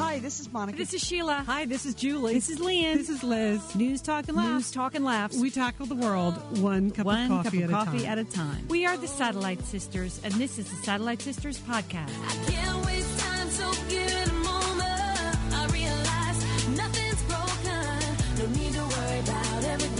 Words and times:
Hi, 0.00 0.18
this 0.18 0.40
is 0.40 0.50
Monica. 0.50 0.78
This 0.78 0.94
is 0.94 1.02
Sheila. 1.02 1.44
Hi, 1.46 1.66
this 1.66 1.84
is 1.84 1.94
Julie. 1.94 2.32
This 2.32 2.48
is 2.48 2.58
Lian. 2.58 2.96
This 2.96 3.10
is 3.10 3.22
Liz. 3.22 3.74
News, 3.74 4.00
talk, 4.00 4.28
and 4.28 4.36
laughs. 4.36 4.48
News, 4.50 4.70
talk, 4.70 4.94
and 4.94 5.04
laughs. 5.04 5.36
We 5.36 5.50
tackle 5.50 5.84
the 5.84 5.94
world 5.94 6.34
one 6.58 6.90
cup 6.90 7.04
One 7.04 7.30
of 7.30 7.44
coffee, 7.44 7.60
cup 7.60 7.68
of 7.68 7.74
at, 7.74 7.84
coffee 7.84 7.98
a 7.98 8.00
time. 8.06 8.12
at 8.12 8.18
a 8.18 8.24
time. 8.24 8.68
We 8.68 8.86
are 8.86 8.96
the 8.96 9.06
Satellite 9.08 9.60
Sisters, 9.66 10.18
and 10.24 10.32
this 10.34 10.58
is 10.58 10.70
the 10.70 10.76
Satellite 10.76 11.20
Sisters 11.20 11.58
podcast. 11.58 12.08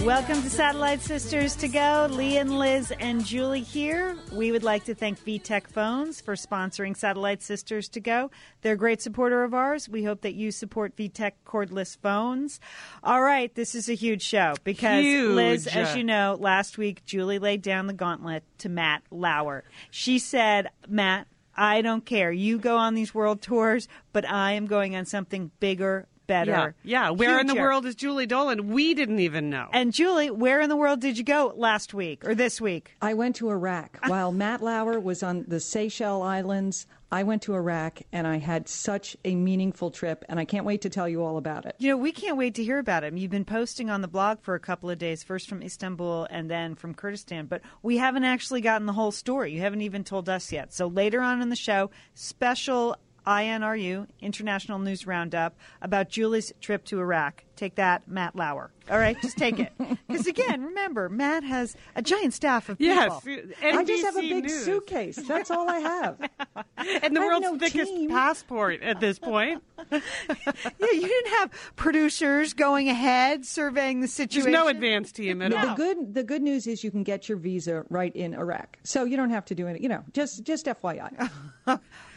Welcome 0.05 0.41
to 0.41 0.49
Satellite 0.49 1.01
Sisters 1.01 1.55
to 1.57 1.67
Go. 1.67 2.07
Lee 2.09 2.37
and 2.37 2.57
Liz 2.57 2.91
and 2.99 3.23
Julie 3.23 3.61
here. 3.61 4.17
We 4.31 4.51
would 4.51 4.63
like 4.63 4.85
to 4.85 4.95
thank 4.95 5.23
VTech 5.23 5.67
Phones 5.67 6.19
for 6.19 6.33
sponsoring 6.33 6.97
Satellite 6.97 7.43
Sisters 7.43 7.87
to 7.89 7.99
Go. 7.99 8.31
They're 8.61 8.73
a 8.73 8.77
great 8.77 8.99
supporter 8.99 9.43
of 9.43 9.53
ours. 9.53 9.87
We 9.87 10.03
hope 10.03 10.21
that 10.21 10.33
you 10.33 10.49
support 10.49 10.95
VTech 10.95 11.33
cordless 11.45 11.95
phones. 11.95 12.59
All 13.03 13.21
right, 13.21 13.53
this 13.53 13.75
is 13.75 13.89
a 13.89 13.93
huge 13.93 14.23
show 14.23 14.55
because 14.63 15.03
Huge. 15.03 15.35
Liz, 15.35 15.67
as 15.67 15.95
you 15.95 16.03
know, 16.03 16.35
last 16.39 16.79
week 16.79 17.05
Julie 17.05 17.39
laid 17.39 17.61
down 17.61 17.85
the 17.85 17.93
gauntlet 17.93 18.43
to 18.57 18.69
Matt 18.69 19.03
Lauer. 19.11 19.63
She 19.91 20.17
said, 20.17 20.69
Matt, 20.87 21.27
I 21.55 21.83
don't 21.83 22.05
care. 22.05 22.31
You 22.31 22.57
go 22.57 22.77
on 22.77 22.95
these 22.95 23.13
world 23.13 23.41
tours, 23.41 23.87
but 24.13 24.27
I 24.27 24.53
am 24.53 24.65
going 24.65 24.95
on 24.95 25.05
something 25.05 25.51
bigger, 25.59 26.07
better. 26.31 26.75
Yeah, 26.83 27.07
yeah. 27.07 27.09
Where 27.09 27.39
in 27.39 27.47
the 27.47 27.55
world 27.55 27.85
is 27.85 27.95
Julie 27.95 28.25
Dolan? 28.25 28.69
We 28.69 28.93
didn't 28.93 29.19
even 29.19 29.49
know. 29.49 29.67
And 29.73 29.91
Julie, 29.91 30.31
where 30.31 30.61
in 30.61 30.69
the 30.69 30.77
world 30.77 31.01
did 31.01 31.17
you 31.17 31.23
go 31.23 31.53
last 31.55 31.93
week 31.93 32.25
or 32.25 32.33
this 32.33 32.61
week? 32.61 32.95
I 33.01 33.13
went 33.15 33.35
to 33.37 33.49
Iraq. 33.49 33.99
While 34.07 34.31
Matt 34.31 34.61
Lauer 34.63 34.99
was 34.99 35.23
on 35.23 35.43
the 35.47 35.59
Seychelles 35.59 36.23
Islands, 36.23 36.87
I 37.11 37.23
went 37.23 37.41
to 37.41 37.55
Iraq 37.55 38.01
and 38.13 38.25
I 38.25 38.37
had 38.37 38.69
such 38.69 39.17
a 39.25 39.35
meaningful 39.35 39.91
trip, 39.91 40.23
and 40.29 40.39
I 40.39 40.45
can't 40.45 40.65
wait 40.65 40.81
to 40.83 40.89
tell 40.89 41.09
you 41.09 41.21
all 41.21 41.35
about 41.35 41.65
it. 41.65 41.75
You 41.77 41.89
know, 41.89 41.97
we 41.97 42.13
can't 42.13 42.37
wait 42.37 42.55
to 42.55 42.63
hear 42.63 42.79
about 42.79 43.03
him. 43.03 43.17
You've 43.17 43.31
been 43.31 43.43
posting 43.43 43.89
on 43.89 43.99
the 43.99 44.07
blog 44.07 44.39
for 44.41 44.55
a 44.55 44.59
couple 44.61 44.89
of 44.89 44.97
days, 44.97 45.21
first 45.21 45.49
from 45.49 45.61
Istanbul 45.61 46.27
and 46.29 46.49
then 46.49 46.75
from 46.75 46.93
Kurdistan, 46.93 47.47
but 47.47 47.61
we 47.83 47.97
haven't 47.97 48.23
actually 48.23 48.61
gotten 48.61 48.87
the 48.87 48.93
whole 48.93 49.11
story. 49.11 49.51
You 49.51 49.59
haven't 49.59 49.81
even 49.81 50.05
told 50.05 50.29
us 50.29 50.53
yet. 50.53 50.73
So 50.73 50.87
later 50.87 51.19
on 51.19 51.41
in 51.41 51.49
the 51.49 51.57
show, 51.57 51.91
special 52.13 52.95
INRU, 53.27 54.07
International 54.21 54.79
News 54.79 55.05
Roundup, 55.07 55.55
about 55.81 56.09
Julie's 56.09 56.51
trip 56.61 56.83
to 56.85 56.99
Iraq. 56.99 57.43
Take 57.55 57.75
that, 57.75 58.07
Matt 58.07 58.35
Lauer. 58.35 58.71
All 58.89 58.97
right, 58.97 59.15
just 59.21 59.37
take 59.37 59.59
it. 59.59 59.71
Because 60.07 60.27
again, 60.27 60.63
remember, 60.63 61.07
Matt 61.07 61.43
has 61.43 61.75
a 61.95 62.01
giant 62.01 62.33
staff 62.33 62.67
of 62.67 62.77
people. 62.77 62.95
yes, 62.95 63.23
NBC 63.61 63.73
I 63.77 63.83
just 63.85 64.03
have 64.03 64.17
a 64.17 64.21
big 64.21 64.43
News. 64.45 64.65
suitcase. 64.65 65.15
That's 65.15 65.49
all 65.49 65.69
I 65.69 65.77
have. 65.79 66.19
and 66.77 67.15
the 67.15 67.19
I 67.21 67.23
have 67.23 67.31
world's 67.31 67.43
no 67.43 67.57
thickest 67.57 67.91
team. 67.93 68.09
passport 68.09 68.81
at 68.81 68.99
this 68.99 69.17
point. 69.19 69.63
Yeah, 69.91 70.87
you 70.91 71.01
didn't 71.07 71.31
have 71.39 71.51
producers 71.75 72.53
going 72.53 72.89
ahead 72.89 73.45
surveying 73.45 73.99
the 73.99 74.05
There's 74.07 74.13
situation. 74.13 74.51
no 74.51 74.67
advance 74.67 75.11
team 75.11 75.41
at 75.41 75.51
The 75.51 75.69
all. 75.69 75.75
good 75.75 76.13
the 76.13 76.23
good 76.23 76.41
news 76.41 76.67
is 76.67 76.83
you 76.83 76.91
can 76.91 77.03
get 77.03 77.29
your 77.29 77.37
visa 77.37 77.83
right 77.89 78.15
in 78.15 78.33
Iraq, 78.33 78.77
so 78.83 79.03
you 79.05 79.15
don't 79.17 79.29
have 79.29 79.45
to 79.45 79.55
do 79.55 79.67
it. 79.67 79.79
You 79.81 79.89
know, 79.89 80.03
just 80.13 80.43
just 80.43 80.65
FYI. 80.65 81.29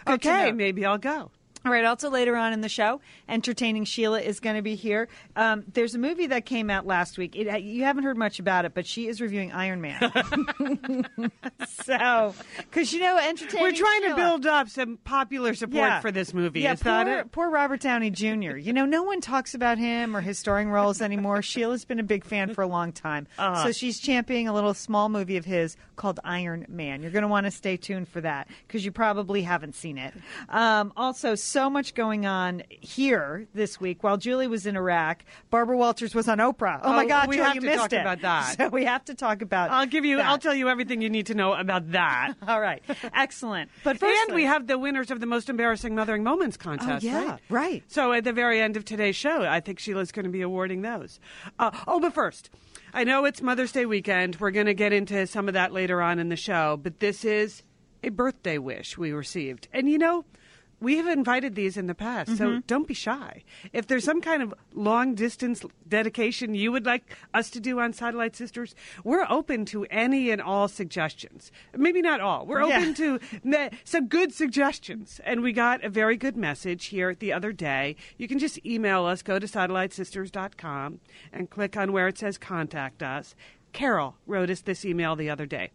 Okay, 0.07 0.53
maybe 0.53 0.85
I'll 0.85 0.99
go. 0.99 1.31
All 1.65 1.73
right. 1.73 1.85
Also, 1.85 2.11
later 2.11 2.37
on 2.37 2.53
in 2.53 2.61
the 2.61 2.69
show, 2.69 3.01
entertaining 3.29 3.85
Sheila 3.85 4.21
is 4.21 4.41
going 4.41 4.57
to 4.57 4.63
be 4.63 4.75
here. 4.75 5.09
Um, 5.37 5.65
there's 5.73 5.95
a 5.95 5.99
movie 5.99 6.27
that 6.27 6.45
came 6.45 6.69
out 6.71 6.87
last 6.87 7.17
week. 7.19 7.35
It, 7.37 7.63
you 7.63 7.85
haven't 7.85 8.05
heard 8.05 8.17
much 8.19 8.39
about 8.39 8.65
it, 8.65 8.75
but 8.75 8.87
she 8.87 9.09
is 9.09 9.21
reviewing 9.21 9.53
Iron 9.53 9.81
Man. 9.81 9.99
so, 11.69 12.35
because 12.59 12.93
you 12.93 13.01
know, 13.01 13.19
entertaining. 13.19 13.63
We're 13.63 13.73
trying 13.73 14.03
to 14.11 14.15
build 14.17 14.47
up 14.47 14.69
some 14.69 14.99
popular 15.05 15.55
support 15.55 15.77
Yeah. 15.77 16.01
for 16.01 16.11
this 16.13 16.35
movie. 16.35 16.61
Yeah, 16.61 16.75
poor, 16.75 17.25
poor 17.31 17.51
Robert 17.51 17.81
Downey 17.81 18.11
Jr. 18.11 18.57
You 18.57 18.73
know, 18.73 18.85
no 18.85 19.03
one 19.03 19.21
talks 19.21 19.55
about 19.55 19.79
him 19.79 20.17
or 20.17 20.21
his 20.21 20.39
starring 20.39 20.71
roles 20.71 21.01
anymore. 21.01 21.43
Sheila's 21.55 21.85
been 21.85 21.99
a 22.01 22.03
big 22.05 22.25
fan 22.25 22.55
for 22.55 22.63
a 22.63 22.67
long 22.67 22.93
time, 22.93 23.27
Uh-huh. 23.39 23.65
so 23.65 23.73
she's 23.73 23.99
championing 23.99 24.49
a 24.49 24.53
little 24.55 24.75
small 24.75 25.09
movie 25.09 25.37
of 25.37 25.45
his 25.45 25.77
called 25.97 26.21
Iron 26.25 26.67
Man. 26.69 27.03
You're 27.03 27.11
going 27.11 27.23
to 27.23 27.29
want 27.29 27.47
to 27.47 27.51
stay 27.51 27.77
tuned 27.77 28.09
for 28.09 28.21
that 28.21 28.49
because 28.67 28.85
you 28.85 28.93
probably 28.93 29.43
haven't 29.43 29.75
seen 29.75 29.99
it. 29.99 30.13
Um, 30.49 30.93
also, 30.97 31.35
so 31.55 31.71
much 31.71 31.95
going 31.95 32.27
on 32.27 32.65
here 32.69 33.47
this 33.55 33.81
week. 33.81 34.03
While 34.03 34.17
Julie 34.17 34.49
was 34.49 34.67
in 34.67 34.77
Iraq, 34.77 35.25
Barbara 35.51 35.77
Walters 35.77 36.13
was 36.13 36.29
on 36.29 36.39
Oprah. 36.39 36.81
Oh, 36.83 36.93
my 36.93 37.05
Oh, 37.05 37.09
God, 37.09 37.29
we 37.29 37.37
Jill, 37.37 37.45
have 37.45 37.55
you 37.55 37.61
to 37.61 37.67
missed 37.69 37.79
talk 37.79 37.93
it. 37.93 38.01
about 38.01 38.21
that. 38.23 38.57
So 38.59 38.69
we 38.71 38.85
have 38.87 39.05
to 39.05 39.15
talk 39.15 39.41
about. 39.41 39.71
I'll 39.71 39.87
give 39.87 40.05
you. 40.05 40.17
that. 40.17 40.27
I'll 40.27 40.39
tell 40.39 40.55
you 40.55 40.69
everything 40.69 41.01
you 41.01 41.09
need 41.09 41.27
to 41.27 41.35
know 41.35 41.53
about 41.55 41.93
that. 41.93 42.33
All 42.49 42.61
right, 42.61 42.83
excellent. 43.15 43.71
But 43.85 43.99
first, 44.01 44.13
and 44.27 44.35
we 44.35 44.43
have 44.45 44.67
the 44.67 44.79
winners 44.79 45.13
of 45.13 45.21
the 45.21 45.27
most 45.27 45.49
embarrassing 45.49 45.95
mothering 45.95 46.25
moments 46.25 46.57
contest. 46.57 47.05
Oh, 47.05 47.09
yeah, 47.09 47.25
right? 47.31 47.41
right. 47.49 47.83
So 47.87 48.13
at 48.13 48.25
the 48.25 48.33
very 48.33 48.61
end 48.61 48.77
of 48.77 48.85
today's 48.85 49.15
show, 49.15 49.43
I 49.43 49.61
think 49.61 49.79
Sheila's 49.79 50.11
going 50.11 50.25
to 50.25 50.31
be 50.33 50.43
awarding 50.43 50.83
those. 50.83 51.21
Uh, 51.61 51.71
oh, 51.87 52.01
but 52.01 52.13
first, 52.13 52.51
I 52.93 53.05
know 53.05 53.27
it's 53.27 53.41
Mother's 53.41 53.71
Day 53.71 53.87
weekend. 53.87 54.37
We're 54.41 54.51
going 54.51 54.67
to 54.67 54.75
get 54.75 54.93
into 54.93 55.25
some 55.29 55.47
of 55.47 55.55
that 55.55 55.73
later 55.73 56.03
on 56.03 56.19
in 56.19 56.31
the 56.31 56.37
show, 56.37 56.77
but 56.83 56.99
this 56.99 57.25
is 57.25 57.63
a 58.03 58.09
birthday 58.09 58.59
wish 58.59 58.99
we 58.99 59.13
received, 59.13 59.69
and 59.73 59.89
you 59.89 59.99
know. 59.99 60.25
We 60.85 60.99
have 60.99 61.07
invited 61.07 61.55
these 61.55 61.79
in 61.79 61.87
the 61.87 61.95
past, 61.95 62.37
so 62.37 62.47
mm-hmm. 62.47 62.59
don't 62.67 62.87
be 62.87 62.93
shy. 62.93 63.43
If 63.73 63.87
there's 63.87 64.05
some 64.05 64.21
kind 64.21 64.43
of 64.43 64.53
long 64.75 65.15
distance 65.15 65.65
dedication 65.89 66.55
you 66.55 66.71
would 66.73 66.85
like 66.85 67.17
us 67.33 67.49
to 67.51 67.61
do 67.61 67.81
on 67.81 67.95
Satellite 67.95 68.37
Sisters, 68.37 68.75
we're 69.03 69.27
open 69.31 69.65
to 69.67 69.87
any 69.87 70.31
and 70.31 70.43
all 70.43 70.69
suggestions. 70.69 71.51
Maybe 71.75 72.03
not 72.03 72.21
all. 72.21 72.45
We're 72.45 72.69
Yeah. 72.69 72.77
open 72.79 72.95
to 72.95 73.19
me- 73.43 73.71
some 73.85 74.09
good 74.09 74.35
suggestions. 74.35 75.23
And 75.25 75.41
we 75.41 75.53
got 75.53 75.83
a 75.83 75.89
very 75.89 76.19
good 76.19 76.37
message 76.37 76.87
here 76.87 77.15
the 77.15 77.33
other 77.33 77.53
day. 77.53 77.97
You 78.19 78.29
can 78.29 78.39
just 78.39 78.65
email 78.67 79.07
us, 79.07 79.23
go 79.23 79.39
to 79.39 79.47
satellitesisters.com 79.47 81.01
and 81.33 81.49
click 81.49 81.77
on 81.79 81.93
where 81.93 82.09
it 82.09 82.19
says 82.19 82.37
contact 82.37 83.03
us. 83.03 83.35
Carol 83.73 84.17
wrote 84.27 84.51
us 84.51 84.61
this 84.61 84.85
email 84.85 85.17
the 85.17 85.31
other 85.31 85.47
day. 85.47 85.71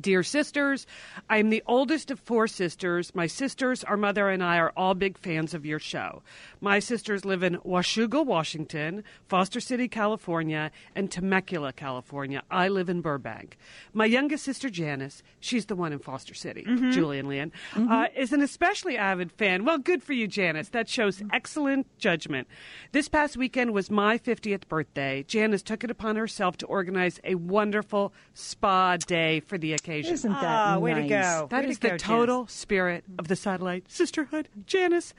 Dear 0.00 0.22
sisters, 0.22 0.86
I 1.28 1.36
am 1.36 1.50
the 1.50 1.62
oldest 1.66 2.10
of 2.10 2.18
four 2.18 2.46
sisters. 2.48 3.14
My 3.14 3.26
sisters, 3.26 3.84
our 3.84 3.98
mother, 3.98 4.30
and 4.30 4.42
I 4.42 4.56
are 4.56 4.72
all 4.74 4.94
big 4.94 5.18
fans 5.18 5.52
of 5.52 5.66
your 5.66 5.78
show. 5.78 6.22
My 6.62 6.78
sisters 6.78 7.26
live 7.26 7.42
in 7.42 7.56
Washougal, 7.58 8.24
Washington, 8.24 9.04
Foster 9.28 9.60
City, 9.60 9.88
California, 9.88 10.70
and 10.94 11.10
Temecula, 11.10 11.74
California. 11.74 12.42
I 12.50 12.68
live 12.68 12.88
in 12.88 13.02
Burbank. 13.02 13.58
My 13.92 14.06
youngest 14.06 14.44
sister, 14.44 14.70
Janice, 14.70 15.22
she's 15.40 15.66
the 15.66 15.76
one 15.76 15.92
in 15.92 15.98
Foster 15.98 16.32
City, 16.32 16.64
Julie 16.90 17.18
and 17.18 17.28
Lian, 17.28 17.52
uh, 17.76 18.06
is 18.16 18.32
an 18.32 18.40
especially 18.40 18.96
avid 18.96 19.30
fan. 19.30 19.66
Well, 19.66 19.76
good 19.76 20.02
for 20.02 20.14
you, 20.14 20.26
Janice. 20.26 20.70
That 20.70 20.88
shows 20.88 21.22
excellent 21.34 21.86
judgment. 21.98 22.48
This 22.92 23.10
past 23.10 23.36
weekend 23.36 23.74
was 23.74 23.90
my 23.90 24.16
50th 24.16 24.68
birthday. 24.68 25.22
Janice 25.28 25.62
took 25.62 25.84
it 25.84 25.90
upon 25.90 26.16
herself 26.16 26.56
to 26.58 26.66
organize 26.66 27.20
a 27.24 27.34
wonderful 27.34 28.14
spa 28.32 28.96
day 28.96 29.40
for 29.40 29.58
the 29.58 29.74
occasion. 29.82 30.14
Isn't 30.14 30.30
that 30.32 30.66
Ah, 30.66 30.78
way 30.78 30.94
to 30.94 31.02
go. 31.02 31.46
That 31.50 31.64
Way 31.64 31.70
is 31.70 31.76
to 31.78 31.82
the 31.82 31.88
go, 31.90 31.96
total 31.96 32.46
spirit 32.46 33.04
of 33.18 33.28
the 33.28 33.36
satellite 33.36 33.90
sisterhood, 33.90 34.48
Janice. 34.66 35.12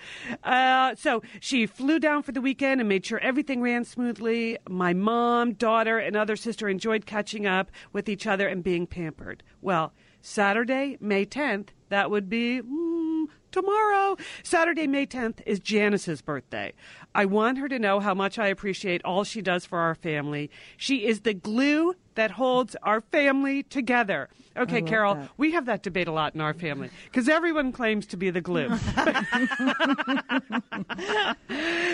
Uh, 0.43 0.95
so 0.95 1.21
she 1.39 1.65
flew 1.65 1.99
down 1.99 2.23
for 2.23 2.31
the 2.31 2.41
weekend 2.41 2.79
and 2.79 2.87
made 2.87 3.05
sure 3.05 3.19
everything 3.19 3.61
ran 3.61 3.83
smoothly. 3.83 4.57
My 4.69 4.93
mom, 4.93 5.53
daughter, 5.53 5.97
and 5.99 6.15
other 6.15 6.35
sister 6.35 6.69
enjoyed 6.69 7.05
catching 7.05 7.45
up 7.45 7.69
with 7.91 8.07
each 8.07 8.25
other 8.25 8.47
and 8.47 8.63
being 8.63 8.87
pampered. 8.87 9.43
Well, 9.61 9.93
Saturday, 10.21 10.97
May 11.01 11.25
10th, 11.25 11.67
that 11.89 12.09
would 12.09 12.29
be. 12.29 12.61
mm, 12.61 13.25
Tomorrow, 13.51 14.17
Saturday, 14.41 14.87
May 14.87 15.05
10th, 15.05 15.39
is 15.45 15.59
Janice's 15.59 16.23
birthday. 16.23 16.73
I 17.15 17.25
want 17.25 17.57
her 17.59 17.69
to 17.69 17.79
know 17.79 17.99
how 17.99 18.13
much 18.13 18.39
I 18.39 18.47
appreciate 18.47 19.03
all 19.05 19.23
she 19.23 19.41
does 19.41 19.65
for 19.65 19.79
our 19.79 19.95
family. 19.95 20.49
She 20.77 21.05
is 21.05 21.21
the 21.21 21.33
glue 21.33 21.95
that 22.15 22.31
holds 22.31 22.75
our 22.83 23.01
family 23.01 23.63
together. 23.63 24.29
Okay, 24.55 24.83
Carol, 24.83 25.15
that. 25.15 25.29
we 25.35 25.51
have 25.53 25.65
that 25.65 25.81
debate 25.81 26.07
a 26.07 26.11
lot 26.11 26.35
in 26.35 26.41
our 26.41 26.53
family 26.53 26.91
because 27.05 27.27
everyone 27.27 27.71
claims 27.71 28.05
to 28.07 28.17
be 28.17 28.29
the 28.29 28.41
glue. 28.41 28.69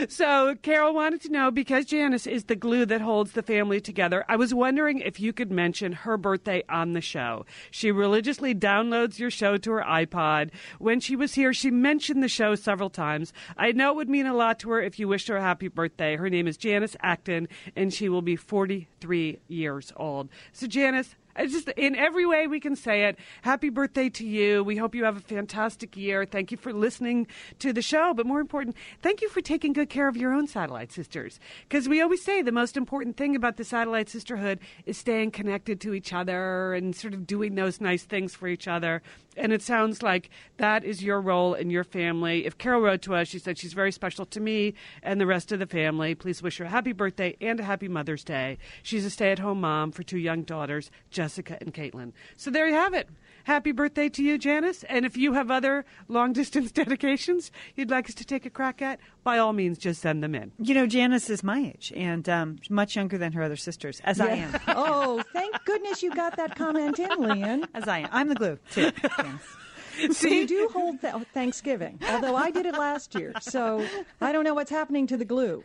so, 0.09 0.55
Carol 0.61 0.93
wanted 0.93 1.21
to 1.21 1.29
know 1.29 1.51
because 1.51 1.85
Janice 1.85 2.27
is 2.27 2.45
the 2.45 2.57
glue 2.57 2.85
that 2.85 2.99
holds 2.99 3.31
the 3.31 3.43
family 3.43 3.79
together. 3.79 4.25
I 4.27 4.35
was 4.35 4.53
wondering 4.53 4.99
if 4.99 5.21
you 5.21 5.31
could 5.31 5.51
mention 5.51 5.93
her 5.93 6.17
birthday 6.17 6.63
on 6.67 6.91
the 6.91 7.01
show. 7.01 7.45
She 7.71 7.91
religiously 7.91 8.53
downloads 8.53 9.19
your 9.19 9.31
show 9.31 9.55
to 9.55 9.71
her 9.71 9.83
iPod. 9.87 10.49
When 10.79 10.99
she 10.99 11.15
was 11.15 11.35
here, 11.35 11.53
she 11.53 11.71
mentioned 11.71 12.21
the 12.21 12.27
show 12.27 12.55
several 12.55 12.89
times. 12.89 13.31
I 13.57 13.71
know 13.71 13.91
it 13.91 13.95
would 13.95 14.09
mean 14.09 14.25
a 14.25 14.35
lot 14.35 14.59
to 14.59 14.71
her 14.71 14.81
if 14.81 14.99
you 14.99 15.07
wished 15.09 15.27
her 15.27 15.37
a 15.37 15.41
happy 15.41 15.67
birthday. 15.67 16.15
Her 16.15 16.29
name 16.29 16.47
is 16.47 16.55
Janice 16.55 16.95
Acton, 17.01 17.49
and 17.75 17.93
she 17.93 18.07
will 18.07 18.21
be 18.21 18.35
43 18.35 19.39
years 19.47 19.91
old. 19.97 20.29
So, 20.53 20.67
Janice, 20.67 21.15
it's 21.39 21.53
just 21.53 21.69
in 21.69 21.95
every 21.95 22.25
way 22.25 22.47
we 22.47 22.59
can 22.59 22.75
say 22.75 23.05
it. 23.05 23.17
Happy 23.43 23.69
birthday 23.69 24.09
to 24.09 24.25
you. 24.25 24.63
We 24.63 24.75
hope 24.75 24.93
you 24.93 25.05
have 25.05 25.15
a 25.15 25.21
fantastic 25.21 25.95
year. 25.95 26.25
Thank 26.25 26.51
you 26.51 26.57
for 26.57 26.73
listening 26.73 27.27
to 27.59 27.71
the 27.71 27.81
show. 27.81 28.13
But 28.13 28.25
more 28.25 28.41
important, 28.41 28.75
thank 29.01 29.21
you 29.21 29.29
for 29.29 29.39
taking 29.39 29.71
good 29.71 29.89
care 29.89 30.07
of 30.07 30.17
your 30.17 30.33
own 30.33 30.47
satellite 30.47 30.91
sisters. 30.91 31.39
Because 31.67 31.87
we 31.87 32.01
always 32.01 32.23
say 32.23 32.41
the 32.41 32.51
most 32.51 32.75
important 32.75 33.15
thing 33.15 33.35
about 33.35 33.57
the 33.57 33.63
satellite 33.63 34.09
sisterhood 34.09 34.59
is 34.85 34.97
staying 34.97 35.31
connected 35.31 35.79
to 35.81 35.93
each 35.93 36.11
other 36.11 36.73
and 36.73 36.95
sort 36.95 37.13
of 37.13 37.25
doing 37.25 37.55
those 37.55 37.79
nice 37.79 38.03
things 38.03 38.35
for 38.35 38.47
each 38.47 38.67
other. 38.67 39.01
And 39.39 39.53
it 39.53 39.61
sounds 39.61 40.03
like 40.03 40.29
that 40.57 40.83
is 40.83 41.01
your 41.01 41.21
role 41.21 41.53
in 41.53 41.69
your 41.69 41.85
family. 41.85 42.45
If 42.45 42.57
Carol 42.57 42.81
wrote 42.81 43.01
to 43.03 43.15
us, 43.15 43.29
she 43.29 43.39
said 43.39 43.57
she's 43.57 43.71
very 43.71 43.91
special 43.91 44.25
to 44.25 44.39
me 44.41 44.73
and 45.01 45.19
the 45.19 45.25
rest 45.25 45.53
of 45.53 45.59
the 45.59 45.65
family. 45.65 46.13
Please 46.13 46.43
wish 46.43 46.57
her 46.57 46.65
a 46.65 46.69
happy 46.69 46.91
birthday 46.91 47.37
and 47.39 47.57
a 47.61 47.63
happy 47.63 47.87
Mother's 47.87 48.25
Day. 48.25 48.57
She's 48.83 49.05
a 49.05 49.09
stay 49.09 49.31
at 49.31 49.39
home 49.39 49.61
mom 49.61 49.93
for 49.93 50.03
two 50.03 50.17
young 50.17 50.43
daughters, 50.43 50.91
Jessica 51.09 51.57
and 51.61 51.73
Caitlin. 51.73 52.11
So 52.35 52.51
there 52.51 52.67
you 52.67 52.73
have 52.73 52.93
it. 52.93 53.07
Happy 53.49 53.71
birthday 53.71 54.09
to 54.09 54.21
you, 54.21 54.37
Janice. 54.37 54.83
And 54.83 55.07
if 55.07 55.17
you 55.17 55.33
have 55.33 55.49
other 55.49 55.83
long 56.07 56.33
distance 56.33 56.71
dedications 56.83 57.51
you'd 57.75 57.89
like 57.89 58.07
us 58.07 58.13
to 58.13 58.23
take 58.23 58.45
a 58.45 58.49
crack 58.51 58.79
at, 58.79 58.99
by 59.23 59.39
all 59.39 59.53
means, 59.53 59.79
just 59.79 60.03
send 60.03 60.21
them 60.21 60.35
in. 60.35 60.51
You 60.59 60.75
know, 60.75 60.85
Janice 60.85 61.31
is 61.31 61.43
my 61.43 61.59
age 61.59 61.91
and 61.95 62.29
um, 62.29 62.59
much 62.69 62.95
younger 62.95 63.17
than 63.17 63.31
her 63.31 63.41
other 63.41 63.55
sisters, 63.55 64.01
as 64.03 64.21
I 64.21 64.33
am. 64.33 64.59
oh, 64.67 65.23
thank 65.33 65.65
goodness 65.65 66.03
you 66.03 66.13
got 66.13 66.37
that 66.37 66.55
comment 66.55 66.99
in, 66.99 67.09
Lian. 67.09 67.65
As 67.73 67.87
I 67.87 68.01
am. 68.01 68.09
I'm 68.11 68.29
the 68.29 68.35
glue, 68.35 68.59
too. 68.69 68.91
So 70.13 70.27
you 70.27 70.47
do 70.47 70.69
hold 70.71 71.01
th- 71.01 71.13
oh, 71.13 71.23
Thanksgiving, 71.33 71.99
although 72.09 72.35
I 72.35 72.51
did 72.51 72.65
it 72.65 72.73
last 72.75 73.15
year. 73.15 73.33
So 73.41 73.85
I 74.21 74.31
don't 74.31 74.43
know 74.43 74.53
what's 74.53 74.71
happening 74.71 75.07
to 75.07 75.17
the 75.17 75.25
glue. 75.25 75.63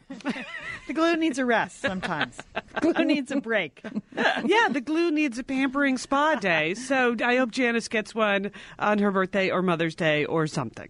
The 0.87 0.93
glue 0.93 1.17
needs 1.17 1.39
a 1.39 1.45
rest 1.45 1.81
sometimes. 1.81 2.39
glue 2.81 3.05
needs 3.05 3.31
a 3.31 3.41
break. 3.41 3.83
yeah, 4.45 4.69
the 4.71 4.81
glue 4.85 5.11
needs 5.11 5.39
a 5.39 5.45
pampering 5.45 5.99
spa 5.99 6.35
day. 6.37 6.75
So 6.75 7.17
I 7.25 7.37
hope 7.37 7.51
Janice 7.51 7.89
gets 7.89 8.15
one 8.15 8.51
on 8.79 8.99
her 8.99 9.11
birthday 9.11 9.51
or 9.51 9.63
Mother's 9.63 9.95
Day 9.95 10.25
or 10.25 10.47
something. 10.47 10.89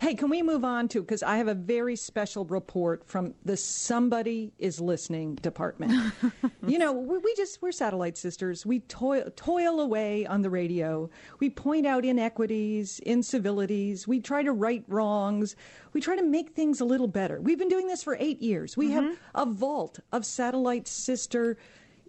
Hey, 0.00 0.14
can 0.14 0.30
we 0.30 0.42
move 0.42 0.64
on 0.64 0.88
to 0.88 1.00
because 1.00 1.22
I 1.22 1.38
have 1.38 1.48
a 1.48 1.54
very 1.54 1.96
special 1.96 2.44
report 2.44 3.06
from 3.06 3.34
the 3.44 3.56
Somebody 3.56 4.52
is 4.58 4.80
Listening 4.80 5.36
department. 5.36 6.12
you 6.66 6.78
know, 6.78 6.92
we, 6.92 7.18
we 7.18 7.34
just 7.36 7.62
we're 7.62 7.72
satellite 7.72 8.16
sisters. 8.16 8.64
We 8.64 8.80
toil 8.80 9.30
toil 9.36 9.80
away 9.80 10.26
on 10.26 10.42
the 10.42 10.50
radio. 10.50 11.10
We 11.40 11.50
point 11.50 11.86
out 11.86 12.04
inequities, 12.04 13.00
incivilities. 13.06 14.06
We 14.06 14.20
try 14.20 14.42
to 14.42 14.52
right 14.52 14.84
wrongs. 14.88 15.56
We 15.92 16.00
try 16.00 16.16
to 16.16 16.22
make 16.22 16.50
things 16.50 16.80
a 16.80 16.84
little 16.84 17.08
better. 17.08 17.40
We've 17.40 17.58
been 17.58 17.68
doing 17.68 17.86
this 17.86 18.02
for 18.02 18.16
eight 18.20 18.42
years. 18.42 18.76
We 18.76 18.90
have 18.92 19.04
mm-hmm. 19.04 19.14
a 19.34 19.46
vault 19.46 20.00
of 20.12 20.24
satellite 20.24 20.88
sister 20.88 21.56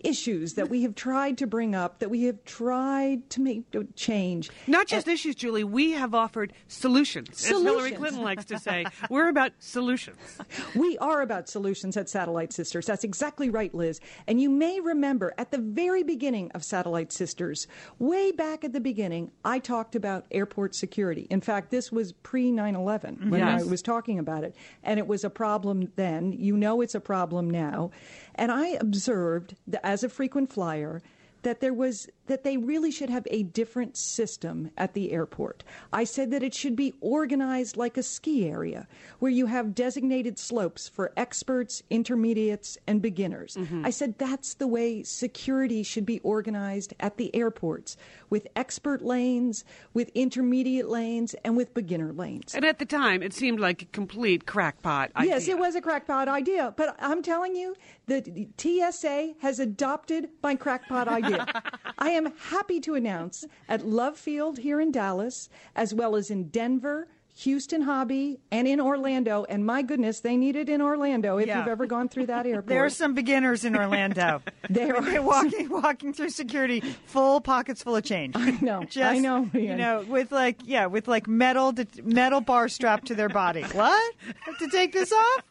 issues 0.04 0.54
that 0.54 0.70
we 0.70 0.84
have 0.84 0.96
tried 0.96 1.38
to 1.40 1.48
bring 1.48 1.76
up, 1.76 2.00
that 2.00 2.10
we 2.10 2.24
have 2.24 2.44
tried 2.46 3.30
to 3.32 3.42
make 3.42 3.64
change. 3.96 4.50
Not 4.68 4.88
just 4.88 5.08
issues, 5.08 5.36
Julie. 5.36 5.64
We 5.64 5.92
have 5.92 6.14
offered 6.14 6.54
solutions. 6.68 7.44
As 7.46 7.62
Hillary 7.62 7.92
Clinton 7.92 8.22
likes 8.22 8.46
to 8.46 8.60
say, 8.60 8.86
we're 9.10 9.30
about 9.30 9.52
solutions. 9.60 10.18
We 10.76 10.98
are 11.00 11.22
about 11.22 11.50
solutions 11.50 11.98
at 11.98 12.10
Satellite 12.10 12.54
Sisters. 12.54 12.86
That's 12.86 13.04
exactly 13.04 13.50
right, 13.50 13.74
Liz. 13.74 14.00
And 14.28 14.40
you 14.40 14.50
may 14.50 14.80
remember 14.80 15.34
at 15.38 15.52
the 15.52 15.58
very 15.58 16.04
beginning 16.04 16.52
of 16.52 16.64
Satellite 16.64 17.12
Sisters, 17.12 17.68
way 18.00 18.32
back 18.32 18.64
at 18.64 18.74
the 18.74 18.80
beginning, 18.80 19.32
I 19.44 19.60
talked 19.60 19.96
about 19.96 20.26
airport 20.32 20.76
security. 20.76 21.28
In 21.30 21.42
fact, 21.42 21.72
this 21.72 21.92
was 21.92 22.12
pre 22.12 22.52
9 22.52 22.76
11 22.76 23.30
when 23.30 23.42
mm-hmm. 23.42 23.48
Yes. 23.48 23.64
I 23.64 23.70
was 23.70 23.82
talking 23.82 24.20
about 24.20 24.44
it. 24.44 24.56
And 24.84 25.00
it 25.00 25.08
was 25.08 25.24
a 25.24 25.30
problem 25.30 25.92
then. 25.96 26.34
You 26.34 26.56
know 26.58 26.82
it's 26.82 26.96
a 26.96 27.00
problem 27.00 27.50
now. 27.50 27.92
And 28.38 28.51
I 28.51 28.68
observed, 28.80 29.56
as 29.84 30.04
a 30.04 30.10
frequent 30.10 30.51
flyer, 30.51 31.01
that 31.42 31.60
there 31.60 31.74
was 31.74 32.07
that 32.27 32.44
they 32.44 32.57
really 32.57 32.91
should 32.91 33.09
have 33.09 33.27
a 33.31 33.44
different 33.44 33.97
system 33.97 34.71
at 34.77 34.94
the 34.94 35.12
airport. 35.12 35.63
I 35.91 36.03
said 36.03 36.31
that 36.31 36.44
it 36.44 36.53
should 36.53 36.75
be 36.75 36.94
organized 37.01 37.77
like 37.77 37.97
a 37.97 38.03
ski 38.03 38.47
area 38.47 38.88
where 39.19 39.31
you 39.31 39.47
have 39.47 39.75
designated 39.75 40.38
slopes 40.38 40.88
for 40.88 41.12
experts, 41.18 41.83
intermediates 41.89 42.77
and 42.88 43.01
beginners. 43.01 43.56
Mm-hmm. 43.56 43.85
I 43.85 43.89
said 43.89 44.18
that's 44.18 44.56
the 44.56 44.68
way 44.68 45.03
security 45.03 45.83
should 45.83 46.06
be 46.06 46.19
organized 46.19 46.94
at 47.00 47.18
the 47.18 47.35
airports 47.35 47.97
with 48.29 48.47
expert 48.56 49.01
lanes, 49.01 49.63
with 49.94 50.09
intermediate 50.13 50.89
lanes 50.89 51.33
and 51.44 51.56
with 51.57 51.74
beginner 51.74 52.13
lanes. 52.13 52.53
And 52.53 52.65
at 52.65 52.79
the 52.79 52.85
time, 52.85 53.24
it 53.24 53.33
seemed 53.33 53.59
like 53.59 53.81
a 53.81 53.85
complete 53.85 54.45
crackpot 54.45 55.12
idea. 55.15 55.31
Yes, 55.31 55.47
it 55.47 55.57
was 55.57 55.75
a 55.75 55.81
crackpot 55.81 56.27
idea, 56.27 56.74
but 56.75 56.95
I'm 57.00 57.21
telling 57.21 57.56
you, 57.56 57.75
the 58.07 58.47
TSA 58.57 59.33
has 59.39 59.59
adopted 59.59 60.29
my 60.41 60.56
crackpot 60.56 61.07
idea. 61.07 61.45
I 61.97 62.12
am 62.18 62.34
happy 62.50 62.80
to 62.81 62.96
announce 62.96 63.46
at 63.69 63.86
Love 63.86 64.18
Field 64.18 64.60
here 64.60 64.81
in 64.81 64.92
Dallas, 64.92 65.50
as 65.75 65.94
well 65.94 66.16
as 66.16 66.30
in 66.30 66.50
Denver, 66.50 67.08
Houston 67.42 67.84
Hobby, 67.84 68.40
and 68.52 68.68
in 68.68 68.81
Orlando. 68.81 69.46
And 69.48 69.64
my 69.64 69.84
goodness, 69.84 70.22
they 70.22 70.36
need 70.36 70.56
it 70.56 70.69
in 70.69 70.81
Orlando 70.81 71.38
if 71.38 71.46
Yeah. 71.48 71.60
you've 71.60 71.68
ever 71.68 71.86
gone 71.86 72.10
through 72.10 72.25
that 72.25 72.46
airport. 72.48 72.66
There 72.68 72.84
are 72.84 72.90
some 72.90 73.14
beginners 73.14 73.64
in 73.64 73.75
Orlando. 73.75 74.42
They're 74.72 74.96
are. 74.98 75.22
walking 75.22 75.69
walking 75.69 76.14
through 76.14 76.31
security, 76.31 76.81
full 77.06 77.40
pockets 77.40 77.84
full 77.84 77.96
of 77.96 78.04
change. 78.04 78.36
I 78.36 78.58
know, 78.60 78.84
I 78.98 79.20
know, 79.20 79.48
You 79.54 79.75
know, 79.75 80.04
with 80.10 80.31
like 80.31 80.58
yeah, 80.66 80.88
with 80.88 81.08
like 81.08 81.28
metal 81.28 81.74
metal 82.04 82.42
bar 82.42 82.70
strapped 82.70 83.06
to 83.08 83.16
their 83.16 83.30
body. 83.30 83.62
What? 83.62 84.16
Have 84.46 84.58
to 84.58 84.68
take 84.70 84.92
this 84.94 85.12
off? 85.12 85.44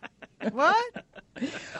What? 0.52 1.05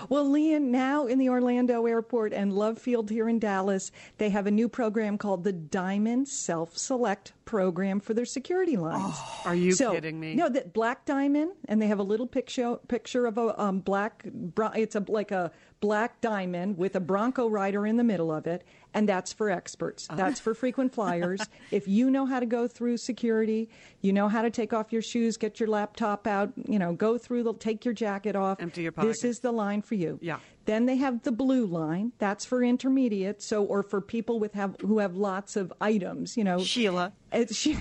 Well, 0.09 0.31
Lian, 0.31 0.71
now 0.71 1.07
in 1.07 1.19
the 1.19 1.29
Orlando 1.29 1.87
airport 1.87 2.33
and 2.33 2.53
Love 2.53 2.79
Field 2.79 3.11
here 3.11 3.29
in 3.29 3.39
Dallas, 3.39 3.91
they 4.19 4.31
have 4.31 4.47
a 4.47 4.51
new 4.51 4.69
program 4.69 5.19
called 5.19 5.45
the 5.45 5.53
Diamond 5.53 6.29
Self 6.29 6.77
Select 6.77 7.33
Program 7.45 8.01
for 8.01 8.13
their 8.13 8.25
security 8.25 8.77
lines. 8.77 9.15
Are 9.45 9.55
you 9.55 9.73
so, 9.73 9.93
kidding 9.93 10.21
me? 10.21 10.35
No, 10.35 10.49
that 10.49 10.73
black 10.73 11.07
diamond, 11.07 11.53
and 11.67 11.81
they 11.81 11.87
have 11.87 11.99
a 11.99 12.03
little 12.03 12.27
picture 12.27 12.77
picture 12.89 13.27
of 13.27 13.39
a 13.39 13.59
um, 13.61 13.81
black. 13.81 14.27
It's 14.75 14.95
a 14.95 15.05
like 15.09 15.31
a 15.31 15.53
black 15.81 16.21
diamond 16.21 16.77
with 16.77 16.97
a 16.97 17.01
Bronco 17.01 17.49
rider 17.49 17.87
in 17.87 17.97
the 17.97 18.05
middle 18.05 18.33
of 18.33 18.47
it, 18.47 18.65
and 18.97 19.07
that's 19.07 19.31
for 19.31 19.51
experts. 19.51 20.07
Uh-huh. 20.09 20.17
That's 20.17 20.41
for 20.41 20.55
frequent 20.55 20.95
flyers. 20.95 21.41
if 21.71 21.87
you 21.87 22.11
know 22.11 22.25
how 22.25 22.41
to 22.41 22.47
go 22.47 22.67
through 22.67 22.97
security, 22.97 23.69
you 24.01 24.11
know 24.11 24.27
how 24.27 24.41
to 24.41 24.51
take 24.51 24.73
off 24.73 24.91
your 24.91 25.03
shoes, 25.03 25.37
get 25.37 25.61
your 25.61 25.69
laptop 25.69 26.27
out, 26.27 26.51
you 26.67 26.79
know, 26.79 26.95
go 26.95 27.19
through 27.19 27.43
the 27.43 27.53
take 27.53 27.85
your 27.85 27.93
jacket 27.93 28.35
off. 28.35 28.59
Empty 28.59 28.83
your 28.83 28.93
pocket. 28.93 29.09
This 29.09 29.23
is 29.23 29.41
the 29.41 29.53
line 29.53 29.83
for 29.83 29.97
you. 29.97 30.19
Yeah. 30.23 30.39
Then 30.65 30.87
they 30.87 30.97
have 30.97 31.23
the 31.25 31.31
blue 31.31 31.67
line. 31.67 32.13
That's 32.19 32.47
for 32.47 32.65
intermediate. 32.65 33.43
So, 33.43 33.65
or 33.65 33.83
for 33.83 34.01
people 34.01 34.41
with 34.41 34.55
have 34.55 34.77
who 34.81 34.99
have 34.99 35.15
lots 35.15 35.57
of 35.57 35.73
items. 35.81 36.37
You 36.37 36.45
know, 36.45 36.65
Sheila. 36.65 37.13
It's 37.33 37.55
she, 37.63 37.77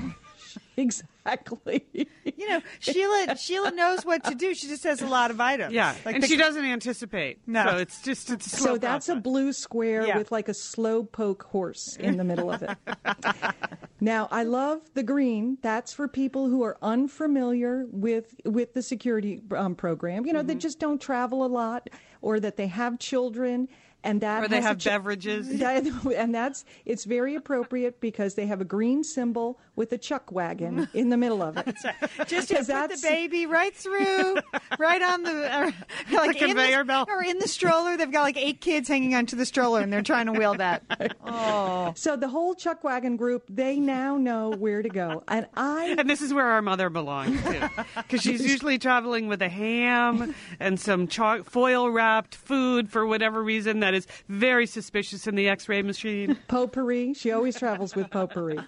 exactly. 0.76 1.15
You 1.26 2.50
know, 2.50 2.62
Sheila 2.80 3.36
Sheila 3.38 3.72
knows 3.72 4.06
what 4.06 4.24
to 4.26 4.36
do. 4.36 4.54
She 4.54 4.68
just 4.68 4.84
has 4.84 5.02
a 5.02 5.08
lot 5.08 5.32
of 5.32 5.40
items. 5.42 5.74
Yeah, 5.74 5.96
Like 6.06 6.16
and 6.16 6.24
the- 6.24 6.28
she 6.28 6.38
doesn't 6.38 6.64
anticipate. 6.66 7.40
No. 7.48 7.66
So 7.72 7.78
it's 7.78 8.02
just 8.02 8.30
it's 8.30 8.46
a 8.48 8.50
So 8.50 8.58
slow 8.58 8.78
that's 8.78 9.10
a 9.10 9.16
blue 9.16 9.54
square 9.54 10.06
Yeah. 10.06 10.18
with 10.18 10.32
like 10.32 10.50
a 10.50 10.54
slow 10.54 11.04
poke 11.04 11.44
horse 11.44 11.96
in 11.98 12.18
the 12.18 12.24
middle 12.24 12.52
of 12.52 12.62
it. 12.64 12.78
now, 14.02 14.28
I 14.32 14.44
love 14.44 14.82
the 14.94 15.04
green. 15.04 15.58
That's 15.62 15.94
for 15.94 16.08
people 16.08 16.50
who 16.50 16.64
are 16.64 16.78
unfamiliar 16.82 17.86
with 17.90 18.36
with 18.46 18.74
the 18.74 18.82
security 18.82 19.42
um, 19.56 19.76
program. 19.76 20.26
You 20.26 20.34
know, 20.34 20.40
Mm-hmm. 20.40 20.48
that 20.50 20.60
just 20.60 20.80
don't 20.80 21.02
travel 21.02 21.46
a 21.46 21.48
lot, 21.48 21.90
or 22.22 22.40
that 22.40 22.58
they 22.58 22.68
have 22.68 23.00
children. 23.00 23.68
And 24.04 24.22
that 24.22 24.44
Or 24.44 24.48
they 24.48 24.62
have 24.62 24.78
ch- 24.78 24.86
beverages. 24.86 25.48
That- 25.60 25.84
and 26.16 26.36
that's 26.36 26.64
it's 26.86 27.06
very 27.06 27.34
appropriate 27.34 28.00
because 28.00 28.36
they 28.36 28.46
have 28.46 28.62
a 28.62 28.66
green 28.66 29.04
symbol 29.04 29.60
with 29.76 29.92
a 29.92 29.98
chuck 29.98 30.32
wagon 30.32 30.88
in 30.94 31.10
the 31.10 31.18
middle 31.18 31.42
of 31.42 31.58
it. 31.58 31.76
Just 32.28 32.50
to 32.50 32.56
put 32.58 32.68
the 32.68 33.00
baby 33.02 33.46
right 33.46 33.76
through, 33.76 34.38
right 34.80 35.02
on 35.02 35.24
the 35.24 35.54
uh, 35.54 35.72
like 36.12 36.36
in 36.42 36.48
conveyor 36.50 36.80
the, 36.80 36.84
belt. 36.86 37.10
or 37.10 37.24
in 37.24 37.40
the 37.40 37.48
stroller. 37.48 37.98
They've 37.98 38.12
got 38.12 38.24
like 38.24 38.38
eight 38.38 38.62
kids 38.62 38.88
hanging 38.88 39.16
onto 39.16 39.36
the 39.36 39.46
stroller, 39.46 39.82
and 39.82 39.92
they're 39.92 40.02
trying 40.02 40.28
to 40.28 40.32
wheel 40.34 40.54
that. 40.56 40.84
Oh, 41.26 41.94
So 41.96 42.16
the 42.16 42.28
whole 42.28 42.56
chuck 42.56 42.84
wagon 42.84 43.18
group, 43.18 43.44
they 43.50 43.80
now 43.80 44.18
know 44.18 44.52
where 44.52 44.82
to 44.82 44.90
go. 44.90 45.24
And 45.28 45.48
I 45.56 45.96
And 45.98 46.10
this 46.10 46.22
is 46.22 46.34
where 46.34 46.46
our 46.48 46.62
mother 46.62 46.90
belongs 46.90 47.42
too, 47.44 47.62
because 47.98 48.22
she's 48.22 48.46
usually 48.48 48.78
traveling 48.78 49.28
with 49.28 49.42
a 49.42 49.50
ham 49.50 50.34
and 50.60 50.80
some 50.80 51.08
chalk, 51.08 51.46
foil 51.50 51.90
wrapped 51.90 52.36
food 52.36 52.90
for 52.90 53.06
whatever 53.06 53.44
reason 53.44 53.80
that 53.82 53.94
is 53.94 54.08
very 54.30 54.66
suspicious 54.68 55.28
in 55.28 55.36
the 55.36 55.48
X-ray 55.50 55.82
machine. 55.82 56.38
potpourri. 56.48 57.14
She 57.14 57.32
always 57.32 57.58
travels 57.58 57.96
with 57.96 58.10
potpourri. 58.10 58.60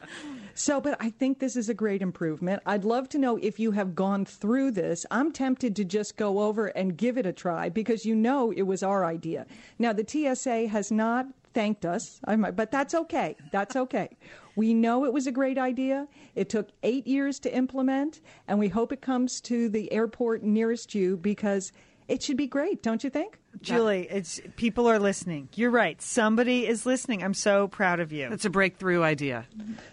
So, 0.60 0.82
but 0.82 0.98
I 1.00 1.12
think 1.12 1.38
this 1.38 1.56
is 1.56 1.70
a 1.70 1.74
great 1.76 2.02
improvement. 2.02 2.64
I'd 2.66 2.84
love 2.84 3.10
to 3.10 3.20
know 3.20 3.38
if 3.38 3.60
you 3.60 3.70
have 3.74 3.94
gone 3.94 4.26
through 4.26 4.72
this. 4.72 5.06
I'm 5.12 5.32
tempted 5.32 5.76
to 5.76 5.86
just 5.86 6.18
go 6.18 6.40
over 6.40 6.70
and 6.70 6.98
give 6.98 7.20
it 7.20 7.28
a 7.28 7.32
try 7.32 7.70
because 7.70 8.08
you 8.08 8.16
know 8.16 8.50
it 8.50 8.64
was 8.64 8.82
our 8.82 9.06
idea. 9.06 9.46
Now, 9.78 9.94
the 9.94 10.04
TSA 10.04 10.68
has 10.70 10.92
not 10.92 11.28
thanked 11.54 11.86
us, 11.86 12.20
but 12.26 12.72
that's 12.72 12.96
okay. 12.96 13.36
That's 13.52 13.76
okay. 13.76 14.18
We 14.56 14.74
know 14.74 15.06
it 15.06 15.14
was 15.14 15.28
a 15.28 15.32
great 15.32 15.60
idea. 15.60 16.08
It 16.34 16.50
took 16.50 16.70
eight 16.82 17.06
years 17.06 17.38
to 17.42 17.56
implement, 17.56 18.22
and 18.48 18.58
we 18.58 18.68
hope 18.68 18.92
it 18.92 19.00
comes 19.00 19.40
to 19.42 19.70
the 19.70 19.92
airport 19.92 20.42
nearest 20.42 20.96
you 20.96 21.18
because 21.18 21.72
it 22.08 22.24
should 22.24 22.38
be 22.38 22.48
great, 22.48 22.82
don't 22.82 23.04
you 23.04 23.10
think? 23.10 23.38
Julie, 23.62 24.08
it's 24.10 24.40
people 24.56 24.88
are 24.88 25.00
listening. 25.00 25.50
You're 25.56 25.72
right. 25.72 26.02
Somebody 26.02 26.68
is 26.68 26.86
listening. 26.86 27.24
I'm 27.24 27.34
so 27.34 27.68
proud 27.68 28.00
of 28.00 28.12
you. 28.12 28.30
It's 28.32 28.46
a 28.46 28.50
breakthrough 28.50 29.04
idea. 29.04 29.46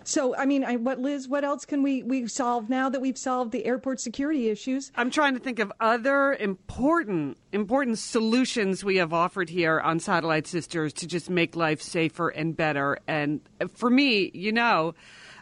So, 0.04 0.36
I 0.36 0.44
mean, 0.44 0.64
I, 0.64 0.76
what 0.76 1.00
Liz? 1.00 1.28
What 1.28 1.44
else 1.44 1.64
can 1.64 1.82
we 1.82 2.02
we 2.02 2.26
solve 2.28 2.68
now 2.68 2.88
that 2.88 3.00
we've 3.00 3.18
solved 3.18 3.52
the 3.52 3.64
airport 3.64 4.00
security 4.00 4.48
issues? 4.48 4.92
I'm 4.96 5.10
trying 5.10 5.34
to 5.34 5.40
think 5.40 5.58
of 5.58 5.72
other 5.80 6.34
important 6.34 7.38
important 7.52 7.98
solutions 7.98 8.84
we 8.84 8.96
have 8.96 9.12
offered 9.12 9.48
here 9.48 9.80
on 9.80 9.98
Satellite 9.98 10.46
Sisters 10.46 10.92
to 10.94 11.06
just 11.06 11.30
make 11.30 11.56
life 11.56 11.80
safer 11.80 12.28
and 12.28 12.56
better. 12.56 12.98
And 13.08 13.40
for 13.74 13.88
me, 13.88 14.30
you 14.34 14.52
know, 14.52 14.94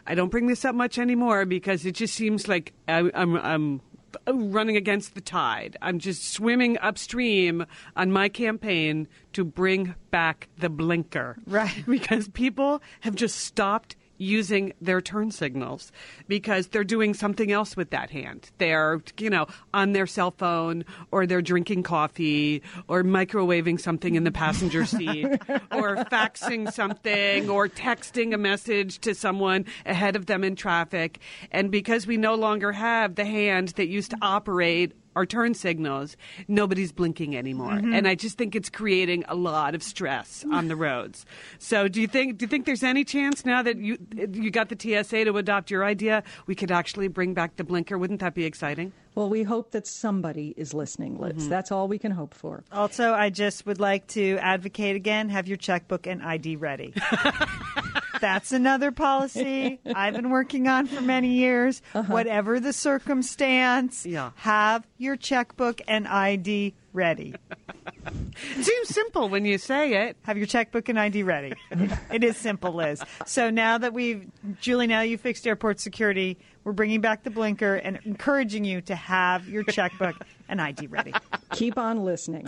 I 0.07 0.15
don't 0.15 0.29
bring 0.29 0.47
this 0.47 0.65
up 0.65 0.75
much 0.75 0.97
anymore 0.97 1.45
because 1.45 1.85
it 1.85 1.93
just 1.93 2.15
seems 2.15 2.47
like 2.47 2.73
I, 2.87 3.09
I'm 3.13 3.35
I'm 3.35 3.81
running 4.27 4.77
against 4.77 5.15
the 5.15 5.21
tide. 5.21 5.77
I'm 5.81 5.99
just 5.99 6.31
swimming 6.31 6.77
upstream 6.79 7.65
on 7.95 8.11
my 8.11 8.29
campaign 8.29 9.07
to 9.33 9.43
bring 9.43 9.95
back 10.11 10.49
the 10.57 10.69
blinker. 10.69 11.37
Right. 11.45 11.83
Because 11.93 12.27
people 12.29 12.81
have 13.01 13.15
just 13.15 13.37
stopped 13.37 13.95
using 14.23 14.73
their 14.81 15.01
turn 15.01 15.31
signals 15.31 15.91
because 16.27 16.67
they're 16.67 16.83
doing 16.83 17.13
something 17.13 17.51
else 17.51 17.75
with 17.75 17.89
that 17.91 18.09
hand. 18.09 18.49
They're, 18.57 19.01
you 19.19 19.29
know, 19.29 19.47
on 19.73 19.93
their 19.93 20.07
cell 20.07 20.31
phone 20.31 20.85
or 21.11 21.25
they're 21.25 21.41
drinking 21.41 21.83
coffee 21.83 22.63
or 22.87 23.03
microwaving 23.03 23.79
something 23.79 24.15
in 24.15 24.23
the 24.23 24.31
passenger 24.31 24.85
seat 24.85 25.25
or 25.25 25.97
faxing 26.05 26.71
something 26.71 27.49
or 27.49 27.67
texting 27.67 28.33
a 28.33 28.37
message 28.37 28.99
to 28.99 29.13
someone 29.13 29.65
ahead 29.85 30.15
of 30.15 30.25
them 30.25 30.43
in 30.43 30.55
traffic. 30.55 31.19
And 31.51 31.71
because 31.71 32.07
we 32.07 32.17
no 32.17 32.35
longer 32.35 32.71
have 32.71 33.15
the 33.15 33.25
hand 33.25 33.69
that 33.69 33.87
used 33.87 34.11
to 34.11 34.17
operate 34.21 34.93
our 35.15 35.25
turn 35.25 35.53
signals, 35.53 36.17
nobody's 36.47 36.91
blinking 36.91 37.35
anymore. 37.35 37.73
Mm-hmm. 37.73 37.93
And 37.93 38.07
I 38.07 38.15
just 38.15 38.37
think 38.37 38.55
it's 38.55 38.69
creating 38.69 39.23
a 39.27 39.35
lot 39.35 39.75
of 39.75 39.83
stress 39.83 40.45
on 40.51 40.67
the 40.67 40.75
roads. 40.75 41.25
So 41.59 41.87
do 41.87 42.01
you 42.01 42.07
think 42.07 42.37
do 42.37 42.45
you 42.45 42.49
think 42.49 42.65
there's 42.65 42.83
any 42.83 43.03
chance 43.03 43.45
now 43.45 43.61
that 43.61 43.77
you 43.77 43.97
you 44.15 44.51
got 44.51 44.69
the 44.69 44.77
TSA 44.77 45.25
to 45.25 45.37
adopt 45.37 45.71
your 45.71 45.83
idea, 45.83 46.23
we 46.47 46.55
could 46.55 46.71
actually 46.71 47.07
bring 47.07 47.33
back 47.33 47.55
the 47.55 47.63
blinker? 47.63 47.97
Wouldn't 47.97 48.19
that 48.21 48.33
be 48.33 48.45
exciting? 48.45 48.93
Well, 49.15 49.29
we 49.29 49.43
hope 49.43 49.71
that 49.71 49.85
somebody 49.85 50.55
is 50.57 50.73
listening, 50.73 51.19
Liz. 51.19 51.33
Mm-hmm. 51.33 51.49
That's 51.49 51.71
all 51.71 51.87
we 51.87 51.99
can 51.99 52.11
hope 52.11 52.33
for. 52.33 52.63
Also, 52.71 53.13
I 53.13 53.29
just 53.29 53.65
would 53.67 53.79
like 53.79 54.07
to 54.07 54.37
advocate 54.39 54.95
again 54.95 55.29
have 55.29 55.47
your 55.47 55.57
checkbook 55.57 56.07
and 56.07 56.23
ID 56.23 56.55
ready. 56.55 56.93
That's 58.23 58.53
another 58.53 58.93
policy 58.93 59.81
I've 59.93 60.13
been 60.13 60.29
working 60.29 60.69
on 60.69 60.87
for 60.87 61.01
many 61.01 61.33
years. 61.33 61.81
Uh-huh. 61.93 62.09
Whatever 62.09 62.57
the 62.61 62.71
circumstance, 62.71 64.05
Yeah. 64.05 64.31
have 64.37 64.87
your 64.97 65.17
checkbook 65.17 65.81
and 65.89 66.07
ID 66.07 66.73
ready. 66.93 67.35
It 68.05 68.63
seems 68.63 68.87
simple 68.87 69.27
when 69.27 69.43
you 69.43 69.57
say 69.57 70.07
it. 70.07 70.15
Have 70.23 70.37
your 70.37 70.47
checkbook 70.47 70.87
and 70.87 70.97
ID 70.97 71.23
ready. 71.23 71.51
it 72.11 72.23
is 72.23 72.37
simple, 72.37 72.73
Liz. 72.73 73.03
So 73.25 73.49
now 73.49 73.77
that 73.77 73.93
we've, 73.93 74.25
Julie, 74.61 74.87
now 74.87 75.01
you 75.01 75.17
fixed 75.17 75.45
airport 75.45 75.81
security, 75.81 76.37
we're 76.63 76.71
bringing 76.71 77.01
back 77.01 77.23
the 77.23 77.29
blinker 77.29 77.75
and 77.75 77.99
encouraging 78.05 78.63
you 78.65 78.81
to 78.81 78.95
have 78.95 79.47
your 79.47 79.63
checkbook 79.63 80.15
and 80.49 80.61
ID 80.61 80.87
ready. 80.87 81.13
Keep 81.51 81.77
on 81.77 82.03
listening. 82.03 82.47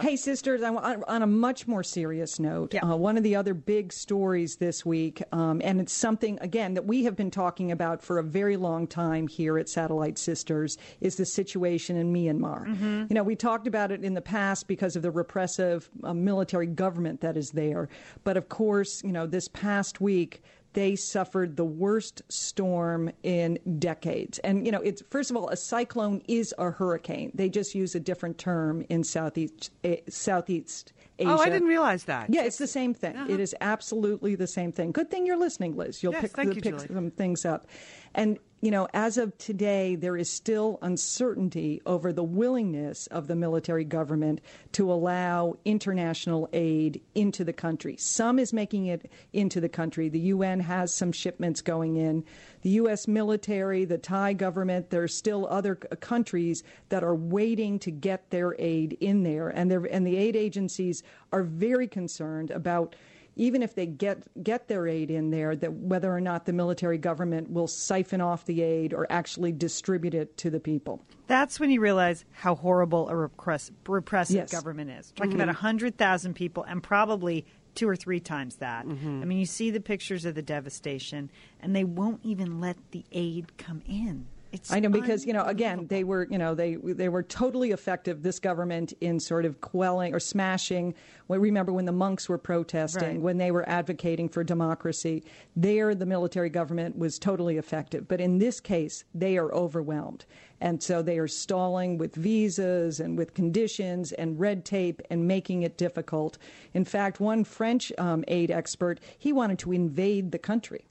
Hey, 0.00 0.16
sisters, 0.16 0.62
I, 0.62 0.68
on, 0.68 1.22
a 1.22 1.26
much 1.26 1.66
more 1.66 1.82
serious 1.82 2.38
note, 2.38 2.74
Yeah. 2.74 2.84
uh, 2.84 2.96
one 2.96 3.16
of 3.16 3.22
the 3.22 3.36
other 3.36 3.54
big 3.54 3.92
stories 3.92 4.56
this 4.56 4.84
week, 4.86 5.22
um, 5.32 5.60
and 5.64 5.80
it's 5.80 5.92
something, 5.92 6.38
again, 6.40 6.74
that 6.74 6.86
we 6.86 7.04
have 7.04 7.16
been 7.16 7.30
talking 7.30 7.70
about 7.72 8.02
for 8.02 8.18
a 8.18 8.22
very 8.22 8.56
long 8.56 8.86
time 8.86 9.26
here 9.28 9.58
at 9.58 9.68
Satellite 9.68 10.18
Sisters, 10.18 10.78
is 11.00 11.16
the 11.16 11.24
situation 11.26 11.96
in 11.96 12.12
Myanmar. 12.12 12.66
You 13.10 13.14
know, 13.14 13.22
we 13.22 13.36
talked 13.36 13.66
about 13.66 13.90
it 13.92 14.04
in 14.04 14.14
the 14.14 14.20
past 14.20 14.68
because 14.68 14.96
of 14.96 15.02
the 15.02 15.10
repressive 15.10 15.88
uh, 16.04 16.14
military 16.14 16.66
government 16.66 17.20
that 17.20 17.36
is 17.36 17.50
there. 17.50 17.88
But 18.24 18.36
of 18.36 18.48
course, 18.48 19.02
you 19.04 19.12
know, 19.12 19.26
this 19.26 19.48
past 19.48 20.00
week, 20.00 20.42
they 20.72 20.96
suffered 20.96 21.56
the 21.56 21.64
worst 21.64 22.22
storm 22.28 23.10
in 23.22 23.58
decades. 23.78 24.38
And 24.40 24.64
you 24.66 24.72
know, 24.72 24.80
it's 24.80 25.02
first 25.10 25.30
of 25.30 25.36
all, 25.36 25.48
a 25.48 25.56
cyclone 25.56 26.22
is 26.28 26.54
a 26.58 26.70
hurricane. 26.70 27.32
They 27.34 27.48
just 27.48 27.74
use 27.74 27.94
a 27.94 28.00
different 28.00 28.38
term 28.38 28.84
in 28.88 29.04
southeast 29.04 29.70
eh, 29.84 29.96
southeast 30.08 30.92
Asia. 31.18 31.30
Oh, 31.30 31.38
I 31.38 31.50
didn't 31.50 31.68
realize 31.68 32.04
that. 32.04 32.30
Yeah, 32.30 32.44
it's 32.44 32.58
the 32.58 32.66
same 32.66 32.94
thing. 32.94 33.14
It 33.28 33.40
is 33.40 33.54
absolutely 33.60 34.36
the 34.36 34.46
same 34.46 34.72
thing. 34.72 34.90
Good 34.92 35.10
thing 35.10 35.26
you're 35.26 35.38
listening, 35.38 35.76
Liz. 35.76 36.02
You'll 36.02 36.12
Yes, 36.12 36.22
pick, 36.22 36.32
the- 36.32 36.54
you, 36.54 36.62
pick 36.62 36.80
some 36.80 37.10
things 37.10 37.44
up. 37.44 37.66
And, 38.14 38.38
you 38.60 38.70
know, 38.70 38.86
as 38.92 39.16
of 39.16 39.36
today, 39.38 39.96
there 39.96 40.16
is 40.16 40.28
still 40.28 40.78
uncertainty 40.82 41.80
over 41.86 42.12
the 42.12 42.22
willingness 42.22 43.06
of 43.06 43.26
the 43.26 43.34
military 43.34 43.84
government 43.84 44.42
to 44.72 44.92
allow 44.92 45.56
international 45.64 46.46
aid 46.52 47.00
into 47.14 47.42
the 47.42 47.54
country. 47.54 47.96
Some 47.96 48.38
is 48.38 48.52
making 48.52 48.86
it 48.86 49.10
into 49.32 49.60
the 49.60 49.68
country. 49.68 50.10
The 50.10 50.20
UN 50.20 50.60
has 50.60 50.92
some 50.92 51.10
shipments 51.10 51.62
going 51.62 51.96
in. 51.96 52.22
The 52.60 52.70
U.S. 52.70 53.08
military, 53.08 53.86
the 53.86 53.96
Thai 53.96 54.34
government, 54.34 54.90
there 54.90 55.02
are 55.02 55.08
still 55.08 55.46
other 55.48 55.74
countries 55.74 56.62
that 56.90 57.02
are 57.02 57.14
waiting 57.14 57.78
to 57.78 57.90
get 57.90 58.28
their 58.28 58.54
aid 58.58 58.98
in 59.00 59.22
there. 59.22 59.48
And, 59.48 59.72
and 59.72 60.06
the 60.06 60.18
aid 60.18 60.36
agencies 60.36 61.02
are 61.32 61.44
very 61.44 61.88
concerned 61.88 62.50
about 62.50 62.94
even 63.40 63.62
if 63.62 63.74
they 63.74 63.86
get 63.86 64.22
get 64.44 64.68
their 64.68 64.86
aid 64.86 65.10
in 65.10 65.30
there, 65.30 65.56
that 65.56 65.72
whether 65.72 66.14
or 66.14 66.20
not 66.20 66.44
the 66.44 66.52
military 66.52 66.98
government 66.98 67.50
will 67.50 67.66
siphon 67.66 68.20
off 68.20 68.44
the 68.44 68.60
aid 68.60 68.92
or 68.92 69.06
actually 69.08 69.50
distribute 69.50 70.12
it 70.14 70.36
to 70.36 70.50
the 70.50 70.60
people. 70.60 71.02
That's 71.26 71.58
when 71.58 71.70
you 71.70 71.80
realize 71.80 72.26
how 72.32 72.54
horrible 72.54 73.08
a 73.08 73.16
repress- 73.16 73.70
repressive 73.88 74.36
Yes. 74.36 74.52
government 74.52 74.90
is. 74.90 75.10
Talking 75.16 75.34
about 75.34 75.46
100,000 75.48 76.34
people 76.34 76.64
and 76.64 76.82
probably 76.82 77.46
two 77.74 77.88
or 77.88 77.96
three 77.96 78.20
times 78.20 78.56
that. 78.56 78.84
Mm-hmm. 78.84 79.22
I 79.22 79.24
mean, 79.24 79.38
you 79.38 79.46
see 79.46 79.70
the 79.70 79.80
pictures 79.80 80.26
of 80.26 80.34
the 80.34 80.42
devastation, 80.42 81.30
and 81.60 81.74
they 81.74 81.84
won't 81.84 82.20
even 82.22 82.60
let 82.60 82.76
the 82.90 83.04
aid 83.10 83.56
come 83.56 83.80
in. 83.88 84.26
It's 84.52 84.72
I 84.72 84.80
know 84.80 84.88
because 84.88 85.24
you 85.24 85.32
know 85.32 85.44
again 85.44 85.86
they 85.86 86.02
were 86.02 86.26
you 86.30 86.38
know 86.38 86.54
they 86.54 86.74
they 86.74 87.08
were 87.08 87.22
totally 87.22 87.70
effective 87.70 88.22
this 88.22 88.40
government 88.40 88.92
in 89.00 89.20
sort 89.20 89.44
of 89.44 89.60
quelling 89.60 90.12
or 90.12 90.20
smashing. 90.20 90.94
Well, 91.28 91.38
remember 91.38 91.72
when 91.72 91.84
the 91.84 91.92
monks 91.92 92.28
were 92.28 92.38
protesting 92.38 93.02
Right. 93.02 93.20
when 93.20 93.38
they 93.38 93.52
were 93.52 93.68
advocating 93.68 94.28
for 94.28 94.42
democracy, 94.42 95.22
there 95.54 95.94
the 95.94 96.06
military 96.06 96.50
government 96.50 96.98
was 96.98 97.18
totally 97.18 97.56
effective. 97.58 98.08
But 98.08 98.20
in 98.20 98.38
this 98.38 98.60
case, 98.60 99.04
they 99.14 99.38
are 99.38 99.52
overwhelmed, 99.54 100.24
and 100.60 100.82
so 100.82 101.02
they 101.02 101.18
are 101.18 101.28
stalling 101.28 101.98
with 101.98 102.16
visas 102.16 102.98
and 102.98 103.16
with 103.16 103.34
conditions 103.34 104.10
and 104.12 104.40
red 104.40 104.64
tape 104.64 105.00
and 105.10 105.28
making 105.28 105.62
it 105.62 105.78
difficult. 105.78 106.38
In 106.74 106.84
fact, 106.84 107.20
one 107.20 107.44
French 107.44 107.92
um, 107.98 108.24
aid 108.26 108.50
expert 108.50 108.98
he 109.16 109.32
wanted 109.32 109.60
to 109.60 109.72
invade 109.72 110.32
the 110.32 110.38
country. 110.38 110.84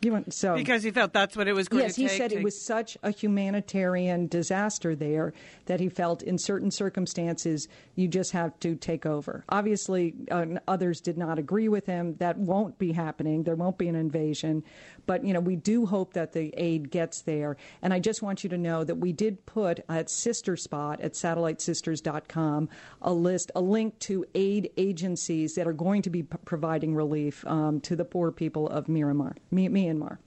He 0.00 0.10
went, 0.10 0.34
so 0.34 0.54
Because 0.54 0.82
he 0.82 0.90
felt 0.90 1.12
that's 1.12 1.36
what 1.36 1.48
it 1.48 1.54
was 1.54 1.68
going 1.68 1.84
Yes, 1.84 1.94
to 1.94 2.02
take. 2.02 2.02
Yes, 2.02 2.12
he 2.12 2.18
said 2.18 2.32
it 2.32 2.42
was 2.42 2.60
such 2.60 2.98
a 3.02 3.10
humanitarian 3.10 4.26
disaster 4.26 4.94
there 4.94 5.32
that 5.66 5.80
he 5.80 5.88
felt 5.88 6.22
in 6.22 6.36
certain 6.36 6.70
circumstances 6.70 7.68
you 7.94 8.06
just 8.08 8.32
have 8.32 8.58
to 8.60 8.74
take 8.74 9.06
over. 9.06 9.44
Obviously, 9.48 10.14
uh, 10.30 10.46
others 10.68 11.00
did 11.00 11.16
not 11.16 11.38
agree 11.38 11.68
with 11.68 11.86
him. 11.86 12.16
That 12.16 12.36
won't 12.36 12.78
be 12.78 12.92
happening. 12.92 13.44
There 13.44 13.54
won't 13.54 13.78
be 13.78 13.88
an 13.88 13.94
invasion. 13.94 14.62
But, 15.06 15.24
you 15.24 15.32
know, 15.32 15.40
we 15.40 15.56
do 15.56 15.86
hope 15.86 16.14
that 16.14 16.32
the 16.32 16.52
aid 16.56 16.90
gets 16.90 17.22
there. 17.22 17.56
And 17.82 17.92
I 17.92 17.98
just 17.98 18.22
want 18.22 18.44
you 18.44 18.50
to 18.50 18.58
know 18.58 18.84
that 18.84 18.96
we 18.96 19.12
did 19.12 19.46
put 19.46 19.80
at 19.88 20.10
Sister 20.10 20.56
Spot 20.56 21.00
at 21.00 21.12
satellitesisters.com 21.12 22.68
a 23.02 23.12
list, 23.12 23.50
a 23.54 23.60
link 23.60 23.98
to 24.00 24.24
aid 24.34 24.70
agencies 24.76 25.54
that 25.54 25.66
are 25.66 25.72
going 25.72 26.02
to 26.02 26.10
be 26.10 26.22
p- 26.22 26.36
providing 26.44 26.94
relief 26.94 27.46
um, 27.46 27.80
to 27.80 27.96
the 27.96 28.04
poor 28.04 28.30
people 28.30 28.68
of 28.68 28.86
Myanmar. 28.86 29.34
Mi- 29.50 29.68
Myanmar. 29.84 30.18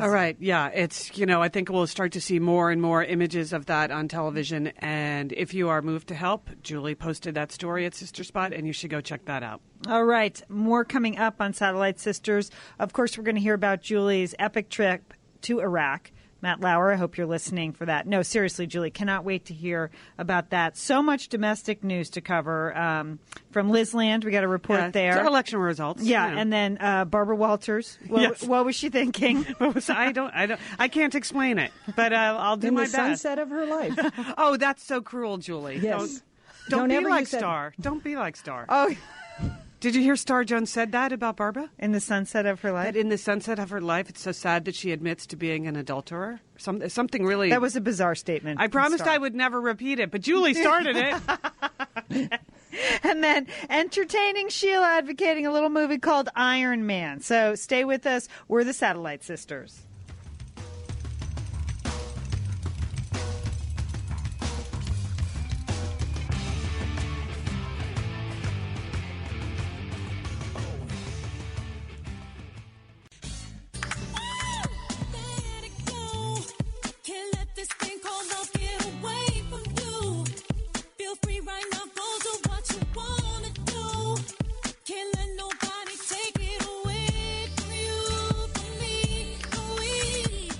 All 0.00 0.10
right. 0.10 0.36
Yeah. 0.40 0.66
It's, 0.74 1.16
you 1.16 1.26
know, 1.26 1.40
I 1.40 1.48
think 1.48 1.70
we'll 1.70 1.86
start 1.86 2.12
to 2.12 2.20
see 2.20 2.40
more 2.40 2.72
and 2.72 2.82
more 2.82 3.04
images 3.04 3.52
of 3.52 3.66
that 3.66 3.92
on 3.92 4.08
television. 4.08 4.68
And 4.78 5.32
if 5.32 5.54
you 5.54 5.68
are 5.68 5.80
moved 5.80 6.08
to 6.08 6.14
help, 6.14 6.50
Julie 6.60 6.96
posted 6.96 7.36
that 7.36 7.52
story 7.52 7.86
at 7.86 7.94
Sister 7.94 8.24
Spot, 8.24 8.52
and 8.52 8.66
you 8.66 8.72
should 8.72 8.90
go 8.90 9.00
check 9.00 9.26
that 9.26 9.44
out. 9.44 9.60
All 9.86 10.04
right, 10.04 10.42
more 10.48 10.84
coming 10.84 11.18
up 11.18 11.36
on 11.40 11.52
Satellite 11.52 12.00
Sisters. 12.00 12.50
Of 12.80 12.92
course, 12.92 13.16
we're 13.16 13.22
going 13.22 13.36
to 13.36 13.40
hear 13.40 13.54
about 13.54 13.80
Julie's 13.80 14.34
epic 14.40 14.70
trip 14.70 15.14
to 15.42 15.60
Iraq. 15.60 16.10
Matt 16.46 16.60
Lauer. 16.60 16.92
I 16.92 16.94
hope 16.96 17.18
you're 17.18 17.26
listening 17.26 17.72
for 17.72 17.86
that. 17.86 18.06
No, 18.06 18.22
seriously, 18.22 18.68
Julie, 18.68 18.92
cannot 18.92 19.24
wait 19.24 19.46
to 19.46 19.52
hear 19.54 19.90
about 20.16 20.50
that. 20.50 20.76
So 20.76 21.02
much 21.02 21.28
domestic 21.28 21.82
news 21.82 22.08
to 22.10 22.20
cover 22.20 22.76
um, 22.78 23.18
from 23.50 23.68
Liz 23.70 23.92
Land. 23.94 24.22
We 24.22 24.30
got 24.30 24.44
a 24.44 24.48
report 24.48 24.78
Yeah, 24.78 24.90
there. 24.90 25.24
election 25.26 25.58
results. 25.58 26.04
yeah, 26.04 26.28
you 26.28 26.34
know. 26.36 26.40
and 26.42 26.52
then 26.52 26.78
uh, 26.80 27.04
Barbara 27.04 27.34
Walters. 27.34 27.98
What, 28.06 28.22
Yes. 28.22 28.42
what 28.44 28.64
was 28.64 28.76
she 28.76 28.90
thinking? 28.90 29.44
Was- 29.60 29.90
I 29.90 30.12
don't, 30.12 30.32
I 30.32 30.46
don't, 30.46 30.60
I 30.78 30.86
can't 30.86 31.16
explain 31.16 31.58
it, 31.58 31.72
but 31.96 32.12
uh, 32.12 32.36
I'll 32.38 32.56
do 32.56 32.68
In 32.68 32.74
my 32.74 32.82
the 32.82 32.92
best. 32.92 32.94
sunset 33.22 33.40
of 33.40 33.50
her 33.50 33.66
life. 33.66 33.98
Oh, 34.38 34.56
that's 34.56 34.84
so 34.84 35.00
cruel, 35.00 35.38
Julie. 35.38 35.78
Yes. 35.78 35.98
Don't, 35.98 36.20
don't, 36.68 36.88
Don't 36.90 37.02
be 37.04 37.10
like 37.10 37.20
use 37.22 37.30
that- 37.32 37.38
Star. 37.40 37.74
Don't 37.80 38.04
be 38.04 38.14
like 38.16 38.36
Star. 38.36 38.66
oh, 38.68 38.94
Did 39.86 39.94
you 39.94 40.02
hear 40.02 40.16
Star 40.16 40.42
Jones 40.42 40.68
said 40.68 40.90
that 40.90 41.12
about 41.12 41.36
Barbara? 41.36 41.70
in 41.78 41.92
the 41.92 42.00
sunset 42.00 42.44
of 42.44 42.60
her 42.62 42.72
life. 42.72 42.86
That 42.86 42.98
in 42.98 43.08
the 43.08 43.16
sunset 43.16 43.60
of 43.60 43.70
her 43.70 43.80
life, 43.80 44.08
it's 44.08 44.20
so 44.20 44.32
sad 44.32 44.64
that 44.64 44.74
she 44.74 44.90
admits 44.90 45.28
to 45.28 45.36
being 45.36 45.68
an 45.68 45.76
adulterer. 45.76 46.40
Some, 46.56 46.88
something 46.88 47.24
really. 47.24 47.50
That 47.50 47.60
was 47.60 47.76
a 47.76 47.80
bizarre 47.80 48.16
statement. 48.16 48.60
I 48.60 48.66
promised 48.66 49.04
Star. 49.04 49.14
I 49.14 49.18
would 49.18 49.36
never 49.36 49.60
repeat 49.60 50.00
it, 50.00 50.10
but 50.10 50.22
Julie 50.22 50.54
started 50.54 50.96
it. 50.96 52.32
And 53.04 53.22
then 53.22 53.46
entertaining 53.70 54.48
Sheila 54.48 54.86
advocating 54.86 55.46
a 55.46 55.52
little 55.52 55.70
movie 55.70 55.98
called 55.98 56.28
Iron 56.34 56.84
Man. 56.84 57.20
So 57.20 57.54
stay 57.54 57.84
with 57.84 58.06
us. 58.06 58.28
We're 58.48 58.64
the 58.64 58.72
Satellite 58.72 59.22
Sisters. 59.22 59.85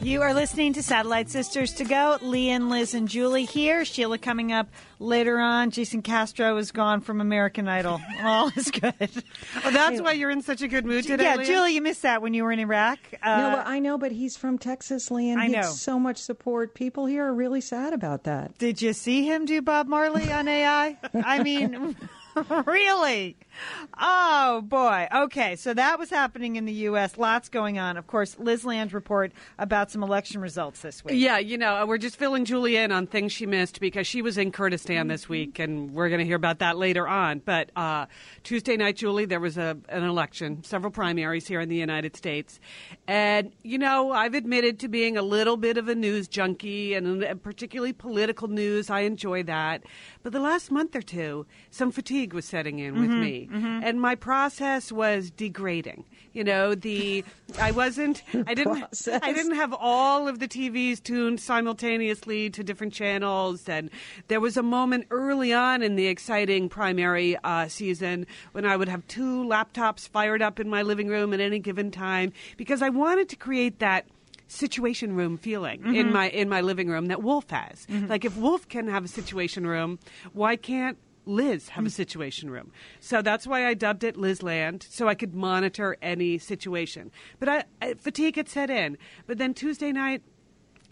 You 0.06 0.22
are 0.22 0.34
listening 0.34 0.72
to 0.75 0.84
Satellite 0.84 1.28
Sisters 1.28 1.72
to 1.75 1.84
Go. 1.84 2.16
Lee 2.22 2.50
and 2.50 2.70
Liz 2.70 2.94
and 2.94 3.08
Julie 3.08 3.44
here. 3.44 3.84
Sheila 3.84 4.18
coming 4.18 4.52
up 4.52 4.68
later 5.00 5.40
on. 5.40 5.72
Jason 5.72 6.00
Castro 6.00 6.58
is 6.58 6.70
gone 6.70 7.00
from 7.00 7.20
American 7.20 7.66
Idol. 7.66 8.00
All 8.22 8.52
is 8.54 8.70
good. 8.70 8.94
Oh, 9.64 9.70
that's 9.72 10.00
why 10.00 10.12
you're 10.12 10.30
in 10.30 10.42
such 10.42 10.62
a 10.62 10.68
good 10.68 10.84
mood 10.86 11.04
today. 11.06 11.25
yeah, 11.25 11.34
Leah? 11.34 11.46
Julie, 11.46 11.75
you 11.75 11.82
missed 11.82 12.02
that 12.02 12.22
when 12.22 12.34
you 12.34 12.44
were 12.44 12.52
in 12.52 12.60
Iraq. 12.60 13.00
Uh, 13.20 13.36
no, 13.36 13.56
but 13.56 13.66
I 13.66 13.80
know, 13.80 13.98
but 13.98 14.12
he's 14.12 14.36
from 14.36 14.58
Texas, 14.58 15.10
Lee, 15.10 15.30
and 15.30 15.40
I 15.40 15.48
know. 15.48 15.62
so 15.62 15.98
much 15.98 16.18
support. 16.18 16.75
People 16.75 17.06
here 17.06 17.25
are 17.25 17.34
really 17.34 17.60
sad 17.60 17.92
about 17.92 18.25
that. 18.25 18.56
Did 18.58 18.80
you 18.80 18.92
see 18.92 19.26
him 19.26 19.44
do 19.44 19.60
Bob 19.60 19.88
Marley 19.88 20.30
on 20.30 20.46
AI? 20.46 20.96
I 21.14 21.42
mean, 21.42 21.96
really? 22.66 23.36
Oh, 23.98 24.62
boy. 24.62 25.06
Okay, 25.14 25.56
so 25.56 25.72
that 25.75 25.98
was 25.98 26.10
happening 26.10 26.56
in 26.56 26.64
the 26.64 26.72
U.S. 26.72 27.16
Lots 27.16 27.48
going 27.48 27.78
on. 27.78 27.96
Of 27.96 28.06
course, 28.06 28.38
Liz 28.38 28.64
Land 28.64 28.92
report 28.92 29.32
about 29.58 29.90
some 29.90 30.02
election 30.02 30.40
results 30.40 30.80
this 30.80 31.04
week. 31.04 31.14
Yeah, 31.16 31.38
you 31.38 31.56
know, 31.58 31.84
we're 31.86 31.98
just 31.98 32.16
filling 32.16 32.44
Julie 32.44 32.76
in 32.76 32.92
on 32.92 33.06
things 33.06 33.32
she 33.32 33.46
missed 33.46 33.80
because 33.80 34.06
she 34.06 34.22
was 34.22 34.38
in 34.38 34.52
Kurdistan 34.52 35.08
this 35.08 35.28
week, 35.28 35.58
and 35.58 35.94
we're 35.94 36.08
going 36.08 36.18
to 36.18 36.25
hear 36.26 36.36
about 36.36 36.58
that 36.58 36.76
later 36.76 37.08
on. 37.08 37.40
But 37.44 37.70
uh, 37.76 38.06
Tuesday 38.42 38.76
night, 38.76 38.96
Julie, 38.96 39.25
there 39.25 39.40
was 39.40 39.56
a, 39.56 39.76
an 39.88 40.04
election, 40.04 40.62
several 40.62 40.90
primaries 40.90 41.46
here 41.46 41.60
in 41.60 41.68
the 41.68 41.76
United 41.76 42.16
States. 42.16 42.60
And, 43.08 43.52
you 43.62 43.78
know, 43.78 44.12
I've 44.12 44.34
admitted 44.34 44.78
to 44.80 44.88
being 44.88 45.16
a 45.16 45.22
little 45.22 45.56
bit 45.56 45.76
of 45.76 45.88
a 45.88 45.94
news 45.94 46.28
junkie, 46.28 46.94
and 46.94 47.25
uh, 47.25 47.34
particularly 47.34 47.92
political 47.92 48.48
news. 48.48 48.90
I 48.90 49.00
enjoy 49.00 49.42
that. 49.44 49.84
But 50.22 50.32
the 50.32 50.40
last 50.40 50.70
month 50.70 50.94
or 50.96 51.02
two, 51.02 51.46
some 51.70 51.90
fatigue 51.90 52.34
was 52.34 52.44
setting 52.44 52.78
in 52.78 53.00
with 53.00 53.10
me. 53.10 53.46
Mm-hmm. 53.47 53.81
And 53.83 54.00
my 54.00 54.15
process 54.15 54.91
was 54.93 55.31
degrading. 55.31 56.05
You 56.33 56.45
know, 56.45 56.75
the 56.75 57.25
I 57.61 57.71
wasn't 57.71 58.23
I 58.47 58.55
didn't 58.55 58.79
Process. 58.79 59.21
I 59.23 59.33
didn't 59.33 59.55
have 59.55 59.73
all 59.73 60.29
of 60.29 60.38
the 60.38 60.47
TVs 60.47 61.03
tuned 61.03 61.41
simultaneously 61.41 62.50
to 62.50 62.62
different 62.62 62.93
channels. 62.93 63.69
And 63.69 63.91
there 64.29 64.41
was 64.41 64.57
a 64.57 64.62
moment 64.62 65.07
early 65.11 65.53
on 65.53 65.83
in 65.83 65.97
the 65.97 66.07
exciting 66.09 66.69
primary 66.69 67.37
uh, 67.43 67.69
season 67.69 68.26
when 68.53 68.67
I 68.67 68.76
would 68.76 68.88
have 68.88 69.07
two 69.09 69.45
laptops 69.45 70.09
fired 70.09 70.43
up 70.43 70.61
in 70.61 70.69
my 70.69 70.83
living 70.83 71.09
room 71.09 71.33
at 71.33 71.41
any 71.41 71.59
given 71.59 71.91
time 71.91 72.33
because 72.57 72.83
I 72.83 72.91
wanted 72.91 73.29
to 73.31 73.37
create 73.37 73.79
that 73.79 74.07
situation 74.49 75.17
room 75.17 75.37
feeling 75.37 75.85
in 75.87 76.07
mm-hmm. 76.07 76.12
my 76.12 76.29
in 76.29 76.49
my 76.49 76.61
living 76.61 76.88
room 76.88 77.07
that 77.07 77.23
Wolf 77.23 77.50
has. 77.50 77.87
Mm-hmm. 77.87 78.07
Like 78.07 78.25
if 78.25 78.37
Wolf 78.37 78.69
can 78.69 78.88
have 78.88 79.05
a 79.05 79.09
situation 79.09 79.67
room, 79.67 79.99
why 80.33 80.57
can't 80.57 80.99
Liz 81.26 81.71
have 81.71 81.84
a 81.84 81.89
mm. 81.89 81.93
situation 81.93 82.50
room. 82.50 82.73
So 83.00 83.21
that's 83.21 83.47
why 83.47 83.67
I 83.67 83.75
dubbed 83.75 84.04
it 84.04 84.17
Liz 84.17 84.43
Land, 84.43 84.86
so 84.89 85.08
I 85.08 85.15
could 85.15 85.34
monitor 85.34 85.97
any 86.00 86.39
situation. 86.39 87.10
But 87.39 87.49
I, 87.49 87.65
I, 87.82 87.95
fatigue 87.95 88.36
had 88.36 88.49
set 88.49 88.71
in. 88.71 88.97
But 89.26 89.39
then 89.39 89.52
Tuesday 89.52 89.93
night, 89.93 90.23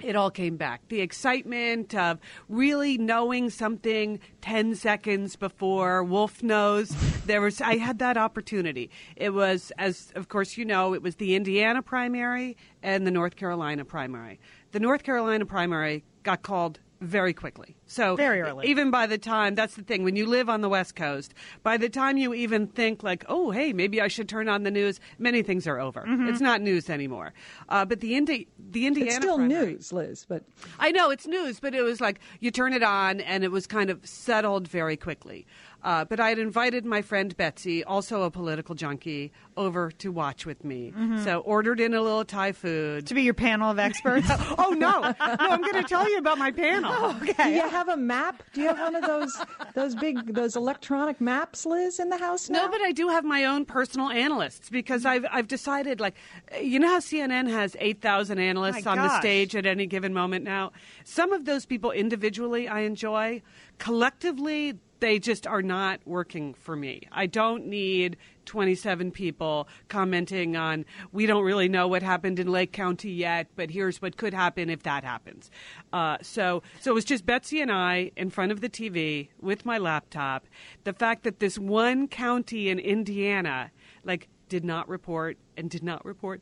it 0.03 0.17
all 0.17 0.31
came 0.31 0.57
back. 0.57 0.89
The 0.89 1.01
excitement 1.01 1.95
of 1.95 2.19
really 2.49 2.99
knowing 2.99 3.49
something 3.49 4.19
10 4.41 4.75
seconds 4.75 5.37
before 5.37 6.03
Wolf 6.03 6.43
knows. 6.43 6.89
There 7.27 7.41
was, 7.41 7.61
I 7.61 7.77
had 7.77 8.01
that 8.01 8.17
opportunity. 8.17 8.91
It 9.17 9.31
was, 9.31 9.73
as 9.79 10.13
of 10.17 10.29
course 10.29 10.57
you 10.57 10.65
know, 10.65 10.95
it 10.95 11.03
was 11.03 11.17
the 11.17 11.37
Indiana 11.37 11.81
primary 11.81 12.57
and 12.83 13.07
the 13.07 13.11
North 13.11 13.37
Carolina 13.37 13.85
primary. 13.85 14.41
The 14.73 14.81
North 14.81 15.05
Carolina 15.05 15.47
primary 15.47 16.05
got 16.25 16.43
called 16.43 16.81
very 17.05 17.33
quickly. 17.33 17.77
So 17.87 18.17
Very 18.17 18.41
early. 18.41 18.67
even 18.69 18.91
by 18.91 19.07
the 19.07 19.19
time 19.19 19.55
that's 19.55 19.75
the 19.77 19.83
thing 19.83 20.03
when 20.05 20.17
you 20.17 20.27
live 20.27 20.49
on 20.49 20.61
the 20.63 20.69
west 20.69 20.97
coast 20.97 21.33
by 21.63 21.77
the 21.77 21.89
time 21.89 22.17
you 22.17 22.35
even 22.35 22.67
think 22.67 23.03
like 23.03 23.25
oh 23.29 23.51
hey 23.51 23.73
maybe 23.73 24.01
i 24.01 24.09
should 24.09 24.29
turn 24.29 24.49
on 24.49 24.63
the 24.65 24.71
news 24.71 24.99
many 25.19 25.43
things 25.43 25.67
are 25.67 25.79
over 25.79 26.01
Mm-hmm. 26.03 26.29
it's 26.29 26.41
not 26.41 26.61
news 26.61 26.91
anymore 26.91 27.33
uh, 27.69 27.85
but 27.85 28.01
the 28.01 28.17
Indi- 28.17 28.49
the 28.59 28.87
indiana 28.87 29.09
It's 29.09 29.17
still 29.17 29.37
primary- 29.37 29.73
news, 29.75 29.93
Liz, 29.93 30.25
but 30.29 30.43
I 30.81 30.91
know 30.91 31.11
it's 31.11 31.27
news, 31.27 31.61
but 31.61 31.75
it 31.75 31.83
was 31.83 32.01
like 32.01 32.19
you 32.41 32.51
turn 32.51 32.73
it 32.73 32.83
on 32.83 33.21
and 33.21 33.45
it 33.45 33.53
was 33.53 33.67
kind 33.67 33.91
of 33.91 34.05
settled 34.07 34.67
very 34.67 34.97
quickly. 34.97 35.47
Uh, 35.85 36.05
but 36.05 36.19
I 36.19 36.31
had 36.31 36.39
invited 36.39 36.87
my 36.87 37.03
friend 37.03 37.37
Betsy, 37.37 37.85
also 37.85 38.23
a 38.23 38.31
political 38.31 38.75
junkie, 38.75 39.33
over 39.57 39.91
to 39.99 40.11
watch 40.11 40.47
with 40.47 40.65
me. 40.65 40.93
So 41.23 41.41
ordered 41.41 41.79
in 41.79 41.93
a 41.93 42.01
little 42.01 42.25
Thai 42.25 42.53
food. 42.53 43.07
To 43.07 43.15
be 43.15 43.23
your 43.23 43.35
panel 43.35 43.71
of 43.71 43.79
experts. 43.79 44.27
oh 44.59 44.75
no, 44.77 45.01
no! 45.01 45.15
I'm 45.21 45.61
going 45.61 45.75
to 45.75 45.83
tell 45.83 46.09
you 46.11 46.19
about 46.19 46.39
my 46.39 46.51
panel. 46.51 47.13
do 47.37 47.51
you 47.51 47.69
have 47.69 47.89
a 47.89 47.97
map? 47.97 48.43
Do 48.55 48.63
you 48.63 48.69
have 48.69 48.79
one 48.79 48.95
of 48.95 49.03
those 49.05 49.37
those 49.75 49.95
big 49.95 50.35
those 50.35 50.57
electronic 50.57 51.21
maps, 51.21 51.67
Liz, 51.67 52.01
in 52.01 52.09
the 52.09 52.17
house 52.17 52.49
now? 52.49 52.63
No, 52.63 52.71
but 52.71 52.81
I 52.81 52.93
do 52.93 53.09
have 53.09 53.25
my 53.25 53.45
own 53.45 53.67
personal 53.67 54.09
analysts 54.09 54.71
because 54.71 55.05
I've 55.05 55.27
I've 55.31 55.49
decided 55.49 56.01
like 56.01 56.15
you 56.61 56.79
know 56.79 56.89
how 56.89 56.99
CNN 57.01 57.49
has 57.51 57.77
eight 57.79 58.01
thousand 58.01 58.39
analysts 58.39 58.87
My 58.87 58.93
on 58.93 58.99
the 58.99 59.19
stage 59.19 59.55
at 59.55 59.67
any 59.67 59.87
given 59.87 60.15
moment 60.15 60.45
now. 60.45 60.73
Some 61.05 61.33
of 61.33 61.45
those 61.45 61.67
people 61.67 61.91
individually 61.91 62.69
I 62.69 62.81
enjoy, 62.81 63.43
collectively 63.79 64.79
they 65.05 65.19
just 65.19 65.47
are 65.47 65.61
not 65.61 66.01
working 66.07 66.55
for 66.55 66.75
me. 66.75 67.03
I 67.13 67.27
don't 67.27 67.67
need 67.67 68.17
27 68.47 69.11
people 69.11 69.69
commenting 69.89 70.57
on 70.57 70.87
we 71.13 71.27
don't 71.27 71.45
really 71.45 71.69
know 71.69 71.87
what 71.87 72.03
happened 72.03 72.39
in 72.39 72.51
Lake 72.51 72.73
County 72.73 73.11
yet, 73.11 73.49
but 73.55 73.71
here's 73.71 74.01
what 74.01 74.17
could 74.17 74.33
happen 74.33 74.71
if 74.71 74.83
that 74.85 75.05
happens. 75.05 75.51
Uh, 75.93 76.17
so 76.23 76.63
so 76.81 76.93
it 76.93 76.95
was 76.95 77.05
just 77.05 77.27
Betsy 77.27 77.61
and 77.61 77.71
I 77.71 78.13
in 78.17 78.31
front 78.31 78.51
of 78.51 78.63
the 78.63 78.71
TV 78.71 79.29
with 79.39 79.67
my 79.67 79.77
laptop. 79.77 80.47
The 80.85 80.95
fact 80.95 81.25
that 81.25 81.39
this 81.39 81.59
one 81.59 82.09
county 82.09 82.71
in 82.71 82.79
Indiana 82.79 83.73
like 84.05 84.29
did 84.49 84.65
not 84.65 84.89
report 84.89 85.37
and 85.55 85.69
did 85.69 85.83
not 85.83 86.03
report 86.07 86.41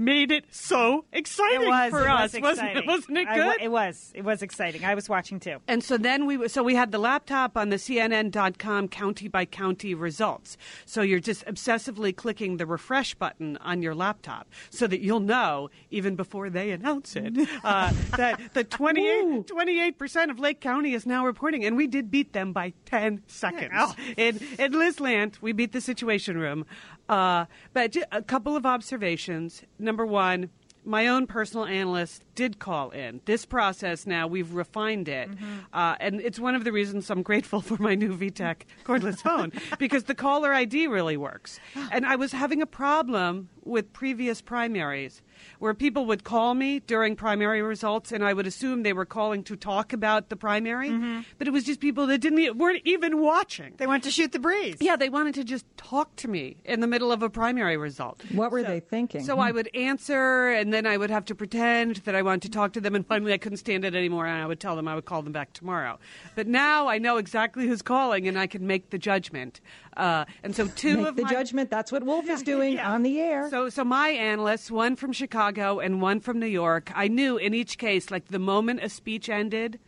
made 0.00 0.32
it 0.32 0.44
so 0.50 1.04
exciting 1.12 1.62
It 1.62 1.68
was. 1.68 1.90
for 1.90 2.02
it 2.02 2.08
us, 2.08 2.32
was 2.32 2.42
wasn't 2.42 2.68
exciting. 2.68 2.82
it? 2.82 2.86
Wasn't 2.86 3.18
it 3.18 3.28
good? 3.34 3.46
wa- 3.46 3.54
it 3.60 3.68
was. 3.70 4.12
It 4.14 4.24
was 4.24 4.42
exciting. 4.42 4.84
I 4.84 4.94
was 4.94 5.08
watching 5.08 5.38
too. 5.38 5.58
And 5.68 5.84
so 5.84 5.96
then 5.98 6.26
we 6.26 6.48
so 6.48 6.62
we 6.62 6.74
had 6.74 6.90
the 6.90 6.98
laptop 6.98 7.56
on 7.56 7.68
the 7.68 7.76
CNN.com 7.76 8.88
county 8.88 9.28
by 9.28 9.44
county 9.44 9.94
results. 9.94 10.56
So 10.86 11.02
you're 11.02 11.20
just 11.20 11.44
obsessively 11.46 12.14
clicking 12.16 12.56
the 12.56 12.66
refresh 12.66 13.14
button 13.14 13.56
on 13.58 13.82
your 13.82 13.94
laptop 13.94 14.48
so 14.70 14.86
that 14.86 15.00
you'll 15.00 15.20
know 15.20 15.70
even 15.90 16.16
before 16.16 16.50
they 16.50 16.70
announce 16.70 17.14
it 17.16 17.36
uh, 17.64 17.92
that 18.16 18.40
the 18.54 18.64
28 18.64 19.98
percent 19.98 20.30
of 20.30 20.38
Lake 20.38 20.60
County 20.60 20.94
is 20.94 21.06
now 21.06 21.26
reporting, 21.26 21.64
and 21.64 21.76
we 21.76 21.86
did 21.86 22.10
beat 22.10 22.32
them 22.32 22.52
by 22.52 22.72
10 22.86 23.22
seconds. 23.26 23.72
Oh. 23.76 23.94
In 24.16 24.40
in 24.58 24.72
Lizland, 24.72 25.38
we 25.40 25.52
beat 25.52 25.72
the 25.72 25.80
Situation 25.80 26.38
Room. 26.38 26.64
Uh, 27.10 27.46
but 27.72 27.96
a 28.12 28.22
couple 28.22 28.54
of 28.56 28.64
observations. 28.64 29.62
Number 29.78 30.06
one 30.06 30.50
my 30.84 31.06
own 31.06 31.26
personal 31.26 31.66
analyst 31.66 32.24
did 32.34 32.58
call 32.58 32.90
in. 32.90 33.20
This 33.26 33.44
process 33.44 34.06
now, 34.06 34.26
we've 34.26 34.54
refined 34.54 35.08
it. 35.08 35.28
Uh, 35.72 35.96
and 36.00 36.20
it's 36.20 36.38
one 36.38 36.54
of 36.54 36.64
the 36.64 36.72
reasons 36.72 37.10
I'm 37.10 37.22
grateful 37.22 37.60
for 37.68 37.80
my 37.80 37.94
new 37.94 38.16
VTech 38.16 38.62
cordless 38.84 39.18
phone 39.22 39.52
because 39.78 40.04
the 40.04 40.14
caller 40.14 40.52
ID 40.52 40.86
really 40.86 41.16
works. 41.16 41.60
And 41.92 42.06
I 42.06 42.16
was 42.16 42.32
having 42.32 42.62
a 42.62 42.66
problem 42.66 43.50
with 43.64 43.92
previous 43.92 44.40
primaries, 44.40 45.22
where 45.58 45.74
people 45.74 46.06
would 46.06 46.24
call 46.24 46.54
me 46.54 46.80
during 46.80 47.16
primary 47.16 47.62
results, 47.62 48.12
and 48.12 48.24
I 48.24 48.32
would 48.32 48.46
assume 48.46 48.82
they 48.82 48.92
were 48.92 49.04
calling 49.04 49.42
to 49.44 49.56
talk 49.56 49.92
about 49.92 50.28
the 50.28 50.36
primary, 50.36 50.90
mm-hmm. 50.90 51.20
but 51.38 51.46
it 51.46 51.50
was 51.50 51.64
just 51.64 51.80
people 51.80 52.06
that 52.06 52.18
didn't 52.18 52.38
e- 52.38 52.50
weren't 52.50 52.82
even 52.84 53.20
watching. 53.20 53.74
They 53.76 53.86
went 53.86 54.04
to 54.04 54.10
shoot 54.10 54.32
the 54.32 54.38
breeze. 54.38 54.76
Yeah, 54.80 54.96
they 54.96 55.08
wanted 55.08 55.34
to 55.34 55.44
just 55.44 55.64
talk 55.76 56.14
to 56.16 56.28
me 56.28 56.56
in 56.64 56.80
the 56.80 56.86
middle 56.86 57.12
of 57.12 57.22
a 57.22 57.30
primary 57.30 57.76
result. 57.76 58.22
What 58.32 58.50
were 58.50 58.62
So- 58.62 58.68
they 58.68 58.80
thinking? 58.80 59.24
So 59.24 59.38
I 59.38 59.50
would 59.50 59.68
answer, 59.74 60.50
and 60.50 60.72
then 60.72 60.86
I 60.86 60.96
would 60.96 61.10
have 61.10 61.24
to 61.26 61.34
pretend 61.34 61.96
that 61.96 62.14
I 62.14 62.22
wanted 62.22 62.42
to 62.42 62.50
talk 62.50 62.72
to 62.74 62.80
them, 62.80 62.94
and 62.94 63.06
finally 63.06 63.32
I 63.32 63.38
couldn't 63.38 63.58
stand 63.58 63.84
it 63.84 63.94
anymore, 63.94 64.26
and 64.26 64.42
I 64.42 64.46
would 64.46 64.60
tell 64.60 64.76
them 64.76 64.88
I 64.88 64.94
would 64.94 65.04
call 65.04 65.22
them 65.22 65.32
back 65.32 65.52
tomorrow. 65.52 65.98
But 66.34 66.46
now 66.46 66.88
I 66.88 66.98
know 66.98 67.16
exactly 67.16 67.66
who's 67.66 67.82
calling, 67.82 68.26
and 68.28 68.38
I 68.38 68.46
can 68.46 68.66
make 68.66 68.90
the 68.90 68.98
judgment. 68.98 69.60
Uh, 69.96 70.24
and 70.42 70.54
so 70.54 70.66
two 70.68 70.98
Make 70.98 71.06
of 71.08 71.16
the 71.16 71.22
my 71.24 71.30
judgment. 71.30 71.70
That's 71.70 71.90
what 71.90 72.04
Wolf 72.04 72.28
is 72.28 72.42
doing 72.54 72.74
yeah. 72.74 72.92
on 72.92 73.02
the 73.02 73.20
air. 73.20 73.50
so, 73.50 73.68
so 73.68 73.84
my 73.84 74.08
analysts, 74.08 74.70
one 74.70 74.96
from 74.96 75.12
Chicago 75.12 75.80
and 75.80 76.00
one 76.00 76.20
from 76.20 76.38
New 76.38 76.46
York, 76.46 76.92
I 76.94 77.08
knew 77.08 77.36
in 77.36 77.54
each 77.54 77.78
case, 77.78 78.10
like 78.10 78.28
the 78.28 78.38
moment 78.38 78.80
a 78.82 78.88
speech 78.88 79.28
ended, 79.28 79.78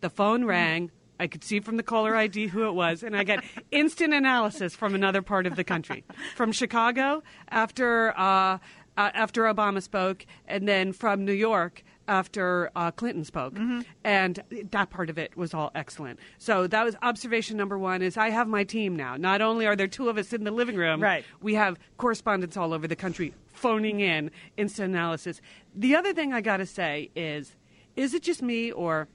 the 0.00 0.10
phone 0.10 0.44
rang. 0.44 0.90
I 1.20 1.28
could 1.28 1.44
see 1.44 1.60
from 1.60 1.76
the 1.76 1.84
caller 1.84 2.16
ID 2.16 2.48
who 2.48 2.66
it 2.66 2.72
was, 2.72 3.04
and 3.04 3.16
I 3.16 3.22
got 3.22 3.44
instant 3.70 4.12
analysis 4.12 4.74
from 4.74 4.96
another 4.96 5.22
part 5.22 5.46
of 5.46 5.54
the 5.54 5.62
country, 5.62 6.02
from 6.34 6.50
Chicago 6.50 7.22
after 7.50 8.18
uh, 8.18 8.58
uh, 8.96 9.10
after 9.14 9.42
Obama 9.44 9.80
spoke, 9.80 10.26
and 10.46 10.66
then 10.68 10.92
from 10.92 11.24
New 11.24 11.32
York 11.32 11.84
after 12.06 12.70
uh, 12.76 12.90
Clinton 12.90 13.24
spoke, 13.24 13.58
and 14.04 14.42
that 14.70 14.90
part 14.90 15.10
of 15.10 15.18
it 15.18 15.36
was 15.36 15.54
all 15.54 15.70
excellent. 15.74 16.18
So 16.38 16.66
that 16.66 16.84
was 16.84 16.94
observation 17.02 17.56
number 17.56 17.78
one. 17.78 18.02
Is 18.02 18.16
I 18.16 18.30
have 18.30 18.46
my 18.46 18.64
team 18.64 18.94
now. 18.94 19.16
Not 19.16 19.40
only 19.40 19.66
are 19.66 19.74
there 19.76 19.88
two 19.88 20.08
of 20.08 20.18
us 20.18 20.32
in 20.32 20.44
the 20.44 20.50
living 20.50 20.76
room, 20.76 21.02
Right. 21.02 21.24
we 21.40 21.54
have 21.54 21.78
correspondents 21.96 22.56
all 22.56 22.72
over 22.72 22.86
the 22.86 22.96
country 22.96 23.34
phoning 23.52 24.00
in 24.00 24.30
instant 24.56 24.90
analysis. 24.94 25.40
The 25.74 25.96
other 25.96 26.12
thing 26.12 26.32
I 26.32 26.40
got 26.40 26.58
to 26.58 26.66
say 26.66 27.10
is 27.16 27.56
is 27.96 28.14
it 28.14 28.22
just 28.22 28.42
me 28.42 28.70
or 28.70 29.08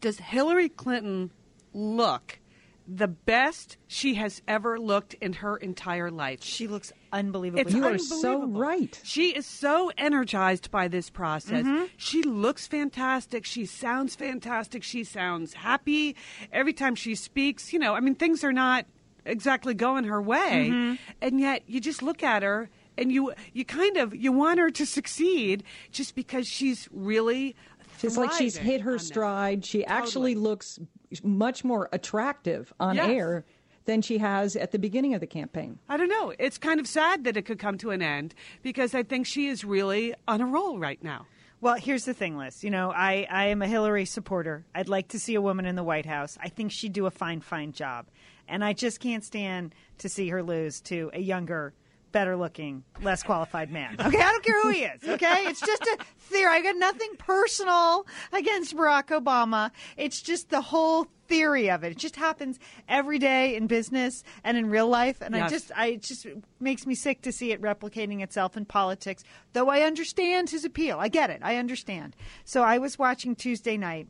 does 0.00 0.18
Hillary 0.18 0.68
Clinton 0.68 1.30
look 1.74 2.39
the 2.86 3.08
best 3.08 3.76
she 3.86 4.14
has 4.14 4.42
ever 4.48 4.78
looked 4.78 5.14
in 5.14 5.34
her 5.34 5.56
entire 5.56 6.10
life? 6.10 6.42
She 6.42 6.66
looks 6.66 6.92
unbelievable. 7.12 7.62
It's 7.62 7.74
you 7.74 7.84
are 7.84 7.98
so 7.98 8.46
right. 8.46 9.00
She 9.04 9.30
is 9.30 9.46
so 9.46 9.92
energized 9.96 10.70
by 10.70 10.88
this 10.88 11.10
process. 11.10 11.64
Mm-hmm. 11.64 11.86
She 11.96 12.22
looks 12.22 12.66
fantastic. 12.66 13.44
She 13.44 13.66
sounds 13.66 14.16
fantastic. 14.16 14.82
She 14.82 15.04
sounds 15.04 15.54
happy. 15.54 16.16
Every 16.52 16.72
time 16.72 16.94
she 16.94 17.14
speaks, 17.14 17.72
you 17.72 17.78
know, 17.78 17.94
I 17.94 18.00
mean, 18.00 18.14
things 18.14 18.44
are 18.44 18.52
not 18.52 18.86
exactly 19.24 19.74
going 19.74 20.04
her 20.04 20.20
way. 20.20 20.70
Mm-hmm. 20.70 20.94
And 21.20 21.40
yet 21.40 21.62
you 21.66 21.80
just 21.80 22.02
look 22.02 22.22
at 22.22 22.42
her 22.42 22.70
and 22.98 23.10
you 23.10 23.32
you 23.52 23.64
kind 23.64 23.96
of 23.96 24.14
you 24.14 24.32
want 24.32 24.58
her 24.58 24.70
to 24.70 24.86
succeed 24.86 25.64
just 25.90 26.14
because 26.14 26.46
she's 26.46 26.88
really 26.92 27.56
It's 28.02 28.16
like 28.16 28.32
she's 28.32 28.56
hit 28.56 28.80
her 28.82 28.92
on 28.92 28.96
this. 28.98 29.06
stride. 29.06 29.64
She 29.64 29.84
actually 29.84 30.34
looks 30.34 30.78
much 31.22 31.64
more 31.64 31.88
attractive 31.92 32.72
on 32.80 32.96
Yes. 32.96 33.08
air 33.08 33.44
than 33.86 34.02
she 34.02 34.18
has 34.18 34.56
at 34.56 34.70
the 34.72 34.78
beginning 34.78 35.14
of 35.14 35.20
the 35.20 35.26
campaign. 35.26 35.78
I 35.88 35.96
don't 35.96 36.08
know. 36.08 36.32
It's 36.38 36.58
kind 36.58 36.78
of 36.80 36.86
sad 36.86 37.24
that 37.24 37.36
it 37.36 37.42
could 37.42 37.58
come 37.58 37.78
to 37.78 37.90
an 37.90 38.02
end 38.02 38.34
because 38.62 38.94
I 38.94 39.02
think 39.02 39.26
she 39.26 39.48
is 39.48 39.64
really 39.64 40.14
on 40.28 40.40
a 40.40 40.46
roll 40.46 40.78
right 40.78 41.02
now. 41.02 41.26
Well, 41.62 41.74
here's 41.74 42.04
the 42.06 42.14
thing, 42.14 42.38
Liz. 42.38 42.62
You 42.64 42.70
know, 42.70 42.90
I, 42.90 43.26
I 43.30 43.46
am 43.46 43.60
a 43.60 43.66
Hillary 43.66 44.04
supporter. 44.06 44.64
I'd 44.74 44.88
like 44.88 45.08
to 45.08 45.18
see 45.18 45.34
a 45.34 45.42
woman 45.42 45.66
in 45.66 45.74
the 45.76 45.82
White 45.82 46.06
House. 46.06 46.38
I 46.42 46.48
think 46.48 46.72
she'd 46.72 46.92
do 46.94 47.04
a 47.06 47.10
fine, 47.10 47.40
fine 47.40 47.72
job. 47.72 48.06
And 48.48 48.64
I 48.64 48.72
just 48.72 48.98
can't 49.00 49.22
stand 49.24 49.74
to 49.98 50.08
see 50.08 50.28
her 50.28 50.42
lose 50.42 50.80
to 50.82 51.10
a 51.12 51.20
younger, 51.20 51.74
better 52.12 52.36
looking, 52.36 52.84
less 53.02 53.22
qualified 53.22 53.70
man. 53.70 53.96
Okay, 54.00 54.18
I 54.18 54.32
don't 54.32 54.44
care 54.44 54.62
who 54.62 54.70
he 54.70 54.84
is. 54.84 55.02
Okay, 55.06 55.44
it's 55.46 55.60
just 55.60 55.82
a 55.82 55.98
theory. 56.18 56.50
I 56.50 56.62
got 56.62 56.76
nothing 56.76 57.10
personal 57.18 58.06
against 58.32 58.76
Barack 58.76 59.06
Obama. 59.08 59.70
It's 59.96 60.20
just 60.22 60.50
the 60.50 60.60
whole 60.60 61.06
theory 61.28 61.70
of 61.70 61.84
it. 61.84 61.92
It 61.92 61.98
just 61.98 62.16
happens 62.16 62.58
every 62.88 63.18
day 63.18 63.54
in 63.54 63.66
business 63.68 64.24
and 64.42 64.56
in 64.56 64.68
real 64.68 64.88
life. 64.88 65.20
And 65.20 65.36
I 65.36 65.48
just, 65.48 65.70
I 65.76 65.86
it 65.88 66.02
just 66.02 66.26
makes 66.58 66.86
me 66.86 66.94
sick 66.94 67.22
to 67.22 67.32
see 67.32 67.52
it 67.52 67.62
replicating 67.62 68.20
itself 68.20 68.56
in 68.56 68.64
politics. 68.64 69.22
Though 69.52 69.68
I 69.68 69.82
understand 69.82 70.50
his 70.50 70.64
appeal. 70.64 70.98
I 70.98 71.08
get 71.08 71.30
it. 71.30 71.40
I 71.42 71.56
understand. 71.56 72.16
So 72.44 72.62
I 72.62 72.78
was 72.78 72.98
watching 72.98 73.36
Tuesday 73.36 73.76
night. 73.76 74.08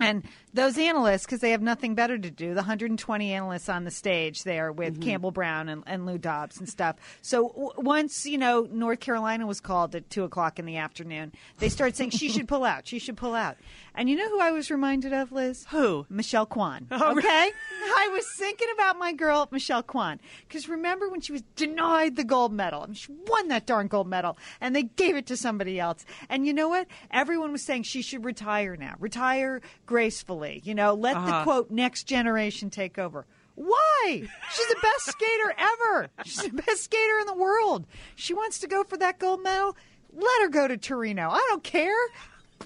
And 0.00 0.22
those 0.54 0.78
analysts, 0.78 1.26
because 1.26 1.40
they 1.40 1.50
have 1.50 1.62
nothing 1.62 1.94
better 1.94 2.16
to 2.16 2.30
do, 2.30 2.50
the 2.50 2.56
120 2.56 3.32
analysts 3.32 3.68
on 3.68 3.84
the 3.84 3.90
stage 3.90 4.44
there 4.44 4.70
with 4.72 4.94
Mm-hmm. 4.94 5.02
Campbell 5.02 5.30
Brown 5.30 5.68
and, 5.68 5.82
and 5.86 6.06
Lou 6.06 6.18
Dobbs 6.18 6.58
and 6.58 6.68
stuff. 6.68 6.96
So 7.20 7.48
w- 7.48 7.70
once, 7.76 8.24
you 8.26 8.38
know, 8.38 8.68
North 8.70 9.00
Carolina 9.00 9.46
was 9.46 9.60
called 9.60 9.94
at 9.94 10.08
2 10.10 10.24
o'clock 10.24 10.58
in 10.58 10.66
the 10.66 10.76
afternoon, 10.76 11.32
they 11.58 11.68
started 11.68 11.96
saying 11.96 12.10
she 12.10 12.28
should 12.28 12.48
pull 12.48 12.64
out. 12.64 12.86
She 12.86 12.98
should 12.98 13.16
pull 13.16 13.34
out. 13.34 13.56
And 13.98 14.08
you 14.08 14.14
know 14.14 14.28
who 14.28 14.38
I 14.40 14.52
was 14.52 14.70
reminded 14.70 15.12
of, 15.12 15.32
Liz? 15.32 15.66
Who? 15.70 16.06
Michelle 16.08 16.46
Kwan. 16.46 16.86
Oh, 16.92 17.16
okay? 17.18 17.50
I 17.96 18.08
was 18.12 18.24
thinking 18.36 18.68
about 18.72 18.96
my 18.98 19.12
girl, 19.12 19.48
Michelle 19.50 19.82
Kwan. 19.82 20.20
Because 20.46 20.68
remember 20.68 21.08
when 21.08 21.20
she 21.20 21.32
was 21.32 21.42
denied 21.56 22.14
the 22.14 22.22
gold 22.24 22.52
medal? 22.52 22.82
I 22.82 22.86
mean, 22.86 22.94
she 22.94 23.12
won 23.26 23.48
that 23.48 23.66
darn 23.66 23.88
gold 23.88 24.06
medal, 24.06 24.38
and 24.60 24.74
they 24.76 24.84
gave 24.84 25.16
it 25.16 25.26
to 25.26 25.36
somebody 25.36 25.80
else. 25.80 26.04
And 26.28 26.46
you 26.46 26.54
know 26.54 26.68
what? 26.68 26.86
Everyone 27.10 27.50
was 27.50 27.62
saying 27.62 27.82
she 27.82 28.00
should 28.02 28.24
retire 28.24 28.76
now. 28.76 28.94
Retire 29.00 29.60
gracefully. 29.86 30.60
You 30.64 30.74
know, 30.76 30.94
let 30.94 31.14
the 31.14 31.20
Uh-huh. 31.20 31.42
quote 31.42 31.70
next 31.72 32.04
generation 32.04 32.70
take 32.70 32.98
over. 32.98 33.26
Why? 33.56 34.22
She's 34.54 34.66
the 34.68 34.78
best 34.80 35.06
skater 35.06 35.54
ever. 35.58 36.08
She's 36.24 36.42
the 36.42 36.50
best 36.62 36.84
skater 36.84 37.18
in 37.18 37.26
the 37.26 37.34
world. 37.34 37.84
She 38.14 38.32
wants 38.32 38.60
to 38.60 38.68
go 38.68 38.84
for 38.84 38.96
that 38.98 39.18
gold 39.18 39.42
medal. 39.42 39.76
Let 40.12 40.42
her 40.42 40.48
go 40.48 40.68
to 40.68 40.76
Torino. 40.76 41.28
I 41.30 41.44
don't 41.50 41.64
care. 41.64 41.92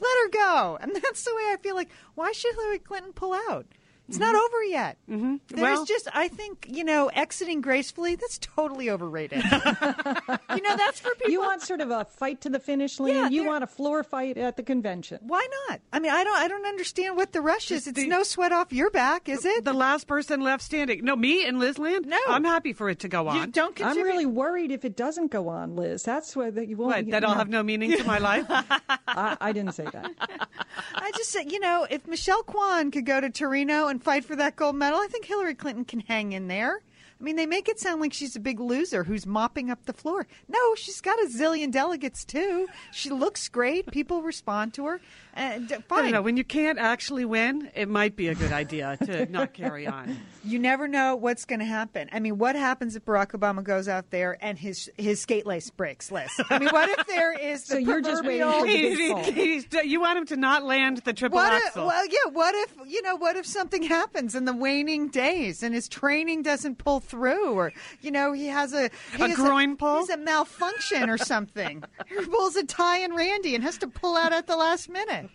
Let 0.01 0.19
her 0.25 0.29
go. 0.31 0.79
And 0.81 0.95
that's 0.97 1.25
the 1.25 1.35
way 1.35 1.43
I 1.51 1.57
feel 1.61 1.75
like, 1.75 1.91
why 2.15 2.33
should 2.33 2.55
Hillary 2.55 2.79
Clinton 2.79 3.13
pull 3.13 3.35
out? 3.35 3.67
It's 4.09 4.19
not 4.19 4.35
over 4.35 4.65
yet. 4.65 4.99
Mm-hmm. 5.09 5.37
There's 5.49 5.61
Well- 5.63 5.85
just, 5.87 6.09
I 6.13 6.29
think, 6.29 6.67
you 6.69 6.85
know, 6.85 7.07
exiting 7.09 7.61
gracefully, 7.61 8.15
that's 8.17 8.39
totally 8.39 8.91
overrated. 8.91 9.43
you 9.45 10.63
know, 10.63 10.77
that's 10.77 11.01
for 11.01 11.15
people. 11.15 11.31
You 11.31 11.41
want 11.41 11.63
sort 11.63 11.81
of 11.81 11.91
a 11.91 12.05
fight 12.05 12.41
to 12.43 12.51
the 12.51 12.59
finish 12.59 13.01
line. 13.01 13.15
Yeah, 13.15 13.29
you 13.29 13.45
want 13.47 13.65
a 13.65 13.67
floor 13.67 14.03
fight 14.03 14.37
at 14.37 14.57
the 14.57 14.63
convention. 14.63 15.19
Why 15.23 15.47
not? 15.69 15.81
I 15.93 16.01
mean, 16.01 16.13
I 16.13 16.25
don't, 16.25 16.37
I 16.37 16.49
don't 16.49 16.67
understand 16.67 17.17
what 17.17 17.33
the 17.33 17.41
rush 17.41 17.71
is. 17.71 17.87
It's 17.87 17.97
the- 17.97 18.07
no 18.09 18.23
sweat 18.23 18.53
off 18.53 18.73
your 18.73 18.91
back, 18.91 19.29
is 19.29 19.45
it? 19.45 19.65
The 19.65 19.73
last 19.73 20.07
person 20.07 20.41
left 20.41 20.63
standing. 20.63 21.05
No, 21.05 21.17
me 21.17 21.47
and 21.47 21.59
Liz 21.59 21.79
Land. 21.79 22.07
No. 22.07 22.19
I'm 22.29 22.45
happy 22.45 22.73
for 22.73 22.91
it 22.91 22.99
to 23.01 23.09
go 23.09 23.29
on. 23.29 23.37
you 23.37 23.47
don't 23.47 23.81
I'm 23.83 23.97
really 23.97 24.27
worried 24.27 24.71
if 24.73 24.85
it 24.85 24.97
doesn't 24.97 25.31
go 25.31 25.49
on, 25.49 25.75
Liz. 25.77 26.03
That's 26.03 26.37
why 26.37 26.51
that 26.51 26.69
you 26.69 26.77
won't. 26.77 26.89
What? 26.95 27.07
you 27.07 27.13
That 27.13 27.25
all 27.25 27.33
know, 27.33 27.39
have 27.39 27.49
no 27.49 27.63
meaning 27.63 27.93
to 27.97 28.05
my 28.05 28.19
life? 28.31 28.47
I, 28.49 29.37
I 29.41 29.53
didn't 29.53 29.73
say 29.73 29.87
that. 29.91 30.11
I 30.95 31.11
just 31.17 31.31
said, 31.31 31.51
you 31.53 31.61
know, 31.61 31.87
if 31.89 32.07
Michelle 32.07 32.43
Kwan 32.43 32.91
could 32.91 33.07
go 33.07 33.21
to 33.21 33.31
Torino 33.31 33.89
and 33.93 34.03
fight 34.03 34.25
for 34.25 34.35
that 34.35 34.57
gold 34.57 34.75
medal, 34.75 34.99
I 34.99 35.07
think 35.07 35.27
Hillary 35.27 35.55
Clinton 35.55 35.85
can 35.85 36.01
hang 36.01 36.33
in 36.33 36.49
there. 36.49 36.81
I 37.23 37.25
mean, 37.25 37.37
they 37.37 37.47
make 37.47 37.69
it 37.69 37.79
sound 37.79 38.01
like 38.01 38.13
she's 38.13 38.35
a 38.35 38.41
big 38.41 38.59
loser 38.59 39.05
who's 39.05 39.27
mopping 39.27 39.71
up 39.71 39.87
the 39.87 39.93
floor. 39.93 40.27
No, 40.49 40.75
she's 40.75 41.01
got 41.01 41.21
a 41.23 41.27
zillion 41.29 41.71
delegates 41.71 42.25
too. 42.25 42.67
She 42.91 43.11
looks 43.11 43.49
great. 43.49 43.87
People 43.93 44.23
respond 44.23 44.75
to 44.75 44.87
her. 44.87 45.01
And 45.35 45.73
uh, 45.73 45.77
I 45.77 45.81
fine. 45.83 46.03
don't 46.05 46.13
know. 46.13 46.23
When 46.23 46.37
you 46.37 46.43
can't 46.45 46.79
actually 46.81 47.25
win, 47.25 47.71
it 47.75 47.89
might 47.89 48.17
be 48.17 48.27
a 48.29 48.35
good 48.35 48.53
idea 48.53 48.99
to 49.05 49.31
not 49.31 49.55
carry 49.55 49.87
on. 49.87 50.19
you 50.45 50.59
never 50.59 50.89
know 50.89 51.15
what's 51.17 51.45
going 51.45 51.61
to 51.61 51.65
happen. 51.65 52.11
I 52.13 52.19
mean, 52.19 52.39
what 52.39 52.57
happens 52.57 52.97
if 52.97 53.05
Barack 53.05 53.29
Obama 53.31 53.63
goes 53.63 53.89
out 53.89 54.11
there 54.11 54.37
and 54.45 54.59
his 54.59 54.91
his 54.99 55.23
skate 55.23 55.47
lace 55.47 55.71
breaks, 55.71 56.11
Liz? 56.11 56.29
I 56.51 56.59
mean, 56.59 56.69
what 56.71 56.89
if 56.91 57.07
there 57.07 57.33
is 57.33 57.63
the 57.67 57.75
So 57.75 57.79
you're 57.79 58.01
just 58.03 58.25
waiting 58.25 59.15
for 59.15 59.23
the 59.31 59.61
fall. 59.71 59.83
you 59.85 60.01
want 60.01 60.19
him 60.19 60.27
to 60.27 60.37
not 60.37 60.65
land 60.65 60.99
the 60.99 61.13
triple 61.13 61.37
What 61.37 61.55
if, 61.55 61.67
axel. 61.69 61.87
well, 61.87 62.05
yeah. 62.07 62.31
What 62.33 62.55
if 62.57 62.75
you 62.89 63.01
know? 63.03 63.15
What 63.17 63.37
if 63.37 63.47
something 63.47 63.85
happens 63.85 64.35
in 64.35 64.45
the 64.45 64.55
waning 64.55 65.09
days 65.09 65.63
and 65.63 65.73
his 65.75 65.89
training 65.89 66.43
doesn't 66.43 66.77
pull 66.79 67.01
through, 67.01 67.12
or 67.15 67.73
you 68.01 68.11
know 68.11 68.33
he 68.33 68.47
has 68.47 68.73
a 68.73 68.91
he 69.17 69.23
A 69.25 69.29
has 69.29 69.37
groin 69.37 69.77
pull? 69.77 69.95
he 69.95 70.01
has 70.01 70.11
a 70.11 70.17
malfunction 70.19 71.09
or 71.11 71.19
something. 71.19 71.83
he 72.09 72.25
pulls 72.27 72.57
a 72.57 72.65
tie 72.65 72.99
and 72.99 73.15
Randy 73.15 73.55
and 73.55 73.63
has 73.65 73.79
to 73.79 73.87
pull 73.89 74.17
out 74.17 74.33
at 74.33 74.47
the 74.47 74.57
last 74.57 74.89
minute. 74.89 75.29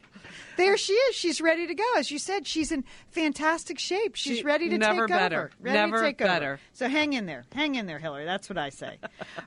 There 0.57 0.75
she 0.75 0.93
is. 0.93 1.15
She's 1.15 1.39
ready 1.39 1.67
to 1.67 1.75
go. 1.75 1.83
As 1.97 2.09
you 2.09 2.17
said, 2.17 2.47
she's 2.47 2.71
in 2.71 2.83
fantastic 3.11 3.77
shape. 3.79 4.15
She's 4.15 4.39
She- 4.39 4.43
ready 4.43 4.69
to 4.69 4.77
never 4.77 5.07
take 5.07 5.15
better. 5.15 5.37
over. 5.37 5.51
Ready 5.61 5.77
Never 5.77 5.97
to 5.97 6.03
take 6.03 6.17
better. 6.17 6.53
Over. 6.53 6.59
So 6.73 6.89
hang 6.89 7.13
in 7.13 7.27
there. 7.27 7.45
Hang 7.53 7.75
in 7.75 7.85
there, 7.85 7.99
Hillary. 7.99 8.25
That's 8.25 8.49
what 8.49 8.57
I 8.57 8.69
say. 8.69 8.97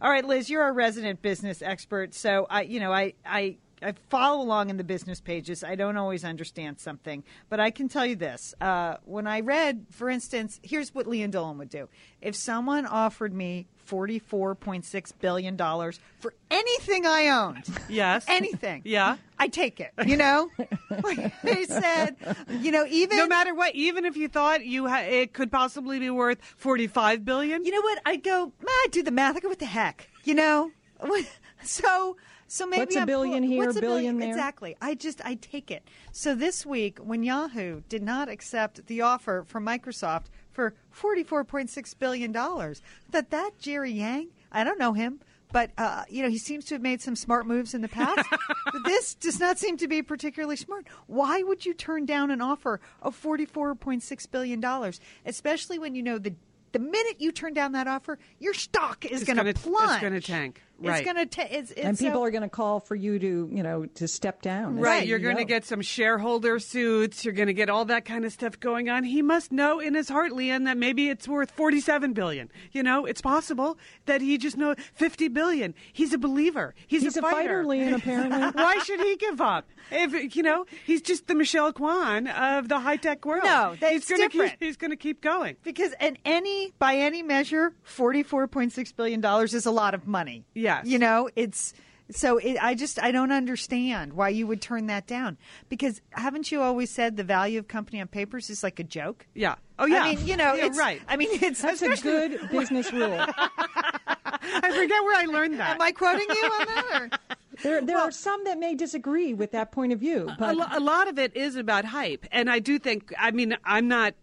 All 0.00 0.08
right, 0.10 0.24
Liz, 0.24 0.48
you're 0.48 0.66
a 0.66 0.72
resident 0.72 1.20
business 1.20 1.62
expert. 1.62 2.14
So 2.14 2.46
I, 2.48 2.62
you 2.62 2.78
know, 2.80 2.92
I, 2.92 3.14
I, 3.26 3.56
I 3.82 3.94
follow 4.08 4.42
along 4.42 4.70
in 4.70 4.76
the 4.76 4.84
business 4.84 5.20
pages. 5.20 5.64
I 5.64 5.74
don't 5.74 5.96
always 5.96 6.24
understand 6.24 6.78
something, 6.80 7.24
but 7.48 7.60
I 7.60 7.70
can 7.70 7.88
tell 7.88 8.04
you 8.06 8.16
this. 8.16 8.54
Uh, 8.60 8.96
when 9.04 9.26
I 9.26 9.40
read, 9.40 9.86
for 9.90 10.10
instance, 10.10 10.60
here's 10.62 10.94
what 10.94 11.06
Lian 11.06 11.30
Dolan 11.30 11.58
would 11.58 11.70
do. 11.70 11.88
If 12.20 12.34
someone 12.36 12.84
offered 12.86 13.32
me 13.32 13.66
$44.6 13.88 15.12
billion 15.20 15.56
for 15.56 16.34
anything 16.50 17.06
I 17.06 17.28
owned, 17.28 17.64
Yes. 17.88 18.24
anything, 18.28 18.82
Yeah. 18.84 19.16
I 19.38 19.48
take 19.48 19.80
it, 19.80 19.92
you 20.06 20.16
know? 20.16 20.50
Like 21.02 21.40
they 21.42 21.64
said, 21.64 22.16
you 22.50 22.72
know, 22.72 22.84
even. 22.88 23.16
No 23.16 23.26
matter 23.28 23.54
what, 23.54 23.74
even 23.76 24.04
if 24.04 24.16
you 24.16 24.26
thought 24.28 24.64
you 24.66 24.88
ha- 24.88 25.04
it 25.08 25.32
could 25.32 25.50
possibly 25.52 25.98
be 26.00 26.10
worth 26.10 26.38
45 26.56 27.24
billion? 27.24 27.64
You 27.64 27.70
know 27.70 27.80
what? 27.80 28.00
I'd 28.04 28.22
go, 28.24 28.52
"Ah, 28.62 28.66
I 28.68 28.86
do 28.90 29.02
the 29.04 29.12
math. 29.12 29.36
I 29.36 29.40
go, 29.40 29.48
what 29.48 29.60
the 29.60 29.66
heck? 29.66 30.10
You 30.24 30.34
know, 30.34 30.72
so 31.62 32.16
so 32.52 32.66
maybe 32.66 32.80
What's 32.80 32.96
a 32.96 33.00
I'm 33.00 33.06
billion 33.06 33.42
pl- 33.44 33.52
here, 33.52 33.64
what's 33.64 33.76
a 33.76 33.80
billion 33.80 34.18
there? 34.18 34.28
Exactly. 34.28 34.76
I 34.80 34.96
just 34.96 35.24
I 35.24 35.36
take 35.36 35.70
it. 35.70 35.86
So 36.10 36.34
this 36.34 36.66
week, 36.66 36.98
when 36.98 37.22
Yahoo 37.22 37.82
did 37.88 38.02
not 38.02 38.28
accept 38.28 38.86
the 38.86 39.02
offer 39.02 39.44
from 39.46 39.64
Microsoft 39.64 40.24
for 40.50 40.74
forty 40.90 41.22
four 41.22 41.44
point 41.44 41.70
six 41.70 41.94
billion 41.94 42.32
dollars, 42.32 42.82
that 43.10 43.30
that 43.30 43.52
Jerry 43.60 43.92
Yang, 43.92 44.30
I 44.50 44.64
don't 44.64 44.80
know 44.80 44.94
him. 44.94 45.20
But 45.52 45.70
uh, 45.78 46.02
you 46.08 46.22
know 46.24 46.28
he 46.28 46.38
seems 46.38 46.64
to 46.66 46.74
have 46.74 46.82
made 46.82 47.00
some 47.00 47.14
smart 47.14 47.46
moves 47.46 47.72
in 47.72 47.82
the 47.82 47.88
past. 47.88 48.28
but 48.30 48.82
this 48.84 49.14
does 49.14 49.38
not 49.38 49.56
seem 49.58 49.76
to 49.76 49.86
be 49.86 50.02
particularly 50.02 50.56
smart. 50.56 50.88
Why 51.06 51.42
would 51.44 51.64
you 51.64 51.72
turn 51.72 52.04
down 52.04 52.32
an 52.32 52.40
offer 52.40 52.80
of 53.00 53.14
forty-four 53.14 53.76
point 53.76 54.02
six 54.02 54.26
billion 54.26 54.58
dollars, 54.60 55.00
especially 55.24 55.78
when 55.78 55.94
you 55.94 56.02
know 56.02 56.18
the 56.18 56.34
the 56.72 56.78
minute 56.78 57.16
you 57.18 57.32
turn 57.32 57.52
down 57.52 57.72
that 57.72 57.88
offer, 57.88 58.18
your 58.38 58.54
stock 58.54 59.04
is 59.04 59.24
going 59.24 59.44
to 59.44 59.54
plunge. 59.54 59.90
it's 59.90 60.02
gonna 60.02 60.20
tank. 60.20 60.62
It's 60.80 60.88
Right. 60.88 61.04
going 61.04 61.16
to. 61.16 61.26
ta 61.26 61.42
it's, 61.50 61.70
it's 61.72 61.80
and 61.80 61.98
people 61.98 62.20
so- 62.20 62.24
are 62.24 62.30
going 62.30 62.42
to 62.42 62.48
call 62.48 62.80
for 62.80 62.94
you 62.94 63.18
to, 63.18 63.48
you 63.52 63.62
know, 63.62 63.86
to 63.86 64.08
step 64.08 64.40
down. 64.42 64.78
as 64.78 64.82
Right, 64.84 65.06
you're 65.06 65.18
going 65.18 65.36
to 65.36 65.42
CEO. 65.44 65.48
get 65.48 65.64
some 65.66 65.82
shareholder 65.82 66.58
suits. 66.58 67.24
You're 67.24 67.34
going 67.34 67.48
to 67.48 67.54
get 67.54 67.68
all 67.68 67.84
that 67.86 68.04
kind 68.04 68.24
of 68.24 68.32
stuff 68.32 68.58
going 68.58 68.88
on. 68.88 69.04
He 69.04 69.20
must 69.22 69.52
know 69.52 69.78
in 69.80 69.94
his 69.94 70.08
heart, 70.08 70.32
Lian, 70.32 70.64
that 70.64 70.76
maybe 70.78 71.08
it's 71.10 71.28
worth 71.28 71.50
47 71.50 72.12
billion. 72.14 72.50
You 72.72 72.82
know, 72.82 73.04
it's 73.04 73.20
possible 73.20 73.78
that 74.06 74.20
he 74.20 74.38
just 74.38 74.56
know 74.56 74.74
50 74.94 75.28
billion. 75.28 75.74
He's 75.92 76.12
a 76.12 76.18
believer. 76.18 76.74
He's, 76.86 77.02
He's 77.02 77.16
a 77.16 77.22
fighter, 77.22 77.64
Lian, 77.64 77.92
apparently. 77.94 78.38
Why 78.62 78.78
should 78.78 79.00
he 79.00 79.16
give 79.16 79.40
up? 79.40 79.68
If 79.90 80.34
you 80.36 80.42
know, 80.42 80.66
he's 80.86 81.02
just 81.02 81.26
the 81.26 81.34
Michelle 81.34 81.72
Kwan 81.72 82.26
of 82.28 82.68
the 82.68 82.78
high 82.80 82.96
tech 82.96 83.24
world. 83.24 83.42
No, 83.44 83.74
that's 83.80 83.92
he's 83.92 84.08
gonna 84.08 84.28
different. 84.28 84.52
Keep, 84.52 84.62
he's 84.62 84.76
going 84.76 84.90
to 84.92 84.96
keep 84.96 85.20
going. 85.20 85.56
because 85.64 85.92
in 86.00 86.16
any 86.24 86.72
by 86.78 86.94
any 86.96 87.22
measure, 87.22 87.72
forty-four 87.82 88.46
point 88.48 88.72
six 88.72 88.92
billion 88.92 89.20
dollars 89.20 89.52
is 89.52 89.66
a 89.66 89.70
lot 89.70 89.94
of 89.94 90.06
money. 90.06 90.44
Yes. 90.76 90.86
you 90.86 90.98
know 90.98 91.28
it's. 91.36 91.74
So 92.12 92.38
it, 92.38 92.56
I 92.60 92.74
just 92.74 93.00
I 93.00 93.12
don't 93.12 93.30
understand 93.30 94.14
why 94.14 94.30
you 94.30 94.44
would 94.48 94.60
turn 94.60 94.88
that 94.88 95.06
down 95.06 95.38
because 95.68 96.00
haven't 96.10 96.50
you 96.50 96.60
always 96.60 96.90
said 96.90 97.16
the 97.16 97.22
value 97.22 97.60
of 97.60 97.68
company 97.68 98.00
on 98.00 98.08
papers 98.08 98.50
is 98.50 98.64
like 98.64 98.80
a 98.80 98.84
joke? 98.84 99.26
Yeah. 99.32 99.54
Oh 99.78 99.86
yeah. 99.86 100.02
I 100.02 100.14
mean, 100.16 100.26
you 100.26 100.36
know, 100.36 100.54
Yeah, 100.54 100.66
it's, 100.66 100.76
right. 100.78 101.00
I 101.06 101.16
mean, 101.16 101.28
it's 101.32 101.62
That's 101.62 101.82
a 101.82 101.94
good 102.02 102.50
business 102.50 102.92
rule. 103.00 103.14
I 103.16 104.72
forget 104.74 105.02
where 105.04 105.16
I 105.20 105.26
learned 105.26 105.60
that. 105.60 105.76
Am 105.76 105.82
I 105.82 105.92
quoting 105.92 106.26
you 106.28 106.44
on 106.44 106.66
that? 106.66 106.84
Or? 106.94 107.36
There, 107.62 107.80
there 107.82 107.98
are 107.98 108.10
some 108.10 108.42
that 108.44 108.58
may 108.58 108.74
disagree 108.74 109.34
with 109.34 109.52
that 109.52 109.70
point 109.70 109.92
of 109.92 110.00
view, 110.00 110.28
a, 110.30 110.36
but 110.38 110.56
lo- 110.56 110.66
a 110.72 110.80
lot 110.80 111.08
of 111.08 111.18
it 111.18 111.36
is 111.36 111.56
about 111.56 111.84
hype, 111.84 112.26
and 112.32 112.50
I 112.50 112.58
do 112.58 112.78
think. 112.78 113.12
I 113.18 113.30
mean, 113.30 113.56
I'm 113.64 113.86
not 113.86 114.14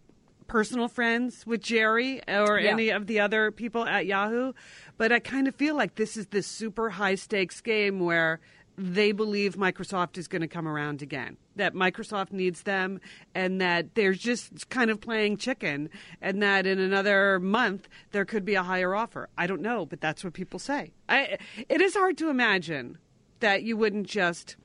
personal 0.48 0.88
friends 0.88 1.46
with 1.46 1.62
Jerry 1.62 2.20
or 2.26 2.58
Yeah. 2.58 2.70
any 2.70 2.88
of 2.88 3.06
the 3.06 3.20
other 3.20 3.52
people 3.52 3.84
at 3.86 4.06
Yahoo, 4.06 4.52
but 4.96 5.12
I 5.12 5.20
kind 5.20 5.46
of 5.46 5.54
feel 5.54 5.76
like 5.76 5.94
this 5.94 6.16
is 6.16 6.26
this 6.28 6.46
super 6.46 6.90
high 6.90 7.14
stakes 7.14 7.60
game 7.60 8.00
where 8.00 8.40
they 8.76 9.10
believe 9.12 9.56
Microsoft 9.56 10.16
is 10.16 10.28
going 10.28 10.40
to 10.42 10.46
come 10.48 10.66
around 10.68 11.02
again. 11.02 11.36
That 11.56 11.74
Microsoft 11.74 12.30
needs 12.32 12.62
them, 12.62 13.00
and 13.34 13.60
that 13.60 13.96
they're 13.96 14.12
just 14.12 14.68
kind 14.70 14.88
of 14.90 15.00
playing 15.00 15.38
chicken, 15.38 15.90
and 16.20 16.40
that 16.44 16.64
in 16.64 16.78
another 16.78 17.40
month 17.40 17.88
there 18.12 18.24
could 18.24 18.44
be 18.44 18.54
a 18.54 18.62
higher 18.62 18.94
offer. 18.94 19.28
I 19.36 19.48
don't 19.48 19.62
know, 19.62 19.84
but 19.84 20.00
that's 20.00 20.22
what 20.22 20.32
people 20.32 20.60
say. 20.60 20.92
I, 21.08 21.38
it 21.68 21.80
is 21.80 21.94
hard 21.94 22.16
to 22.18 22.30
imagine 22.30 22.98
that 23.40 23.64
you 23.64 23.76
wouldn't 23.76 24.06
just 24.06 24.56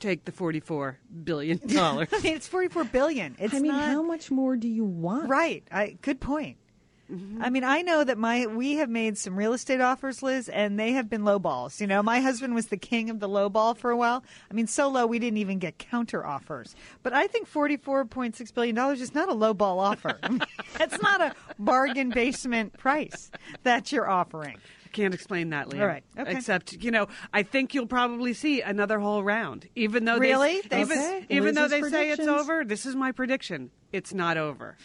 take 0.00 0.24
the 0.24 0.32
forty-four 0.32 0.98
billion 1.24 1.58
dollars. 1.66 2.08
I 2.12 2.20
mean, 2.20 2.36
it's 2.36 2.48
forty-four 2.48 2.84
billion. 2.84 3.36
It's 3.38 3.54
I 3.54 3.60
mean, 3.60 3.72
not, 3.72 3.88
how 3.88 4.02
much 4.02 4.30
more 4.30 4.56
do 4.56 4.68
you 4.68 4.84
want? 4.84 5.28
Right. 5.28 5.64
I, 5.70 5.96
good 6.02 6.20
point. 6.20 6.56
Mm-hmm. 7.10 7.42
I 7.42 7.50
mean, 7.50 7.64
I 7.64 7.82
know 7.82 8.04
that 8.04 8.18
my 8.18 8.46
we 8.46 8.76
have 8.76 8.88
made 8.88 9.18
some 9.18 9.36
real 9.36 9.52
estate 9.52 9.80
offers, 9.80 10.22
Liz, 10.22 10.48
and 10.48 10.78
they 10.78 10.92
have 10.92 11.10
been 11.10 11.24
low 11.24 11.38
balls. 11.38 11.80
You 11.80 11.86
know, 11.86 12.02
my 12.02 12.20
husband 12.20 12.54
was 12.54 12.66
the 12.66 12.76
king 12.76 13.10
of 13.10 13.18
the 13.18 13.28
low 13.28 13.48
ball 13.48 13.74
for 13.74 13.90
a 13.90 13.96
while. 13.96 14.22
I 14.50 14.54
mean, 14.54 14.66
so 14.66 14.88
low 14.88 15.06
we 15.06 15.18
didn't 15.18 15.38
even 15.38 15.58
get 15.58 15.78
counter 15.78 16.24
offers. 16.24 16.76
But 17.02 17.12
I 17.12 17.26
think 17.26 17.48
forty 17.48 17.76
four 17.76 18.04
point 18.04 18.36
six 18.36 18.52
billion 18.52 18.76
dollars 18.76 19.00
is 19.00 19.14
not 19.14 19.28
a 19.28 19.34
low 19.34 19.54
ball 19.54 19.80
offer. 19.80 20.18
it's 20.80 21.02
not 21.02 21.20
a 21.20 21.34
bargain 21.58 22.10
basement 22.10 22.78
price 22.78 23.30
that 23.64 23.90
you're 23.90 24.08
offering. 24.08 24.58
Can't 24.92 25.14
explain 25.14 25.50
that, 25.50 25.68
Leah. 25.68 25.82
All 25.82 25.86
right. 25.86 26.04
Okay. 26.18 26.32
Except, 26.32 26.72
you 26.82 26.90
know, 26.90 27.06
I 27.32 27.42
think 27.42 27.74
you'll 27.74 27.86
probably 27.86 28.32
see 28.34 28.60
another 28.60 28.98
whole 28.98 29.22
round, 29.22 29.68
even 29.74 30.04
though 30.04 30.18
Really? 30.18 30.60
they, 30.68 30.80
even, 30.80 30.96
say- 30.96 31.26
even 31.28 31.54
though 31.54 31.68
they 31.68 31.82
say 31.82 32.10
it's 32.10 32.26
over. 32.26 32.64
This 32.64 32.86
is 32.86 32.96
my 32.96 33.12
prediction. 33.12 33.70
It's 33.92 34.12
not 34.12 34.36
over. 34.36 34.76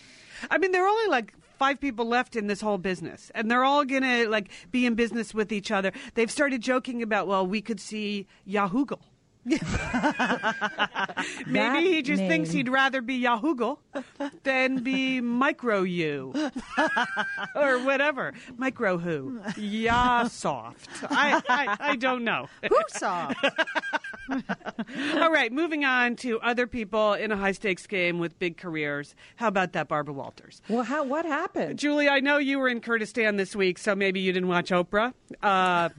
I 0.52 0.58
mean, 0.58 0.72
there 0.72 0.84
are 0.84 0.90
only 0.90 1.08
like 1.08 1.34
five 1.58 1.80
people 1.80 2.06
left 2.06 2.36
in 2.36 2.48
this 2.48 2.62
whole 2.62 2.78
business, 2.78 3.32
and 3.34 3.50
they're 3.50 3.64
all 3.64 3.86
gonna 3.86 4.28
like 4.28 4.50
be 4.72 4.86
in 4.86 4.96
business 4.96 5.34
with 5.34 5.52
each 5.52 5.72
other. 5.72 5.92
They've 6.14 6.30
started 6.32 6.62
joking 6.62 7.02
about, 7.02 7.28
well, 7.28 7.48
we 7.48 7.62
could 7.62 7.80
see 7.80 8.28
Yahoogle. 8.48 9.00
Maybe 11.46 11.94
he 11.94 12.02
just 12.02 12.22
name. 12.22 12.30
thinks 12.30 12.52
he'd 12.52 12.70
rather 12.70 13.02
be 13.02 13.22
Yahoogle 13.22 13.78
than 14.44 14.84
be 14.84 15.22
Micro 15.22 15.84
You 15.84 16.34
or 17.56 17.80
whatever. 17.84 18.34
Micro 18.58 18.98
Who. 18.98 19.42
Yeah, 19.58 20.28
soft. 20.28 20.90
I, 21.10 21.42
I, 21.48 21.78
I 21.92 21.96
don't 21.96 22.24
know. 22.24 22.48
Who 22.70 22.78
saw? 22.88 23.32
All 25.16 25.32
right, 25.32 25.52
moving 25.52 25.86
on 25.86 26.16
to 26.18 26.40
other 26.42 26.66
people 26.66 27.14
in 27.14 27.32
a 27.32 27.38
high 27.38 27.52
stakes 27.52 27.86
game 27.86 28.18
with 28.18 28.38
big 28.40 28.58
careers. 28.58 29.14
How 29.36 29.48
about 29.48 29.74
that, 29.74 29.88
Barbara 29.88 30.16
Walters? 30.16 30.62
Well, 30.68 30.84
how 30.84 31.04
what 31.04 31.26
happened? 31.26 31.78
Julie, 31.78 32.10
I 32.10 32.20
know 32.20 32.38
you 32.38 32.58
were 32.58 32.70
in 32.70 32.82
Kurdistan 32.82 33.36
this 33.36 33.56
week, 33.56 33.78
so 33.78 33.96
maybe 33.96 34.20
you 34.22 34.34
didn't 34.34 34.50
watch 34.50 34.72
Oprah. 34.72 35.14
Uh, 35.44 35.90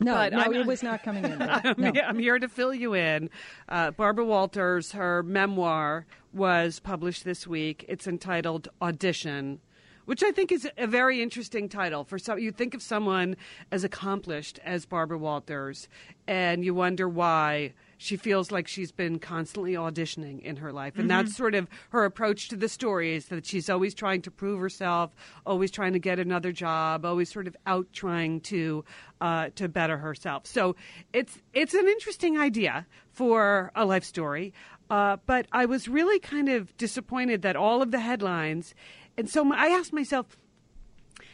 No, 0.00 0.14
but 0.14 0.32
no, 0.32 0.38
I'm- 0.40 0.54
it 0.54 0.66
was 0.66 0.82
not 0.82 1.02
coming 1.02 1.24
in. 1.24 1.40
I'm, 1.42 1.74
No. 1.76 1.92
I'm 2.06 2.18
here 2.18 2.38
to 2.38 2.48
fill 2.48 2.72
you 2.74 2.94
in. 2.94 3.30
Uh, 3.68 3.90
Barbara 3.90 4.24
Walters, 4.24 4.92
her 4.92 5.22
memoir 5.22 6.06
was 6.32 6.80
published 6.80 7.24
this 7.24 7.46
week. 7.46 7.84
It's 7.88 8.06
entitled 8.06 8.68
Audition, 8.80 9.60
which 10.06 10.22
I 10.22 10.30
think 10.32 10.50
is 10.52 10.68
a 10.78 10.86
very 10.86 11.22
interesting 11.22 11.68
title. 11.68 12.04
For 12.04 12.18
some, 12.18 12.38
you 12.38 12.50
think 12.50 12.74
of 12.74 12.82
someone 12.82 13.36
as 13.70 13.84
accomplished 13.84 14.58
as 14.64 14.86
Barbara 14.86 15.18
Walters, 15.18 15.88
and 16.26 16.64
you 16.64 16.72
wonder 16.74 17.08
why 17.08 17.74
she 18.02 18.16
feels 18.16 18.50
like 18.50 18.66
she's 18.66 18.90
been 18.90 19.18
constantly 19.18 19.74
auditioning 19.74 20.40
in 20.40 20.56
her 20.56 20.72
life. 20.72 20.98
And 20.98 21.10
that's 21.10 21.36
sort 21.36 21.54
of 21.54 21.68
her 21.90 22.06
approach 22.06 22.48
to 22.48 22.56
the 22.56 22.66
story 22.66 23.14
is 23.14 23.26
that 23.26 23.44
she's 23.44 23.68
always 23.68 23.92
trying 23.92 24.22
to 24.22 24.30
prove 24.30 24.58
herself, 24.58 25.14
always 25.44 25.70
trying 25.70 25.92
to 25.92 25.98
get 25.98 26.18
another 26.18 26.50
job, 26.50 27.04
always 27.04 27.30
sort 27.30 27.46
of 27.46 27.54
out 27.66 27.86
trying 27.92 28.40
to 28.40 28.86
uh, 29.20 29.50
to 29.56 29.68
better 29.68 29.98
herself. 29.98 30.46
So 30.46 30.76
it's 31.12 31.42
it's 31.52 31.74
an 31.74 31.86
interesting 31.88 32.38
idea 32.38 32.86
for 33.12 33.70
a 33.74 33.84
life 33.84 34.04
story. 34.04 34.54
Uh, 34.88 35.18
but 35.26 35.46
I 35.52 35.66
was 35.66 35.86
really 35.86 36.18
kind 36.20 36.48
of 36.48 36.74
disappointed 36.78 37.42
that 37.42 37.54
all 37.54 37.82
of 37.82 37.90
the 37.90 38.00
headlines, 38.00 38.74
and 39.18 39.28
so 39.28 39.52
I 39.52 39.66
asked 39.66 39.92
myself, 39.92 40.38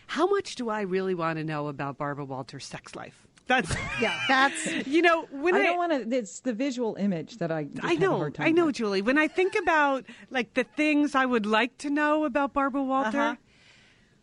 how 0.09 0.27
much 0.27 0.57
do 0.57 0.69
I 0.69 0.81
really 0.81 1.15
want 1.15 1.39
to 1.39 1.45
know 1.45 1.69
about 1.69 1.97
Barbara 1.97 2.25
Walters' 2.25 2.67
sex 2.67 2.97
life? 2.97 3.25
That's 3.47 3.73
Yeah, 4.01 4.19
that's 4.29 4.87
you 4.87 5.03
know 5.03 5.23
when 5.31 5.55
I 5.55 5.61
I, 5.61 5.63
don't 5.65 5.77
want 5.79 6.11
to. 6.11 6.17
It's 6.17 6.41
the 6.41 6.53
visual 6.53 6.97
image 6.97 7.39
that 7.39 7.51
I. 7.53 7.69
I 7.83 7.95
know, 7.95 8.17
hard 8.19 8.35
time 8.35 8.47
I 8.49 8.51
know, 8.51 8.67
with. 8.67 8.77
Julie. 8.77 9.03
When 9.03 9.19
I 9.19 9.29
think 9.29 9.55
about 9.55 10.05
like 10.31 10.55
the 10.55 10.65
things 10.65 11.15
I 11.15 11.25
would 11.27 11.47
like 11.47 11.79
to 11.79 11.91
know 11.91 12.25
about 12.25 12.53
Barbara 12.53 12.83
Walter, 12.83 13.19
Uh-huh. 13.21 13.37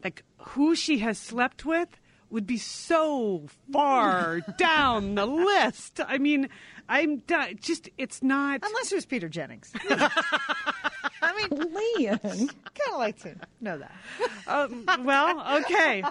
like 0.04 0.24
who 0.38 0.76
she 0.76 1.00
has 1.00 1.18
slept 1.18 1.66
with, 1.66 1.90
would 2.30 2.46
be 2.46 2.58
so 2.58 3.46
far 3.72 4.42
down 4.58 5.16
the 5.16 5.26
list. 5.26 6.00
I 6.06 6.18
mean, 6.18 6.50
I'm 6.90 7.18
done. 7.20 7.58
Just 7.62 7.90
it's 7.98 8.22
not. 8.22 8.60
unless 8.64 8.92
it 8.92 8.96
was 8.96 9.06
Peter 9.06 9.30
Jennings. 9.30 9.72
I 11.34 11.48
mean, 11.48 11.74
Lian. 11.74 12.20
kind 12.74 12.92
of 12.92 12.98
like 12.98 13.20
to 13.22 13.36
know 13.62 13.78
that. 13.78 13.92
Um, 14.48 14.86
well, 15.04 15.60
okay. 15.62 16.04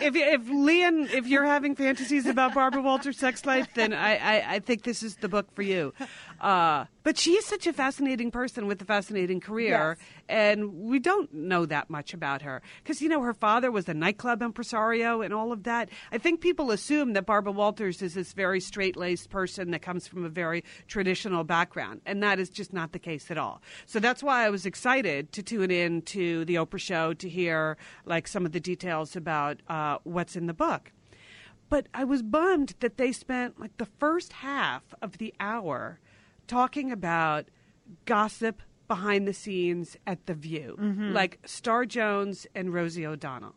If 0.00 0.14
if 0.14 0.42
Lian, 0.48 1.12
if 1.12 1.26
you're 1.26 1.44
having 1.44 1.74
fantasies 1.74 2.26
about 2.26 2.54
Barbara 2.54 2.82
Walters' 2.82 3.18
sex 3.18 3.44
life, 3.44 3.68
then 3.74 3.92
I, 3.92 4.16
I, 4.16 4.54
I 4.54 4.58
think 4.60 4.82
this 4.82 5.02
is 5.02 5.16
the 5.16 5.28
book 5.28 5.46
for 5.54 5.62
you. 5.62 5.92
Uh, 6.42 6.86
but 7.04 7.16
she 7.16 7.34
is 7.34 7.44
such 7.46 7.68
a 7.68 7.72
fascinating 7.72 8.32
person 8.32 8.66
with 8.66 8.82
a 8.82 8.84
fascinating 8.84 9.38
career, 9.38 9.96
Yes. 9.96 10.08
and 10.28 10.74
we 10.74 10.98
don't 10.98 11.32
know 11.32 11.64
that 11.66 11.88
much 11.88 12.12
about 12.12 12.42
her 12.42 12.60
because 12.82 13.00
you 13.00 13.08
know 13.08 13.22
her 13.22 13.32
father 13.32 13.70
was 13.70 13.88
a 13.88 13.94
nightclub 13.94 14.42
impresario 14.42 15.20
and 15.22 15.32
all 15.32 15.52
of 15.52 15.62
that. 15.62 15.88
I 16.10 16.18
think 16.18 16.40
people 16.40 16.72
assume 16.72 17.12
that 17.12 17.26
Barbara 17.26 17.52
Walters 17.52 18.02
is 18.02 18.14
this 18.14 18.32
very 18.32 18.58
straight 18.58 18.96
laced 18.96 19.30
person 19.30 19.70
that 19.70 19.82
comes 19.82 20.08
from 20.08 20.24
a 20.24 20.28
very 20.28 20.64
traditional 20.88 21.44
background, 21.44 22.00
and 22.06 22.20
that 22.24 22.40
is 22.40 22.50
just 22.50 22.72
not 22.72 22.90
the 22.90 22.98
case 22.98 23.30
at 23.30 23.38
all. 23.38 23.62
So 23.86 24.00
that's 24.00 24.20
why 24.20 24.44
I 24.44 24.50
was 24.50 24.66
excited 24.66 25.30
to 25.34 25.44
tune 25.44 25.70
in 25.70 26.02
to 26.02 26.44
the 26.44 26.56
Oprah 26.56 26.80
show 26.80 27.14
to 27.14 27.28
hear 27.28 27.76
like 28.04 28.26
some 28.26 28.44
of 28.44 28.50
the 28.50 28.58
details 28.60 29.14
about 29.14 29.60
uh, 29.68 29.98
what's 30.02 30.34
in 30.34 30.46
the 30.48 30.54
book. 30.54 30.90
But 31.68 31.86
I 31.94 32.02
was 32.02 32.20
bummed 32.20 32.74
that 32.80 32.96
they 32.96 33.12
spent 33.12 33.60
like 33.60 33.76
the 33.76 33.86
first 33.86 34.32
half 34.34 34.82
of 35.00 35.18
the 35.18 35.32
hour 35.38 36.00
talking 36.46 36.92
about 36.92 37.46
gossip 38.04 38.62
behind 38.88 39.26
the 39.26 39.32
scenes 39.32 39.96
at 40.06 40.26
The 40.26 40.34
View, 40.34 40.76
mm-hmm. 40.78 41.12
like 41.12 41.38
Star 41.46 41.84
Jones 41.84 42.46
and 42.54 42.74
Rosie 42.74 43.06
O'Donnell. 43.06 43.54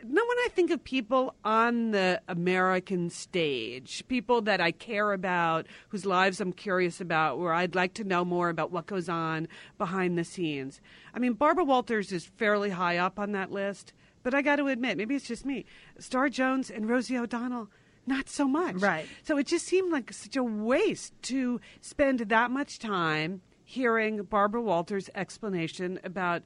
Now, 0.00 0.22
when 0.22 0.38
I 0.38 0.48
think 0.54 0.70
of 0.70 0.84
people 0.84 1.34
on 1.44 1.90
the 1.90 2.22
American 2.28 3.10
stage, 3.10 4.04
people 4.06 4.42
that 4.42 4.60
I 4.60 4.70
care 4.70 5.12
about, 5.12 5.66
whose 5.88 6.06
lives 6.06 6.40
I'm 6.40 6.52
curious 6.52 7.00
about, 7.00 7.40
where 7.40 7.52
I'd 7.52 7.74
like 7.74 7.94
to 7.94 8.04
know 8.04 8.24
more 8.24 8.48
about 8.48 8.70
what 8.70 8.86
goes 8.86 9.08
on 9.08 9.48
behind 9.76 10.16
the 10.16 10.22
scenes. 10.22 10.80
I 11.12 11.18
mean, 11.18 11.32
Barbara 11.32 11.64
Walters 11.64 12.12
is 12.12 12.24
fairly 12.24 12.70
high 12.70 12.96
up 12.96 13.18
on 13.18 13.32
that 13.32 13.50
list, 13.50 13.92
but 14.22 14.34
I 14.34 14.42
got 14.42 14.56
to 14.56 14.68
admit, 14.68 14.98
maybe 14.98 15.16
it's 15.16 15.26
just 15.26 15.44
me. 15.44 15.64
Star 15.98 16.28
Jones 16.28 16.70
and 16.70 16.88
Rosie 16.88 17.18
O'Donnell, 17.18 17.68
not 18.08 18.28
so 18.28 18.48
much. 18.48 18.76
Right. 18.76 19.06
So 19.22 19.38
it 19.38 19.46
just 19.46 19.66
seemed 19.66 19.92
like 19.92 20.12
such 20.12 20.36
a 20.36 20.42
waste 20.42 21.12
to 21.24 21.60
spend 21.80 22.20
that 22.20 22.50
much 22.50 22.78
time 22.78 23.42
hearing 23.64 24.22
Barbara 24.22 24.62
Walters' 24.62 25.10
explanation 25.14 26.00
about 26.02 26.42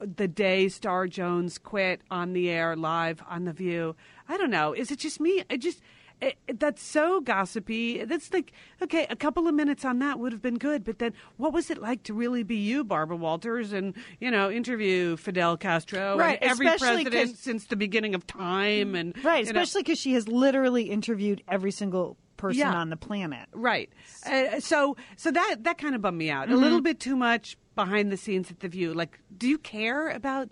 the 0.00 0.28
day 0.28 0.68
Star 0.68 1.06
Jones 1.06 1.58
quit 1.58 2.00
on 2.10 2.32
the 2.32 2.50
air 2.50 2.76
live 2.76 3.22
on 3.28 3.44
The 3.44 3.52
View. 3.52 3.96
I 4.28 4.36
don't 4.36 4.50
know. 4.50 4.72
Is 4.72 4.90
it 4.90 4.98
just 4.98 5.20
me? 5.20 5.44
I 5.48 5.56
just. 5.56 5.80
It, 6.20 6.36
it- 6.48 6.58
that's 6.60 6.82
so 6.82 7.20
gossipy. 7.20 8.04
That's 8.04 8.32
like 8.32 8.52
okay, 8.82 9.06
a 9.10 9.16
couple 9.16 9.46
of 9.48 9.54
minutes 9.54 9.84
on 9.84 9.98
that 9.98 10.18
would 10.18 10.32
have 10.32 10.40
been 10.42 10.56
good, 10.58 10.82
but 10.84 10.98
then 10.98 11.12
what 11.36 11.52
was 11.52 11.70
it 11.70 11.78
like 11.82 12.02
to 12.04 12.14
really 12.14 12.42
be 12.42 12.56
you, 12.56 12.84
Barbara 12.84 13.16
Walters, 13.16 13.72
and 13.72 13.94
you 14.20 14.30
know 14.30 14.50
interview 14.50 15.16
Fidel 15.16 15.56
Castro 15.58 16.16
Right, 16.18 16.38
and 16.40 16.50
every 16.50 16.66
president 16.78 17.36
since 17.36 17.66
the 17.66 17.76
beginning 17.76 18.14
of 18.14 18.26
time, 18.26 18.94
and 18.94 19.14
Right, 19.22 19.44
especially 19.44 19.82
because 19.82 19.98
she 19.98 20.14
has 20.14 20.26
literally 20.26 20.84
interviewed 20.84 21.42
every 21.48 21.70
single 21.70 22.16
person 22.38 22.60
Yeah. 22.60 22.72
on 22.74 22.90
the 22.90 22.96
planet. 22.96 23.48
Right. 23.52 23.90
Uh, 24.24 24.60
so 24.60 24.96
so 25.16 25.30
that 25.30 25.56
that 25.64 25.76
kind 25.78 25.94
of 25.94 26.00
bummed 26.02 26.18
me 26.18 26.30
out. 26.30 26.48
A 26.48 26.52
Mm-hmm. 26.52 26.62
little 26.62 26.80
bit 26.80 26.98
too 27.00 27.16
much 27.16 27.56
behind 27.74 28.10
the 28.10 28.16
scenes 28.16 28.50
at 28.50 28.60
the 28.60 28.68
View. 28.68 28.94
Like, 28.94 29.18
do 29.36 29.46
you 29.48 29.58
care 29.58 30.08
about 30.08 30.48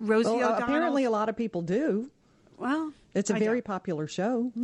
Rosie 0.00 0.30
Well, 0.30 0.36
uh, 0.36 0.46
O'Donnell? 0.48 0.62
apparently, 0.64 1.04
a 1.04 1.10
lot 1.10 1.28
of 1.28 1.36
people 1.36 1.60
do. 1.62 2.10
Well, 2.58 2.92
It's 3.14 3.30
a 3.30 3.36
I 3.36 3.38
very 3.38 3.58
don't. 3.60 3.64
popular 3.66 4.06
show. 4.06 4.52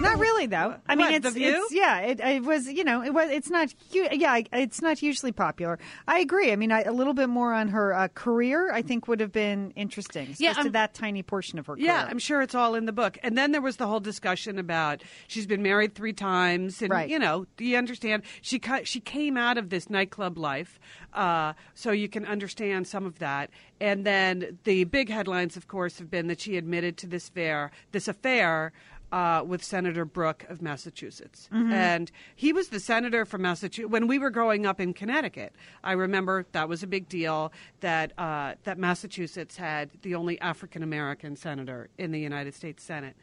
Not 0.00 0.18
really, 0.18 0.46
though. 0.46 0.74
I 0.88 0.96
mean, 0.96 1.06
What, 1.06 1.14
it's, 1.14 1.24
The 1.24 1.30
View? 1.30 1.62
it's 1.64 1.72
yeah. 1.74 2.00
It, 2.00 2.20
it 2.20 2.42
was 2.42 2.66
you 2.66 2.82
know 2.82 3.02
it 3.02 3.14
was 3.14 3.30
it's 3.30 3.48
not 3.48 3.72
yeah 3.92 4.40
it's 4.52 4.82
not 4.82 4.98
hugely 4.98 5.30
popular. 5.30 5.78
I 6.08 6.18
agree. 6.18 6.50
I 6.52 6.56
mean, 6.56 6.72
I, 6.72 6.82
a 6.82 6.92
little 6.92 7.14
bit 7.14 7.28
more 7.28 7.52
on 7.54 7.68
her 7.68 7.94
uh, 7.94 8.08
career 8.08 8.72
I 8.72 8.82
think 8.82 9.06
would 9.06 9.20
have 9.20 9.30
been 9.32 9.70
interesting. 9.76 10.34
Yeah, 10.38 10.54
just 10.54 10.66
to 10.66 10.70
that 10.70 10.94
tiny 10.94 11.22
portion 11.22 11.58
of 11.60 11.66
her 11.66 11.74
career. 11.74 11.86
Yeah, 11.86 12.06
I'm 12.10 12.18
sure 12.18 12.42
it's 12.42 12.54
all 12.56 12.74
in 12.74 12.86
the 12.86 12.92
book. 12.92 13.18
And 13.22 13.38
then 13.38 13.52
there 13.52 13.60
was 13.62 13.76
the 13.76 13.86
whole 13.86 14.00
discussion 14.00 14.58
about 14.58 15.02
she's 15.28 15.46
been 15.46 15.62
married 15.62 15.94
three 15.94 16.12
times, 16.12 16.82
and 16.82 16.90
Right. 16.90 17.08
you 17.08 17.18
know, 17.18 17.46
do 17.56 17.64
you 17.64 17.76
understand? 17.76 18.24
She 18.42 18.60
she 18.82 19.00
came 19.00 19.36
out 19.36 19.58
of 19.58 19.70
this 19.70 19.88
nightclub 19.88 20.36
life, 20.38 20.80
uh, 21.12 21.52
so 21.74 21.92
you 21.92 22.08
can 22.08 22.24
understand 22.26 22.88
some 22.88 23.06
of 23.06 23.20
that. 23.20 23.50
And 23.80 24.04
then 24.04 24.58
the 24.64 24.84
big 24.84 25.08
headlines, 25.08 25.56
of 25.56 25.68
course, 25.68 25.98
have 25.98 26.10
been 26.10 26.26
that 26.28 26.40
she 26.40 26.56
admitted 26.56 26.96
to 26.98 27.06
this 27.06 27.28
affair, 27.28 27.70
this 27.92 28.08
affair. 28.08 28.72
Uh, 29.12 29.44
with 29.46 29.62
Senator 29.62 30.04
Brooke 30.04 30.44
of 30.48 30.60
Massachusetts. 30.60 31.48
And 31.72 32.10
he 32.34 32.52
was 32.52 32.70
the 32.70 32.80
senator 32.80 33.24
from 33.24 33.42
Massachusetts. 33.42 33.88
When 33.88 34.08
we 34.08 34.18
were 34.18 34.30
growing 34.30 34.66
up 34.66 34.80
in 34.80 34.92
Connecticut, 34.92 35.54
I 35.84 35.92
remember 35.92 36.46
that 36.50 36.68
was 36.68 36.82
a 36.82 36.88
big 36.88 37.08
deal 37.08 37.52
that, 37.78 38.12
uh, 38.18 38.54
that 38.64 38.76
Massachusetts 38.76 39.56
had 39.56 39.90
the 40.02 40.16
only 40.16 40.40
African 40.40 40.82
American 40.82 41.36
senator 41.36 41.90
in 41.96 42.10
the 42.10 42.18
United 42.18 42.56
States 42.56 42.82
Senate. 42.82 43.14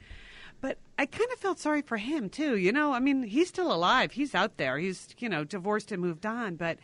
But 0.61 0.77
I 0.97 1.07
kind 1.07 1.29
of 1.33 1.39
felt 1.39 1.59
sorry 1.59 1.81
for 1.81 1.97
him, 1.97 2.29
too. 2.29 2.55
You 2.55 2.71
know, 2.71 2.93
I 2.93 3.01
mean, 3.01 3.23
he's 3.23 3.49
still 3.49 3.73
alive. 3.73 4.13
He's 4.13 4.33
out 4.33 4.55
there. 4.55 4.77
He's, 4.77 5.09
you 5.17 5.27
know, 5.27 5.43
divorced 5.43 5.91
and 5.91 6.01
moved 6.01 6.25
on. 6.25 6.55
But 6.55 6.77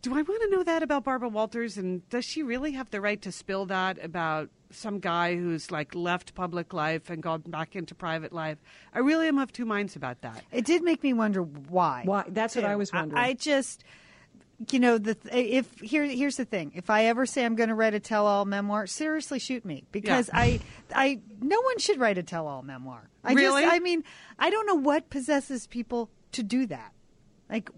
do 0.00 0.12
I 0.12 0.22
want 0.22 0.40
to 0.42 0.50
know 0.50 0.62
that 0.62 0.82
about 0.82 1.04
Barbara 1.04 1.28
Walters? 1.28 1.76
And 1.76 2.08
does 2.08 2.24
she 2.24 2.42
really 2.42 2.72
have 2.72 2.90
the 2.90 3.02
right 3.02 3.20
to 3.20 3.32
spill 3.32 3.66
that 3.66 4.02
about 4.02 4.48
some 4.76 5.00
guy 5.00 5.36
who's 5.36 5.70
like 5.70 5.94
left 5.94 6.34
public 6.34 6.72
life 6.72 7.10
and 7.10 7.22
gone 7.22 7.42
back 7.46 7.74
into 7.74 7.94
private 7.94 8.32
life? 8.32 8.58
I 8.92 9.00
really 9.00 9.28
am 9.28 9.38
of 9.38 9.52
two 9.52 9.64
minds 9.64 9.96
about 9.96 10.20
that. 10.22 10.44
It 10.52 10.64
did 10.64 10.82
make 10.82 11.02
me 11.02 11.12
wonder 11.12 11.42
why. 11.42 12.02
Why? 12.04 12.24
That's 12.28 12.56
what. 12.56 12.64
I 12.64 12.76
was 12.76 12.92
wondering. 12.92 13.22
I, 13.22 13.32
just, 13.34 13.84
you 14.70 14.78
know, 14.78 14.98
the 14.98 15.16
if 15.32 15.80
here 15.80 16.04
here's 16.04 16.36
the 16.36 16.44
thing: 16.44 16.72
if 16.74 16.90
I 16.90 17.04
ever 17.06 17.26
say 17.26 17.44
I'm 17.44 17.56
going 17.56 17.68
to 17.68 17.74
write 17.74 17.94
a 17.94 18.00
tell-all 18.00 18.44
memoir, 18.44 18.86
seriously 18.86 19.38
shoot 19.38 19.64
me 19.64 19.84
because 19.92 20.28
Yeah. 20.28 20.40
I, 20.40 20.60
I, 20.94 21.20
no 21.40 21.60
one 21.60 21.78
should 21.78 21.98
write 21.98 22.18
a 22.18 22.22
tell-all 22.22 22.62
memoir. 22.62 23.08
I 23.24 23.32
Really? 23.32 23.62
Just, 23.62 23.74
I 23.74 23.78
mean, 23.80 24.04
I 24.38 24.50
don't 24.50 24.66
know 24.66 24.76
what 24.76 25.10
possesses 25.10 25.66
people 25.66 26.10
to 26.32 26.42
do 26.42 26.66
that. 26.66 26.92
Like, 27.50 27.70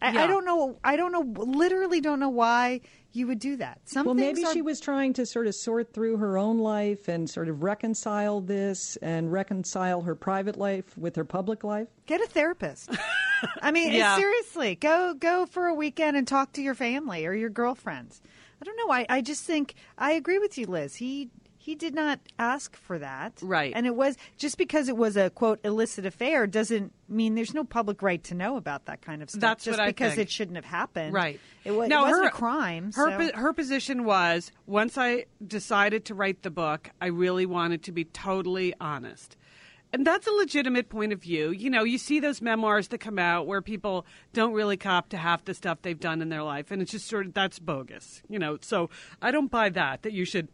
I, 0.00 0.12
Yeah. 0.12 0.24
I 0.24 0.26
don't 0.26 0.44
know. 0.44 0.78
I 0.84 0.96
don't 0.96 1.12
know. 1.12 1.22
Literally, 1.44 2.00
don't 2.00 2.20
know 2.20 2.28
why 2.28 2.80
you 3.12 3.26
would 3.26 3.38
do 3.38 3.56
that. 3.56 3.80
Some 3.84 4.06
well, 4.06 4.14
maybe 4.14 4.44
are- 4.44 4.52
she 4.52 4.62
was 4.62 4.80
trying 4.80 5.12
to 5.14 5.26
sort 5.26 5.46
of 5.46 5.54
sort 5.54 5.92
through 5.92 6.18
her 6.18 6.38
own 6.38 6.58
life 6.58 7.08
and 7.08 7.28
sort 7.28 7.48
of 7.48 7.62
reconcile 7.62 8.40
this 8.40 8.96
and 9.02 9.32
reconcile 9.32 10.02
her 10.02 10.14
private 10.14 10.56
life 10.56 10.96
with 10.96 11.16
her 11.16 11.24
public 11.24 11.64
life. 11.64 11.88
Get 12.06 12.20
a 12.20 12.26
therapist. 12.26 12.90
I 13.62 13.70
mean, 13.72 13.92
Yeah. 13.92 14.16
seriously, 14.16 14.74
go 14.76 15.14
go 15.14 15.46
for 15.46 15.66
a 15.66 15.74
weekend 15.74 16.16
and 16.16 16.26
talk 16.28 16.52
to 16.52 16.62
your 16.62 16.74
family 16.74 17.26
or 17.26 17.34
your 17.34 17.50
girlfriends. 17.50 18.20
I 18.60 18.64
don't 18.64 18.76
know. 18.76 18.92
I, 18.92 19.06
I 19.08 19.20
just 19.20 19.44
think 19.44 19.74
I 19.96 20.12
agree 20.12 20.38
with 20.38 20.58
you, 20.58 20.66
Liz. 20.66 20.96
He 20.96 21.30
he 21.68 21.74
did 21.74 21.94
not 21.94 22.18
ask 22.38 22.74
for 22.76 22.98
that, 22.98 23.34
Right. 23.42 23.74
And 23.76 23.86
it 23.86 23.94
was 23.94 24.16
just 24.38 24.56
because 24.56 24.88
it 24.88 24.96
was 24.96 25.18
a 25.18 25.28
quote 25.28 25.60
illicit 25.64 26.06
affair 26.06 26.46
doesn't 26.46 26.94
mean 27.10 27.34
there's 27.34 27.52
no 27.52 27.62
public 27.62 28.00
right 28.00 28.24
to 28.24 28.34
know 28.34 28.56
about 28.56 28.86
that 28.86 29.02
kind 29.02 29.22
of 29.22 29.28
stuff. 29.28 29.40
That's 29.42 29.64
just 29.64 29.78
what 29.78 29.84
I 29.84 29.88
because 29.90 30.14
think. 30.14 30.28
it 30.28 30.30
shouldn't 30.30 30.56
have 30.56 30.64
happened, 30.64 31.12
Right. 31.12 31.38
It, 31.64 31.72
wa- 31.72 31.82
it 31.82 31.88
No, 31.88 32.04
wasn't 32.04 32.22
her- 32.22 32.28
a 32.28 32.32
crime. 32.32 32.92
Her 32.94 33.10
so- 33.10 33.16
po- 33.32 33.38
her 33.38 33.52
position 33.52 34.04
was 34.04 34.50
once 34.66 34.96
I 34.96 35.26
decided 35.46 36.06
to 36.06 36.14
write 36.14 36.40
the 36.42 36.50
book, 36.50 36.88
I 37.02 37.06
really 37.08 37.44
wanted 37.44 37.82
to 37.82 37.92
be 37.92 38.04
totally 38.04 38.72
honest. 38.80 39.36
And 39.92 40.06
that's 40.06 40.26
a 40.26 40.30
legitimate 40.32 40.90
point 40.90 41.14
of 41.14 41.22
view. 41.22 41.50
You 41.50 41.70
know, 41.70 41.82
you 41.82 41.96
see 41.96 42.20
those 42.20 42.42
memoirs 42.42 42.88
that 42.88 42.98
come 42.98 43.18
out 43.18 43.46
where 43.46 43.62
people 43.62 44.04
don't 44.34 44.52
really 44.52 44.76
cop 44.76 45.08
to 45.10 45.16
half 45.16 45.44
the 45.46 45.54
stuff 45.54 45.80
they've 45.80 45.98
done 45.98 46.20
in 46.20 46.28
their 46.28 46.42
life, 46.42 46.70
and 46.70 46.82
it's 46.82 46.90
just 46.92 47.06
sort 47.08 47.24
of 47.26 47.32
that's 47.34 47.58
bogus. 47.58 48.22
You 48.28 48.38
know, 48.38 48.58
so 48.60 48.90
I 49.22 49.30
don't 49.30 49.50
buy 49.50 49.70
that. 49.70 50.02
That 50.02 50.12
you 50.12 50.24
should. 50.26 50.48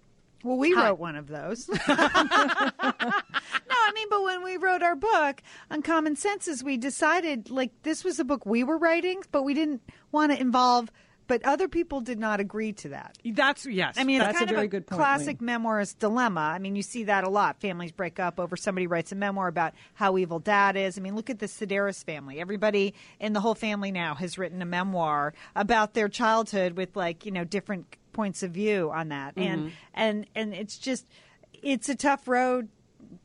Well, 0.45 0.59
we 0.59 0.75
wrote 0.75 0.99
one 0.99 1.17
of 1.17 1.27
those. 1.27 1.69
no, 1.69 1.77
I 1.89 3.93
mean, 3.95 4.07
but 4.11 4.23
when 4.23 4.45
we 4.45 4.59
wrote 4.59 4.83
our 4.83 4.95
book 4.95 5.43
Uncommon 5.71 6.17
Senses, 6.17 6.63
we 6.63 6.77
decided 6.77 7.51
like 7.51 7.71
this 7.83 8.05
was 8.05 8.19
a 8.19 8.25
book 8.25 8.45
we 8.45 8.63
were 8.63 8.77
writing, 8.77 9.23
but 9.33 9.43
we 9.43 9.55
didn't 9.55 9.81
want 10.13 10.33
to 10.33 10.41
involve. 10.41 10.91
But 11.27 11.43
other 11.47 11.69
people 11.69 12.03
did 12.03 12.19
not 12.19 12.39
agree 12.39 12.75
to 12.75 12.91
that. 12.91 13.17
That's 13.25 13.65
yes. 13.65 13.95
I 13.97 14.05
mean, 14.05 14.21
it's 14.21 14.39
That's 14.39 14.43
a 14.43 14.55
very 14.55 14.59
of 14.59 14.65
a 14.65 14.69
good 14.69 14.87
point, 14.87 14.99
classic 14.99 15.41
Wayne. 15.41 15.49
memoirist 15.49 15.99
dilemma. 15.99 16.43
I 16.43 16.59
mean, 16.59 16.77
you 16.77 16.83
see 16.83 17.05
that 17.05 17.25
a 17.25 17.31
lot. 17.31 17.63
Families 17.63 17.93
break 17.93 18.21
up 18.21 18.39
over 18.39 18.59
somebody 18.59 18.87
writes 18.87 19.11
a 19.11 19.15
memoir 19.15 19.49
about 19.49 19.73
how 19.95 20.19
evil 20.19 20.39
dad 20.39 20.77
is. 20.77 20.99
I 20.99 21.01
mean, 21.01 21.17
look 21.17 21.31
at 21.31 21.39
the 21.39 21.47
Sedaris 21.47 22.05
family. 22.05 22.41
Everybody 22.41 22.93
in 23.21 23.33
the 23.33 23.41
whole 23.41 23.55
family 23.55 23.91
now 23.91 24.15
has 24.17 24.37
written 24.37 24.61
a 24.61 24.67
memoir 24.67 25.33
about 25.57 25.95
their 25.95 26.11
childhood 26.11 26.75
with 26.75 26.95
like 26.95 27.25
you 27.25 27.33
know 27.33 27.45
different 27.45 27.97
points 28.15 28.43
of 28.43 28.53
view 28.53 28.91
on 28.91 29.09
that, 29.09 29.35
and 29.37 29.61
mm-hmm. 29.63 29.75
and 29.93 30.27
and 30.35 30.55
it's 30.55 30.79
just 30.79 31.07
it's 31.53 31.89
a 31.89 31.95
tough 31.95 32.27
road, 32.27 32.69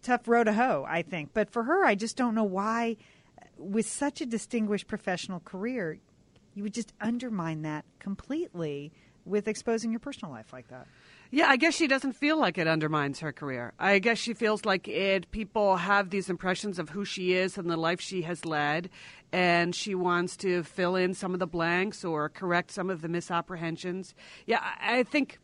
tough 0.04 0.28
road 0.28 0.46
to 0.46 0.54
hoe. 0.54 0.86
I 0.88 1.04
think, 1.04 1.30
but 1.34 1.50
for 1.50 1.64
her, 1.64 1.86
I 1.86 1.96
just 1.96 2.18
don't 2.18 2.36
know 2.36 2.44
why, 2.44 2.98
with 3.58 3.88
such 3.88 4.20
a 4.20 4.26
distinguished 4.26 4.88
professional 4.88 5.40
career, 5.40 6.00
you 6.54 6.64
would 6.64 6.74
just 6.74 6.94
undermine 7.00 7.62
that 7.62 7.86
completely 8.00 8.92
with 9.26 9.48
exposing 9.48 9.92
your 9.92 10.00
personal 10.00 10.34
life 10.34 10.52
like 10.52 10.68
that. 10.70 10.88
Yeah, 11.32 11.48
I 11.48 11.58
guess 11.58 11.76
she 11.76 11.86
doesn't 11.86 12.14
feel 12.14 12.40
like 12.40 12.58
it 12.58 12.68
undermines 12.68 13.20
her 13.20 13.32
career. 13.32 13.74
I 13.78 14.00
guess 14.00 14.18
she 14.18 14.34
feels 14.34 14.66
like 14.66 14.88
it. 14.88 15.30
People 15.30 15.78
have 15.78 16.10
these 16.10 16.28
impressions 16.28 16.80
of 16.80 16.90
who 16.90 17.06
she 17.06 17.34
is 17.34 17.56
and 17.56 17.70
the 17.70 17.78
life 17.78 18.02
she 18.02 18.24
has 18.24 18.46
led, 18.46 18.90
and 19.32 19.76
she 19.76 19.96
wants 19.96 20.38
to 20.38 20.64
fill 20.64 20.96
in 20.96 21.14
some 21.14 21.34
of 21.34 21.40
the 21.40 21.48
blanks 21.48 22.04
or 22.04 22.30
correct 22.30 22.72
some 22.72 22.90
of 22.90 23.02
the 23.02 23.08
misapprehensions. 23.08 24.14
Yeah, 24.46 24.60
I 24.62 25.00
I 25.00 25.04
think. 25.04 25.40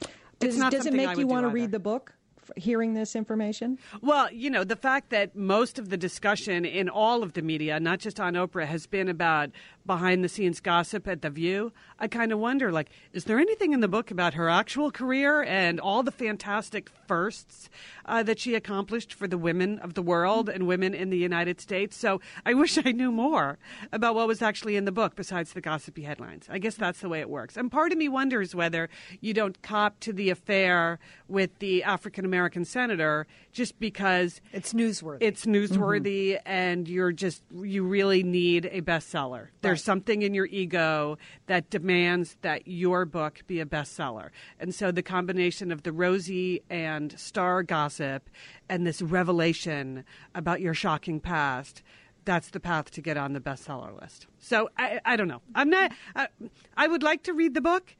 it's 0.00 0.12
Does, 0.38 0.56
not 0.56 0.72
does 0.72 0.86
it 0.86 0.94
make 0.94 1.16
you 1.16 1.26
want 1.26 1.44
to 1.46 1.50
read 1.50 1.72
the 1.72 1.78
book, 1.78 2.14
hearing 2.56 2.94
this 2.94 3.16
information? 3.16 3.78
Well, 4.00 4.32
you 4.32 4.50
know, 4.50 4.64
the 4.64 4.76
fact 4.76 5.10
that 5.10 5.34
most 5.34 5.78
of 5.78 5.88
the 5.88 5.96
discussion 5.96 6.64
in 6.64 6.88
all 6.88 7.22
of 7.22 7.32
the 7.32 7.42
media, 7.42 7.80
not 7.80 7.98
just 7.98 8.20
on 8.20 8.34
Oprah, 8.34 8.66
has 8.66 8.86
been 8.86 9.08
about 9.08 9.50
behind 9.86 10.22
the 10.22 10.28
scenes 10.28 10.60
gossip 10.60 11.08
at 11.08 11.22
The 11.22 11.30
View, 11.30 11.72
I 12.02 12.08
kind 12.08 12.32
of 12.32 12.40
wonder 12.40 12.72
like, 12.72 12.90
is 13.12 13.24
there 13.26 13.38
anything 13.38 13.72
in 13.72 13.78
the 13.78 13.86
book 13.86 14.10
about 14.10 14.34
her 14.34 14.48
actual 14.50 14.90
career 14.90 15.40
and 15.44 15.78
all 15.78 16.02
the 16.02 16.10
fantastic 16.10 16.90
firsts 17.06 17.70
uh, 18.06 18.24
that 18.24 18.40
she 18.40 18.56
accomplished 18.56 19.14
for 19.14 19.28
the 19.28 19.38
women 19.38 19.78
of 19.78 19.94
the 19.94 20.02
world 20.02 20.48
and 20.48 20.66
women 20.66 20.94
in 20.94 21.10
the 21.10 21.16
United 21.16 21.60
States? 21.60 21.96
So 21.96 22.20
I 22.44 22.54
wish 22.62 22.76
I 22.84 22.90
knew 22.90 23.12
more 23.12 23.56
about 23.92 24.16
what 24.16 24.26
was 24.26 24.42
actually 24.42 24.74
in 24.74 24.84
the 24.84 24.90
book 24.90 25.14
besides 25.14 25.52
the 25.52 25.60
gossipy 25.60 26.02
headlines. 26.02 26.48
I 26.50 26.58
guess 26.58 26.74
that's 26.74 26.98
the 26.98 27.08
way 27.08 27.20
it 27.20 27.30
works. 27.30 27.56
And 27.56 27.70
part 27.70 27.92
of 27.92 27.98
me 27.98 28.08
wonders 28.08 28.52
whether 28.52 28.88
you 29.20 29.32
don't 29.32 29.62
cop 29.62 30.00
to 30.00 30.12
the 30.12 30.28
affair 30.30 30.98
with 31.28 31.56
the 31.60 31.84
African 31.84 32.24
American 32.24 32.64
Senator 32.64 33.28
just 33.52 33.78
because 33.78 34.40
It's 34.52 34.72
newsworthy. 34.72 35.18
it's 35.20 35.46
newsworthy 35.46 36.40
and 36.44 36.88
you're 36.88 37.12
just 37.12 37.44
you 37.62 37.84
really 37.84 38.24
need 38.24 38.68
a 38.72 38.80
bestseller. 38.80 39.50
There's 39.60 39.84
something 39.84 40.22
in 40.22 40.34
your 40.34 40.46
ego 40.46 41.16
that 41.46 41.70
demands 41.70 41.91
that 42.42 42.66
your 42.66 43.04
book 43.04 43.42
be 43.46 43.60
a 43.60 43.66
bestseller. 43.66 44.30
And 44.58 44.74
so 44.74 44.90
the 44.90 45.02
combination 45.02 45.70
of 45.72 45.82
the 45.82 45.92
Rosie 45.92 46.62
and 46.70 47.18
Star 47.18 47.62
gossip 47.62 48.28
and 48.68 48.86
this 48.86 49.02
revelation 49.02 50.04
about 50.34 50.60
your 50.60 50.74
shocking 50.74 51.20
past 51.20 51.82
that's 52.24 52.50
the 52.50 52.60
path 52.60 52.90
to 52.92 53.00
get 53.00 53.16
on 53.16 53.32
the 53.32 53.40
bestseller 53.40 54.00
list. 54.00 54.26
So 54.38 54.68
I, 54.78 55.00
I 55.04 55.16
don't 55.16 55.28
know. 55.28 55.42
I'm 55.54 55.70
not. 55.70 55.92
I, 56.14 56.28
I 56.76 56.86
would 56.86 57.02
like 57.02 57.24
to 57.24 57.32
read 57.32 57.54
the 57.54 57.60
book. 57.60 57.96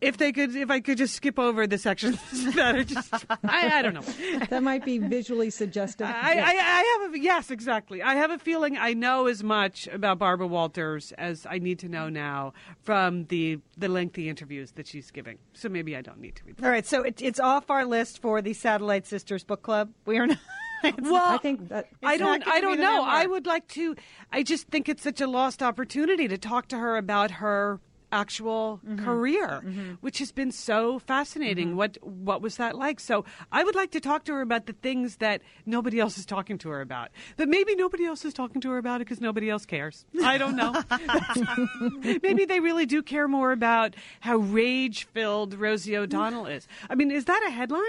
If 0.00 0.16
they 0.16 0.32
could, 0.32 0.56
if 0.56 0.70
I 0.70 0.80
could 0.80 0.96
just 0.96 1.14
skip 1.14 1.38
over 1.38 1.66
the 1.66 1.76
sections 1.76 2.18
that 2.54 2.74
are 2.74 2.84
just, 2.84 3.12
I, 3.44 3.78
I 3.78 3.82
don't 3.82 3.94
know. 3.94 4.46
That 4.46 4.62
might 4.62 4.84
be 4.84 4.98
visually 4.98 5.50
suggestive. 5.50 6.06
I, 6.06 6.38
I, 6.38 6.52
I 6.52 7.00
have 7.02 7.14
a 7.14 7.18
yes, 7.20 7.50
exactly. 7.50 8.02
I 8.02 8.14
have 8.14 8.30
a 8.30 8.38
feeling 8.38 8.78
I 8.78 8.94
know 8.94 9.26
as 9.26 9.44
much 9.44 9.88
about 9.88 10.18
Barbara 10.18 10.46
Walters 10.46 11.12
as 11.18 11.46
I 11.48 11.58
need 11.58 11.78
to 11.80 11.88
know 11.88 12.08
now 12.08 12.54
from 12.82 13.24
the 13.26 13.58
the 13.76 13.88
lengthy 13.88 14.28
interviews 14.28 14.72
that 14.72 14.86
she's 14.86 15.10
giving. 15.10 15.38
So 15.52 15.68
maybe 15.68 15.96
I 15.96 16.00
don't 16.00 16.20
need 16.20 16.36
to 16.36 16.44
read. 16.44 16.56
Them. 16.56 16.64
All 16.64 16.70
right, 16.70 16.86
so 16.86 17.02
it, 17.02 17.20
it's 17.20 17.40
off 17.40 17.70
our 17.70 17.84
list 17.84 18.22
for 18.22 18.40
the 18.40 18.54
Satellite 18.54 19.06
Sisters 19.06 19.44
book 19.44 19.62
club. 19.62 19.90
We 20.06 20.18
are 20.18 20.26
not. 20.26 20.38
Well, 21.02 21.34
I 21.34 21.36
think 21.36 21.68
that 21.68 21.88
I 22.02 22.16
don't. 22.16 22.46
I 22.46 22.62
don't 22.62 22.78
know. 22.80 23.02
memoir. 23.02 23.10
I 23.10 23.26
would 23.26 23.44
like 23.44 23.68
to. 23.68 23.96
I 24.32 24.42
just 24.42 24.68
think 24.68 24.88
it's 24.88 25.02
such 25.02 25.20
a 25.20 25.26
lost 25.26 25.62
opportunity 25.62 26.26
to 26.26 26.38
talk 26.38 26.68
to 26.68 26.78
her 26.78 26.96
about 26.96 27.32
her 27.32 27.80
actual 28.12 28.80
Mm-hmm. 28.86 29.04
career, 29.04 29.62
which 30.00 30.18
has 30.18 30.32
been 30.32 30.50
so 30.52 30.98
fascinating. 31.00 31.76
What 31.76 31.98
What 32.02 32.40
was 32.42 32.56
that 32.56 32.76
like? 32.76 33.00
So 33.00 33.24
I 33.52 33.62
would 33.64 33.74
like 33.74 33.90
to 33.92 34.00
talk 34.00 34.24
to 34.24 34.32
her 34.34 34.40
about 34.40 34.66
the 34.66 34.72
things 34.72 35.16
that 35.16 35.42
nobody 35.66 36.00
else 36.00 36.16
is 36.18 36.24
talking 36.26 36.58
to 36.58 36.68
her 36.70 36.80
about. 36.80 37.08
But 37.36 37.48
maybe 37.48 37.74
nobody 37.76 38.04
else 38.06 38.24
is 38.24 38.32
talking 38.32 38.60
to 38.62 38.70
her 38.70 38.78
about 38.78 39.00
it 39.00 39.04
because 39.06 39.20
nobody 39.20 39.50
else 39.50 39.66
cares. 39.66 40.04
I 40.22 40.38
don't 40.38 40.56
know. 40.56 40.72
maybe 42.22 42.44
they 42.44 42.60
really 42.60 42.86
do 42.86 43.02
care 43.02 43.28
more 43.28 43.52
about 43.52 43.94
how 44.20 44.36
rage 44.36 45.04
filled 45.12 45.54
Rosie 45.54 45.96
O'Donnell 45.96 46.46
is. 46.46 46.66
I 46.88 46.94
mean, 46.94 47.10
is 47.10 47.24
that 47.26 47.42
a 47.46 47.50
headline? 47.50 47.82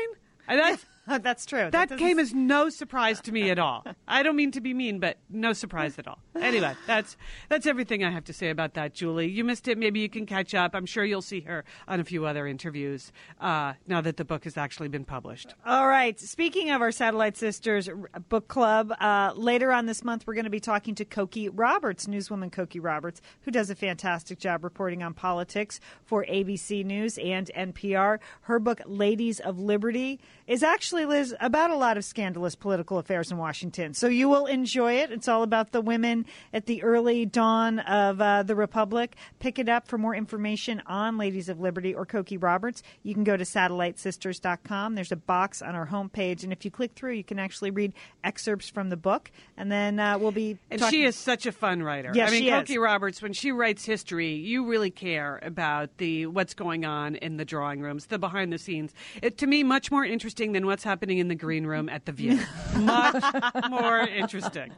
That's, 0.47 0.85
That's 1.21 1.45
true. 1.45 1.69
that 1.71 1.89
doesn't 1.89 1.97
came 1.97 2.19
as 2.19 2.33
no 2.33 2.69
surprise 2.69 3.21
to 3.21 3.31
me 3.31 3.49
at 3.49 3.59
all. 3.59 3.83
I 4.07 4.23
don't 4.23 4.35
mean 4.35 4.51
to 4.51 4.61
be 4.61 4.73
mean, 4.73 4.99
but 4.99 5.17
no 5.29 5.53
surprise 5.53 5.97
at 5.97 6.07
all. 6.07 6.19
Anyway, 6.39 6.75
that's 6.87 7.17
that's 7.49 7.65
everything 7.65 8.03
I 8.03 8.11
have 8.11 8.23
to 8.25 8.33
say 8.33 8.49
about 8.49 8.75
that, 8.75 8.93
Julie. 8.93 9.29
You 9.29 9.43
missed 9.43 9.67
it. 9.67 9.77
Maybe 9.77 9.99
you 9.99 10.09
can 10.09 10.25
catch 10.25 10.53
up. 10.53 10.75
I'm 10.75 10.85
sure 10.85 11.03
you'll 11.03 11.21
see 11.21 11.41
her 11.41 11.63
on 11.87 11.99
a 11.99 12.03
few 12.03 12.25
other 12.25 12.47
interviews 12.47 13.11
uh, 13.39 13.73
now 13.87 14.01
that 14.01 14.17
the 14.17 14.25
book 14.25 14.43
has 14.43 14.57
actually 14.57 14.89
been 14.89 15.05
published. 15.05 15.53
All 15.65 15.87
right. 15.87 16.19
Speaking 16.19 16.71
of 16.71 16.81
our 16.81 16.91
Satellite 16.91 17.35
Sisters 17.35 17.89
book 18.29 18.47
club, 18.47 18.93
uh, 18.99 19.33
later 19.35 19.71
on 19.71 19.85
this 19.87 20.03
month, 20.03 20.25
we're 20.27 20.35
going 20.35 20.45
to 20.45 20.51
be 20.51 20.59
talking 20.59 20.95
to 20.95 21.05
Cokie 21.05 21.49
Roberts, 21.51 22.05
newswoman 22.05 22.51
Cokie 22.51 22.83
Roberts, 22.83 23.21
who 23.41 23.51
does 23.51 23.69
a 23.69 23.75
fantastic 23.75 24.39
job 24.39 24.63
reporting 24.63 25.03
on 25.03 25.13
politics 25.13 25.79
for 26.05 26.25
ABC 26.25 26.85
News 26.85 27.17
and 27.17 27.49
NPR. 27.55 28.19
Her 28.41 28.59
book, 28.59 28.81
Ladies 28.85 29.39
of 29.39 29.59
Liberty, 29.59 30.19
is 30.47 30.63
actually, 30.63 31.00
Liz, 31.05 31.35
about 31.39 31.71
a 31.71 31.75
lot 31.75 31.97
of 31.97 32.05
scandalous 32.05 32.55
political 32.55 32.97
affairs 32.97 33.31
in 33.31 33.37
Washington. 33.37 33.93
So 33.93 34.07
you 34.07 34.29
will 34.29 34.45
enjoy 34.45 34.93
it. 34.93 35.11
It's 35.11 35.27
all 35.27 35.43
about 35.43 35.71
the 35.71 35.81
women 35.81 36.25
at 36.53 36.65
the 36.65 36.83
early 36.83 37.25
dawn 37.25 37.79
of 37.79 38.21
uh, 38.21 38.43
the 38.43 38.55
Republic. 38.55 39.15
Pick 39.39 39.59
it 39.59 39.69
up 39.69 39.87
for 39.87 39.97
more 39.97 40.15
information 40.15 40.81
on 40.85 41.17
Ladies 41.17 41.49
of 41.49 41.59
Liberty 41.59 41.93
or 41.93 42.05
Cokie 42.05 42.41
Roberts. 42.41 42.83
You 43.03 43.13
can 43.13 43.23
go 43.23 43.37
to 43.37 43.43
satellitesisters.com. 43.43 44.95
There's 44.95 45.11
a 45.11 45.15
box 45.17 45.61
on 45.61 45.75
our 45.75 45.87
homepage, 45.87 46.43
and 46.43 46.51
if 46.51 46.65
you 46.65 46.71
click 46.71 46.93
through, 46.93 47.13
you 47.13 47.23
can 47.23 47.39
actually 47.39 47.71
read 47.71 47.93
excerpts 48.23 48.69
from 48.69 48.89
the 48.89 48.97
book, 48.97 49.31
and 49.57 49.71
then 49.71 49.99
uh, 49.99 50.17
we'll 50.17 50.31
be. 50.31 50.57
And 50.69 50.79
talking- 50.79 50.99
she 50.99 51.05
is 51.05 51.15
such 51.15 51.45
a 51.45 51.51
fun 51.51 51.83
writer. 51.83 52.11
Yes, 52.13 52.29
I 52.29 52.39
mean. 52.39 52.51
Cokie 52.51 52.81
Roberts, 52.81 53.21
when 53.21 53.33
she 53.33 53.51
writes 53.51 53.85
history, 53.85 54.33
you 54.33 54.65
really 54.65 54.91
care 54.91 55.39
about 55.41 55.97
the 55.97 56.25
what's 56.25 56.53
going 56.53 56.85
on 56.85 57.15
in 57.15 57.37
the 57.37 57.45
drawing 57.45 57.81
rooms, 57.81 58.07
the 58.07 58.19
behind 58.19 58.51
the 58.51 58.57
scenes. 58.57 58.93
It, 59.21 59.37
to 59.39 59.47
me, 59.47 59.63
much 59.63 59.91
more 59.91 60.05
interesting 60.05 60.51
than 60.51 60.65
what's 60.65 60.80
happening 60.83 61.17
in 61.17 61.27
the 61.27 61.35
green 61.35 61.65
room 61.65 61.89
at 61.89 62.05
the 62.05 62.11
View. 62.11 62.39
much 62.75 63.23
more 63.69 63.99
interesting. 63.99 64.71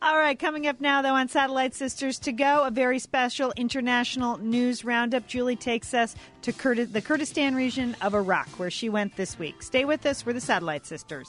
All 0.00 0.16
right, 0.16 0.38
coming 0.38 0.66
up 0.66 0.80
now, 0.80 1.02
though, 1.02 1.14
on 1.14 1.28
Satellite 1.28 1.74
Sisters 1.74 2.18
to 2.20 2.32
Go, 2.32 2.64
a 2.64 2.70
very 2.70 2.98
special 2.98 3.52
international 3.56 4.38
news 4.38 4.84
roundup. 4.84 5.26
Julie 5.26 5.56
takes 5.56 5.94
us 5.94 6.14
to 6.42 6.52
Kurd- 6.52 6.92
the 6.92 7.02
Kurdistan 7.02 7.54
region 7.54 7.96
of 8.00 8.14
Iraq, 8.14 8.48
where 8.58 8.70
she 8.70 8.88
went 8.88 9.16
this 9.16 9.38
week. 9.38 9.62
Stay 9.62 9.84
with 9.84 10.06
us. 10.06 10.24
We're 10.24 10.32
the 10.34 10.40
Satellite 10.40 10.86
Sisters. 10.86 11.28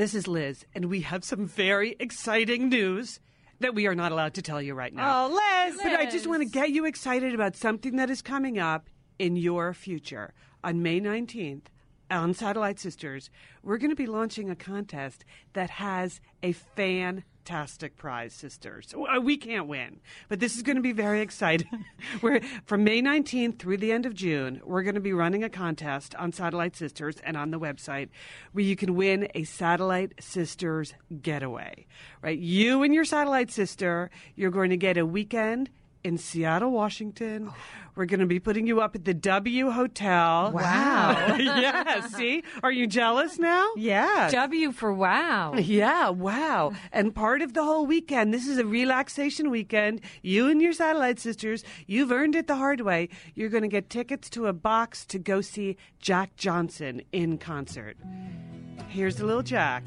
This 0.00 0.14
is 0.14 0.26
Liz, 0.26 0.64
and 0.74 0.86
we 0.86 1.02
have 1.02 1.24
some 1.24 1.46
very 1.46 1.94
exciting 2.00 2.70
news 2.70 3.20
that 3.60 3.74
we 3.74 3.86
are 3.86 3.94
not 3.94 4.12
allowed 4.12 4.34
to 4.34 4.42
tell 4.42 4.60
you 4.60 4.74
right 4.74 4.92
now. 4.92 5.26
Oh, 5.26 5.28
Liz! 5.28 5.78
But 5.82 5.92
I 5.92 6.06
just 6.06 6.26
want 6.26 6.42
to 6.42 6.48
get 6.48 6.70
you 6.70 6.84
excited 6.84 7.34
about 7.34 7.56
something 7.56 7.96
that 7.96 8.10
is 8.10 8.22
coming 8.22 8.58
up 8.58 8.88
in 9.18 9.36
your 9.36 9.72
future. 9.72 10.34
On 10.64 10.82
May 10.82 11.00
19th, 11.00 11.64
on 12.10 12.34
Satellite 12.34 12.78
Sisters, 12.78 13.30
we're 13.62 13.78
going 13.78 13.90
to 13.90 13.96
be 13.96 14.06
launching 14.06 14.50
a 14.50 14.56
contest 14.56 15.24
that 15.52 15.70
has 15.70 16.20
a 16.42 16.52
fantastic 17.44 17.96
prize, 17.96 18.32
sisters. 18.32 18.94
Uh, 18.94 19.20
We 19.20 19.36
can't 19.36 19.66
win, 19.66 20.00
but 20.28 20.40
this 20.40 20.56
is 20.56 20.62
going 20.62 20.76
to 20.76 20.82
be 20.82 20.92
very 20.92 21.20
exciting. 21.28 21.84
we're, 22.22 22.40
from 22.66 22.84
May 22.84 23.00
19th 23.00 23.58
through 23.58 23.78
the 23.78 23.92
end 23.92 24.06
of 24.06 24.14
June, 24.14 24.60
we're 24.64 24.82
going 24.82 24.94
to 24.94 25.00
be 25.00 25.12
running 25.12 25.42
a 25.42 25.48
contest 25.48 26.14
on 26.16 26.32
Satellite 26.32 26.76
Sisters 26.76 27.16
and 27.24 27.36
on 27.36 27.50
the 27.50 27.58
website 27.58 28.08
where 28.52 28.64
you 28.64 28.76
can 28.76 28.94
win 28.94 29.28
a 29.34 29.44
Satellite 29.44 30.12
Sisters 30.20 30.94
getaway. 31.22 31.86
Right? 32.22 32.38
You 32.38 32.82
and 32.82 32.94
your 32.94 33.04
Satellite 33.04 33.50
Sister, 33.50 34.10
you're 34.36 34.50
going 34.50 34.70
to 34.70 34.76
get 34.76 34.96
a 34.96 35.06
weekend 35.06 35.70
in 36.04 36.18
Seattle, 36.18 36.70
Washington. 36.70 37.48
Oh. 37.50 37.54
We're 37.96 38.06
going 38.06 38.20
to 38.20 38.26
be 38.26 38.38
putting 38.40 38.66
you 38.66 38.80
up 38.80 38.94
at 38.94 39.04
the 39.04 39.12
W 39.12 39.70
Hotel. 39.70 40.52
Wow. 40.52 41.36
yeah, 41.38 42.06
see? 42.06 42.44
Are 42.62 42.70
you 42.70 42.86
jealous 42.86 43.38
now? 43.38 43.68
Yeah. 43.76 44.30
W 44.30 44.72
for 44.72 44.92
wow. 44.92 45.54
Yeah, 45.54 46.08
wow. 46.10 46.72
And 46.92 47.14
part 47.14 47.42
of 47.42 47.52
the 47.52 47.64
whole 47.64 47.84
weekend, 47.86 48.32
this 48.32 48.46
is 48.46 48.58
a 48.58 48.64
relaxation 48.64 49.50
weekend. 49.50 50.00
You 50.22 50.48
and 50.48 50.62
your 50.62 50.72
satellite 50.72 51.18
sisters, 51.18 51.64
you've 51.86 52.12
earned 52.12 52.36
it 52.36 52.46
the 52.46 52.56
hard 52.56 52.80
way. 52.80 53.08
You're 53.34 53.50
going 53.50 53.62
to 53.64 53.68
get 53.68 53.90
tickets 53.90 54.30
to 54.30 54.46
a 54.46 54.52
box 54.52 55.04
to 55.06 55.18
go 55.18 55.40
see 55.40 55.76
Jack 55.98 56.36
Johnson 56.36 57.02
in 57.12 57.38
concert. 57.38 57.96
Here's 58.88 59.16
the 59.16 59.26
little 59.26 59.42
Jack. 59.42 59.84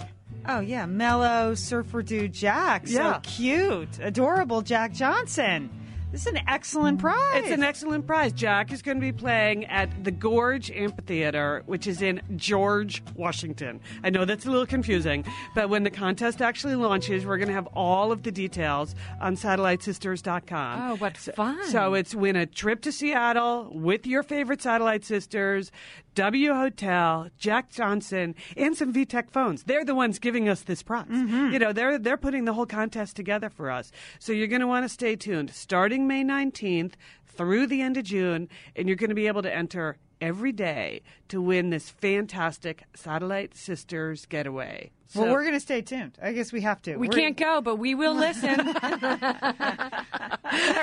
Oh, 0.47 0.59
yeah. 0.59 0.85
Mellow 0.85 1.55
surfer 1.55 2.01
dude 2.03 2.33
Jack. 2.33 2.87
So 2.87 2.93
Yeah. 2.99 3.19
cute. 3.23 3.97
Adorable 4.01 4.61
Jack 4.61 4.91
Johnson. 4.93 5.69
This 6.13 6.27
is 6.27 6.33
an 6.33 6.41
excellent 6.47 6.99
prize. 6.99 7.17
It's 7.37 7.49
an 7.49 7.63
excellent 7.63 8.05
prize. 8.05 8.33
Jack 8.33 8.71
is 8.71 8.83
going 8.83 8.97
to 8.97 9.01
be 9.01 9.11
playing 9.11 9.65
at 9.65 10.03
the 10.03 10.11
Gorge 10.11 10.69
Amphitheater, 10.69 11.63
which 11.65 11.87
is 11.87 12.03
in 12.03 12.21
George, 12.35 13.01
Washington. 13.15 13.79
I 14.03 14.11
know 14.11 14.23
that's 14.23 14.45
a 14.45 14.51
little 14.51 14.67
confusing, 14.67 15.25
but 15.55 15.69
when 15.69 15.81
the 15.81 15.89
contest 15.89 16.39
actually 16.39 16.75
launches, 16.75 17.25
we're 17.25 17.37
going 17.37 17.47
to 17.47 17.55
have 17.55 17.65
all 17.73 18.11
of 18.11 18.21
the 18.21 18.31
details 18.31 18.93
on 19.19 19.35
satellitesisters.com. 19.35 20.91
Oh, 20.91 20.95
what 20.97 21.17
fun. 21.17 21.65
So 21.69 21.95
it's 21.95 22.13
win 22.13 22.35
a 22.35 22.45
trip 22.45 22.81
to 22.81 22.91
Seattle 22.91 23.71
with 23.73 24.05
your 24.05 24.21
favorite 24.21 24.61
satellite 24.61 25.03
sisters, 25.03 25.71
W 26.15 26.53
Hotel, 26.53 27.29
Jack 27.37 27.69
Johnson, 27.71 28.35
and 28.55 28.75
some 28.75 28.93
VTech 28.93 29.31
phones. 29.31 29.63
They're 29.63 29.85
the 29.85 29.95
ones 29.95 30.19
giving 30.19 30.47
us 30.47 30.61
this 30.61 30.83
prize. 30.83 31.07
Mm-hmm. 31.07 31.53
You 31.53 31.59
know, 31.59 31.73
they're 31.73 31.97
they're 31.97 32.17
putting 32.17 32.45
the 32.45 32.53
whole 32.53 32.65
contest 32.65 33.15
together 33.15 33.49
for 33.49 33.71
us. 33.71 33.91
So 34.19 34.31
you're 34.31 34.47
going 34.47 34.61
to 34.61 34.67
want 34.67 34.85
to 34.85 34.89
stay 34.89 35.15
tuned 35.15 35.49
starting 35.51 36.07
May 36.07 36.23
19th 36.23 36.93
through 37.25 37.67
the 37.67 37.81
end 37.81 37.97
of 37.97 38.03
June, 38.03 38.47
and 38.75 38.87
you're 38.87 38.97
going 38.97 39.09
to 39.09 39.15
be 39.15 39.27
able 39.27 39.41
to 39.41 39.53
enter 39.53 39.97
every 40.21 40.51
day 40.51 41.01
to 41.27 41.41
win 41.41 41.69
this 41.69 41.89
fantastic 41.89 42.83
Satellite 42.95 43.55
Sisters 43.55 44.25
getaway. 44.25 44.91
Well, 45.15 45.31
we're 45.31 45.43
going 45.43 45.53
to 45.53 45.59
stay 45.59 45.81
tuned. 45.81 46.17
I 46.21 46.33
guess 46.33 46.51
we 46.51 46.61
have 46.61 46.81
to. 46.83 46.97
We 46.97 47.07
We're- 47.07 47.21
can't 47.21 47.37
go, 47.37 47.61
but 47.61 47.77
we 47.77 47.95
will 47.95 48.15
listen. 48.15 48.59
All 48.59 48.73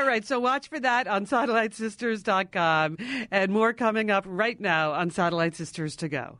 right, 0.07 0.25
so 0.25 0.41
watch 0.41 0.69
for 0.69 0.81
that 0.81 1.07
on 1.07 1.27
satellitesisters.com 1.27 2.97
and 3.31 3.53
more 3.53 3.73
coming 3.73 4.11
up 4.11 4.25
right 4.27 4.61
now 4.61 4.93
on 4.93 5.11
Satellite 5.11 5.55
Sisters 5.57 5.97
to 5.97 6.09
Go. 6.09 6.39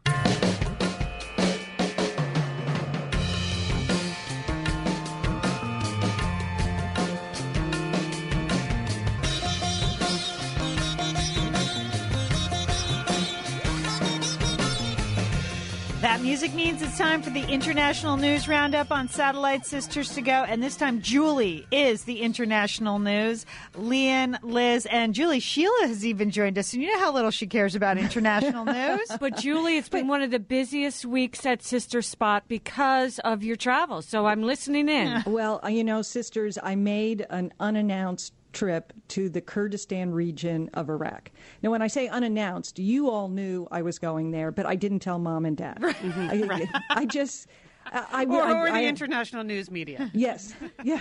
Music 16.41 16.55
music 16.55 16.73
means 16.73 16.81
it's 16.81 16.97
time 16.97 17.21
for 17.21 17.29
the 17.29 17.47
international 17.53 18.17
news 18.17 18.49
roundup 18.49 18.91
on 18.91 19.09
Satellite 19.09 19.67
Sisters 19.67 20.15
to 20.15 20.23
go. 20.23 20.33
And 20.33 20.63
this 20.63 20.75
time, 20.75 21.03
Julie 21.03 21.67
is 21.71 22.05
the 22.05 22.23
international 22.23 22.99
news. 22.99 23.45
Lian, 23.75 24.39
Liz, 24.43 24.87
and 24.91 25.15
Julie. 25.15 25.41
Sheila 25.41 25.89
has 25.89 26.07
even 26.07 26.31
joined 26.31 26.57
us. 26.57 26.73
And 26.73 26.83
you 26.83 26.91
know 26.91 26.99
how 26.99 27.13
little 27.13 27.31
she 27.31 27.47
cares 27.47 27.75
about 27.75 27.99
international 27.99 28.65
news. 28.73 29.07
But 29.21 29.37
Julie, 29.37 29.77
it's 29.77 29.91
been 29.91 30.09
one 30.09 30.23
of 30.23 30.31
the 30.31 30.39
busiest 30.39 31.05
weeks 31.05 31.45
at 31.45 31.63
Sister 31.63 32.01
Spot 32.01 32.43
because 32.49 33.19
of 33.19 33.45
your 33.45 33.57
travel. 33.57 34.01
So 34.01 34.25
I'm 34.25 34.43
listening 34.43 34.89
in. 34.89 35.23
Well, 35.27 35.61
you 35.69 35.85
know, 35.85 36.01
sisters, 36.01 36.57
I 36.63 36.75
made 36.75 37.27
an 37.29 37.53
unannounced 37.61 38.33
trip 38.53 38.93
to 39.09 39.29
the 39.29 39.41
Kurdistan 39.41 40.11
region 40.13 40.71
of 40.75 40.89
Iraq. 40.89 41.31
Now, 41.63 41.71
when 41.71 41.83
I 41.83 41.87
say 41.89 42.09
unannounced, 42.09 42.79
you 42.79 43.11
all 43.11 43.29
knew 43.29 43.67
I 43.71 43.83
was 43.83 43.99
going 43.99 44.31
there, 44.31 44.51
but 44.51 44.67
I 44.67 44.75
didn't 44.77 45.01
tell 45.01 45.19
mom 45.19 45.45
and 45.45 45.57
dad. 45.57 45.79
I, 45.83 46.69
I 46.91 47.07
just. 47.07 47.47
I, 47.93 48.05
I, 48.13 48.25
Or, 48.27 48.43
I- 48.43 48.53
or 48.53 48.71
the 48.73 48.85
international 48.87 49.43
news 49.43 49.71
media. 49.71 50.11
Yes, 50.15 50.55
yeah. 50.85 51.01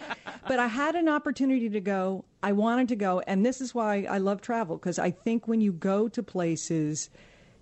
but 0.48 0.58
I 0.58 0.68
had 0.68 0.94
an 0.94 1.08
opportunity 1.08 1.68
to 1.68 1.80
go. 1.80 2.24
I 2.42 2.52
wanted 2.52 2.88
to 2.88 2.96
go, 2.96 3.20
and 3.26 3.44
this 3.44 3.60
is 3.60 3.74
why 3.74 4.06
I 4.08 4.18
love 4.18 4.40
travel 4.40 4.76
because 4.76 4.98
I 4.98 5.10
think 5.10 5.48
when 5.48 5.60
you 5.60 5.72
go 5.72 6.08
to 6.08 6.22
places, 6.22 7.10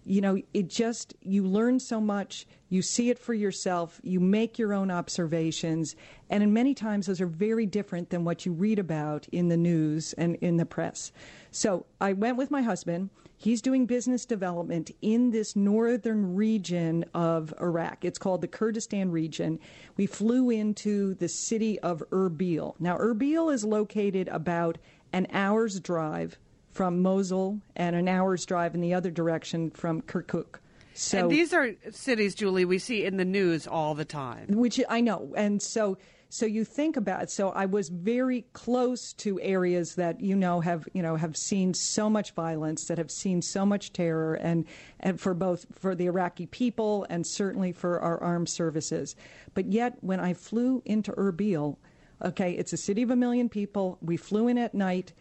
you 0.09 0.23
know, 0.23 0.41
it 0.55 0.69
just 0.69 1.15
you 1.21 1.45
learn 1.45 1.79
so 1.79 2.01
much. 2.01 2.47
You 2.71 2.81
see 2.81 3.11
it 3.11 3.19
for 3.19 3.35
yourself. 3.35 4.01
You 4.03 4.21
make 4.21 4.59
your 4.59 4.73
own 4.73 4.91
observations, 4.91 5.97
and 6.31 6.43
in 6.43 6.53
many 6.53 6.75
times 6.75 7.07
those 7.07 7.21
are 7.21 7.27
very 7.27 7.67
different 7.67 8.09
than 8.09 8.25
what 8.25 8.47
you 8.47 8.53
read 8.53 8.79
about 8.79 9.29
in 9.33 9.49
the 9.49 9.57
news 9.57 10.15
and 10.15 10.37
in 10.37 10.57
the 10.57 10.65
press. 10.65 11.13
So 11.51 11.85
I 12.01 12.15
went 12.15 12.39
with 12.39 12.51
my 12.51 12.63
husband. 12.63 13.11
He's 13.37 13.63
doing 13.63 13.87
business 13.87 14.25
development 14.25 14.91
in 15.01 15.31
this 15.31 15.55
northern 15.55 16.35
region 16.35 17.05
of 17.15 17.55
Iraq. 17.61 18.05
It's 18.05 18.19
called 18.19 18.41
the 18.41 18.49
Kurdistan 18.49 19.13
region. 19.13 19.61
We 19.97 20.07
flew 20.07 20.51
into 20.51 21.15
the 21.15 21.29
city 21.29 21.79
of 21.81 22.03
Erbil. 22.11 22.75
Now, 22.81 22.97
Erbil 22.99 23.53
is 23.55 23.65
located 23.65 24.27
about 24.29 24.79
an 25.13 25.29
hour's 25.33 25.79
drive 25.79 26.39
from 26.73 27.03
Mosul 27.03 27.61
and 27.77 27.97
an 27.97 28.09
hour's 28.09 28.45
drive 28.47 28.75
in 28.75 28.81
the 28.81 28.95
other 28.95 29.11
direction 29.11 29.71
from 29.71 30.03
Kirkuk. 30.03 30.61
So 30.95 31.19
and 31.19 31.31
these 31.31 31.53
are 31.53 31.75
cities, 31.91 32.35
Julie, 32.35 32.65
we 32.65 32.79
see 32.79 33.05
in 33.05 33.19
the 33.19 33.25
news 33.25 33.67
all 33.67 33.95
the 33.95 34.05
time. 34.05 34.49
which 34.49 34.81
I 34.89 35.01
know, 35.01 35.33
and 35.37 35.63
so 35.63 35.97
so 36.31 36.45
you 36.45 36.65
think 36.65 36.97
about. 36.97 37.23
it. 37.23 37.31
So 37.31 37.51
I 37.51 37.67
was 37.67 37.89
very 37.89 38.43
close 38.53 39.15
to 39.15 39.41
areas 39.41 39.95
that 39.95 40.21
you 40.21 40.37
know 40.37 40.61
have 40.61 40.87
you 40.93 41.03
know 41.03 41.17
have 41.17 41.37
seen 41.37 41.73
so 41.73 42.11
much 42.11 42.33
violence, 42.33 42.87
that 42.87 42.99
have 42.99 43.11
seen 43.11 43.43
so 43.43 43.65
much 43.65 43.93
terror, 43.93 44.35
and 44.35 44.67
and 45.01 45.21
for 45.21 45.35
both 45.35 45.67
for 45.73 45.95
the 45.95 46.07
Iraqi 46.07 46.47
people 46.47 47.07
and 47.09 47.27
certainly 47.27 47.73
for 47.73 48.01
our 48.01 48.21
armed 48.23 48.49
services. 48.49 49.17
But 49.55 49.73
yet, 49.73 49.97
when 50.01 50.21
I 50.21 50.35
flew 50.35 50.83
into 50.85 51.13
Erbil, 51.13 51.77
okay, 52.23 52.53
it's 52.53 52.73
a 52.73 52.77
city 52.77 53.03
of 53.03 53.11
a 53.11 53.17
million 53.17 53.49
people. 53.49 53.99
We 54.03 54.17
flew 54.17 54.49
in 54.49 54.59
at 54.59 54.75
night, 54.75 55.13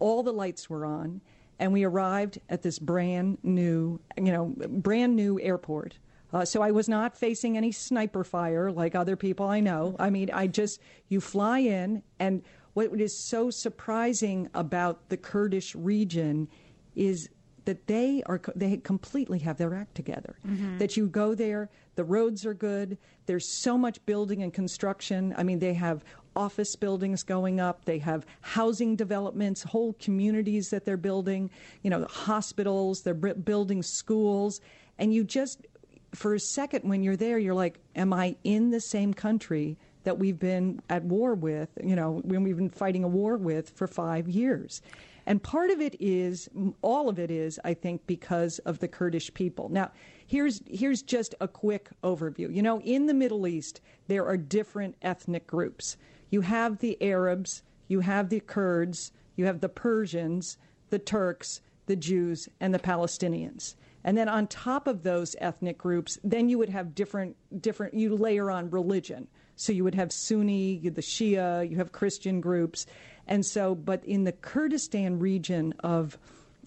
all 0.00 0.22
the 0.22 0.32
lights 0.32 0.68
were 0.68 0.84
on. 0.84 1.20
And 1.58 1.72
we 1.72 1.84
arrived 1.84 2.40
at 2.48 2.62
this 2.62 2.78
brand 2.78 3.38
new, 3.42 4.00
you 4.16 4.32
know, 4.32 4.54
brand 4.68 5.14
new 5.14 5.38
airport. 5.40 5.98
Uh, 6.32 6.44
so 6.44 6.62
I 6.62 6.70
was 6.70 6.88
not 6.88 7.16
facing 7.16 7.56
any 7.56 7.70
sniper 7.70 8.24
fire 8.24 8.70
like 8.72 8.94
other 8.94 9.16
people 9.16 9.46
I 9.46 9.60
know. 9.60 9.94
I 9.98 10.10
mean, 10.10 10.30
I 10.32 10.46
just, 10.46 10.80
you 11.08 11.20
fly 11.20 11.58
in, 11.58 12.02
and 12.18 12.42
what 12.72 12.98
is 13.00 13.16
so 13.16 13.50
surprising 13.50 14.48
about 14.54 15.08
the 15.08 15.16
Kurdish 15.16 15.74
region 15.74 16.48
is 16.94 17.28
that 17.64 17.86
they 17.86 18.22
are 18.26 18.40
they 18.56 18.78
completely 18.78 19.38
have 19.40 19.58
their 19.58 19.74
act 19.74 19.94
together. 19.94 20.36
That 20.78 20.96
you 20.96 21.08
go 21.08 21.34
there, 21.34 21.68
the 21.94 22.04
roads 22.04 22.46
are 22.46 22.54
good. 22.54 22.96
There's 23.26 23.46
so 23.46 23.76
much 23.76 24.04
building 24.06 24.42
and 24.42 24.52
construction. 24.52 25.34
I 25.36 25.42
mean, 25.42 25.58
they 25.58 25.74
have 25.74 26.04
office 26.36 26.76
buildings 26.76 27.22
going 27.22 27.60
up. 27.60 27.84
They 27.84 27.98
have 27.98 28.26
housing 28.40 28.96
developments, 28.96 29.62
whole 29.62 29.94
communities 29.94 30.70
that 30.70 30.84
they're 30.84 30.96
building. 30.96 31.50
You 31.82 31.90
know, 31.90 32.06
hospitals. 32.06 33.02
They're 33.02 33.14
bu- 33.14 33.34
building 33.34 33.82
schools, 33.82 34.60
and 34.98 35.12
you 35.12 35.24
just 35.24 35.66
for 36.14 36.34
a 36.34 36.40
second 36.40 36.88
when 36.88 37.02
you're 37.02 37.16
there, 37.16 37.38
you're 37.38 37.54
like, 37.54 37.78
am 37.94 38.12
I 38.12 38.36
in 38.44 38.70
the 38.70 38.80
same 38.80 39.14
country? 39.14 39.78
That 40.04 40.18
we've 40.18 40.38
been 40.38 40.80
at 40.88 41.04
war 41.04 41.34
with, 41.34 41.68
you 41.84 41.94
know, 41.94 42.22
when 42.24 42.42
we've 42.42 42.56
been 42.56 42.70
fighting 42.70 43.04
a 43.04 43.08
war 43.08 43.36
with 43.36 43.68
for 43.68 43.86
five 43.86 44.30
years. 44.30 44.80
And 45.26 45.42
part 45.42 45.68
of 45.70 45.80
it 45.80 45.94
is, 46.00 46.48
all 46.80 47.10
of 47.10 47.18
it 47.18 47.30
is, 47.30 47.60
I 47.64 47.74
think, 47.74 48.06
because 48.06 48.58
of 48.60 48.78
the 48.78 48.88
Kurdish 48.88 49.32
people. 49.34 49.68
Now, 49.68 49.92
here's, 50.26 50.62
here's 50.66 51.02
just 51.02 51.34
a 51.40 51.46
quick 51.46 51.90
overview. 52.02 52.52
You 52.52 52.62
know, 52.62 52.80
in 52.80 53.06
the 53.06 53.14
Middle 53.14 53.46
East, 53.46 53.82
there 54.08 54.26
are 54.26 54.38
different 54.38 54.96
ethnic 55.02 55.46
groups. 55.46 55.98
You 56.30 56.42
have 56.42 56.78
the 56.78 57.00
Arabs, 57.02 57.62
you 57.88 58.00
have 58.00 58.28
the 58.28 58.40
Kurds, 58.40 59.12
you 59.36 59.46
have 59.46 59.60
the 59.60 59.68
Persians, 59.68 60.56
the 60.90 60.98
Turks, 60.98 61.60
the 61.86 61.96
Jews, 61.96 62.48
and 62.60 62.72
the 62.72 62.78
Palestinians. 62.78 63.74
And 64.04 64.16
then 64.16 64.28
on 64.28 64.46
top 64.46 64.86
of 64.86 65.02
those 65.02 65.36
ethnic 65.40 65.76
groups, 65.76 66.18
then 66.24 66.48
you 66.48 66.58
would 66.58 66.68
have 66.70 66.94
different, 66.94 67.36
different, 67.60 67.94
you 67.94 68.14
layer 68.16 68.50
on 68.50 68.70
religion. 68.70 69.28
So 69.56 69.72
you 69.72 69.84
would 69.84 69.94
have 69.94 70.12
Sunni, 70.12 70.78
the 70.78 71.02
Shia, 71.02 71.68
you 71.68 71.76
have 71.76 71.92
Christian 71.92 72.40
groups. 72.40 72.86
And 73.26 73.44
so, 73.44 73.74
but 73.74 74.02
in 74.04 74.24
the 74.24 74.32
Kurdistan 74.32 75.18
region 75.18 75.74
of, 75.80 76.16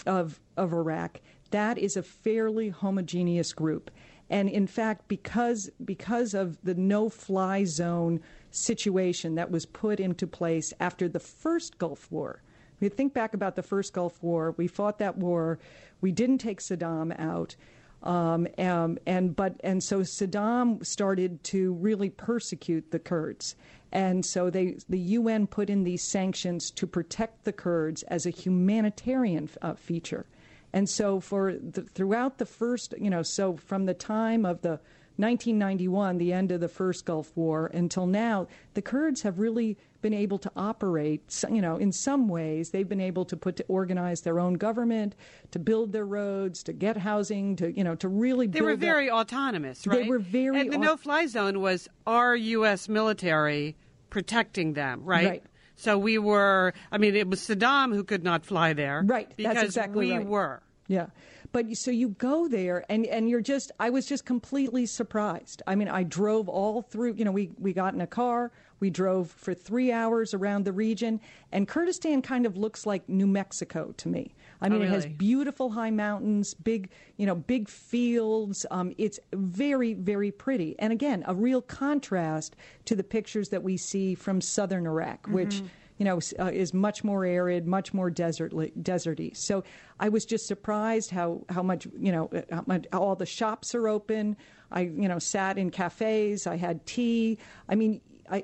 of, 0.05 0.39
of 0.57 0.73
Iraq, 0.73 1.19
that 1.49 1.77
is 1.77 1.97
a 1.97 2.03
fairly 2.03 2.69
homogeneous 2.69 3.53
group. 3.53 3.89
And 4.29 4.47
in 4.47 4.67
fact, 4.67 5.07
because, 5.07 5.69
because 5.83 6.33
of 6.33 6.57
the 6.63 6.75
no 6.75 7.09
fly 7.09 7.63
zone 7.63 8.21
situation 8.53 9.35
that 9.35 9.51
was 9.51 9.65
put 9.65 9.99
into 9.99 10.27
place 10.27 10.73
after 10.79 11.09
the 11.09 11.19
first 11.19 11.77
Gulf 11.77 12.11
War, 12.11 12.41
we 12.83 12.89
think 12.89 13.13
back 13.13 13.33
about 13.33 13.55
the 13.55 13.63
first 13.63 13.93
Gulf 13.93 14.21
War. 14.21 14.53
We 14.57 14.67
fought 14.67 14.99
that 14.99 15.17
war. 15.17 15.57
We 16.01 16.11
didn't 16.11 16.39
take 16.39 16.59
Saddam 16.59 17.17
out. 17.17 17.55
Um, 18.03 18.47
um, 18.57 18.97
and 19.07 19.33
but 19.33 19.55
and 19.63 19.81
so 19.81 20.01
Saddam 20.01 20.85
started 20.85 21.41
to 21.45 21.71
really 21.73 22.09
persecute 22.09 22.91
the 22.91 22.99
Kurds, 22.99 23.55
and 23.93 24.25
so 24.25 24.49
they 24.49 24.75
the 24.89 24.99
UN 24.99 25.47
put 25.47 25.69
in 25.69 25.85
these 25.85 26.03
sanctions 26.03 26.69
to 26.71 26.85
protect 26.85 27.45
the 27.45 27.53
Kurds 27.53 28.03
as 28.03 28.25
a 28.25 28.29
humanitarian 28.29 29.49
uh, 29.61 29.75
feature, 29.75 30.25
and 30.73 30.89
so 30.89 31.21
for 31.21 31.53
the, 31.53 31.83
throughout 31.83 32.39
the 32.39 32.45
first 32.45 32.93
you 32.99 33.09
know 33.09 33.23
so 33.23 33.55
from 33.55 33.85
the 33.85 33.93
time 33.93 34.45
of 34.45 34.61
the 34.63 34.81
1991, 35.17 36.17
the 36.17 36.33
end 36.33 36.51
of 36.51 36.59
the 36.59 36.67
first 36.67 37.05
Gulf 37.05 37.31
War, 37.35 37.67
until 37.73 38.07
now, 38.07 38.47
the 38.73 38.81
Kurds 38.81 39.21
have 39.21 39.39
really 39.39 39.77
been 40.01 40.13
able 40.13 40.37
to 40.39 40.51
operate. 40.55 41.21
You 41.49 41.61
know, 41.61 41.77
in 41.77 41.91
some 41.91 42.27
ways, 42.27 42.71
they've 42.71 42.87
been 42.89 42.99
able 43.01 43.25
to 43.25 43.37
put 43.37 43.55
to 43.57 43.65
organize 43.67 44.21
their 44.21 44.39
own 44.39 44.55
government, 44.55 45.15
to 45.51 45.59
build 45.59 45.91
their 45.93 46.05
roads, 46.05 46.63
to 46.63 46.73
get 46.73 46.97
housing, 46.97 47.55
to 47.57 47.71
you 47.71 47.83
know, 47.83 47.95
to 47.95 48.07
really. 48.07 48.47
They 48.47 48.61
were 48.61 48.73
up- 48.73 48.79
very 48.79 49.09
autonomous, 49.09 49.83
They 49.83 50.03
were 50.03 50.19
very 50.19 50.59
And 50.59 50.71
the 50.73 50.77
au- 50.77 50.81
no-fly 50.81 51.27
zone 51.27 51.61
was 51.61 51.87
our 52.07 52.35
U.S. 52.35 52.89
military 52.89 53.75
protecting 54.09 54.73
them, 54.73 55.03
right? 55.05 55.27
Right. 55.27 55.43
So 55.75 55.97
we 55.97 56.17
were. 56.17 56.73
I 56.91 56.97
mean, 56.97 57.15
it 57.15 57.27
was 57.27 57.39
Saddam 57.41 57.93
who 57.93 58.03
could 58.03 58.23
not 58.23 58.45
fly 58.45 58.73
there, 58.73 59.03
Right, 59.05 59.27
that's 59.29 59.37
Because 59.37 59.63
exactly 59.63 60.07
we 60.07 60.17
right. 60.17 60.25
were. 60.27 60.63
Yeah. 60.87 61.07
But 61.53 61.77
so 61.77 61.91
you 61.91 62.09
go 62.09 62.47
there 62.47 62.83
and, 62.89 63.05
and 63.05 63.29
you're 63.29 63.39
just, 63.39 63.71
I 63.79 63.91
was 63.91 64.07
just 64.07 64.25
completely 64.25 64.87
surprised. 64.87 65.61
I 65.67 65.75
mean, 65.75 65.87
I 65.87 66.01
drove 66.01 66.49
all 66.49 66.81
through, 66.81 67.13
you 67.13 67.23
know, 67.23 67.31
we, 67.31 67.51
we 67.59 67.73
got 67.73 67.93
in 67.93 68.01
a 68.01 68.07
car, 68.07 68.51
we 68.79 68.89
drove 68.89 69.29
for 69.29 69.53
three 69.53 69.91
hours 69.91 70.33
around 70.33 70.65
the 70.65 70.73
region, 70.73 71.21
and 71.51 71.67
Kurdistan 71.67 72.23
kind 72.23 72.47
of 72.47 72.57
looks 72.57 72.87
like 72.87 73.07
New 73.07 73.27
Mexico 73.27 73.93
to 73.97 74.09
me. 74.09 74.33
I 74.61 74.67
mean, 74.67 74.81
it 74.81 74.89
has 74.89 75.05
beautiful 75.05 75.69
high 75.69 75.91
mountains, 75.91 76.53
big, 76.55 76.89
you 77.17 77.25
know, 77.27 77.35
big 77.35 77.69
fields. 77.69 78.65
Um, 78.71 78.93
it's 78.97 79.19
very, 79.33 79.93
very 79.93 80.31
pretty. 80.31 80.75
And 80.79 80.91
again, 80.91 81.23
a 81.27 81.35
real 81.35 81.61
contrast 81.61 82.55
to 82.85 82.95
the 82.95 83.03
pictures 83.03 83.49
that 83.49 83.61
we 83.61 83.77
see 83.77 84.15
from 84.15 84.41
southern 84.41 84.87
Iraq, 84.87 85.27
which, 85.27 85.61
you 85.97 86.05
know, 86.05 86.19
uh, 86.39 86.45
is 86.45 86.73
much 86.73 87.03
more 87.03 87.25
arid, 87.25 87.67
much 87.67 87.93
more 87.93 88.09
desertly, 88.09 88.71
deserty. 88.81 89.35
So 89.35 89.63
I 89.99 90.09
was 90.09 90.25
just 90.25 90.47
surprised 90.47 91.11
how, 91.11 91.43
how 91.49 91.63
much, 91.63 91.87
you 91.97 92.11
know, 92.11 92.29
uh, 92.33 92.41
how 92.51 92.63
much, 92.65 92.85
how 92.91 93.01
all 93.03 93.15
the 93.15 93.25
shops 93.25 93.75
are 93.75 93.87
open. 93.87 94.35
I, 94.71 94.81
you 94.81 95.07
know, 95.07 95.19
sat 95.19 95.57
in 95.57 95.69
cafes. 95.69 96.47
I 96.47 96.57
had 96.57 96.85
tea. 96.85 97.37
I 97.69 97.75
mean, 97.75 98.01
I, 98.29 98.43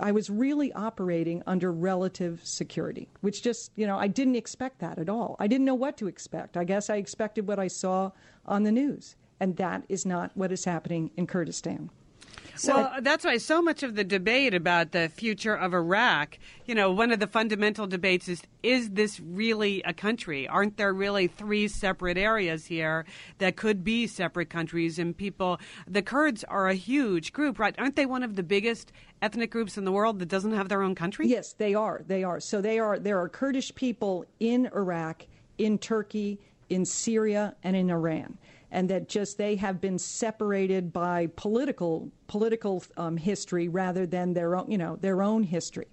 I 0.00 0.12
was 0.12 0.30
really 0.30 0.72
operating 0.72 1.42
under 1.46 1.72
relative 1.72 2.40
security, 2.44 3.08
which 3.20 3.42
just, 3.42 3.72
you 3.76 3.86
know, 3.86 3.98
I 3.98 4.08
didn't 4.08 4.36
expect 4.36 4.80
that 4.80 4.98
at 4.98 5.08
all. 5.08 5.36
I 5.38 5.46
didn't 5.46 5.64
know 5.64 5.74
what 5.74 5.96
to 5.98 6.08
expect. 6.08 6.56
I 6.56 6.64
guess 6.64 6.90
I 6.90 6.96
expected 6.96 7.46
what 7.46 7.58
I 7.58 7.68
saw 7.68 8.10
on 8.46 8.62
the 8.62 8.72
news. 8.72 9.16
And 9.40 9.56
that 9.56 9.84
is 9.88 10.04
not 10.04 10.32
what 10.34 10.52
is 10.52 10.64
happening 10.64 11.10
in 11.16 11.26
Kurdistan. 11.26 11.90
Well, 12.66 12.92
that's 13.00 13.24
why 13.24 13.38
so 13.38 13.62
much 13.62 13.82
of 13.82 13.94
the 13.94 14.04
debate 14.04 14.54
about 14.54 14.92
the 14.92 15.08
future 15.08 15.54
of 15.54 15.72
Iraq, 15.72 16.38
you 16.66 16.74
know, 16.74 16.90
one 16.90 17.10
of 17.10 17.20
the 17.20 17.26
fundamental 17.26 17.86
debates 17.86 18.28
is 18.28 18.42
is 18.62 18.90
this 18.90 19.18
really 19.20 19.82
a 19.82 19.94
country? 19.94 20.46
Aren't 20.46 20.76
there 20.76 20.92
really 20.92 21.26
three 21.26 21.68
separate 21.68 22.18
areas 22.18 22.66
here 22.66 23.06
that 23.38 23.56
could 23.56 23.82
be 23.82 24.06
separate 24.06 24.50
countries? 24.50 24.98
And 24.98 25.16
people, 25.16 25.58
the 25.86 26.02
Kurds 26.02 26.44
are 26.44 26.68
a 26.68 26.74
huge 26.74 27.32
group, 27.32 27.58
right? 27.58 27.74
Aren't 27.78 27.96
they 27.96 28.06
one 28.06 28.22
of 28.22 28.36
the 28.36 28.42
biggest 28.42 28.92
ethnic 29.22 29.50
groups 29.50 29.78
in 29.78 29.84
the 29.84 29.92
world 29.92 30.18
that 30.18 30.28
doesn't 30.28 30.52
have 30.52 30.68
their 30.68 30.82
own 30.82 30.94
country? 30.94 31.26
Yes, 31.28 31.54
they 31.54 31.74
are. 31.74 32.02
They 32.06 32.24
are. 32.24 32.40
So 32.40 32.60
they 32.60 32.78
are. 32.78 32.98
There 32.98 33.20
are 33.20 33.28
Kurdish 33.28 33.74
people 33.74 34.26
in 34.38 34.66
Iraq, 34.74 35.26
in 35.56 35.78
Turkey, 35.78 36.38
in 36.68 36.84
Syria, 36.84 37.56
and 37.62 37.76
in 37.76 37.90
Iran, 37.90 38.38
and 38.70 38.88
that 38.90 39.08
just 39.08 39.38
they 39.38 39.56
have 39.56 39.80
been 39.80 39.98
separated 39.98 40.92
by 40.92 41.28
political 41.36 42.10
political 42.26 42.82
um, 42.96 43.16
history 43.16 43.68
rather 43.68 44.06
than 44.06 44.32
their 44.32 44.56
own, 44.56 44.70
you 44.70 44.78
know, 44.78 44.96
their 44.96 45.22
own 45.22 45.42
history. 45.42 45.88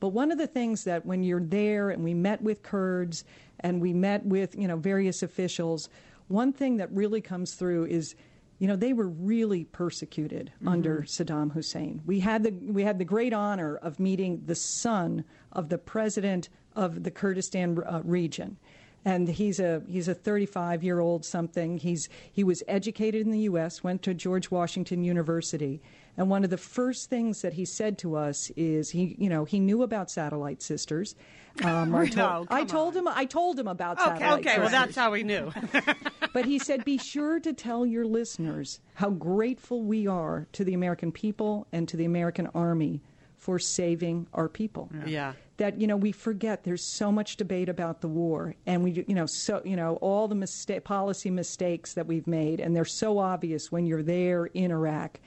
But 0.00 0.08
one 0.08 0.32
of 0.32 0.38
the 0.38 0.46
things 0.46 0.84
that 0.84 1.06
when 1.06 1.22
you're 1.22 1.40
there, 1.40 1.90
and 1.90 2.02
we 2.04 2.14
met 2.14 2.42
with 2.42 2.62
Kurds, 2.62 3.24
and 3.60 3.80
we 3.80 3.92
met 3.92 4.24
with 4.24 4.54
you 4.56 4.68
know 4.68 4.76
various 4.76 5.22
officials, 5.22 5.88
one 6.28 6.52
thing 6.52 6.78
that 6.78 6.90
really 6.92 7.20
comes 7.20 7.54
through 7.54 7.86
is 7.86 8.14
you 8.58 8.68
know 8.68 8.76
they 8.76 8.92
were 8.92 9.08
really 9.08 9.64
persecuted 9.64 10.52
under 10.66 11.02
Saddam 11.02 11.52
Hussein. 11.52 12.00
We 12.06 12.20
had 12.20 12.42
the 12.42 12.50
we 12.50 12.82
had 12.82 12.98
the 12.98 13.04
great 13.04 13.32
honor 13.32 13.76
of 13.76 14.00
meeting 14.00 14.42
the 14.46 14.54
son 14.54 15.24
of 15.52 15.68
the 15.68 15.78
president 15.78 16.48
of 16.74 17.02
the 17.02 17.10
Kurdistan 17.10 17.78
uh, 17.86 18.00
region. 18.04 18.56
And 19.04 19.28
he's 19.28 19.60
a 19.60 19.82
he's 19.86 20.08
a 20.08 20.14
35 20.14 20.82
year 20.82 21.00
old 21.00 21.24
something. 21.24 21.78
He's 21.78 22.08
he 22.32 22.42
was 22.42 22.62
educated 22.66 23.22
in 23.26 23.32
the 23.32 23.40
U.S. 23.40 23.84
Went 23.84 24.02
to 24.02 24.14
George 24.14 24.50
Washington 24.50 25.04
University, 25.04 25.82
and 26.16 26.30
one 26.30 26.42
of 26.42 26.50
the 26.50 26.56
first 26.56 27.10
things 27.10 27.42
that 27.42 27.52
he 27.52 27.64
said 27.66 27.98
to 27.98 28.16
us 28.16 28.50
is 28.56 28.90
he 28.90 29.14
you 29.18 29.28
know 29.28 29.44
he 29.44 29.60
knew 29.60 29.82
about 29.82 30.10
Satellite 30.10 30.62
Sisters. 30.62 31.14
Um, 31.62 31.94
I, 31.94 32.06
No, 32.06 32.08
told, 32.08 32.48
I 32.50 32.64
told 32.64 32.96
him 32.96 33.06
I 33.06 33.26
told 33.26 33.60
him 33.60 33.68
about 33.68 34.00
Okay, 34.00 34.18
Satellite 34.18 34.40
okay. 34.40 34.58
Well, 34.58 34.70
that's 34.70 34.96
how 34.96 35.12
we 35.12 35.22
knew. 35.22 35.52
But 36.34 36.46
he 36.46 36.58
said, 36.58 36.84
be 36.84 36.98
sure 36.98 37.38
to 37.38 37.52
tell 37.52 37.86
your 37.86 38.04
listeners 38.04 38.80
how 38.94 39.10
grateful 39.10 39.84
we 39.84 40.08
are 40.08 40.48
to 40.50 40.64
the 40.64 40.74
American 40.74 41.12
people 41.12 41.68
and 41.70 41.86
to 41.88 41.96
the 41.96 42.04
American 42.04 42.48
Army 42.56 43.00
for 43.44 43.58
saving 43.58 44.26
our 44.32 44.48
people. 44.48 44.90
Yeah. 45.04 45.34
That 45.58 45.78
you 45.78 45.86
know 45.86 45.98
we 45.98 46.12
forget 46.12 46.64
there's 46.64 46.82
so 46.82 47.12
much 47.12 47.36
debate 47.36 47.68
about 47.68 48.00
the 48.00 48.08
war, 48.08 48.54
and 48.64 48.82
we 48.82 49.04
you 49.06 49.14
know 49.14 49.26
so 49.26 49.60
you 49.66 49.76
know 49.76 49.96
all 49.96 50.28
the 50.28 50.34
mista- 50.34 50.80
policy 50.80 51.30
mistakes 51.30 51.92
that 51.92 52.06
we've 52.06 52.26
made, 52.26 52.58
and 52.58 52.74
they're 52.74 52.86
so 52.86 53.18
obvious 53.18 53.70
when 53.70 53.84
you're 53.84 54.02
there 54.02 54.46
in 54.46 54.70
Iraq. 54.70 55.20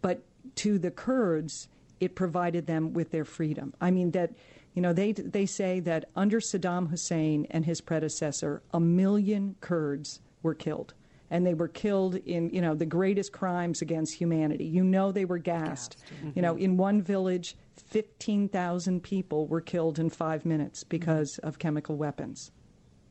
But 0.00 0.22
to 0.62 0.78
the 0.78 0.92
Kurds, 0.92 1.66
it 1.98 2.14
provided 2.14 2.68
them 2.68 2.92
with 2.92 3.10
their 3.10 3.24
freedom. 3.24 3.74
I 3.80 3.90
mean 3.90 4.12
that 4.12 4.32
you 4.74 4.80
know 4.80 4.92
they 4.92 5.10
they 5.10 5.44
say 5.44 5.80
that 5.80 6.08
under 6.14 6.38
Saddam 6.38 6.88
Hussein 6.88 7.48
and 7.50 7.64
his 7.64 7.80
predecessor, 7.80 8.62
a 8.72 8.78
million 8.78 9.56
Kurds 9.60 10.20
were 10.40 10.54
killed. 10.54 10.94
And 11.30 11.46
they 11.46 11.54
were 11.54 11.68
killed 11.68 12.14
in, 12.14 12.50
you 12.50 12.60
know, 12.60 12.74
the 12.74 12.86
greatest 12.86 13.32
crimes 13.32 13.82
against 13.82 14.14
humanity. 14.14 14.64
You 14.64 14.84
know, 14.84 15.10
they 15.10 15.24
were 15.24 15.38
gassed. 15.38 15.96
You 16.22 16.28
mm-hmm. 16.28 16.40
know, 16.40 16.56
in 16.56 16.76
one 16.76 17.02
village, 17.02 17.56
15,000 17.76 19.02
people 19.02 19.46
were 19.46 19.60
killed 19.60 19.98
in 19.98 20.10
five 20.10 20.44
minutes 20.44 20.84
because 20.84 21.32
mm-hmm. 21.32 21.48
of 21.48 21.58
chemical 21.58 21.96
weapons. 21.96 22.52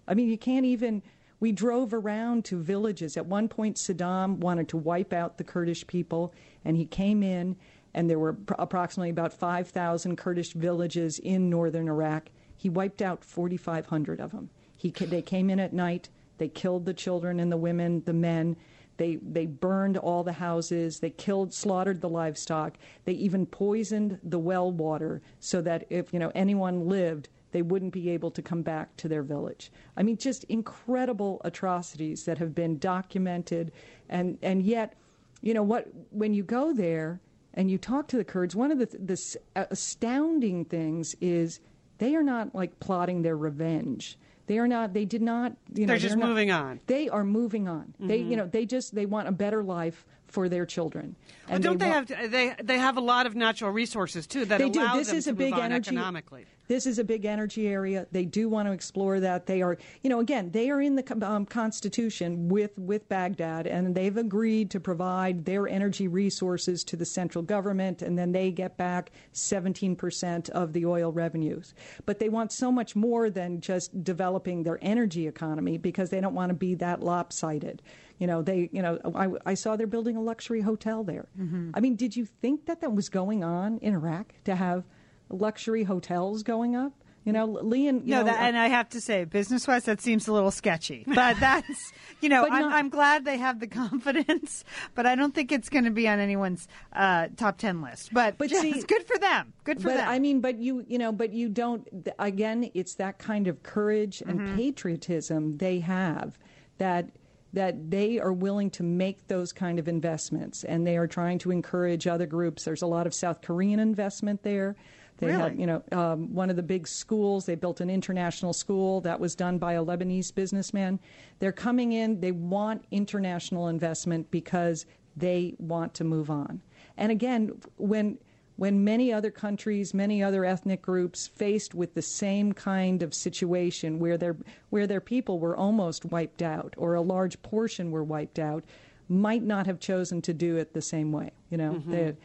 I 0.07 0.13
mean, 0.13 0.29
you 0.29 0.37
can't 0.37 0.65
even. 0.65 1.01
We 1.39 1.51
drove 1.51 1.93
around 1.93 2.45
to 2.45 2.61
villages. 2.61 3.17
At 3.17 3.25
one 3.25 3.49
point, 3.49 3.75
Saddam 3.75 4.37
wanted 4.37 4.69
to 4.69 4.77
wipe 4.77 5.11
out 5.11 5.37
the 5.37 5.43
Kurdish 5.43 5.85
people, 5.85 6.33
and 6.63 6.77
he 6.77 6.85
came 6.85 7.21
in, 7.21 7.57
and 7.93 8.09
there 8.09 8.19
were 8.19 8.33
pr- 8.33 8.53
approximately 8.57 9.09
about 9.09 9.33
5,000 9.33 10.15
Kurdish 10.15 10.53
villages 10.53 11.19
in 11.19 11.49
northern 11.49 11.89
Iraq. 11.89 12.29
He 12.55 12.69
wiped 12.69 13.01
out 13.01 13.23
4,500 13.23 14.21
of 14.21 14.31
them. 14.31 14.49
He, 14.77 14.91
they 14.91 15.21
came 15.21 15.49
in 15.49 15.59
at 15.59 15.73
night. 15.73 16.09
They 16.37 16.47
killed 16.47 16.85
the 16.85 16.93
children 16.93 17.39
and 17.39 17.51
the 17.51 17.57
women, 17.57 18.03
the 18.05 18.13
men. 18.13 18.57
They 18.97 19.17
they 19.17 19.45
burned 19.45 19.97
all 19.97 20.23
the 20.23 20.33
houses. 20.33 20.99
They 20.99 21.09
killed, 21.09 21.53
slaughtered 21.53 22.01
the 22.01 22.09
livestock. 22.09 22.77
They 23.03 23.13
even 23.13 23.45
poisoned 23.45 24.19
the 24.23 24.39
well 24.39 24.71
water 24.71 25.21
so 25.39 25.61
that 25.61 25.85
if 25.89 26.13
you 26.13 26.19
know 26.19 26.31
anyone 26.33 26.87
lived, 26.87 27.29
they 27.51 27.61
wouldn't 27.61 27.93
be 27.93 28.09
able 28.09 28.31
to 28.31 28.41
come 28.41 28.61
back 28.61 28.95
to 28.97 29.07
their 29.07 29.23
village. 29.23 29.71
I 29.95 30.03
mean, 30.03 30.17
just 30.17 30.43
incredible 30.45 31.41
atrocities 31.45 32.25
that 32.25 32.37
have 32.37 32.55
been 32.55 32.77
documented, 32.77 33.71
and 34.09 34.37
and 34.41 34.63
yet, 34.63 34.93
you 35.41 35.53
know 35.53 35.63
what? 35.63 35.87
When 36.11 36.33
you 36.33 36.43
go 36.43 36.73
there 36.73 37.21
and 37.53 37.71
you 37.71 37.77
talk 37.77 38.07
to 38.09 38.17
the 38.17 38.25
Kurds, 38.25 38.55
one 38.55 38.71
of 38.71 38.79
the 38.79 38.85
the 38.97 39.37
astounding 39.55 40.65
things 40.65 41.15
is 41.21 41.59
they 41.97 42.15
are 42.15 42.23
not 42.23 42.53
like 42.53 42.79
plotting 42.79 43.21
their 43.21 43.37
revenge. 43.37 44.17
They 44.47 44.59
are 44.59 44.67
not. 44.67 44.93
They 44.93 45.05
did 45.05 45.21
not. 45.21 45.53
You 45.73 45.85
know, 45.85 45.93
They're 45.93 45.97
just 45.97 46.17
not- 46.17 46.29
moving 46.29 46.51
on. 46.51 46.79
They 46.87 47.09
are 47.09 47.23
moving 47.23 47.67
on. 47.67 47.93
They, 47.99 48.17
you 48.17 48.23
mm-hmm. 48.23 48.35
know, 48.35 48.47
they 48.47 48.65
just 48.65 48.93
they 48.93 49.05
want 49.05 49.27
a 49.27 49.31
better 49.31 49.63
life 49.63 50.05
for 50.27 50.49
their 50.49 50.65
children. 50.65 51.15
Well, 51.49 51.59
don't 51.59 51.79
they, 51.79 51.89
want- 51.89 52.09
have 52.09 52.31
they 52.31 52.55
they 52.61 52.77
have 52.77 52.97
a 52.97 53.01
lot 53.01 53.25
of 53.25 53.35
natural 53.35 53.71
resources 53.71 54.27
too 54.27 54.45
that 54.45 54.59
they 54.59 54.69
do. 54.69 54.81
allow 54.81 54.95
This 54.95 55.07
them 55.07 55.17
is 55.17 55.25
to 55.25 55.31
a 55.31 55.33
big 55.33 55.53
energy. 55.53 55.89
economically? 55.89 56.45
This 56.67 56.85
is 56.85 56.99
a 56.99 57.03
big 57.03 57.25
energy 57.25 57.67
area. 57.67 58.07
They 58.11 58.25
do 58.25 58.49
want 58.49 58.67
to 58.67 58.71
explore 58.71 59.19
that. 59.19 59.45
They 59.45 59.61
are, 59.61 59.77
you 60.01 60.09
know, 60.09 60.19
again, 60.19 60.51
they 60.51 60.69
are 60.69 60.81
in 60.81 60.95
the 60.95 61.27
um, 61.27 61.45
Constitution 61.45 62.49
with 62.49 62.77
with 62.77 63.07
Baghdad, 63.07 63.67
and 63.67 63.93
they've 63.93 64.17
agreed 64.17 64.71
to 64.71 64.79
provide 64.79 65.45
their 65.45 65.67
energy 65.67 66.07
resources 66.07 66.83
to 66.85 66.95
the 66.95 67.05
central 67.05 67.43
government, 67.43 68.01
and 68.01 68.17
then 68.17 68.31
they 68.31 68.51
get 68.51 68.77
back 68.77 69.11
17 69.33 69.95
percent 69.95 70.49
of 70.49 70.73
the 70.73 70.85
oil 70.85 71.11
revenues. 71.11 71.73
But 72.05 72.19
they 72.19 72.29
want 72.29 72.51
so 72.51 72.71
much 72.71 72.95
more 72.95 73.29
than 73.29 73.61
just 73.61 74.03
developing 74.03 74.63
their 74.63 74.79
energy 74.81 75.27
economy 75.27 75.77
because 75.77 76.09
they 76.09 76.21
don't 76.21 76.33
want 76.33 76.49
to 76.49 76.55
be 76.55 76.75
that 76.75 77.01
lopsided. 77.01 77.81
You 78.17 78.27
know, 78.27 78.41
they, 78.41 78.69
you 78.71 78.81
know, 78.81 78.97
I, 79.13 79.51
I 79.51 79.53
saw 79.55 79.75
they're 79.75 79.87
building 79.87 80.15
a 80.15 80.21
luxury 80.21 80.61
hotel 80.61 81.03
there. 81.03 81.27
I 81.75 81.81
mean, 81.81 81.95
did 81.95 82.15
you 82.15 82.25
think 82.25 82.65
that 82.65 82.79
that 82.81 82.93
was 82.93 83.09
going 83.09 83.43
on 83.43 83.77
in 83.79 83.93
Iraq 83.93 84.33
to 84.45 84.55
have 84.55 84.85
luxury 85.29 85.83
hotels 85.83 86.43
going 86.43 86.75
up? 86.75 86.93
You 87.23 87.33
know, 87.33 87.45
Lian. 87.45 88.01
You 88.05 88.11
no, 88.11 88.17
know, 88.19 88.23
that, 88.25 88.39
uh, 88.39 88.43
and 88.43 88.55
I 88.55 88.67
have 88.67 88.87
to 88.89 89.01
say, 89.01 89.23
business 89.23 89.67
wise, 89.67 89.85
that 89.85 89.99
seems 89.99 90.27
a 90.27 90.31
little 90.33 90.51
sketchy. 90.51 91.05
But 91.15 91.39
that's, 91.39 91.91
you 92.21 92.29
know, 92.29 92.45
I'm, 92.45 92.61
not- 92.61 92.71
I'm 92.73 92.89
glad 92.89 93.25
they 93.25 93.37
have 93.37 93.59
the 93.59 93.65
confidence, 93.81 94.63
but 94.93 95.07
I 95.07 95.15
don't 95.15 95.33
think 95.33 95.51
it's 95.51 95.67
going 95.69 95.85
to 95.85 95.89
be 95.91 96.07
on 96.07 96.19
anyone's 96.19 96.67
uh, 96.93 97.29
top 97.35 97.57
10 97.57 97.81
list. 97.81 98.13
But, 98.13 98.37
But 98.37 98.51
see- 98.51 98.69
it's 98.69 98.83
good 98.83 99.07
for 99.07 99.17
them. 99.17 99.53
Good 99.63 99.81
for 99.81 99.87
but 99.87 99.97
them. 99.97 100.07
I 100.07 100.19
mean, 100.19 100.39
but 100.39 100.59
you, 100.59 100.85
you 100.87 100.99
know, 100.99 101.11
but 101.11 101.33
you 101.33 101.49
don't. 101.49 101.87
Again, 102.19 102.69
it's 102.75 102.93
that 102.95 103.17
kind 103.17 103.47
of 103.47 103.63
courage 103.63 104.21
and 104.21 104.39
Mm-hmm. 104.41 104.55
patriotism 104.57 105.57
they 105.57 105.79
have 105.79 106.37
that 106.77 107.09
that 107.53 107.89
they 107.89 108.19
are 108.19 108.33
willing 108.33 108.69
to 108.69 108.83
make 108.83 109.27
those 109.29 109.51
kind 109.53 109.79
of 109.79 109.87
investments, 109.87 110.63
and 110.65 110.85
they 110.85 110.97
are 110.97 111.07
trying 111.07 111.39
to 111.39 111.49
encourage 111.51 112.05
other 112.05 112.25
groups. 112.27 112.65
There's 112.65 112.81
a 112.81 112.87
lot 112.87 113.07
of 113.07 113.13
South 113.15 113.41
Korean 113.41 113.79
investment 113.79 114.43
there. 114.43 114.75
They 115.17 115.31
have, 115.31 115.51
Really? 115.51 115.61
you 115.61 115.65
know, 115.67 115.81
um, 115.91 116.33
one 116.33 116.49
of 116.49 116.55
the 116.57 116.63
big 116.63 116.87
schools. 116.87 117.45
They 117.45 117.55
built 117.55 117.79
an 117.79 117.89
international 117.89 118.53
school 118.53 118.99
that 119.01 119.19
was 119.19 119.33
done 119.35 119.57
by 119.57 119.73
a 119.73 119.83
Lebanese 119.83 120.33
businessman. 120.33 120.99
They're 121.39 121.51
coming 121.53 121.93
in. 121.93 122.19
They 122.19 122.31
want 122.33 122.83
international 122.91 123.67
investment 123.69 124.29
because 124.31 124.85
they 125.15 125.55
want 125.57 125.93
to 125.95 126.03
move 126.03 126.29
on. 126.29 126.61
And 126.97 127.11
again, 127.11 127.53
when 127.77 128.17
when 128.57 128.85
many 128.85 129.11
other 129.11 129.31
countries, 129.31 129.93
many 129.93 130.23
other 130.23 130.45
ethnic 130.45 130.81
groups 130.81 131.27
faced 131.27 131.75
with 131.75 131.93
the 131.93 132.01
same 132.01 132.53
kind 132.53 133.03
of 133.03 133.13
situation 133.13 133.99
where 133.99 134.17
their 134.17 134.35
where 134.69 134.87
their 134.87 135.01
people 135.01 135.39
were 135.39 135.55
almost 135.57 136.05
wiped 136.05 136.41
out 136.41 136.73
or 136.77 136.93
a 136.93 137.01
large 137.01 137.41
portion 137.41 137.91
were 137.91 138.03
wiped 138.03 138.39
out, 138.39 138.63
might 139.09 139.43
not 139.43 139.65
have 139.65 139.79
chosen 139.79 140.21
to 140.21 140.33
do 140.33 140.55
it 140.57 140.73
the 140.73 140.81
same 140.81 141.11
way. 141.11 141.31
You 141.49 141.57
know, 141.57 141.79
They- 141.85 142.15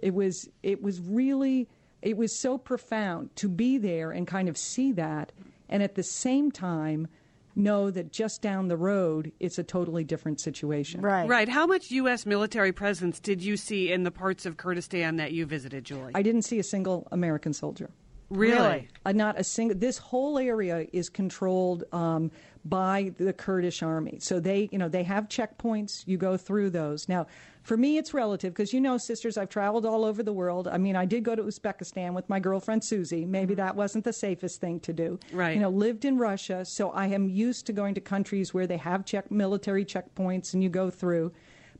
it 0.00 0.14
was 0.14 0.48
it 0.62 0.80
was 0.82 1.00
really 1.00 1.68
it 2.02 2.16
was 2.16 2.38
so 2.38 2.58
profound 2.58 3.34
to 3.36 3.48
be 3.48 3.78
there 3.78 4.10
and 4.10 4.26
kind 4.26 4.48
of 4.48 4.56
see 4.56 4.92
that, 4.92 5.32
and 5.68 5.82
at 5.82 5.94
the 5.94 6.02
same 6.02 6.50
time 6.50 7.08
know 7.56 7.90
that 7.90 8.12
just 8.12 8.42
down 8.42 8.68
the 8.68 8.76
road 8.76 9.32
it's 9.40 9.58
a 9.58 9.62
totally 9.64 10.04
different 10.04 10.40
situation. 10.40 11.00
right. 11.00 11.28
Right. 11.28 11.48
How 11.48 11.66
much 11.66 11.90
U.S. 11.90 12.24
military 12.26 12.72
presence 12.72 13.20
did 13.20 13.42
you 13.42 13.56
see 13.56 13.92
in 13.92 14.04
the 14.04 14.10
parts 14.10 14.46
of 14.46 14.56
Kurdistan 14.56 15.16
that 15.16 15.32
you 15.32 15.46
visited, 15.46 15.84
Julie? 15.84 16.12
I 16.14 16.22
didn't 16.22 16.42
see 16.42 16.58
a 16.58 16.62
single 16.62 17.08
American 17.10 17.52
soldier. 17.52 17.90
really? 18.30 18.88
Uh, 19.04 19.12
not 19.12 19.38
a 19.38 19.44
single. 19.44 19.76
This 19.76 19.98
whole 19.98 20.38
area 20.38 20.86
is 20.92 21.08
controlled 21.08 21.84
um, 21.92 22.30
by 22.64 23.12
the 23.18 23.32
Kurdish 23.32 23.82
army. 23.82 24.18
So 24.20 24.38
they, 24.40 24.68
you 24.70 24.78
know, 24.78 24.88
they 24.88 25.02
have 25.02 25.28
checkpoints. 25.28 26.04
You 26.06 26.18
go 26.18 26.36
through 26.36 26.70
those. 26.70 27.08
Now, 27.08 27.26
for 27.62 27.76
me, 27.76 27.98
it's 27.98 28.14
relative 28.14 28.52
because 28.52 28.72
you 28.72 28.80
know, 28.80 28.96
sisters, 28.98 29.36
I've 29.36 29.48
traveled 29.48 29.84
all 29.84 30.04
over 30.04 30.22
the 30.22 30.32
world. 30.32 30.66
I 30.66 30.78
mean, 30.78 30.96
I 30.96 31.04
did 31.04 31.24
go 31.24 31.34
to 31.34 31.42
Uzbekistan 31.42 32.14
with 32.14 32.28
my 32.28 32.40
girlfriend 32.40 32.84
Susie. 32.84 33.26
Maybe 33.26 33.54
mm-hmm. 33.54 33.62
that 33.62 33.76
wasn't 33.76 34.04
the 34.04 34.12
safest 34.12 34.60
thing 34.60 34.80
to 34.80 34.92
do. 34.92 35.18
Right. 35.32 35.54
You 35.54 35.60
know, 35.60 35.68
lived 35.68 36.04
in 36.04 36.18
Russia, 36.18 36.64
so 36.64 36.90
I 36.90 37.08
am 37.08 37.28
used 37.28 37.66
to 37.66 37.72
going 37.72 37.94
to 37.94 38.00
countries 38.00 38.54
where 38.54 38.66
they 38.66 38.78
have 38.78 39.04
check 39.04 39.30
military 39.30 39.84
checkpoints 39.84 40.54
and 40.54 40.62
you 40.62 40.68
go 40.68 40.90
through. 40.90 41.32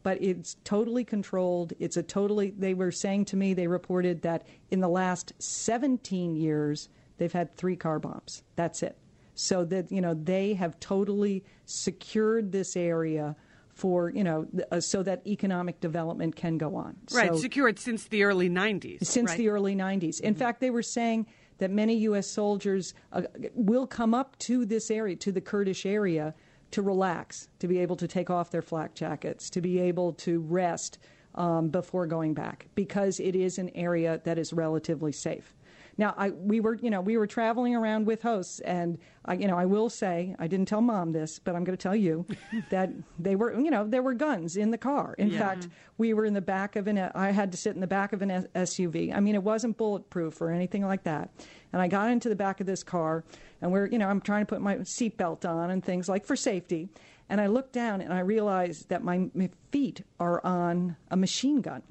but 0.02 0.22
it's 0.22 0.56
totally 0.64 1.04
controlled. 1.04 1.72
It's 1.78 1.96
a 1.96 2.02
totally. 2.02 2.50
They 2.50 2.74
were 2.74 2.90
saying 2.90 3.26
to 3.26 3.36
me, 3.36 3.54
they 3.54 3.66
reported 3.66 4.22
that 4.22 4.46
in 4.70 4.80
the 4.80 4.88
last 4.88 5.32
17 5.38 6.36
years, 6.36 6.88
they've 7.18 7.32
had 7.32 7.54
three 7.56 7.76
car 7.76 7.98
bombs. 7.98 8.42
That's 8.56 8.82
it. 8.82 8.96
So 9.34 9.64
that 9.66 9.90
you 9.92 10.00
know 10.00 10.14
they 10.14 10.54
have 10.54 10.78
totally 10.80 11.44
secured 11.66 12.52
this 12.52 12.76
area 12.76 13.36
for 13.80 14.10
you 14.10 14.22
know 14.22 14.46
uh, 14.70 14.78
so 14.78 15.02
that 15.02 15.26
economic 15.26 15.80
development 15.80 16.36
can 16.36 16.58
go 16.58 16.76
on. 16.76 16.96
Right, 17.12 17.30
So- 17.34 17.40
secured 17.40 17.78
since 17.78 18.04
the 18.04 18.24
early 18.24 18.50
90s. 18.50 19.04
since 19.06 19.30
right? 19.30 19.38
the 19.38 19.48
early 19.48 19.74
90s. 19.74 20.20
In 20.20 20.34
fact, 20.34 20.60
they 20.60 20.70
were 20.70 20.82
saying 20.82 21.26
that 21.58 21.70
many 21.70 21.96
U.S. 22.10 22.26
soldiers 22.26 22.94
uh, 23.12 23.22
will 23.54 23.86
come 23.86 24.12
up 24.14 24.38
to 24.40 24.66
this 24.66 24.90
area, 24.90 25.16
to 25.16 25.32
the 25.32 25.40
Kurdish 25.40 25.86
area, 25.86 26.34
to 26.72 26.82
relax, 26.82 27.48
to 27.58 27.68
be 27.68 27.78
able 27.78 27.96
to 27.96 28.06
take 28.06 28.28
off 28.30 28.50
their 28.50 28.62
flak 28.62 28.94
jackets, 28.94 29.48
to 29.50 29.60
be 29.60 29.78
able 29.78 30.12
to 30.12 30.40
rest 30.40 30.98
um, 31.34 31.68
before 31.68 32.06
going 32.06 32.34
back, 32.34 32.66
because 32.74 33.18
it 33.18 33.34
is 33.34 33.58
an 33.58 33.70
area 33.74 34.20
that 34.24 34.38
is 34.38 34.52
relatively 34.52 35.12
safe. 35.12 35.54
Now, 35.98 36.14
I, 36.16 36.30
we 36.30 36.60
were, 36.60 36.74
you 36.74 36.90
know, 36.90 37.00
we 37.00 37.16
were 37.16 37.26
traveling 37.26 37.74
around 37.74 38.06
with 38.06 38.22
hosts, 38.22 38.60
and 38.60 38.98
I, 39.24 39.34
you 39.34 39.46
know, 39.46 39.56
I 39.56 39.66
will 39.66 39.90
say, 39.90 40.34
I 40.38 40.46
didn't 40.46 40.66
tell 40.66 40.80
mom 40.80 41.12
this, 41.12 41.38
but 41.38 41.54
I'm 41.54 41.64
going 41.64 41.76
to 41.76 41.82
tell 41.82 41.96
you 41.96 42.26
that 42.70 42.90
they 43.18 43.36
were, 43.36 43.58
you 43.58 43.70
know, 43.70 43.86
there 43.86 44.02
were 44.02 44.14
guns 44.14 44.56
in 44.56 44.70
the 44.70 44.78
car. 44.78 45.14
In 45.18 45.30
fact, 45.38 45.68
we 45.98 46.14
were 46.14 46.24
in 46.24 46.34
the 46.34 46.40
back 46.40 46.76
of 46.76 46.86
an, 46.86 46.98
I 47.14 47.30
had 47.30 47.52
to 47.52 47.58
sit 47.58 47.74
in 47.74 47.80
the 47.80 47.86
back 47.86 48.12
of 48.12 48.22
an 48.22 48.48
SUV. 48.54 49.14
I 49.14 49.20
mean, 49.20 49.34
it 49.34 49.42
wasn't 49.42 49.76
bulletproof 49.76 50.40
or 50.40 50.50
anything 50.50 50.84
like 50.84 51.02
that. 51.04 51.30
And 51.72 51.82
I 51.82 51.88
got 51.88 52.10
into 52.10 52.28
the 52.28 52.36
back 52.36 52.60
of 52.60 52.66
this 52.66 52.82
car, 52.82 53.24
and 53.60 53.70
we're, 53.70 53.86
you 53.86 53.98
know, 53.98 54.08
I'm 54.08 54.20
trying 54.20 54.42
to 54.42 54.46
put 54.46 54.60
my 54.60 54.76
seatbelt 54.76 55.48
on 55.48 55.70
and 55.70 55.84
things 55.84 56.08
like 56.08 56.24
for 56.24 56.36
safety. 56.36 56.88
And 57.28 57.40
I 57.40 57.46
looked 57.46 57.72
down 57.72 58.00
and 58.00 58.12
I 58.12 58.20
realized 58.20 58.88
that 58.88 59.04
my, 59.04 59.30
my 59.34 59.50
feet 59.70 60.02
are 60.18 60.44
on 60.44 60.96
a 61.10 61.16
machine 61.16 61.60
gun. 61.60 61.82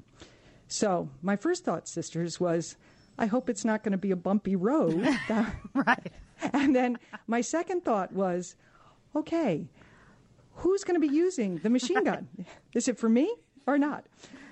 So 0.68 1.08
my 1.22 1.34
first 1.34 1.64
thought, 1.64 1.88
sisters, 1.88 2.38
was, 2.38 2.76
I 3.20 3.26
hope 3.26 3.50
it's 3.50 3.64
not 3.64 3.84
going 3.84 3.92
to 3.92 3.98
be 3.98 4.10
a 4.10 4.16
bumpy 4.16 4.56
road. 4.56 5.06
Right. 5.74 6.12
and 6.52 6.74
then 6.74 6.98
my 7.26 7.42
second 7.42 7.84
thought 7.84 8.12
was, 8.12 8.56
okay, 9.14 9.66
who's 10.54 10.84
going 10.84 11.00
to 11.00 11.06
be 11.06 11.14
using 11.14 11.58
the 11.58 11.70
machine 11.70 12.02
gun? 12.02 12.28
Is 12.74 12.88
it 12.88 12.98
for 12.98 13.08
me 13.08 13.32
or 13.66 13.78
not? 13.78 14.06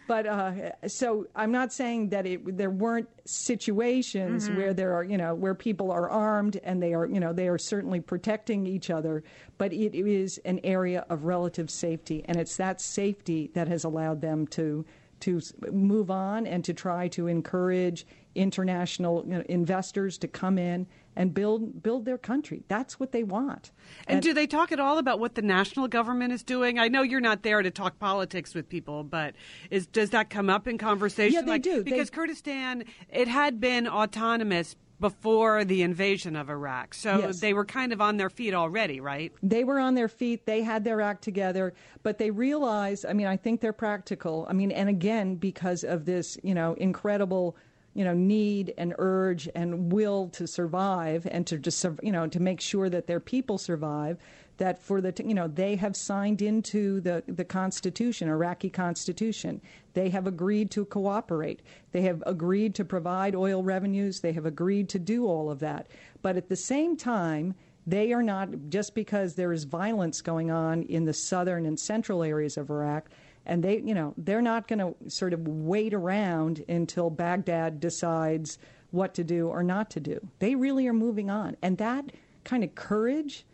But 0.07 0.27
uh, 0.27 0.53
so 0.89 1.27
I'm 1.37 1.53
not 1.53 1.73
saying 1.73 2.11
that 2.11 2.27
it, 2.27 2.57
there 2.57 2.71
weren't 2.71 3.09
situations 3.27 4.49
where 4.51 4.73
there 4.73 4.95
are, 4.95 5.05
you 5.05 5.19
know, 5.19 5.35
where 5.35 5.55
people 5.55 5.91
are 5.91 6.09
armed 6.09 6.59
and 6.63 6.83
they 6.83 6.95
are, 6.95 7.07
you 7.07 7.21
know, 7.21 7.35
they 7.35 7.49
are 7.49 7.59
certainly 7.59 8.01
protecting 8.01 8.67
each 8.67 8.89
other. 8.89 9.23
But 9.59 9.75
it 9.75 9.95
is 9.95 10.39
an 10.47 10.61
area 10.65 11.05
of 11.11 11.25
relative 11.25 11.69
safety, 11.71 12.25
and 12.27 12.39
it's 12.39 12.57
that 12.57 12.81
safety 12.81 13.51
that 13.53 13.69
has 13.69 13.85
allowed 13.85 14.23
them 14.23 14.47
to 14.49 14.87
to 15.21 15.41
move 15.73 16.11
on 16.11 16.47
and 16.47 16.65
to 16.65 16.73
try 16.73 17.09
to 17.09 17.27
encourage 17.27 18.07
international 18.43 19.25
you 19.27 19.35
know, 19.35 19.43
investors 19.49 20.17
to 20.19 20.29
come 20.29 20.59
in 20.59 20.87
and 21.17 21.35
build 21.35 21.83
build 21.83 22.05
their 22.05 22.17
country. 22.19 22.63
That's 22.69 23.01
what 23.01 23.11
they 23.13 23.25
want. 23.25 23.73
And 24.07 24.23
do 24.23 24.33
they 24.33 24.47
talk 24.47 24.71
at 24.71 24.79
all 24.79 24.99
about 24.99 25.19
what 25.19 25.35
the 25.35 25.43
national 25.43 25.89
government 25.89 26.33
is 26.33 26.43
doing? 26.45 26.79
I 26.79 26.87
know 26.89 27.03
you're 27.03 27.21
not 27.21 27.43
there 27.43 27.61
to 27.61 27.71
talk 27.71 27.99
politics 27.99 28.55
with 28.55 28.69
people, 28.69 29.03
but 29.03 29.35
is 29.71 29.87
does 29.87 30.11
that 30.11 30.31
come 30.31 30.49
up 30.49 30.69
in 30.69 30.79
conversation? 30.79 31.35
Yeah, 31.35 31.43
they 31.43 31.51
Like, 31.51 31.63
do. 31.63 31.83
They- 31.83 31.91
Because 31.91 32.11
Kurdistan, 32.11 32.85
it 33.13 33.27
had 33.29 33.61
been 33.61 33.89
autonomous 33.89 34.77
before 35.01 35.65
the 35.65 35.83
invasion 35.83 36.35
of 36.35 36.51
Iraq, 36.51 36.93
so 36.93 37.19
Yes. 37.21 37.39
they 37.39 37.53
were 37.55 37.65
kind 37.65 37.93
of 37.93 38.01
on 38.01 38.17
their 38.17 38.29
feet 38.31 38.53
already, 38.53 38.99
right? 39.01 39.33
they 39.45 39.63
were 39.63 39.79
on 39.79 39.95
their 39.95 40.09
feet 40.09 40.45
they 40.45 40.63
had 40.63 40.83
their 40.83 41.01
act 41.01 41.23
together 41.23 41.73
but 42.03 42.19
they 42.19 42.31
realized 42.33 43.07
i 43.07 43.13
mean 43.13 43.29
i 43.29 43.37
think 43.37 43.61
they're 43.61 43.73
practical 43.73 44.45
i 44.51 44.53
mean 44.53 44.73
and 44.73 44.89
again 44.89 45.37
because 45.37 45.85
of 45.85 46.05
this 46.05 46.37
you 46.43 46.53
know 46.55 46.75
incredible 46.75 47.57
you 47.99 48.05
know 48.05 48.15
need 48.15 48.73
and 48.79 48.95
urge 48.99 49.49
and 49.57 49.93
will 49.93 50.29
to 50.29 50.47
survive 50.47 51.27
and 51.33 51.49
to 51.49 51.59
just 51.59 51.85
you 52.01 52.13
know 52.13 52.29
to 52.29 52.39
make 52.39 52.61
sure 52.61 52.89
that 52.89 53.09
their 53.09 53.19
people 53.19 53.59
survive 53.59 54.17
that 54.59 54.81
for 54.81 55.01
the 55.01 55.13
you 55.27 55.35
know 55.35 55.49
they 55.49 55.75
have 55.75 55.97
signed 55.97 56.41
into 56.41 57.01
the 57.01 57.25
the 57.27 57.45
constitution 57.45 58.29
iraqi 58.29 58.71
constitution. 58.71 59.61
They 59.95 60.11
have 60.11 60.29
agreed 60.29 60.71
to 60.73 60.85
cooperate. 60.85 61.61
They 61.91 62.03
have 62.03 62.23
agreed 62.25 62.77
to 62.77 62.85
provide 62.85 63.35
oil 63.35 63.65
revenues. 63.65 64.21
They 64.21 64.33
have 64.33 64.47
agreed 64.47 64.89
to 64.91 65.01
do 65.01 65.27
all 65.27 65.51
of 65.51 65.59
that. 65.59 65.89
But 66.23 66.37
at 66.37 66.49
the 66.49 66.57
same 66.57 66.97
time 66.97 67.57
they 67.85 68.13
are 68.13 68.23
not, 68.23 68.51
just 68.69 68.95
because 68.95 69.35
there 69.35 69.53
is 69.53 69.65
violence 69.65 70.21
going 70.21 70.51
on 70.51 70.83
in 70.83 71.07
the 71.07 71.15
southern 71.15 71.65
and 71.65 71.81
central 71.81 72.23
areas 72.23 72.59
of 72.59 72.71
Iraq, 72.71 73.09
and 73.49 73.65
they, 73.65 73.79
you 73.79 73.95
know, 73.95 74.15
they're 74.17 74.43
not 74.43 74.69
going 74.69 74.79
to 74.79 75.11
sort 75.11 75.33
of 75.33 75.47
wait 75.49 75.95
around 75.95 76.65
until 76.69 77.11
Baghdad 77.11 77.81
decides 77.81 78.59
what 78.91 79.15
to 79.15 79.25
do 79.25 79.49
or 79.49 79.63
not 79.63 79.91
to 79.91 80.01
do. 80.01 80.21
They 80.39 80.55
really 80.55 80.87
are 80.87 80.93
moving 80.93 81.31
on. 81.31 81.57
And 81.63 81.79
that 81.79 82.13
kind 82.45 82.63
of 82.63 82.75
courage, 82.75 83.45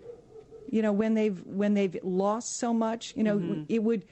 you 0.68 0.82
know, 0.82 0.92
when 0.92 1.14
they've 1.14 1.40
when 1.46 1.74
they've 1.74 1.96
lost 2.02 2.58
so 2.58 2.74
much, 2.74 3.14
you 3.16 3.22
know, 3.22 3.38
mm-hmm. 3.38 3.62
it 3.68 3.82
would 3.82 4.04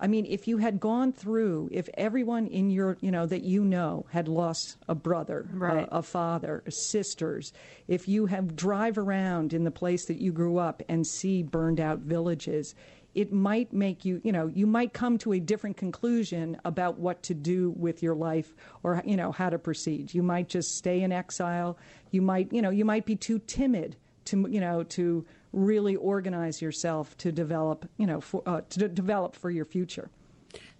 I 0.00 0.06
mean, 0.06 0.26
if 0.26 0.46
you 0.46 0.58
had 0.58 0.78
gone 0.78 1.12
through, 1.12 1.70
if 1.72 1.88
everyone 1.94 2.46
in 2.46 2.70
your, 2.70 2.96
you 3.00 3.10
know, 3.10 3.26
that 3.26 3.42
you 3.42 3.64
know 3.64 4.06
had 4.10 4.28
lost 4.28 4.76
a 4.88 4.94
brother, 4.94 5.48
Right. 5.52 5.88
a, 5.90 5.96
a 5.96 6.02
father, 6.02 6.62
sisters, 6.68 7.52
if 7.88 8.06
you 8.06 8.26
have 8.26 8.54
drive 8.54 8.96
around 8.96 9.52
in 9.52 9.64
the 9.64 9.72
place 9.72 10.04
that 10.06 10.18
you 10.18 10.30
grew 10.30 10.58
up 10.58 10.82
and 10.88 11.04
see 11.04 11.42
burned 11.42 11.80
out 11.80 11.98
villages, 11.98 12.76
it 13.18 13.32
might 13.32 13.72
make 13.72 14.04
you, 14.04 14.20
you 14.22 14.30
know, 14.30 14.46
you 14.46 14.64
might 14.64 14.92
come 14.92 15.18
to 15.18 15.32
a 15.32 15.40
different 15.40 15.76
conclusion 15.76 16.56
about 16.64 17.00
what 17.00 17.20
to 17.24 17.34
do 17.34 17.70
with 17.76 18.00
your 18.00 18.14
life 18.14 18.54
or, 18.84 19.02
you 19.04 19.16
know, 19.16 19.32
how 19.32 19.50
to 19.50 19.58
proceed. 19.58 20.14
You 20.14 20.22
might 20.22 20.48
just 20.48 20.76
stay 20.76 21.02
in 21.02 21.10
exile. 21.10 21.76
You 22.12 22.22
might, 22.22 22.52
you 22.52 22.62
know, 22.62 22.70
you 22.70 22.84
might 22.84 23.06
be 23.06 23.16
too 23.16 23.40
timid 23.40 23.96
to, 24.26 24.46
you 24.48 24.60
know, 24.60 24.84
to 24.84 25.26
really 25.52 25.96
organize 25.96 26.62
yourself 26.62 27.16
to 27.16 27.32
develop, 27.32 27.90
you 27.96 28.06
know, 28.06 28.20
for, 28.20 28.40
uh, 28.46 28.60
to 28.70 28.78
de- 28.78 28.88
develop 28.88 29.34
for 29.34 29.50
your 29.50 29.64
future. 29.64 30.10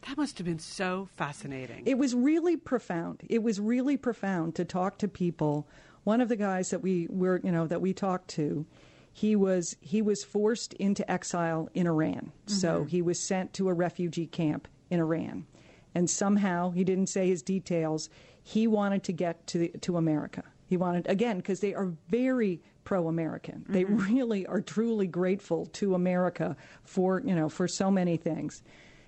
That 0.07 0.16
must 0.16 0.39
have 0.39 0.47
been 0.47 0.61
so 0.61 1.09
fascinating. 1.16 1.82
It 1.86 1.99
was 1.99 2.14
really 2.14 2.57
profound. 2.57 3.22
It 3.28 3.43
was 3.43 3.59
really 3.59 3.97
profound 3.97 4.55
to 4.55 4.64
talk 4.64 4.99
to 4.99 5.09
people. 5.09 5.66
One 6.05 6.20
of 6.20 6.28
the 6.28 6.36
guys 6.36 6.70
that 6.70 6.82
we 6.82 7.09
were, 7.11 7.41
you 7.43 7.51
know, 7.51 7.66
that 7.66 7.80
we 7.80 7.93
talked 7.93 8.28
to, 8.36 8.64
he 9.19 9.35
was 9.35 9.77
he 9.81 10.01
was 10.01 10.23
forced 10.23 10.75
into 10.75 11.09
exile 11.11 11.69
in 11.75 11.89
Iran. 11.89 12.31
So 12.47 12.81
mm-hmm. 12.81 12.87
he 12.87 13.03
was 13.03 13.19
sent 13.19 13.53
to 13.55 13.69
a 13.69 13.75
refugee 13.75 14.29
camp 14.29 14.69
in 14.91 15.01
Iran, 15.01 15.45
and 15.93 16.09
somehow 16.09 16.71
he 16.71 16.85
didn't 16.85 17.09
say 17.09 17.27
his 17.27 17.43
details. 17.43 18.11
He 18.45 18.69
wanted 18.69 19.03
to 19.05 19.12
get 19.12 19.45
to 19.49 19.59
the, 19.59 19.69
to 19.81 19.97
America. 19.97 20.45
He 20.66 20.77
wanted 20.77 21.09
again 21.09 21.39
because 21.39 21.59
they 21.59 21.75
are 21.75 21.93
very 22.09 22.62
pro-American. 22.85 23.66
They 23.69 23.83
mm-hmm. 23.83 23.97
really 23.97 24.47
are 24.47 24.61
truly 24.61 25.09
grateful 25.09 25.66
to 25.66 25.97
America 25.97 26.57
for 26.85 27.21
you 27.25 27.35
know 27.35 27.49
for 27.49 27.66
so 27.66 27.91
many 27.91 28.16
things. 28.19 28.62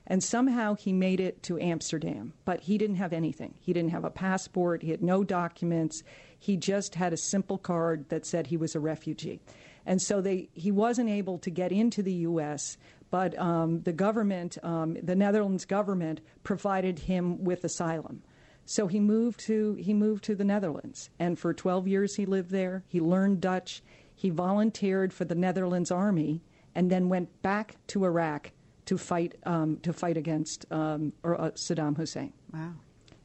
And 0.08 0.24
somehow 0.24 0.74
he 0.74 0.92
made 0.92 1.20
it 1.20 1.40
to 1.44 1.60
Amsterdam, 1.60 2.32
but 2.44 2.62
he 2.62 2.78
didn't 2.78 2.96
have 2.96 3.12
anything. 3.12 3.54
He 3.60 3.72
didn't 3.72 3.92
have 3.92 4.04
a 4.04 4.10
passport, 4.10 4.82
he 4.82 4.90
had 4.90 5.04
no 5.04 5.22
documents. 5.22 6.02
He 6.36 6.56
just 6.56 6.96
had 6.96 7.12
a 7.12 7.16
simple 7.16 7.58
card 7.58 8.08
that 8.08 8.26
said 8.26 8.48
he 8.48 8.56
was 8.56 8.74
a 8.74 8.80
refugee. 8.80 9.40
And 9.86 10.00
so 10.00 10.20
they, 10.20 10.48
he 10.52 10.70
wasn't 10.70 11.10
able 11.10 11.38
to 11.38 11.50
get 11.50 11.72
into 11.72 12.02
the 12.02 12.12
U.S., 12.12 12.76
but 13.10 13.36
um, 13.38 13.82
the 13.82 13.92
government, 13.92 14.56
um, 14.62 14.96
the 15.02 15.16
Netherlands 15.16 15.64
government, 15.64 16.20
provided 16.44 16.98
him 17.00 17.42
with 17.42 17.64
asylum. 17.64 18.22
So 18.64 18.86
he 18.86 19.00
moved 19.00 19.40
to 19.40 19.74
he 19.74 19.92
moved 19.92 20.22
to 20.24 20.36
the 20.36 20.44
Netherlands, 20.44 21.10
and 21.18 21.36
for 21.36 21.52
12 21.52 21.88
years 21.88 22.14
he 22.14 22.24
lived 22.24 22.50
there. 22.50 22.84
He 22.86 23.00
learned 23.00 23.40
Dutch. 23.40 23.82
He 24.14 24.30
volunteered 24.30 25.12
for 25.12 25.24
the 25.24 25.34
Netherlands 25.34 25.90
army, 25.90 26.40
and 26.74 26.88
then 26.88 27.08
went 27.08 27.42
back 27.42 27.74
to 27.88 28.04
Iraq 28.04 28.52
to 28.84 28.96
fight 28.96 29.34
um, 29.44 29.78
to 29.78 29.92
fight 29.92 30.16
against 30.16 30.66
um, 30.70 31.12
or, 31.24 31.40
uh, 31.40 31.50
Saddam 31.52 31.96
Hussein. 31.96 32.32
Wow. 32.52 32.74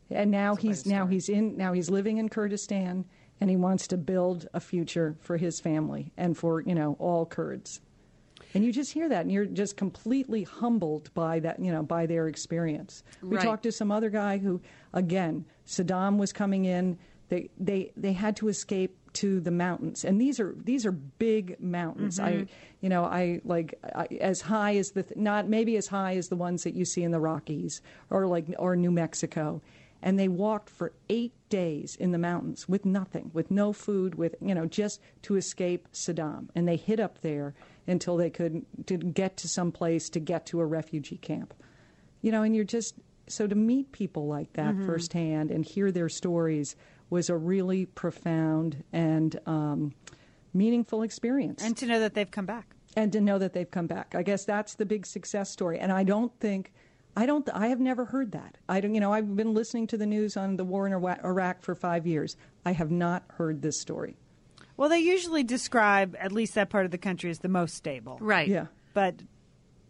And 0.10 0.32
now 0.32 0.56
he's 0.56 0.86
now 0.86 1.06
he's 1.06 1.30
in 1.30 1.58
now 1.58 1.74
he's 1.74 1.90
living 1.90 2.18
in 2.18 2.30
Kurdistan, 2.30 3.06
and 3.42 3.50
he 3.50 3.56
wants 3.56 3.88
to 3.88 3.98
build 3.98 4.48
a 4.54 4.60
future 4.60 5.16
for 5.20 5.38
his 5.38 5.60
family 5.60 6.12
and 6.18 6.38
for 6.38 6.62
you 6.62 6.76
know 6.76 6.96
all 7.00 7.26
Kurds. 7.26 7.82
And 8.54 8.64
you 8.64 8.72
just 8.72 8.94
hear 8.94 9.10
that, 9.10 9.22
and 9.22 9.32
you're 9.32 9.46
just 9.46 9.76
completely 9.76 10.44
humbled 10.44 11.14
by 11.14 11.40
that, 11.42 11.60
you 11.60 11.74
know, 11.74 11.84
by 11.84 12.06
their 12.06 12.28
experience. 12.28 13.04
We 13.22 13.36
Right. 13.36 13.44
talked 13.44 13.64
to 13.64 13.72
some 13.72 13.92
other 13.92 14.10
guy 14.10 14.38
who, 14.38 14.62
again, 14.94 15.46
Saddam 15.66 16.18
was 16.18 16.32
coming 16.32 16.64
in. 16.64 16.98
They 17.28 17.50
they 17.60 17.92
they 17.98 18.14
had 18.14 18.38
to 18.38 18.48
escape 18.48 18.98
to 19.14 19.40
the 19.40 19.52
mountains, 19.52 20.06
and 20.06 20.22
these 20.22 20.40
are 20.40 20.56
these 20.64 20.86
are 20.86 20.92
big 20.92 21.60
mountains. 21.60 22.20
I, 22.20 22.32
mm-hmm. 22.34 22.44
you 22.82 22.90
know, 22.90 23.04
I 23.04 23.42
like 23.44 23.80
I, 23.84 24.08
as 24.22 24.42
high 24.42 24.76
as 24.78 24.92
the 24.92 25.04
th- 25.04 25.18
not 25.18 25.50
maybe 25.50 25.76
as 25.76 25.88
high 25.88 26.16
as 26.16 26.28
the 26.30 26.36
ones 26.36 26.64
that 26.64 26.76
you 26.76 26.86
see 26.86 27.04
in 27.04 27.12
the 27.12 27.20
Rockies 27.20 27.82
or 28.10 28.28
like 28.28 28.46
or 28.60 28.76
New 28.76 28.92
Mexico. 28.92 29.62
And 30.02 30.20
they 30.20 30.28
walked 30.28 30.70
for 30.70 30.94
eight 31.10 31.34
days 31.60 31.96
in 32.04 32.12
the 32.12 32.18
mountains 32.30 32.68
with 32.74 32.84
nothing, 32.86 33.32
with 33.38 33.50
no 33.52 33.68
food, 33.74 34.16
with 34.16 34.36
you 34.42 34.54
know, 34.58 34.66
just 34.82 35.00
to 35.24 35.36
escape 35.36 35.88
Saddam. 35.94 36.44
And 36.56 36.68
they 36.68 36.76
hid 36.90 37.00
up 37.00 37.16
there 37.22 37.54
until 37.88 38.16
they 38.18 38.30
could 38.30 38.66
to 38.88 38.98
get 38.98 39.38
to 39.38 39.48
some 39.48 39.72
place 39.72 40.10
to 40.16 40.20
get 40.20 40.46
to 40.48 40.60
a 40.60 40.66
refugee 40.66 41.18
camp. 41.30 41.54
you 42.22 42.32
know, 42.32 42.44
and 42.44 42.56
you're 42.56 42.74
just 42.80 42.96
so 43.28 43.48
to 43.48 43.56
meet 43.56 43.92
people 43.92 44.26
like 44.28 44.52
that 44.54 44.76
firsthand 44.86 45.52
and 45.52 45.66
hear 45.66 45.92
their 45.92 46.10
stories 46.10 46.76
was 47.10 47.30
a 47.30 47.38
really 47.38 47.86
profound 47.86 48.84
and 48.92 49.40
um, 49.46 49.94
meaningful 50.54 51.04
experience 51.04 51.64
And 51.64 51.76
to 51.78 51.86
know 51.86 52.00
that 52.00 52.14
they've 52.16 52.30
come 52.40 52.46
back. 52.46 52.68
and 52.96 53.12
to 53.14 53.20
know 53.22 53.38
that 53.40 53.54
they've 53.54 53.70
come 53.70 53.88
back. 53.88 54.16
I 54.16 54.24
guess 54.24 54.46
that's 54.46 54.76
the 54.76 54.86
big 54.86 55.06
success 55.06 55.50
story. 55.52 55.78
And 55.80 55.92
I 55.92 56.04
don't 56.04 56.32
think, 56.40 56.72
I 57.16 57.26
don't, 57.26 57.48
I 57.54 57.68
have 57.68 57.80
never 57.80 58.06
heard 58.06 58.34
that. 58.34 58.58
I 58.68 58.82
don't, 58.82 58.94
you 58.94 59.00
know, 59.00 59.14
I've 59.14 59.36
been 59.36 59.54
listening 59.54 59.88
to 59.88 59.98
the 59.98 60.06
news 60.06 60.36
on 60.36 60.58
the 60.58 60.66
war 60.66 60.86
in 60.86 60.94
Iraq- 60.94 61.24
Iraq 61.24 61.62
for 61.62 61.74
five 61.76 62.06
years. 62.06 62.36
I 62.66 62.74
have 62.74 62.92
not 62.92 63.24
heard 63.38 63.62
this 63.62 63.80
story. 63.80 64.18
Well, 64.78 64.90
they 64.90 65.00
usually 65.00 65.44
describe 65.44 66.16
at 66.20 66.32
least 66.34 66.56
that 66.56 66.70
part 66.70 66.84
of 66.86 66.92
the 66.92 66.98
country 66.98 67.30
as 67.30 67.40
the 67.40 67.48
most 67.48 67.76
stable. 67.76 68.18
Right. 68.20 68.48
Yeah. 68.48 68.68
But 68.94 69.22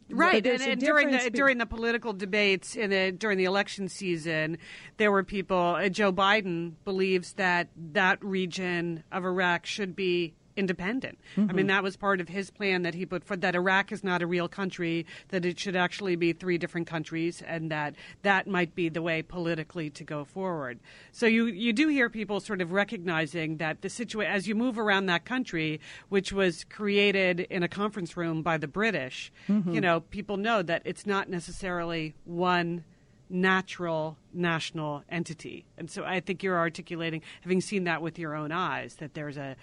Right, 0.07 0.43
But 0.43 0.61
and, 0.61 0.61
and 0.61 0.79
during 0.81 1.09
the 1.09 1.17
be- 1.17 1.29
during 1.31 1.57
the 1.57 1.65
political 1.65 2.13
debates 2.13 2.75
in 2.75 2.91
the 2.91 3.11
during 3.11 3.39
the 3.39 3.45
election 3.45 3.89
season, 3.89 4.59
there 4.97 5.11
were 5.11 5.23
people. 5.23 5.57
Uh, 5.57 5.89
Joe 5.89 6.13
Biden 6.13 6.73
believes 6.85 7.33
that 7.33 7.69
that 7.93 8.23
region 8.23 9.03
of 9.11 9.25
Iraq 9.25 9.65
should 9.65 9.95
be 9.95 10.35
independent. 10.57 11.17
I 11.35 11.39
mean, 11.39 11.49
mm-hmm. 11.49 11.67
that 11.67 11.83
was 11.83 11.97
part 11.97 12.21
of 12.21 12.29
his 12.29 12.49
plan 12.49 12.83
that 12.83 12.93
he 12.93 13.05
put 13.05 13.23
for 13.23 13.35
that 13.37 13.55
Iraq 13.55 13.91
is 13.91 14.03
not 14.03 14.21
a 14.21 14.27
real 14.27 14.47
country, 14.47 15.05
that 15.29 15.45
it 15.45 15.59
should 15.59 15.75
actually 15.75 16.15
be 16.15 16.33
three 16.33 16.57
different 16.57 16.87
countries, 16.87 17.41
and 17.45 17.71
that 17.71 17.95
that 18.21 18.47
might 18.47 18.75
be 18.75 18.89
the 18.89 19.01
way 19.01 19.21
politically 19.21 19.89
to 19.91 20.03
go 20.03 20.23
forward. 20.23 20.79
So 21.11 21.25
you 21.25 21.45
you 21.45 21.73
do 21.73 21.87
hear 21.87 22.09
people 22.09 22.39
sort 22.39 22.61
of 22.61 22.71
recognizing 22.71 23.57
that 23.57 23.81
the 23.81 23.89
situation 23.89 24.33
as 24.33 24.47
you 24.47 24.55
move 24.55 24.79
around 24.79 25.07
that 25.07 25.25
country, 25.25 25.79
which 26.09 26.31
was 26.31 26.63
created 26.65 27.41
in 27.41 27.63
a 27.63 27.67
conference 27.67 28.15
room 28.17 28.41
by 28.41 28.57
the 28.57 28.67
British, 28.67 29.31
mm-hmm. 29.47 29.71
you 29.71 29.81
know, 29.81 29.99
people 29.99 30.37
know 30.37 30.61
that 30.61 30.81
it's 30.85 31.05
not 31.05 31.29
necessarily 31.29 32.13
one 32.25 32.83
natural 33.29 34.17
national 34.33 35.03
entity. 35.09 35.65
And 35.77 35.89
so 35.89 36.03
I 36.03 36.19
think 36.19 36.43
you're 36.43 36.57
articulating, 36.57 37.21
having 37.41 37.61
seen 37.61 37.85
that 37.85 38.01
with 38.01 38.19
your 38.19 38.35
own 38.35 38.51
eyes, 38.51 38.95
that 38.95 39.13
there's 39.13 39.37
a, 39.37 39.55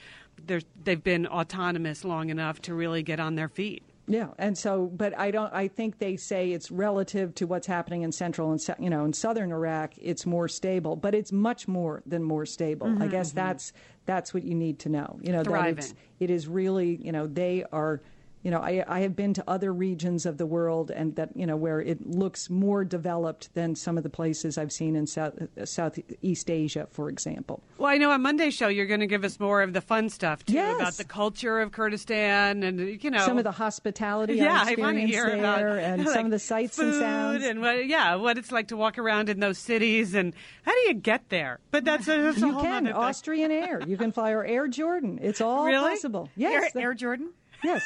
they've 0.47 1.03
been 1.03 1.27
autonomous 1.27 2.05
long 2.05 2.31
enough 2.31 2.61
to 2.63 2.75
really 2.75 3.03
get 3.03 3.21
on 3.21 3.35
their 3.35 3.49
feet. 3.49 3.83
Yeah, 4.09 4.29
and 4.37 4.59
so, 4.59 4.87
but 4.87 5.17
I 5.17 5.31
don't. 5.31 5.53
I 5.55 5.69
think 5.69 5.99
they 5.99 6.17
say 6.17 6.51
it's 6.51 6.71
relative 6.71 7.35
to 7.37 7.47
what's 7.47 7.69
happening 7.69 8.03
in 8.03 8.11
central 8.11 8.51
and 8.51 8.61
you 8.81 8.91
know 8.91 9.05
in 9.05 9.13
southern 9.13 9.53
Iraq. 9.53 9.95
It's 9.97 10.27
more 10.27 10.49
stable, 10.49 10.97
but 10.97 11.15
it's 11.15 11.31
much 11.31 11.69
more 11.69 12.03
than 12.05 12.23
more 12.23 12.45
stable. 12.45 12.89
I 12.89 12.91
mm-hmm, 12.91 13.09
guess 13.09 13.29
mm-hmm. 13.29 13.39
that's 13.39 13.73
that's 14.05 14.35
what 14.35 14.43
you 14.43 14.55
need 14.55 14.81
to 14.81 14.89
know. 14.89 15.19
You 15.23 15.33
know, 15.33 15.45
that 15.45 15.79
it's, 15.79 15.95
it 16.19 16.31
is 16.31 16.49
really 16.49 16.97
you 16.97 17.13
know 17.13 17.27
they 17.27 17.65
are. 17.73 18.03
You 18.43 18.51
know, 18.51 18.59
I, 18.59 18.85
I 18.89 19.01
have 19.01 19.15
been 19.15 19.35
to 19.35 19.45
other 19.47 19.73
regions 19.73 20.27
of 20.27 20.37
the 20.37 20.47
world, 20.47 20.91
and 20.91 21.15
that 21.17 21.31
you 21.37 21.47
know 21.47 21.57
where 21.57 21.81
it 21.81 22.05
looks 22.07 22.51
more 22.51 22.85
developed 22.85 23.55
than 23.55 23.75
some 23.77 23.97
of 23.97 24.03
the 24.03 24.11
places 24.11 24.59
I've 24.59 24.73
seen 24.73 24.97
in 24.97 25.07
South 25.07 25.35
Southeast 25.65 26.51
Asia, 26.51 26.87
for 26.91 27.09
example. 27.09 27.63
Well, 27.79 27.89
I 27.91 27.99
know 27.99 28.11
on 28.11 28.23
Monday's 28.23 28.55
show 28.55 28.69
you're 28.69 28.87
going 28.87 29.01
to 29.01 29.07
give 29.07 29.25
us 29.25 29.39
more 29.41 29.63
of 29.63 29.73
the 29.73 29.81
fun 29.81 30.09
stuff 30.09 30.45
too 30.45 30.55
Yes. 30.55 30.75
about 30.77 30.95
the 30.95 31.05
culture 31.05 31.61
of 31.61 31.73
Kurdistan 31.73 32.63
and 32.63 33.03
you 33.03 33.11
know 33.11 33.25
Some 33.25 33.39
of 33.39 33.45
the 33.45 33.53
hospitality 33.53 34.35
yeah, 34.35 34.63
I 34.67 34.73
I 34.73 34.75
want 34.81 34.97
to 34.99 35.07
hear 35.07 35.27
there, 35.27 35.39
about 35.39 35.63
and 35.79 36.05
like, 36.05 36.15
some 36.15 36.25
of 36.27 36.31
the 36.33 36.39
sights 36.39 36.79
and 36.79 36.95
sounds. 36.95 37.45
and 37.45 37.61
what, 37.61 37.87
yeah, 37.87 38.15
what 38.17 38.39
it's 38.39 38.53
like 38.53 38.69
to 38.69 38.77
walk 38.77 38.99
around 38.99 39.29
in 39.29 39.41
those 39.41 39.59
cities 39.59 40.15
and 40.15 40.35
how 40.63 40.73
do 40.73 40.79
you 40.89 40.95
get 40.95 41.29
there? 41.29 41.61
But 41.71 41.85
that's 41.85 42.09
a, 42.09 42.23
that's 42.23 42.43
a 42.43 42.47
You 42.47 42.55
can 42.61 42.89
Austrian 42.93 43.51
Air. 43.51 43.83
You 43.87 43.97
can 43.97 44.13
fly 44.13 44.31
or 44.33 44.45
Air 44.45 44.69
Jordan. 44.69 45.19
It's 45.23 45.41
all 45.41 45.65
Really? 45.67 45.91
possible. 45.91 46.29
Air, 46.41 46.63
Yes, 46.63 46.77
Air 46.77 46.95
Jordan? 46.95 47.31
Yes. 47.65 47.83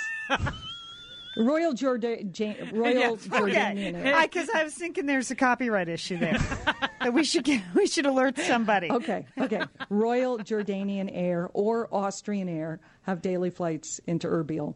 Royal 1.36 1.74
Jordan, 1.74 2.32
Royal 2.72 2.94
Yes, 2.94 3.26
Jordanian 3.26 3.94
Air. 3.94 4.22
Because 4.22 4.48
I 4.54 4.64
was 4.64 4.74
thinking 4.74 5.04
there's 5.04 5.30
a 5.30 5.34
copyright 5.34 5.88
issue 5.88 6.16
there 6.16 6.38
that 7.00 7.12
we 7.12 7.24
should 7.24 7.44
get, 7.44 7.62
we 7.74 7.86
should 7.86 8.06
alert 8.06 8.38
somebody. 8.38 8.90
Okay, 8.90 9.26
okay. 9.38 9.60
Royal 9.90 10.38
Jordanian 10.38 11.10
Air 11.12 11.50
or 11.52 11.88
Austrian 11.92 12.48
Air 12.48 12.80
have 13.02 13.20
daily 13.20 13.50
flights 13.50 14.00
into 14.06 14.28
Erbil. 14.28 14.74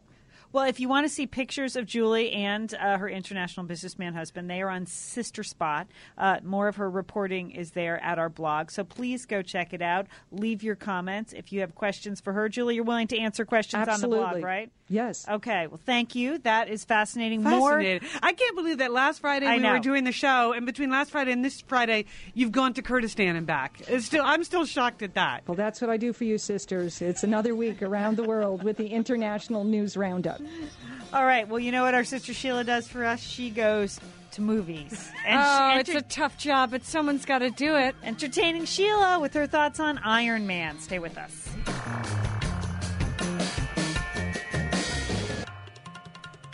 Well, 0.53 0.65
if 0.65 0.79
you 0.79 0.89
want 0.89 1.05
to 1.05 1.09
see 1.09 1.27
pictures 1.27 1.75
of 1.75 1.85
Julie 1.85 2.31
and 2.31 2.73
uh, 2.73 2.97
her 2.97 3.07
international 3.07 3.65
businessman 3.65 4.13
husband, 4.13 4.49
they 4.49 4.61
are 4.61 4.69
on 4.69 4.85
Sister 4.85 5.43
Spot. 5.43 5.87
Uh, 6.17 6.39
more 6.43 6.67
of 6.67 6.75
her 6.75 6.89
reporting 6.89 7.51
is 7.51 7.71
there 7.71 8.03
at 8.03 8.19
our 8.19 8.27
blog. 8.27 8.69
So 8.69 8.83
please 8.83 9.25
go 9.25 9.41
check 9.41 9.73
it 9.73 9.81
out. 9.81 10.07
Leave 10.31 10.61
your 10.61 10.75
comments. 10.75 11.31
If 11.31 11.53
you 11.53 11.61
have 11.61 11.73
questions 11.73 12.19
for 12.19 12.33
her, 12.33 12.49
Julie, 12.49 12.75
you're 12.75 12.83
willing 12.83 13.07
to 13.07 13.17
answer 13.17 13.45
questions 13.45 13.87
Absolutely. 13.87 14.19
on 14.19 14.23
the 14.25 14.39
blog, 14.39 14.43
right? 14.43 14.71
Yes. 14.89 15.25
Okay. 15.29 15.67
Well, 15.67 15.79
thank 15.85 16.15
you. 16.15 16.39
That 16.39 16.67
is 16.67 16.83
fascinating. 16.83 17.43
More. 17.43 17.71
Fascinating. 17.71 18.09
I 18.21 18.33
can't 18.33 18.55
believe 18.57 18.79
that 18.79 18.91
last 18.91 19.21
Friday 19.21 19.45
I 19.45 19.55
we 19.55 19.63
know. 19.63 19.71
were 19.71 19.79
doing 19.79 20.03
the 20.03 20.11
show, 20.11 20.51
and 20.51 20.65
between 20.65 20.89
last 20.89 21.11
Friday 21.11 21.31
and 21.31 21.45
this 21.45 21.61
Friday, 21.61 22.05
you've 22.33 22.51
gone 22.51 22.73
to 22.73 22.81
Kurdistan 22.81 23.37
and 23.37 23.47
back. 23.47 23.81
It's 23.87 24.05
still, 24.05 24.25
I'm 24.25 24.43
still 24.43 24.65
shocked 24.65 25.01
at 25.01 25.13
that. 25.13 25.43
Well, 25.47 25.55
that's 25.55 25.79
what 25.79 25.89
I 25.89 25.95
do 25.95 26.11
for 26.11 26.25
you, 26.25 26.37
sisters. 26.37 27.01
It's 27.01 27.23
another 27.23 27.55
week 27.55 27.81
around 27.81 28.17
the 28.17 28.25
world 28.25 28.63
with 28.63 28.75
the 28.75 28.87
International 28.87 29.63
News 29.63 29.95
Roundup. 29.95 30.40
All 31.13 31.25
right. 31.25 31.47
Well, 31.47 31.59
you 31.59 31.71
know 31.71 31.83
what 31.83 31.93
our 31.93 32.03
sister 32.03 32.33
Sheila 32.33 32.63
does 32.63 32.87
for 32.87 33.05
us? 33.05 33.21
She 33.21 33.49
goes 33.49 33.99
to 34.31 34.41
movies. 34.41 35.09
And 35.25 35.41
oh, 35.43 35.73
she 35.73 35.79
it's 35.79 35.89
a 35.89 36.01
tough 36.07 36.37
job, 36.37 36.71
but 36.71 36.85
someone's 36.85 37.25
got 37.25 37.39
to 37.39 37.49
do 37.49 37.75
it. 37.75 37.95
entertaining 38.03 38.65
Sheila 38.65 39.19
with 39.19 39.33
her 39.33 39.45
thoughts 39.47 39.79
on 39.79 39.97
Iron 39.99 40.47
Man. 40.47 40.79
Stay 40.79 40.99
with 40.99 41.17
us. 41.17 41.49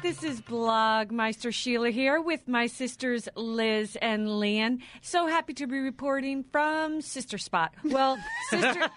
This 0.03 0.23
is 0.23 0.41
Blogmeister 0.41 1.51
Sheila 1.53 1.89
here 1.89 2.21
with 2.21 2.47
my 2.47 2.67
sisters 2.67 3.27
Liz 3.35 3.97
and 4.01 4.27
Lian. 4.39 4.79
So 5.01 5.27
happy 5.27 5.53
to 5.55 5.67
be 5.67 5.79
reporting 5.79 6.45
from 6.51 7.01
Sister 7.01 7.37
Spot. 7.37 7.73
Well, 7.83 8.17
Sister 8.49 8.89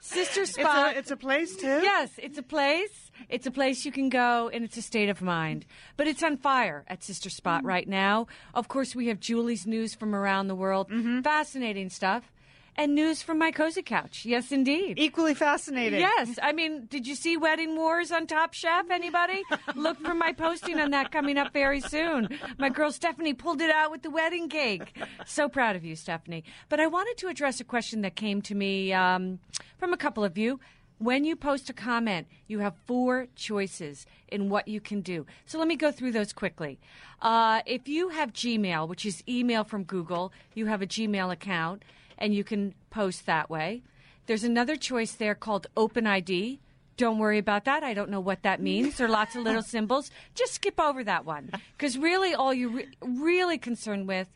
Sister 0.00 0.40
It's 0.42 0.54
Spot. 0.54 0.94
a, 0.94 0.98
it's 0.98 1.10
a 1.12 1.16
place 1.16 1.56
too. 1.56 1.66
Yes, 1.82 2.10
it's 2.18 2.36
a 2.36 2.42
place. 2.42 3.07
It's 3.28 3.46
a 3.46 3.50
place 3.50 3.84
you 3.84 3.92
can 3.92 4.08
go, 4.08 4.48
and 4.52 4.64
it's 4.64 4.76
a 4.76 4.82
state 4.82 5.08
of 5.08 5.22
mind. 5.22 5.66
But 5.96 6.06
it's 6.06 6.22
on 6.22 6.36
fire 6.36 6.84
at 6.88 7.02
Sister 7.02 7.30
Spot 7.30 7.64
right 7.64 7.88
now. 7.88 8.26
Of 8.54 8.68
course, 8.68 8.94
we 8.94 9.08
have 9.08 9.20
Julie's 9.20 9.66
news 9.66 9.94
from 9.94 10.14
around 10.14 10.48
the 10.48 10.54
world. 10.54 10.90
Fascinating 11.22 11.90
stuff. 11.90 12.30
And 12.76 12.94
news 12.94 13.22
from 13.22 13.38
my 13.38 13.50
cozy 13.50 13.82
couch. 13.82 14.24
Yes, 14.24 14.52
indeed. 14.52 15.00
Equally 15.00 15.34
fascinating. 15.34 15.98
Yes, 15.98 16.38
I 16.40 16.52
mean, 16.52 16.86
did 16.86 17.08
you 17.08 17.16
see 17.16 17.36
Wedding 17.36 17.74
Wars 17.74 18.12
on 18.12 18.28
Top 18.28 18.54
Chef? 18.54 18.88
Anybody? 18.88 19.42
Look 19.74 19.98
for 19.98 20.14
my 20.14 20.32
posting 20.32 20.78
on 20.78 20.92
that 20.92 21.10
coming 21.10 21.38
up 21.38 21.52
very 21.52 21.80
soon. 21.80 22.28
My 22.56 22.68
girl 22.68 22.92
Stephanie 22.92 23.34
pulled 23.34 23.60
it 23.62 23.70
out 23.72 23.90
with 23.90 24.02
the 24.02 24.10
wedding 24.10 24.48
cake. 24.48 24.96
So 25.26 25.48
proud 25.48 25.74
of 25.74 25.84
you, 25.84 25.96
Stephanie. 25.96 26.44
But 26.68 26.78
I 26.78 26.86
wanted 26.86 27.16
to 27.16 27.26
address 27.26 27.58
a 27.58 27.64
question 27.64 28.02
that 28.02 28.14
came 28.14 28.42
to 28.42 28.54
me 28.54 28.92
um, 28.92 29.40
from 29.78 29.92
a 29.92 29.96
couple 29.96 30.22
of 30.22 30.38
you. 30.38 30.60
When 30.98 31.24
you 31.24 31.36
post 31.36 31.70
a 31.70 31.72
comment, 31.72 32.26
you 32.48 32.58
have 32.58 32.74
four 32.84 33.28
choices 33.36 34.04
in 34.26 34.48
what 34.48 34.66
you 34.66 34.80
can 34.80 35.00
do. 35.00 35.26
So 35.46 35.58
let 35.58 35.68
me 35.68 35.76
go 35.76 35.92
through 35.92 36.10
those 36.10 36.32
quickly. 36.32 36.80
Uh, 37.22 37.60
if 37.66 37.86
you 37.86 38.08
have 38.08 38.32
Gmail, 38.32 38.88
which 38.88 39.06
is 39.06 39.22
email 39.28 39.62
from 39.62 39.84
Google, 39.84 40.32
you 40.54 40.66
have 40.66 40.82
a 40.82 40.86
Gmail 40.86 41.32
account, 41.32 41.84
and 42.18 42.34
you 42.34 42.42
can 42.42 42.74
post 42.90 43.26
that 43.26 43.48
way. 43.48 43.82
There's 44.26 44.42
another 44.42 44.74
choice 44.74 45.12
there 45.12 45.36
called 45.36 45.68
OpenID. 45.76 46.58
Don't 46.96 47.18
worry 47.18 47.38
about 47.38 47.64
that. 47.66 47.84
I 47.84 47.94
don't 47.94 48.10
know 48.10 48.20
what 48.20 48.42
that 48.42 48.60
means. 48.60 48.96
There 48.96 49.06
are 49.06 49.10
lots 49.10 49.36
of 49.36 49.44
little 49.44 49.62
symbols. 49.76 50.10
Just 50.34 50.54
skip 50.54 50.80
over 50.80 51.04
that 51.04 51.24
one 51.24 51.52
because 51.76 51.96
really, 51.96 52.34
all 52.34 52.52
you're 52.52 52.70
re- 52.70 52.88
really 53.00 53.56
concerned 53.56 54.08
with 54.08 54.26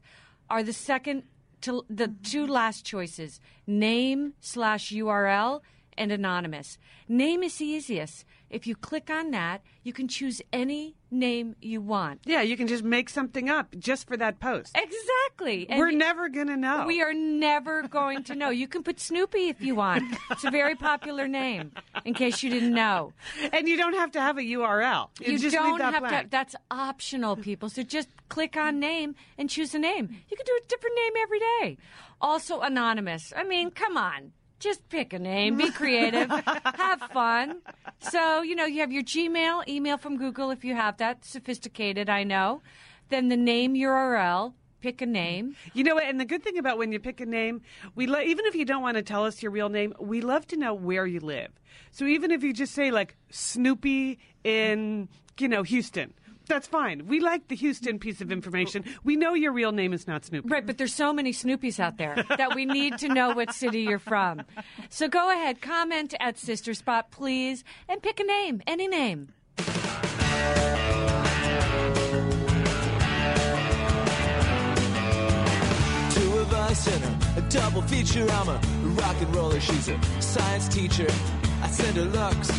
are 0.48 0.62
the 0.62 0.72
second 0.72 1.24
to 1.62 1.84
the 1.90 2.14
two 2.22 2.46
last 2.46 2.84
choices: 2.84 3.40
name 3.66 4.34
slash 4.40 4.92
URL 4.92 5.60
and 5.98 6.10
anonymous. 6.12 6.78
Name 7.08 7.42
is 7.42 7.56
the 7.58 7.64
easiest. 7.66 8.24
If 8.50 8.66
you 8.66 8.76
click 8.76 9.08
on 9.08 9.30
that, 9.30 9.62
you 9.82 9.92
can 9.94 10.08
choose 10.08 10.42
any 10.52 10.94
name 11.10 11.56
you 11.62 11.80
want. 11.80 12.20
Yeah, 12.26 12.42
you 12.42 12.56
can 12.56 12.66
just 12.66 12.84
make 12.84 13.08
something 13.08 13.48
up 13.48 13.74
just 13.78 14.06
for 14.06 14.16
that 14.18 14.40
post. 14.40 14.76
Exactly. 14.76 15.66
And 15.70 15.78
We're 15.78 15.90
never 15.90 16.28
gonna 16.28 16.56
know. 16.56 16.84
We 16.86 17.00
are 17.02 17.14
never 17.14 17.88
going 17.88 18.24
to 18.24 18.34
know. 18.34 18.50
You 18.50 18.68
can 18.68 18.82
put 18.82 19.00
Snoopy 19.00 19.48
if 19.48 19.60
you 19.62 19.74
want. 19.74 20.04
It's 20.30 20.44
a 20.44 20.50
very 20.50 20.74
popular 20.74 21.26
name, 21.28 21.72
in 22.04 22.12
case 22.14 22.42
you 22.42 22.50
didn't 22.50 22.74
know. 22.74 23.12
and 23.52 23.66
you 23.68 23.76
don't 23.76 23.94
have 23.94 24.12
to 24.12 24.20
have 24.20 24.36
a 24.38 24.42
URL. 24.42 25.08
You, 25.20 25.32
You 25.32 25.38
just 25.38 25.54
don't 25.56 25.80
have 25.80 26.00
blank. 26.00 26.24
to. 26.26 26.30
That's 26.30 26.54
optional, 26.70 27.36
people. 27.36 27.68
So 27.70 27.82
just 27.82 28.08
click 28.28 28.56
on 28.56 28.78
name 28.78 29.14
and 29.38 29.48
choose 29.48 29.74
a 29.74 29.78
name. 29.78 30.08
You 30.30 30.36
can 30.36 30.46
do 30.46 30.58
a 30.62 30.66
different 30.68 30.96
name 30.96 31.12
every 31.22 31.38
day. 31.38 31.78
Also 32.20 32.60
anonymous. 32.60 33.32
I 33.36 33.44
mean, 33.44 33.70
come 33.70 33.96
on. 33.96 34.32
Just 34.62 34.88
pick 34.88 35.12
a 35.12 35.18
name, 35.18 35.56
be 35.56 35.72
creative, 35.72 36.30
have 36.30 37.00
fun. 37.12 37.62
So, 37.98 38.42
you 38.42 38.54
know, 38.54 38.64
you 38.64 38.78
have 38.78 38.92
your 38.92 39.02
Gmail, 39.02 39.66
email 39.66 39.98
from 39.98 40.16
Google 40.18 40.52
if 40.52 40.64
you 40.64 40.76
have 40.76 40.98
that, 40.98 41.24
sophisticated, 41.24 42.08
I 42.08 42.22
know. 42.22 42.62
Then 43.08 43.28
the 43.28 43.36
name 43.36 43.74
URL, 43.74 44.52
pick 44.80 45.02
a 45.02 45.06
name. 45.06 45.56
You 45.74 45.82
know 45.82 45.96
what? 45.96 46.04
And 46.04 46.20
the 46.20 46.24
good 46.24 46.44
thing 46.44 46.58
about 46.58 46.78
when 46.78 46.92
you 46.92 47.00
pick 47.00 47.20
a 47.20 47.26
name, 47.26 47.62
we 47.96 48.06
lo- 48.06 48.20
even 48.20 48.46
if 48.46 48.54
you 48.54 48.64
don't 48.64 48.82
want 48.82 48.96
to 48.98 49.02
tell 49.02 49.24
us 49.24 49.42
your 49.42 49.50
real 49.50 49.68
name, 49.68 49.94
we 49.98 50.20
love 50.20 50.46
to 50.46 50.56
know 50.56 50.74
where 50.74 51.06
you 51.06 51.18
live. 51.18 51.50
So 51.90 52.04
even 52.04 52.30
if 52.30 52.44
you 52.44 52.52
just 52.52 52.72
say 52.72 52.92
like 52.92 53.16
Snoopy 53.30 54.20
in, 54.44 55.08
you 55.40 55.48
know, 55.48 55.64
Houston, 55.64 56.14
That's 56.46 56.66
fine. 56.66 57.06
We 57.06 57.20
like 57.20 57.48
the 57.48 57.56
Houston 57.56 57.98
piece 57.98 58.20
of 58.20 58.30
information. 58.32 58.84
We 59.04 59.16
know 59.16 59.34
your 59.34 59.52
real 59.52 59.72
name 59.72 59.92
is 59.92 60.06
not 60.06 60.24
Snoopy. 60.24 60.48
Right, 60.48 60.66
but 60.66 60.76
there's 60.78 60.94
so 60.94 61.12
many 61.12 61.32
Snoopies 61.32 61.80
out 61.80 61.98
there 61.98 62.24
that 62.36 62.54
we 62.54 62.66
need 62.66 62.98
to 62.98 63.08
know 63.08 63.30
what 63.30 63.52
city 63.52 63.82
you're 63.82 63.98
from. 63.98 64.42
So 64.90 65.08
go 65.08 65.30
ahead, 65.30 65.62
comment 65.62 66.14
at 66.20 66.38
Sister 66.38 66.74
Spot, 66.74 67.10
please, 67.10 67.64
and 67.88 68.02
pick 68.02 68.20
a 68.20 68.24
name, 68.24 68.62
any 68.66 68.88
name. 68.88 69.32
Two 69.56 69.64
of 76.38 76.52
us 76.52 76.86
in 76.86 77.02
a, 77.02 77.18
a 77.38 77.40
double 77.48 77.82
feature. 77.82 78.26
I'm 78.30 78.48
a 78.48 78.60
rock 79.00 79.16
and 79.20 79.34
roller. 79.34 79.60
She's 79.60 79.88
a 79.88 79.98
science 80.20 80.68
teacher. 80.68 81.08
I 81.62 81.68
send 81.68 81.96
her 81.96 82.04
looks. 82.04 82.50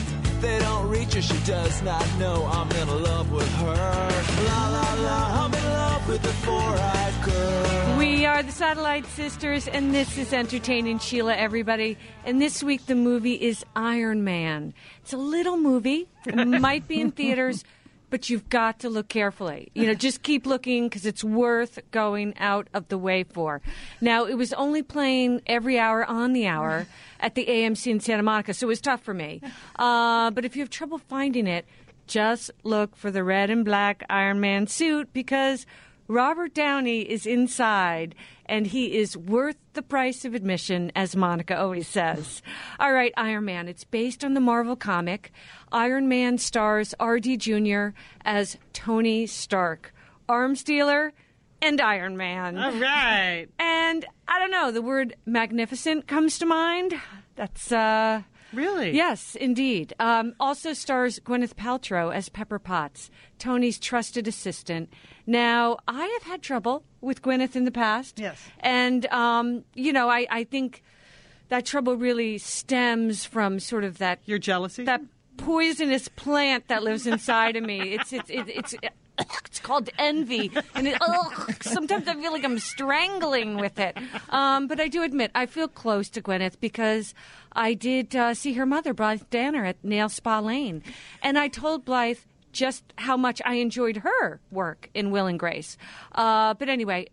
They 0.43 0.59
don't 0.59 0.89
reach 0.89 1.13
her. 1.13 1.21
She 1.21 1.37
does 1.45 1.81
not 1.83 2.05
know 2.19 2.45
I'm 2.51 2.69
in 2.69 3.03
love 3.03 3.31
with 3.31 3.49
her. 3.55 4.09
La 4.45 4.67
la 4.67 4.93
la. 5.01 5.45
I'm 5.45 5.53
in 5.53 5.63
love 5.63 6.09
with 6.09 6.21
the 6.21 6.33
four-eyed 6.43 7.13
girl. 7.23 7.97
We 7.97 8.25
are 8.25 8.43
the 8.43 8.51
Satellite 8.51 9.05
Sisters, 9.05 9.69
and 9.69 9.95
this 9.95 10.17
is 10.17 10.33
Entertaining 10.33 10.99
Sheila, 10.99 11.33
everybody. 11.37 11.97
And 12.25 12.41
this 12.41 12.61
week, 12.61 12.87
the 12.87 12.95
movie 12.95 13.35
is 13.35 13.63
Iron 13.73 14.25
Man. 14.25 14.73
It's 15.01 15.13
a 15.13 15.17
little 15.17 15.55
movie, 15.55 16.09
it 16.25 16.35
might 16.35 16.89
be 16.89 16.99
in 16.99 17.11
theaters, 17.11 17.63
but 18.13 18.29
you've 18.29 18.47
got 18.47 18.77
to 18.77 18.89
look 18.89 19.07
carefully. 19.07 19.71
You 19.73 19.87
know, 19.87 19.95
just 19.95 20.21
keep 20.21 20.45
looking 20.45 20.87
because 20.87 21.03
it's 21.03 21.23
worth 21.23 21.79
going 21.89 22.35
out 22.37 22.67
of 22.71 22.87
the 22.89 22.97
way 22.99 23.23
for. 23.23 23.59
Now, 24.01 24.25
it 24.25 24.35
was 24.35 24.53
only 24.53 24.83
playing 24.83 25.41
every 25.47 25.79
hour 25.79 26.05
on 26.05 26.33
the 26.33 26.45
hour 26.45 26.85
at 27.19 27.33
the 27.33 27.43
AMC 27.43 27.87
in 27.87 27.99
Santa 27.99 28.21
Monica, 28.21 28.53
so 28.53 28.67
it 28.67 28.69
was 28.69 28.81
tough 28.81 29.01
for 29.01 29.15
me. 29.15 29.41
Uh, 29.79 30.29
but 30.29 30.45
if 30.45 30.55
you 30.55 30.61
have 30.61 30.69
trouble 30.69 30.99
finding 30.99 31.47
it, 31.47 31.65
just 32.05 32.51
look 32.61 32.95
for 32.95 33.09
the 33.09 33.23
red 33.23 33.49
and 33.49 33.65
black 33.65 34.03
Iron 34.11 34.39
Man 34.39 34.67
suit 34.67 35.11
because 35.11 35.65
Robert 36.07 36.53
Downey 36.53 37.01
is 37.01 37.25
inside 37.25 38.13
and 38.45 38.67
he 38.67 38.97
is 38.97 39.15
worth 39.17 39.57
the 39.73 39.81
price 39.81 40.25
of 40.25 40.33
admission, 40.33 40.91
as 40.95 41.15
Monica 41.15 41.59
always 41.59 41.87
says. 41.87 42.41
All 42.79 42.93
right, 42.93 43.13
Iron 43.17 43.45
Man. 43.45 43.67
It's 43.67 43.83
based 43.83 44.23
on 44.23 44.33
the 44.33 44.39
Marvel 44.39 44.75
comic. 44.75 45.31
Iron 45.71 46.07
Man 46.07 46.37
stars 46.37 46.93
R.D. 46.99 47.37
Jr. 47.37 47.89
as 48.25 48.57
Tony 48.73 49.25
Stark, 49.25 49.93
arms 50.27 50.63
dealer 50.63 51.13
and 51.61 51.79
Iron 51.79 52.17
Man. 52.17 52.57
All 52.57 52.73
right. 52.73 53.47
And 53.57 54.05
I 54.27 54.39
don't 54.39 54.51
know, 54.51 54.71
the 54.71 54.81
word 54.81 55.15
magnificent 55.25 56.07
comes 56.07 56.37
to 56.39 56.45
mind. 56.45 56.93
That's, 57.35 57.71
uh, 57.71 58.23
Really? 58.53 58.91
Yes, 58.91 59.35
indeed. 59.35 59.93
Um, 59.99 60.35
also 60.39 60.73
stars 60.73 61.19
Gwyneth 61.19 61.55
Paltrow 61.55 62.13
as 62.13 62.29
Pepper 62.29 62.59
Potts, 62.59 63.09
Tony's 63.39 63.79
trusted 63.79 64.27
assistant. 64.27 64.91
Now, 65.25 65.77
I 65.87 66.05
have 66.05 66.23
had 66.23 66.41
trouble 66.41 66.83
with 67.01 67.21
Gwyneth 67.21 67.55
in 67.55 67.65
the 67.65 67.71
past. 67.71 68.19
Yes. 68.19 68.39
And, 68.59 69.05
um, 69.07 69.63
you 69.73 69.93
know, 69.93 70.09
I, 70.09 70.27
I 70.29 70.43
think 70.43 70.83
that 71.49 71.65
trouble 71.65 71.97
really 71.97 72.37
stems 72.37 73.25
from 73.25 73.59
sort 73.59 73.83
of 73.83 73.97
that 73.97 74.19
Your 74.25 74.39
jealousy? 74.39 74.83
that 74.85 75.01
poisonous 75.37 76.07
plant 76.09 76.67
that 76.67 76.83
lives 76.83 77.07
inside 77.07 77.55
of 77.55 77.63
me. 77.63 77.93
It's 77.93 78.13
it's 78.13 78.29
it's. 78.29 78.73
it's 78.73 78.93
it's 79.45 79.59
called 79.59 79.89
envy, 79.97 80.51
and 80.75 80.87
it, 80.87 80.97
ugh, 80.99 81.63
sometimes 81.63 82.07
I 82.07 82.15
feel 82.15 82.31
like 82.31 82.43
I'm 82.43 82.59
strangling 82.59 83.57
with 83.57 83.79
it. 83.79 83.97
Um, 84.29 84.67
but 84.67 84.79
I 84.79 84.87
do 84.87 85.03
admit 85.03 85.31
I 85.35 85.45
feel 85.45 85.67
close 85.67 86.09
to 86.09 86.21
Gwyneth 86.21 86.59
because 86.59 87.13
I 87.51 87.73
did 87.73 88.15
uh, 88.15 88.33
see 88.33 88.53
her 88.53 88.65
mother, 88.65 88.93
Blythe 88.93 89.23
Danner, 89.29 89.65
at 89.65 89.83
Nail 89.83 90.09
Spa 90.09 90.39
Lane, 90.39 90.81
and 91.21 91.37
I 91.37 91.47
told 91.47 91.85
Blythe 91.85 92.19
just 92.51 92.83
how 92.97 93.17
much 93.17 93.41
I 93.45 93.55
enjoyed 93.55 93.97
her 93.97 94.39
work 94.51 94.89
in 94.93 95.11
Will 95.11 95.25
and 95.27 95.39
Grace. 95.39 95.77
Uh, 96.13 96.53
but 96.53 96.69
anyway, 96.69 97.07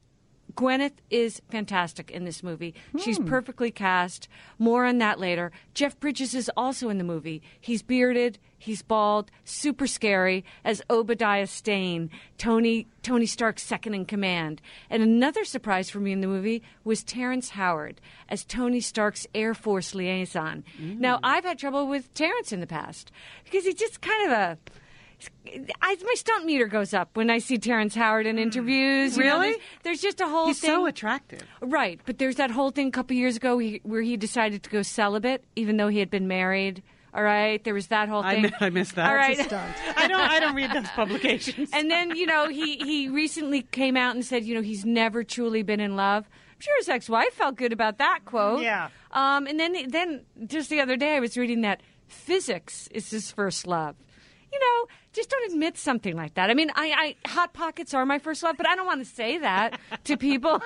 Gwyneth 0.55 0.99
is 1.11 1.41
fantastic 1.51 2.11
in 2.11 2.25
this 2.25 2.43
movie. 2.43 2.75
She's 2.99 3.19
perfectly 3.19 3.71
cast. 3.71 4.29
More 4.59 4.85
on 4.85 4.99
that 4.99 5.19
later. 5.19 5.53
Jeff 5.75 5.99
Bridges 5.99 6.35
is 6.35 6.51
also 6.57 6.89
in 6.89 6.99
the 6.99 7.05
movie. 7.05 7.43
He's 7.59 7.83
bearded, 7.83 8.39
he's 8.61 8.83
bald, 8.83 9.31
super 9.45 9.89
scary 9.89 10.45
as 10.65 10.81
Obadiah 10.89 11.49
Stane, 11.49 12.11
Tony 12.39 12.87
Tony 13.03 13.27
Stark's 13.27 13.65
second 13.65 13.95
in 13.95 14.05
command. 14.05 14.61
And 14.89 15.03
another 15.03 15.45
surprise 15.45 15.91
for 15.91 15.99
me 15.99 16.13
in 16.13 16.21
the 16.21 16.29
movie 16.29 16.63
was 16.85 17.03
Terrence 17.03 17.51
Howard 17.51 18.01
as 18.29 18.45
Tony 18.45 18.81
Stark's 18.81 19.27
Air 19.35 19.55
Force 19.55 19.95
liaison. 19.95 20.63
Now, 20.79 21.17
mm. 21.17 21.21
I've 21.25 21.45
had 21.45 21.59
trouble 21.59 21.89
with 21.89 22.13
Terrence 22.15 22.53
in 22.53 22.61
the 22.61 22.67
past 22.67 23.11
because 23.45 23.65
he's 23.65 23.75
just 23.75 24.01
kind 24.01 24.31
of 24.31 24.39
a 24.39 24.59
I, 25.83 25.97
my 26.03 26.15
stunt 26.15 26.47
meter 26.47 26.67
goes 26.67 26.95
up 26.95 27.11
when 27.15 27.31
I 27.31 27.39
see 27.39 27.59
Terrence 27.59 27.95
Howard 27.95 28.27
in 28.27 28.37
mm. 28.37 28.41
interviews. 28.41 29.17
You 29.17 29.25
know, 29.25 29.41
Really? 29.41 29.51
there's, 29.51 29.61
there's 29.83 30.01
just 30.01 30.21
a 30.21 30.27
whole 30.27 30.47
He's 30.47 30.61
thing. 30.61 30.71
so 30.71 30.87
attractive. 30.87 31.43
Right, 31.61 32.01
but 32.07 32.19
there's 32.19 32.37
that 32.37 32.51
whole 32.51 32.71
thing 32.71 32.89
a 32.89 32.91
couple 32.91 33.17
years 33.17 33.37
ago 33.37 33.59
he, 33.59 33.81
where 33.83 34.03
he 34.03 34.17
decided 34.17 34.63
to 34.63 34.71
go 34.71 34.83
celibate, 34.83 35.45
even 35.57 35.77
though 35.77 35.89
he 35.89 35.99
had 35.99 36.11
been 36.11 36.29
married. 36.29 36.83
All 37.13 37.23
right, 37.23 37.63
there 37.65 37.75
was 37.75 37.89
that 37.89 38.09
whole 38.09 38.23
I, 38.23 38.35
thing. 38.35 38.43
mi- 38.43 38.53
I 38.61 38.71
missed 38.71 38.95
that. 38.95 39.09
All 39.09 39.17
right. 39.17 39.39
I 39.97 40.07
don't. 40.07 40.21
I 40.21 40.39
don't 40.41 40.55
read 40.55 40.73
those 40.73 40.89
publications. 40.91 41.71
and 41.73 41.91
then 41.91 42.15
you 42.17 42.27
know 42.27 42.49
he 42.49 42.77
he 42.77 43.09
recently 43.09 43.63
came 43.63 43.97
out 43.97 44.15
and 44.15 44.25
said 44.25 44.45
you 44.45 44.55
know 44.55 44.63
he's 44.63 44.85
never 44.85 45.25
truly 45.25 45.63
been 45.63 45.81
in 45.81 45.97
love. 45.97 46.29
I'm 46.29 46.61
sure 46.61 46.77
his 46.79 46.89
ex-wife 46.89 47.33
felt 47.33 47.57
good 47.57 47.73
about 47.73 47.99
that 47.99 48.21
quote. 48.27 48.63
Yeah. 48.63 48.91
Um, 49.13 49.47
and 49.47 49.59
then 49.59 49.89
then 49.89 50.25
just 50.47 50.71
the 50.71 50.81
other 50.81 50.97
day 50.97 51.17
I 51.17 51.21
was 51.21 51.37
reading 51.37 51.63
that 51.63 51.81
physics 52.07 52.89
is 52.93 53.11
his 53.11 53.33
first 53.33 53.67
love. 53.67 53.97
You 54.53 54.59
know, 54.59 54.87
just 55.13 55.31
don't 55.31 55.53
admit 55.53 55.79
something 55.79 56.17
like 56.17 56.35
that. 56.35 56.51
I 56.51 56.55
mean, 56.55 56.71
I, 56.75 57.17
I 57.25 57.29
hot 57.29 57.53
pockets 57.53 57.95
are 57.95 58.05
my 58.05 58.19
first 58.19 58.43
love, 58.43 58.57
but 58.57 58.69
I 58.69 58.77
don't 58.77 58.87
want 58.87 59.01
to 59.05 59.11
say 59.11 59.39
that 59.39 59.79
to 60.05 60.17
people. 60.17 60.61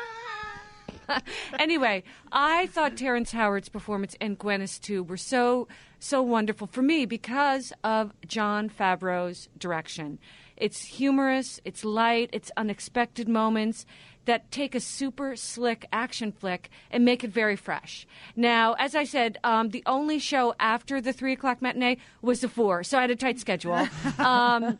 anyway, 1.58 2.02
I 2.32 2.66
thought 2.68 2.96
Terrence 2.96 3.30
Howard's 3.32 3.68
performance 3.68 4.16
and 4.20 4.38
Gwyneth's 4.38 4.78
too 4.78 5.02
were 5.02 5.16
so 5.16 5.68
so 6.04 6.22
wonderful 6.22 6.66
for 6.66 6.82
me 6.82 7.06
because 7.06 7.72
of 7.82 8.12
Jon 8.26 8.68
Favreau's 8.68 9.48
direction. 9.56 10.18
It's 10.56 10.84
humorous, 10.84 11.60
it's 11.64 11.84
light, 11.84 12.28
it's 12.32 12.50
unexpected 12.56 13.26
moments 13.26 13.86
that 14.26 14.50
take 14.50 14.74
a 14.74 14.80
super 14.80 15.34
slick 15.34 15.86
action 15.92 16.30
flick 16.30 16.70
and 16.90 17.04
make 17.04 17.24
it 17.24 17.30
very 17.30 17.56
fresh. 17.56 18.06
Now, 18.36 18.74
as 18.74 18.94
I 18.94 19.04
said, 19.04 19.38
um, 19.44 19.70
the 19.70 19.82
only 19.86 20.18
show 20.18 20.54
after 20.60 21.00
the 21.00 21.12
three 21.12 21.32
o'clock 21.32 21.62
matinee 21.62 21.96
was 22.22 22.40
the 22.40 22.48
four, 22.48 22.84
so 22.84 22.98
I 22.98 23.02
had 23.02 23.10
a 23.10 23.16
tight 23.16 23.38
schedule. 23.38 23.88
um, 24.18 24.78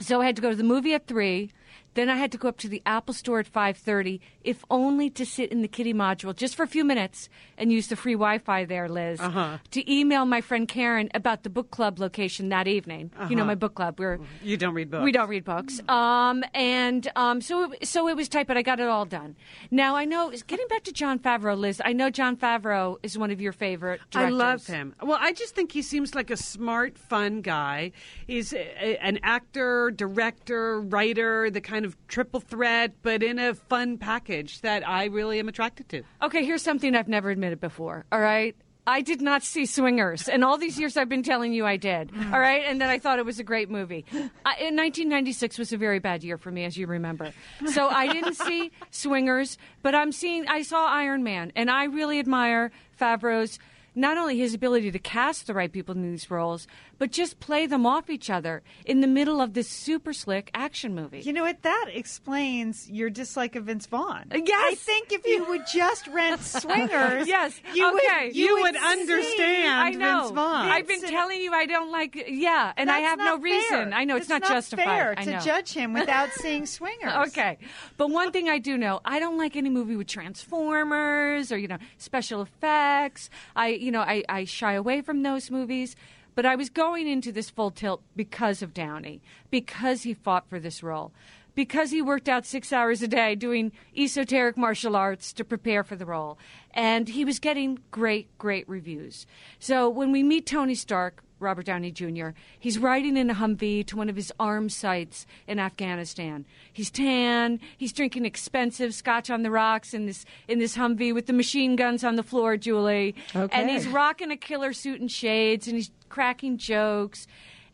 so 0.00 0.20
I 0.20 0.26
had 0.26 0.36
to 0.36 0.42
go 0.42 0.50
to 0.50 0.56
the 0.56 0.64
movie 0.64 0.94
at 0.94 1.06
three. 1.06 1.50
Then 1.96 2.08
I 2.08 2.14
had 2.16 2.30
to 2.32 2.38
go 2.38 2.48
up 2.48 2.58
to 2.58 2.68
the 2.68 2.80
Apple 2.86 3.12
Store 3.14 3.40
at 3.40 3.46
five 3.48 3.76
thirty, 3.76 4.20
if 4.44 4.64
only 4.70 5.10
to 5.10 5.26
sit 5.26 5.50
in 5.50 5.62
the 5.62 5.68
kitty 5.68 5.92
module 5.92 6.36
just 6.36 6.54
for 6.54 6.62
a 6.62 6.66
few 6.68 6.84
minutes 6.84 7.28
and 7.58 7.72
use 7.72 7.88
the 7.88 7.96
free 7.96 8.12
Wi-Fi 8.12 8.64
there, 8.66 8.88
Liz, 8.88 9.18
to 9.18 9.92
email 9.92 10.24
my 10.26 10.40
friend 10.40 10.68
Karen 10.68 11.08
about 11.14 11.42
the 11.42 11.50
book 11.50 11.70
club 11.70 11.98
location 11.98 12.50
that 12.50 12.68
evening. 12.68 13.10
You 13.28 13.34
know, 13.34 13.44
my 13.44 13.54
book 13.56 13.74
club. 13.74 13.98
We're 13.98 14.20
you 14.42 14.56
don't 14.56 14.74
read 14.74 14.90
books. 14.90 15.02
we 15.04 15.10
don't 15.10 15.28
read 15.28 15.44
books. 15.44 15.80
Um, 15.88 16.44
and 16.54 17.10
um, 17.16 17.40
so 17.40 17.72
it, 17.72 17.86
so 17.88 18.08
it 18.08 18.16
was 18.16 18.28
tight, 18.28 18.46
but 18.46 18.56
I 18.56 18.62
got 18.62 18.78
it 18.78 18.86
all 18.88 19.04
done. 19.06 19.34
Now 19.70 19.96
I 19.96 20.04
know. 20.04 20.30
Getting 20.46 20.68
back 20.68 20.84
to 20.84 20.92
Jon 20.92 21.18
Favreau, 21.18 21.58
Liz, 21.58 21.80
I 21.84 21.92
know 21.92 22.10
Jon 22.10 22.36
Favreau 22.36 22.98
is 23.02 23.16
one 23.18 23.30
of 23.30 23.40
your 23.40 23.52
favorite. 23.52 24.00
I 24.14 24.28
love 24.28 24.66
him. 24.66 24.94
Well, 25.02 25.18
I 25.20 25.32
just 25.32 25.54
think 25.54 25.72
he 25.72 25.80
seems 25.82 26.14
like 26.14 26.30
a 26.30 26.36
smart, 26.36 26.98
fun 26.98 27.40
guy. 27.40 27.92
He's 28.26 28.52
a- 28.52 29.02
an 29.02 29.18
actor, 29.22 29.90
director, 29.90 30.80
writer, 30.82 31.48
the 31.50 31.62
kind 31.62 31.85
of 31.86 31.96
triple 32.08 32.40
threat, 32.40 32.92
but 33.02 33.22
in 33.22 33.38
a 33.38 33.54
fun 33.54 33.96
package 33.96 34.60
that 34.60 34.86
I 34.86 35.06
really 35.06 35.38
am 35.38 35.48
attracted 35.48 35.88
to. 35.90 36.02
Okay, 36.22 36.44
here's 36.44 36.62
something 36.62 36.94
I've 36.94 37.08
never 37.08 37.30
admitted 37.30 37.60
before. 37.60 38.04
All 38.12 38.20
right. 38.20 38.54
I 38.88 39.00
did 39.00 39.20
not 39.20 39.42
see 39.42 39.66
Swingers, 39.66 40.28
and 40.28 40.44
all 40.44 40.58
these 40.58 40.78
years 40.78 40.96
I've 40.96 41.08
been 41.08 41.24
telling 41.24 41.52
you 41.52 41.66
I 41.66 41.76
did. 41.76 42.12
Mm. 42.12 42.32
All 42.32 42.38
right, 42.38 42.62
and 42.64 42.80
that 42.80 42.88
I 42.88 43.00
thought 43.00 43.18
it 43.18 43.24
was 43.24 43.40
a 43.40 43.44
great 43.44 43.68
movie. 43.68 44.04
I, 44.12 44.54
in 44.60 44.76
1996 44.76 45.58
was 45.58 45.72
a 45.72 45.76
very 45.76 45.98
bad 45.98 46.22
year 46.22 46.38
for 46.38 46.52
me, 46.52 46.64
as 46.64 46.76
you 46.76 46.86
remember. 46.86 47.32
So 47.72 47.88
I 47.88 48.12
didn't 48.12 48.34
see 48.46 48.70
Swingers, 48.92 49.58
but 49.82 49.96
I'm 49.96 50.12
seeing. 50.12 50.46
I 50.46 50.62
saw 50.62 50.86
Iron 50.86 51.24
Man, 51.24 51.50
and 51.56 51.68
I 51.68 51.84
really 51.84 52.20
admire 52.20 52.70
Favreau's 53.00 53.58
not 53.96 54.16
only 54.18 54.38
his 54.38 54.54
ability 54.54 54.90
to 54.92 54.98
cast 55.00 55.46
the 55.48 55.54
right 55.54 55.72
people 55.72 55.94
in 55.96 56.02
these 56.12 56.30
roles, 56.30 56.68
but 56.98 57.10
just 57.10 57.40
play 57.40 57.66
them 57.66 57.84
off 57.86 58.08
each 58.08 58.30
other 58.30 58.62
in 58.84 59.00
the 59.00 59.06
middle 59.08 59.40
of 59.40 59.54
this 59.54 59.68
super 59.68 60.12
slick 60.12 60.50
action 60.54 60.94
movie. 60.94 61.20
You 61.22 61.32
know 61.32 61.42
what? 61.42 61.62
That 61.62 61.86
explains 61.92 62.88
your 62.90 63.10
dislike 63.10 63.56
of 63.56 63.64
Vince 63.64 63.86
Vaughn. 63.86 64.26
Uh, 64.32 64.38
yes. 64.44 64.72
I 64.72 64.74
think 64.76 65.12
if 65.12 65.26
you 65.26 65.44
would 65.48 65.62
just 65.72 66.06
rent 66.08 66.40
Swingers, 66.42 67.26
Yes, 67.26 67.60
you 67.74 67.88
okay. 67.94 68.26
would, 68.28 68.36
You 68.36 68.60
would 68.60 68.74
see- 68.76 68.80
understand 68.84 69.68
I 69.70 69.90
know. 69.90 70.20
Vince 70.20 70.30
Vaughn. 70.34 70.66
I've 70.68 70.86
been 70.86 71.02
telling 71.02 71.40
you 71.40 71.52
I 71.52 71.66
don't 71.66 71.90
like. 71.90 72.26
Yeah, 72.28 72.72
and 72.76 72.90
I 72.90 72.98
have 73.00 73.18
no 73.18 73.24
not 73.24 73.42
reason. 73.42 73.92
I 73.92 74.04
know 74.04 74.16
it's, 74.16 74.28
not, 74.28 74.42
justified. 74.42 74.84
fair 74.84 75.14
to 75.14 75.40
judge 75.44 75.72
him 75.72 75.92
without 75.94 76.30
seeing 76.34 76.66
Swingers. 76.66 77.28
Okay, 77.28 77.58
but 77.96 78.10
one 78.10 78.30
thing 78.30 78.48
I 78.48 78.58
do 78.58 78.76
know, 78.76 79.00
I 79.04 79.18
don't 79.18 79.38
like 79.38 79.56
any 79.56 79.70
movie 79.70 79.96
with 79.96 80.06
Transformers 80.06 81.50
or 81.52 81.58
you 81.58 81.68
know 81.68 81.78
special 81.98 82.42
effects. 82.42 83.30
I 83.54 83.70
you 83.86 83.92
know 83.92 84.02
I, 84.02 84.24
I 84.28 84.44
shy 84.44 84.74
away 84.74 85.00
from 85.00 85.22
those 85.22 85.50
movies. 85.50 85.96
But 86.34 86.44
I 86.44 86.54
was 86.54 86.68
going 86.68 87.08
into 87.08 87.32
this 87.32 87.48
full 87.48 87.70
tilt 87.70 88.02
because 88.14 88.60
of 88.60 88.74
Downey, 88.74 89.22
because 89.50 90.02
he 90.02 90.12
fought 90.12 90.50
for 90.50 90.60
this 90.60 90.82
role, 90.82 91.10
because 91.54 91.92
he 91.92 92.02
worked 92.02 92.28
out 92.28 92.44
six 92.44 92.74
hours 92.74 93.00
a 93.00 93.08
day 93.08 93.34
doing 93.34 93.72
esoteric 93.96 94.58
martial 94.58 94.96
arts 94.96 95.32
to 95.32 95.44
prepare 95.44 95.82
for 95.82 95.96
the 95.96 96.04
role. 96.04 96.36
And 96.76 97.08
he 97.08 97.24
was 97.24 97.38
getting 97.38 97.78
great, 97.90 98.28
great 98.36 98.68
reviews. 98.68 99.26
So 99.58 99.88
when 99.88 100.12
we 100.12 100.22
meet 100.22 100.46
Tony 100.46 100.74
Stark, 100.74 101.22
Robert 101.40 101.64
Downey 101.64 101.90
Jr., 101.90 102.28
he's 102.58 102.78
riding 102.78 103.16
in 103.16 103.30
a 103.30 103.34
Humvee 103.34 103.86
to 103.86 103.96
one 103.96 104.10
of 104.10 104.16
his 104.16 104.30
arms 104.38 104.76
sites 104.76 105.26
in 105.46 105.58
Afghanistan. 105.58 106.44
He's 106.70 106.90
tan, 106.90 107.60
he's 107.76 107.94
drinking 107.94 108.26
expensive 108.26 108.94
scotch 108.94 109.30
on 109.30 109.42
the 109.42 109.50
rocks 109.50 109.94
in 109.94 110.04
this 110.04 110.26
in 110.48 110.58
this 110.58 110.76
Humvee 110.76 111.14
with 111.14 111.26
the 111.26 111.32
machine 111.32 111.76
guns 111.76 112.04
on 112.04 112.16
the 112.16 112.22
floor, 112.22 112.58
Julie. 112.58 113.14
Okay. 113.34 113.58
And 113.58 113.70
he's 113.70 113.86
rocking 113.86 114.30
a 114.30 114.36
killer 114.36 114.74
suit 114.74 115.00
and 115.00 115.10
shades 115.10 115.66
and 115.66 115.76
he's 115.76 115.90
cracking 116.10 116.58
jokes. 116.58 117.26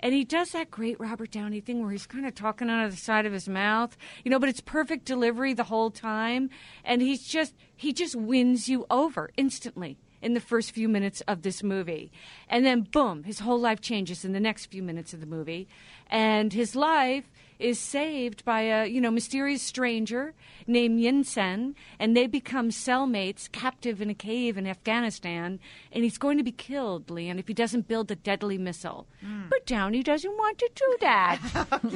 And 0.03 0.13
he 0.13 0.25
does 0.25 0.51
that 0.51 0.71
great 0.71 0.99
Robert 0.99 1.31
Downey 1.31 1.61
thing 1.61 1.81
where 1.81 1.93
he's 1.93 2.07
kind 2.07 2.27
of 2.27 2.35
talking 2.35 2.69
out 2.69 2.85
of 2.85 2.91
the 2.91 2.97
side 2.97 3.25
of 3.25 3.33
his 3.33 3.49
mouth, 3.49 3.97
you 4.25 4.31
know, 4.31 4.41
but 4.41 4.49
it's 4.49 4.61
perfect 4.61 5.05
delivery 5.05 5.55
the 5.55 5.65
whole 5.65 5.91
time. 5.91 6.51
And 6.85 7.01
he's 7.01 7.23
just, 7.23 7.55
he 7.77 7.93
just 7.93 8.17
wins 8.17 8.69
you 8.69 8.85
over 8.91 9.31
instantly 9.37 9.99
in 10.21 10.35
the 10.35 10.41
first 10.41 10.73
few 10.73 10.89
minutes 10.89 11.21
of 11.23 11.43
this 11.43 11.63
movie. 11.63 12.11
And 12.49 12.65
then, 12.67 12.83
boom, 12.83 13.25
his 13.25 13.41
whole 13.41 13.61
life 13.61 13.81
changes 13.81 14.25
in 14.25 14.33
the 14.33 14.41
next 14.41 14.67
few 14.67 14.83
minutes 14.83 15.15
of 15.15 15.21
the 15.21 15.27
movie. 15.27 15.69
And 16.09 16.53
his 16.53 16.75
life 16.75 17.31
is 17.63 17.79
saved 17.79 18.45
by 18.45 18.63
a, 18.63 18.87
you 18.87 19.01
know, 19.01 19.11
mysterious 19.11 19.63
stranger 19.63 20.35
named 20.67 21.01
Yinsen, 21.01 21.75
and 21.99 22.17
they 22.17 22.27
become 22.27 22.71
cellmates, 22.71 23.51
captive 23.51 24.01
in 24.03 24.11
a 24.11 24.15
cave 24.15 24.57
in 24.57 24.67
Afghanistan, 24.67 25.59
and 25.91 26.05
he's 26.05 26.19
going 26.19 26.39
to 26.39 26.45
be 26.45 26.53
killed, 26.53 27.11
Lian, 27.11 27.39
if 27.39 27.49
he 27.49 27.55
doesn't 27.55 27.89
build 27.89 28.11
a 28.11 28.15
deadly 28.17 28.59
missile. 28.59 29.07
Hmm. 29.21 29.43
But 29.49 29.67
Downey 29.67 30.03
doesn't 30.03 30.31
want 30.37 30.59
to 30.59 30.71
do 30.75 30.97
that. 31.01 31.39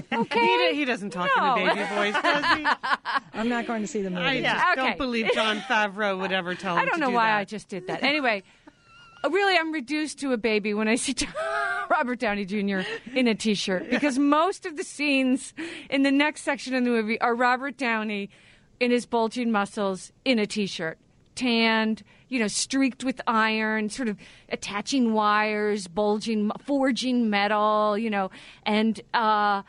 okay? 0.12 0.40
He, 0.40 0.70
do- 0.70 0.74
he 0.78 0.84
doesn't 0.84 1.10
talk 1.10 1.30
No. 1.36 1.56
in 1.56 1.68
a 1.68 1.74
baby 1.74 1.88
voice, 1.94 2.22
does 2.22 2.58
he? 2.58 2.66
I'm 3.34 3.48
not 3.48 3.66
going 3.66 3.82
to 3.82 3.88
see 3.88 4.02
the 4.02 4.10
movie. 4.10 4.22
I 4.24 4.40
just 4.42 4.66
Okay. 4.72 4.74
don't 4.88 4.98
believe 4.98 5.30
Jon 5.32 5.58
Favreau 5.60 6.18
would 6.20 6.32
ever 6.32 6.54
tell 6.54 6.74
him 6.76 6.80
I 6.82 6.84
don't 6.86 6.94
to 6.94 7.00
know 7.00 7.08
do 7.10 7.14
why 7.16 7.26
that. 7.28 7.36
I 7.38 7.44
just 7.44 7.68
did 7.68 7.86
that. 7.88 8.02
Anyway, 8.02 8.42
really, 9.30 9.56
I'm 9.56 9.72
reduced 9.72 10.18
to 10.20 10.32
a 10.32 10.36
baby 10.36 10.74
when 10.74 10.88
I 10.88 10.96
see 10.96 11.14
Robert 11.90 12.18
Downey 12.18 12.44
Jr. 12.44 12.80
in 13.14 13.26
a 13.28 13.34
T-shirt 13.34 13.90
because 13.90 14.18
most 14.18 14.66
of 14.66 14.76
the 14.76 14.84
scenes 14.84 15.54
in 15.90 16.02
the 16.02 16.10
next 16.10 16.42
section 16.42 16.74
of 16.74 16.84
the 16.84 16.90
movie 16.90 17.20
are 17.20 17.34
Robert 17.34 17.76
Downey 17.76 18.30
in 18.80 18.90
his 18.90 19.06
bulging 19.06 19.50
muscles 19.50 20.12
in 20.24 20.38
a 20.38 20.46
T-shirt, 20.46 20.98
tanned, 21.34 22.02
you 22.28 22.38
know, 22.38 22.48
streaked 22.48 23.04
with 23.04 23.20
iron, 23.26 23.88
sort 23.88 24.08
of 24.08 24.18
attaching 24.48 25.12
wires, 25.12 25.86
bulging, 25.86 26.50
forging 26.64 27.30
metal, 27.30 27.96
you 27.96 28.10
know, 28.10 28.30
and. 28.64 29.00
uh 29.14 29.62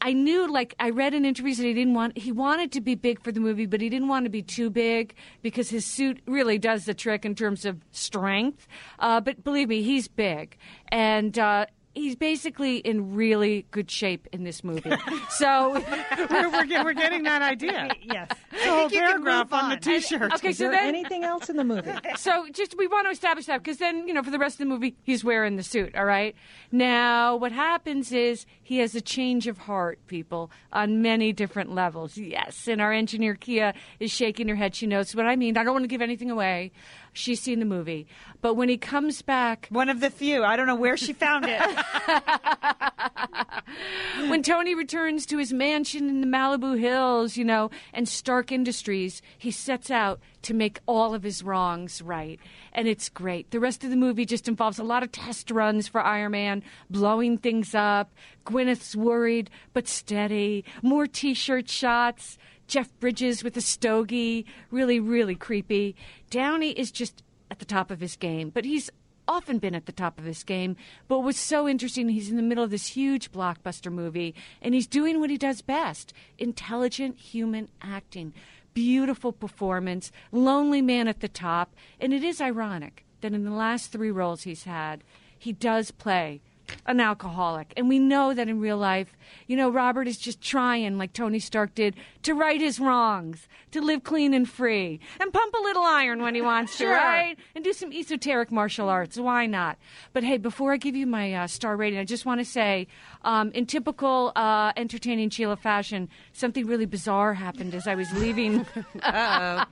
I 0.00 0.12
knew, 0.12 0.50
like, 0.50 0.74
I 0.80 0.90
read 0.90 1.14
in 1.14 1.24
interviews 1.24 1.58
that 1.58 1.64
he 1.64 1.74
didn't 1.74 1.94
want, 1.94 2.16
he 2.16 2.32
wanted 2.32 2.72
to 2.72 2.80
be 2.80 2.94
big 2.94 3.22
for 3.22 3.32
the 3.32 3.40
movie, 3.40 3.66
but 3.66 3.80
he 3.80 3.88
didn't 3.88 4.08
want 4.08 4.24
to 4.24 4.30
be 4.30 4.42
too 4.42 4.70
big 4.70 5.14
because 5.42 5.68
his 5.68 5.84
suit 5.84 6.20
really 6.26 6.58
does 6.58 6.86
the 6.86 6.94
trick 6.94 7.24
in 7.24 7.34
terms 7.34 7.64
of 7.64 7.80
strength. 7.90 8.66
Uh, 8.98 9.20
but 9.20 9.44
believe 9.44 9.68
me, 9.68 9.82
he's 9.82 10.08
big. 10.08 10.56
And, 10.88 11.38
uh, 11.38 11.66
He's 11.94 12.14
basically 12.14 12.76
in 12.78 13.14
really 13.14 13.66
good 13.72 13.90
shape 13.90 14.28
in 14.32 14.44
this 14.44 14.62
movie. 14.62 14.92
So, 15.30 15.72
we're, 16.30 16.50
we're, 16.50 16.64
get- 16.66 16.84
we're 16.84 16.92
getting 16.92 17.24
that 17.24 17.42
idea. 17.42 17.90
Yes. 18.02 18.28
It's 18.52 18.64
a 18.64 18.70
whole 18.70 18.82
you 18.84 18.90
can 18.90 19.08
paragraph 19.24 19.46
move 19.46 19.52
on 19.54 19.70
the. 19.70 19.76
T-shirt. 19.76 20.32
okay, 20.34 20.50
Is 20.50 20.58
so 20.58 20.64
there 20.64 20.72
then 20.72 20.88
anything 20.88 21.24
else 21.24 21.48
in 21.50 21.56
the 21.56 21.64
movie? 21.64 21.90
so 22.16 22.46
just 22.52 22.76
we 22.78 22.86
want 22.86 23.06
to 23.06 23.10
establish 23.10 23.46
that 23.46 23.58
because 23.62 23.78
then 23.78 24.06
you 24.06 24.14
know 24.14 24.22
for 24.22 24.30
the 24.30 24.38
rest 24.38 24.54
of 24.54 24.58
the 24.58 24.66
movie 24.66 24.94
he's 25.02 25.24
wearing 25.24 25.56
the 25.56 25.62
suit 25.62 25.94
all 25.96 26.04
right 26.04 26.34
now 26.70 27.34
what 27.36 27.52
happens 27.52 28.12
is 28.12 28.46
he 28.62 28.78
has 28.78 28.94
a 28.94 29.00
change 29.00 29.46
of 29.46 29.58
heart 29.58 29.98
people 30.06 30.50
on 30.72 31.02
many 31.02 31.32
different 31.32 31.74
levels 31.74 32.16
yes 32.16 32.68
and 32.68 32.80
our 32.80 32.92
engineer 32.92 33.34
kia 33.34 33.72
is 33.98 34.10
shaking 34.10 34.48
her 34.48 34.54
head 34.54 34.74
she 34.74 34.86
knows 34.86 35.14
what 35.16 35.26
i 35.26 35.34
mean 35.36 35.56
i 35.56 35.64
don't 35.64 35.72
want 35.72 35.82
to 35.84 35.88
give 35.88 36.02
anything 36.02 36.30
away 36.30 36.70
she's 37.12 37.40
seen 37.40 37.58
the 37.58 37.64
movie 37.64 38.06
but 38.40 38.54
when 38.54 38.68
he 38.68 38.76
comes 38.76 39.22
back 39.22 39.66
One 39.70 39.88
of 39.88 40.00
the 40.00 40.10
few. 40.10 40.44
I 40.44 40.56
don't 40.56 40.66
know 40.66 40.74
where 40.74 40.96
she 40.96 41.12
found 41.12 41.46
it. 41.48 41.60
when 44.28 44.42
Tony 44.42 44.74
returns 44.74 45.26
to 45.26 45.38
his 45.38 45.52
mansion 45.52 46.08
in 46.08 46.20
the 46.20 46.26
Malibu 46.26 46.78
Hills, 46.78 47.36
you 47.36 47.44
know, 47.44 47.70
and 47.92 48.08
Stark 48.08 48.52
Industries, 48.52 49.22
he 49.38 49.50
sets 49.50 49.90
out 49.90 50.20
to 50.42 50.54
make 50.54 50.80
all 50.86 51.14
of 51.14 51.22
his 51.22 51.42
wrongs 51.42 52.02
right. 52.02 52.40
And 52.72 52.88
it's 52.88 53.08
great. 53.08 53.50
The 53.50 53.60
rest 53.60 53.84
of 53.84 53.90
the 53.90 53.96
movie 53.96 54.24
just 54.24 54.48
involves 54.48 54.78
a 54.78 54.84
lot 54.84 55.02
of 55.02 55.12
test 55.12 55.50
runs 55.50 55.88
for 55.88 56.00
Iron 56.00 56.32
Man, 56.32 56.62
blowing 56.88 57.38
things 57.38 57.74
up. 57.74 58.12
Gwyneth's 58.44 58.96
worried 58.96 59.50
but 59.72 59.86
steady. 59.86 60.64
More 60.82 61.06
t 61.06 61.34
shirt 61.34 61.68
shots. 61.68 62.38
Jeff 62.70 62.88
Bridges 63.00 63.42
with 63.42 63.56
a 63.56 63.60
stogie. 63.60 64.46
Really, 64.70 65.00
really 65.00 65.34
creepy. 65.34 65.96
Downey 66.30 66.70
is 66.70 66.92
just 66.92 67.24
at 67.50 67.58
the 67.58 67.64
top 67.64 67.90
of 67.90 67.98
his 67.98 68.14
game, 68.14 68.48
but 68.50 68.64
he's 68.64 68.88
often 69.26 69.58
been 69.58 69.74
at 69.74 69.86
the 69.86 69.92
top 69.92 70.20
of 70.20 70.24
his 70.24 70.44
game. 70.44 70.76
But 71.08 71.18
what's 71.18 71.40
so 71.40 71.68
interesting, 71.68 72.08
he's 72.08 72.30
in 72.30 72.36
the 72.36 72.44
middle 72.44 72.62
of 72.62 72.70
this 72.70 72.86
huge 72.86 73.32
blockbuster 73.32 73.90
movie, 73.90 74.36
and 74.62 74.72
he's 74.72 74.86
doing 74.86 75.18
what 75.18 75.30
he 75.30 75.36
does 75.36 75.62
best 75.62 76.12
intelligent 76.38 77.18
human 77.18 77.68
acting. 77.82 78.32
Beautiful 78.72 79.32
performance, 79.32 80.12
lonely 80.30 80.80
man 80.80 81.08
at 81.08 81.18
the 81.18 81.28
top. 81.28 81.74
And 82.00 82.14
it 82.14 82.22
is 82.22 82.40
ironic 82.40 83.04
that 83.20 83.34
in 83.34 83.42
the 83.42 83.50
last 83.50 83.90
three 83.90 84.12
roles 84.12 84.42
he's 84.42 84.62
had, 84.62 85.02
he 85.36 85.52
does 85.52 85.90
play 85.90 86.40
an 86.86 87.00
alcoholic. 87.00 87.72
And 87.76 87.88
we 87.88 87.98
know 87.98 88.34
that 88.34 88.48
in 88.48 88.60
real 88.60 88.76
life, 88.76 89.12
you 89.46 89.56
know, 89.56 89.70
Robert 89.70 90.08
is 90.08 90.18
just 90.18 90.40
trying, 90.40 90.98
like 90.98 91.12
Tony 91.12 91.38
Stark 91.38 91.74
did, 91.74 91.94
to 92.22 92.34
right 92.34 92.60
his 92.60 92.78
wrongs, 92.80 93.48
to 93.72 93.80
live 93.80 94.02
clean 94.02 94.34
and 94.34 94.48
free, 94.48 95.00
and 95.20 95.32
pump 95.32 95.54
a 95.54 95.62
little 95.62 95.82
iron 95.82 96.22
when 96.22 96.34
he 96.34 96.40
wants 96.40 96.76
to, 96.78 96.86
right? 96.88 97.36
And 97.54 97.64
do 97.64 97.72
some 97.72 97.92
esoteric 97.92 98.50
martial 98.50 98.88
arts. 98.88 99.16
Why 99.18 99.46
not? 99.46 99.78
But 100.12 100.24
hey, 100.24 100.38
before 100.38 100.72
I 100.72 100.76
give 100.76 100.96
you 100.96 101.06
my 101.06 101.34
uh, 101.34 101.46
star 101.46 101.76
rating, 101.76 101.98
I 101.98 102.04
just 102.04 102.26
want 102.26 102.40
to 102.40 102.44
say, 102.44 102.86
um, 103.22 103.50
in 103.52 103.66
typical 103.66 104.32
uh, 104.36 104.72
entertaining 104.76 105.30
Sheila 105.30 105.56
fashion, 105.56 106.08
something 106.32 106.66
really 106.66 106.86
bizarre 106.86 107.34
happened 107.34 107.74
as 107.74 107.86
I 107.86 107.94
was 107.94 108.12
leaving 108.12 108.66
the 108.94 109.66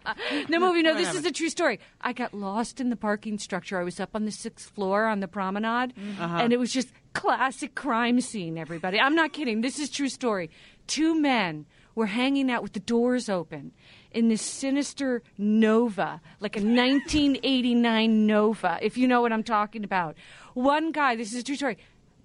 movie. 0.48 0.82
No, 0.82 0.94
this 0.94 1.14
is 1.14 1.24
a 1.24 1.32
true 1.32 1.48
story. 1.50 1.80
I 2.00 2.12
got 2.12 2.34
lost 2.34 2.80
in 2.80 2.90
the 2.90 2.96
parking 2.96 3.38
structure. 3.38 3.78
I 3.78 3.82
was 3.82 4.00
up 4.00 4.10
on 4.14 4.24
the 4.24 4.30
sixth 4.30 4.70
floor 4.70 5.06
on 5.06 5.20
the 5.20 5.28
promenade, 5.28 5.92
and 6.18 6.52
it 6.52 6.58
was 6.58 6.72
just 6.72 6.87
classic 7.12 7.74
crime 7.74 8.20
scene. 8.20 8.58
Everybody, 8.58 9.00
I'm 9.00 9.14
not 9.14 9.32
kidding. 9.32 9.60
This 9.60 9.78
is 9.78 9.90
true 9.90 10.08
story. 10.08 10.50
Two 10.86 11.20
men 11.20 11.66
were 11.94 12.06
hanging 12.06 12.50
out 12.50 12.62
with 12.62 12.72
the 12.72 12.80
doors 12.80 13.28
open 13.28 13.72
in 14.12 14.28
this 14.28 14.42
sinister 14.42 15.22
Nova, 15.36 16.20
like 16.40 16.56
a 16.56 16.60
1989 16.60 18.26
Nova, 18.26 18.78
if 18.80 18.96
you 18.96 19.08
know 19.08 19.20
what 19.20 19.32
I'm 19.32 19.42
talking 19.42 19.84
about. 19.84 20.16
One 20.54 20.92
guy, 20.92 21.16
this 21.16 21.32
is 21.32 21.40
a 21.40 21.42
true 21.42 21.56
story. 21.56 21.78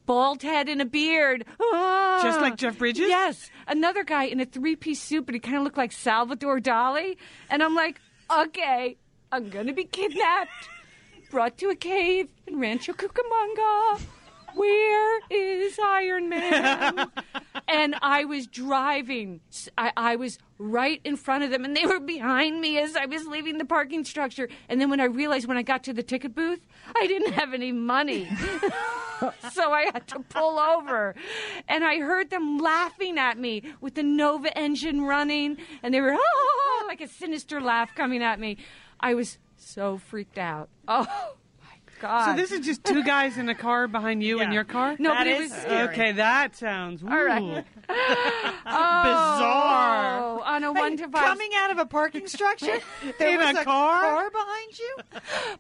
Bald 0.06 0.42
head 0.42 0.68
and 0.70 0.82
a 0.82 0.86
beard. 0.86 1.46
Ah. 1.62 2.20
Just 2.24 2.42
like 2.42 2.58
Jeff 2.58 2.78
Bridges? 2.78 3.08
Yes. 3.08 3.50
Another 3.68 4.04
guy 4.04 4.26
in 4.26 4.40
a 4.40 4.46
three 4.46 4.76
piece 4.76 5.02
suit, 5.02 5.26
but 5.26 5.34
he 5.34 5.40
kind 5.40 5.58
of 5.58 5.64
looked 5.64 5.78
like 5.78 5.92
Salvador 5.92 6.60
Dali. 6.60 7.16
And 7.50 7.64
I'm 7.64 7.74
like, 7.74 8.00
okay, 8.30 8.98
I'm 9.32 9.50
going 9.50 9.68
to 9.68 9.74
be 9.74 9.86
kidnapped, 9.86 10.70
brought 11.32 11.58
to 11.60 11.70
a 11.70 11.76
cave 11.76 12.28
in 12.48 12.60
Rancho 12.60 12.94
Cucamonga. 12.94 14.02
Where 14.56 15.20
is 15.30 15.80
Iron 15.84 16.30
Man? 16.30 17.12
and 17.68 17.96
I 18.02 18.26
was 18.26 18.48
driving. 18.48 19.42
I 19.78 20.16
was 20.16 20.38
right 20.58 21.02
in 21.04 21.16
front 21.16 21.44
of 21.44 21.52
them, 21.52 21.66
and 21.66 21.76
they 21.76 21.86
were 21.86 22.00
behind 22.00 22.62
me 22.62 22.78
as 22.78 22.96
I 22.96 23.06
was 23.06 23.26
leaving 23.26 23.58
the 23.58 23.66
parking 23.66 24.04
structure. 24.04 24.50
And 24.70 24.80
then 24.80 24.90
when 24.90 25.00
I 25.00 25.06
realized 25.06 25.48
when 25.48 25.58
I 25.58 25.64
got 25.64 25.84
to 25.86 25.94
the 25.94 26.04
ticket 26.04 26.36
booth, 26.36 26.62
I 26.96 27.08
didn't 27.08 27.34
have 27.34 27.54
any 27.54 27.72
money. 27.72 28.28
so 29.52 29.72
I 29.72 29.90
had 29.94 30.08
to 30.10 30.20
pull 30.20 30.60
over. 30.60 31.16
And 31.68 31.84
I 31.84 32.00
heard 32.00 32.30
them 32.30 32.58
laughing 32.58 33.18
at 33.18 33.38
me 33.38 33.64
with 33.82 33.96
the 33.96 34.04
Nova 34.04 34.56
engine 34.58 35.02
running, 35.02 35.58
and 35.82 35.94
they 35.94 36.02
were 36.02 36.14
"Ah," 36.14 36.86
like 36.88 37.02
a 37.02 37.08
sinister 37.08 37.60
laugh 37.60 37.96
coming 37.96 38.22
at 38.22 38.40
me. 38.40 38.58
I 39.00 39.14
was 39.16 39.38
so 39.58 39.98
freaked 39.98 40.38
out. 40.38 40.70
Oh 40.88 41.36
god! 42.08 42.26
So 42.26 42.42
this 42.42 42.52
is 42.52 42.66
just 42.66 42.84
two 42.84 43.04
guys 43.04 43.38
in 43.38 43.48
a 43.50 43.56
car 43.56 43.88
behind 43.88 44.22
you 44.24 44.40
in 44.42 44.50
Yeah. 44.50 44.54
your 44.54 44.64
car? 44.64 44.96
no, 45.00 45.10
That 45.12 45.20
but 45.20 45.28
it 45.28 45.42
is 45.42 45.52
was 45.52 45.62
scary. 45.62 45.88
Okay, 45.90 46.12
that 46.14 46.56
sounds 46.56 47.02
All 47.04 47.10
right. 47.24 47.42
ooh. 47.42 47.64
Bizarre. 48.66 50.20
Oh, 50.20 50.42
on 50.46 50.64
a 50.64 50.72
one 50.74 50.98
to 50.98 51.08
five. 51.10 51.24
Coming 51.26 51.52
out 51.58 51.72
of 51.72 51.78
a 51.80 51.86
parking 51.86 52.28
structure? 52.28 52.78
There 53.20 53.30
In 53.34 53.38
was 53.40 53.58
a 53.58 53.64
car? 53.64 54.02
car 54.02 54.30
behind 54.32 54.80
you? 54.80 54.98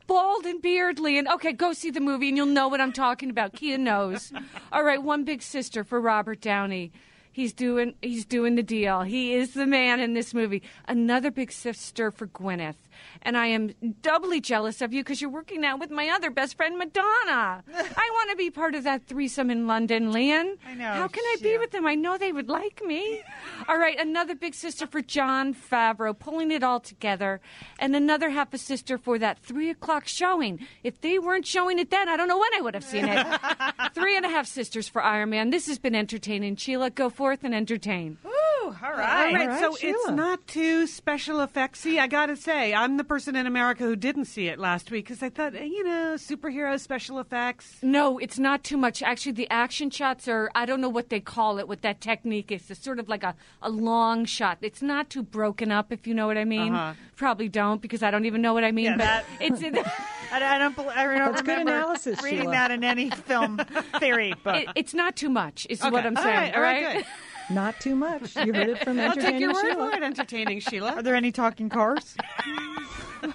bald 0.07 0.45
and 0.45 0.61
beardly 0.61 1.17
and 1.17 1.27
okay 1.27 1.51
go 1.53 1.73
see 1.73 1.89
the 1.91 1.99
movie 1.99 2.27
and 2.29 2.37
you'll 2.37 2.45
know 2.45 2.67
what 2.67 2.79
i'm 2.81 2.91
talking 2.93 3.29
about 3.29 3.53
kia 3.53 3.77
knows 3.77 4.31
all 4.71 4.83
right 4.83 5.01
one 5.01 5.23
big 5.23 5.41
sister 5.41 5.83
for 5.83 5.99
robert 6.01 6.41
downey 6.41 6.91
He's 7.31 7.51
doing 7.51 7.95
he's 8.03 8.25
doing 8.25 8.53
the 8.53 8.61
deal. 8.61 9.01
He 9.01 9.33
is 9.33 9.55
the 9.55 9.65
man 9.65 9.99
in 9.99 10.13
this 10.13 10.35
movie. 10.35 10.61
Another 10.87 11.31
big 11.31 11.51
sister 11.51 12.11
for 12.11 12.27
Gwyneth. 12.27 12.75
And 13.21 13.37
I 13.37 13.47
am 13.47 13.73
doubly 14.01 14.41
jealous 14.41 14.81
of 14.81 14.93
you 14.93 15.03
because 15.03 15.21
you're 15.21 15.29
working 15.29 15.61
now 15.61 15.77
with 15.77 15.89
my 15.91 16.09
other 16.09 16.29
best 16.29 16.55
friend, 16.57 16.77
Madonna. 16.77 17.63
I 17.75 18.09
want 18.13 18.29
to 18.31 18.35
be 18.35 18.49
part 18.49 18.75
of 18.75 18.83
that 18.83 19.05
threesome 19.07 19.49
in 19.49 19.67
London, 19.67 20.11
Lian. 20.11 20.57
I 20.67 20.73
know, 20.73 20.91
How 20.91 21.07
can 21.07 21.23
I 21.23 21.35
be 21.41 21.51
yeah. 21.51 21.59
with 21.59 21.71
them? 21.71 21.85
I 21.87 21.95
know 21.95 22.17
they 22.17 22.31
would 22.31 22.49
like 22.49 22.81
me. 22.85 23.21
All 23.67 23.77
right, 23.77 23.99
another 23.99 24.35
big 24.35 24.53
sister 24.53 24.85
for 24.87 25.01
Jon 25.01 25.53
Favreau, 25.53 26.17
pulling 26.17 26.51
it 26.51 26.63
all 26.63 26.79
together. 26.79 27.39
And 27.79 27.95
another 27.95 28.29
half 28.29 28.53
a 28.53 28.57
sister 28.57 28.97
for 28.97 29.17
that 29.19 29.39
three 29.39 29.69
o'clock 29.69 30.07
showing. 30.07 30.59
If 30.83 31.01
they 31.01 31.19
weren't 31.19 31.45
showing 31.47 31.79
it 31.79 31.89
then, 31.91 32.09
I 32.09 32.17
don't 32.17 32.27
know 32.27 32.37
when 32.39 32.53
I 32.57 32.61
would 32.61 32.73
have 32.73 32.83
seen 32.83 33.05
it. 33.05 33.25
three 33.93 34.15
and 34.17 34.25
a 34.25 34.29
half 34.29 34.47
sisters 34.47 34.87
for 34.89 35.01
Iron 35.01 35.29
Man. 35.29 35.49
This 35.49 35.67
has 35.67 35.79
been 35.79 35.95
entertaining. 35.95 36.55
Sheila, 36.57 36.89
go 36.89 37.09
forth 37.09 37.43
and 37.43 37.53
entertain. 37.55 38.17
Ooh, 38.25 38.29
all 38.65 38.71
right. 38.91 39.27
All 39.27 39.33
right, 39.33 39.47
right, 39.47 39.59
so 39.59 39.75
Sheila. 39.75 39.93
it's 39.93 40.09
not 40.11 40.45
too 40.47 40.87
special 40.87 41.37
effectsy. 41.45 41.99
I 41.99 42.07
gotta 42.07 42.35
say, 42.35 42.73
I'm 42.73 42.92
the 42.97 43.03
person 43.03 43.35
in 43.35 43.45
America 43.47 43.83
who 43.83 43.95
didn't 43.95 44.25
see 44.25 44.47
it 44.47 44.59
last 44.59 44.91
week 44.91 45.05
because 45.05 45.21
I 45.23 45.29
thought, 45.29 45.55
eh, 45.55 45.63
you 45.63 45.83
know, 45.83 46.15
superhero 46.17 46.79
special 46.79 47.19
effects. 47.19 47.75
No, 47.81 48.17
it's 48.17 48.39
not 48.39 48.63
too 48.63 48.77
much. 48.77 49.01
Actually, 49.01 49.33
the 49.33 49.49
action 49.49 49.89
shots 49.89 50.27
are, 50.27 50.49
I 50.55 50.65
don't 50.65 50.81
know 50.81 50.89
what 50.89 51.09
they 51.09 51.19
call 51.19 51.59
it, 51.59 51.67
what 51.67 51.81
that 51.81 52.01
technique 52.01 52.51
is. 52.51 52.69
It's 52.71 52.83
sort 52.83 52.99
of 52.99 53.09
like 53.09 53.23
a, 53.23 53.35
a 53.61 53.69
long 53.69 54.25
shot. 54.25 54.57
It's 54.61 54.81
not 54.81 55.09
too 55.09 55.23
broken 55.23 55.71
up, 55.71 55.91
if 55.91 56.05
you 56.07 56.13
know 56.13 56.27
what 56.27 56.37
I 56.37 56.45
mean. 56.45 56.73
Uh-huh. 56.73 56.93
Probably 57.15 57.49
don't 57.49 57.81
because 57.81 58.03
I 58.03 58.11
don't 58.11 58.25
even 58.25 58.41
know 58.41 58.53
what 58.53 58.63
I 58.63 58.71
mean. 58.71 58.85
Yeah, 58.85 58.97
but 58.97 59.03
that- 59.03 59.25
it's. 59.39 59.61
I, 60.31 60.55
I 60.55 60.57
don't. 60.57 60.75
bel- 60.75 60.89
I 60.89 61.03
don't 61.05 61.31
That's 61.31 61.41
good 61.43 61.49
remember 61.51 61.73
analysis, 61.77 62.21
reading 62.23 62.39
Sheila. 62.41 62.51
that 62.53 62.71
in 62.71 62.83
any 62.83 63.11
film 63.11 63.57
theory 63.99 64.33
book. 64.43 64.55
it, 64.55 64.67
it's 64.75 64.93
not 64.95 65.15
too 65.15 65.29
much, 65.29 65.67
is 65.69 65.79
what 65.81 66.05
I'm 66.07 66.17
All 66.17 66.23
saying. 66.23 66.35
right, 66.35 66.55
all 66.55 66.61
right, 66.61 66.95
good. 66.95 67.05
Not 67.49 67.79
too 67.79 67.95
much. 67.95 68.35
You 68.35 68.53
heard 68.53 68.69
it 68.69 68.83
from 68.83 68.99
I'll 68.99 69.11
take 69.13 69.17
entertaining 69.25 69.41
your 69.41 69.53
word 69.53 69.61
Sheila. 69.71 69.89
for 69.91 69.97
it, 69.97 70.03
entertaining 70.03 70.61
Are 70.95 71.01
there 71.03 71.15
any 71.15 71.31
talking 71.31 71.69
cars? 71.69 72.15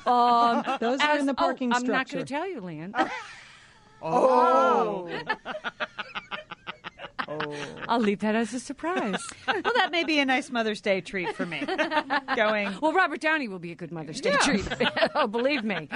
Um, 0.07 0.63
Those 0.81 1.01
are 1.01 1.13
as- 1.13 1.21
in 1.21 1.27
the 1.27 1.35
parking 1.35 1.73
oh, 1.73 1.77
I'm 1.77 1.83
not 1.87 2.09
structure. 2.09 2.17
going 2.17 2.27
to 2.27 2.35
tell 2.35 2.49
you, 2.49 2.61
Lian. 2.61 2.95
Oh. 4.03 5.09
I'll 7.89 8.01
leave 8.01 8.21
that 8.21 8.35
as 8.35 8.53
a 8.55 8.61
surprise. 8.61 9.23
well, 9.47 9.63
that 9.77 9.91
may 9.93 10.05
be 10.05 10.19
a 10.19 10.25
nice 10.25 10.51
Mother's 10.51 10.81
Day 10.81 11.01
treat 11.01 11.35
for 11.35 11.47
me. 11.47 11.63
Going. 12.37 12.73
well, 12.81 12.93
Robert 12.93 13.21
Downey 13.21 13.49
will 13.49 13.59
be 13.59 13.73
a 13.73 13.75
good 13.75 13.93
Mother's 13.93 14.21
Day 14.21 14.33
treat. 14.43 14.67
oh, 15.15 15.27
believe 15.27 15.65
me. 15.65 15.89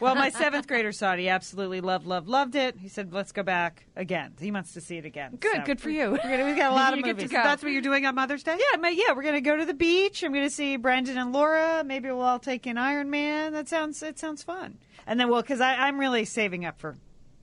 Well, 0.00 0.14
my 0.14 0.30
seventh 0.30 0.66
grader 0.66 0.92
saw 0.92 1.14
it. 1.14 1.20
He 1.20 1.28
absolutely 1.28 1.80
loved, 1.80 2.06
loved, 2.06 2.28
loved 2.28 2.54
it. 2.54 2.76
He 2.78 2.88
said, 2.88 3.12
"Let's 3.12 3.32
go 3.32 3.42
back 3.42 3.86
again." 3.96 4.34
He 4.38 4.50
wants 4.50 4.72
to 4.74 4.80
see 4.80 4.96
it 4.98 5.04
again. 5.04 5.36
Good, 5.40 5.56
So- 5.56 5.62
good 5.62 5.80
for 5.80 5.90
you. 5.90 6.18
Gonna, 6.22 6.44
we've 6.44 6.56
got 6.56 6.72
a 6.72 6.74
lot 6.74 6.92
of 6.92 6.98
You 6.98 7.04
get 7.04 7.10
to 7.18 7.24
movies. 7.24 7.30
go. 7.32 7.42
That's 7.42 7.62
what 7.62 7.72
you're 7.72 7.82
doing 7.82 8.04
on 8.06 8.14
Mother's 8.14 8.42
Day? 8.42 8.56
Yeah, 8.58 8.78
ma- 8.78 8.88
yeah, 8.88 9.12
we're 9.14 9.22
gonna 9.22 9.40
go 9.40 9.56
to 9.56 9.64
the 9.64 9.74
beach. 9.74 10.22
I'm 10.22 10.32
gonna 10.32 10.50
see 10.50 10.76
Brandon 10.76 11.16
and 11.16 11.32
Laura. 11.32 11.82
Maybe 11.84 12.08
we'll 12.10 12.20
all 12.20 12.38
take 12.38 12.66
in 12.66 12.76
Iron 12.78 13.10
Man. 13.10 13.52
That 13.52 13.68
sounds 13.68 14.02
it 14.02 14.18
sounds 14.18 14.42
fun. 14.42 14.78
And 15.06 15.18
then 15.20 15.28
well, 15.28 15.40
because 15.42 15.60
I'm 15.60 15.98
really 16.00 16.24
saving 16.24 16.64
up 16.64 16.80
for 16.80 16.96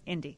Indy. 0.06 0.38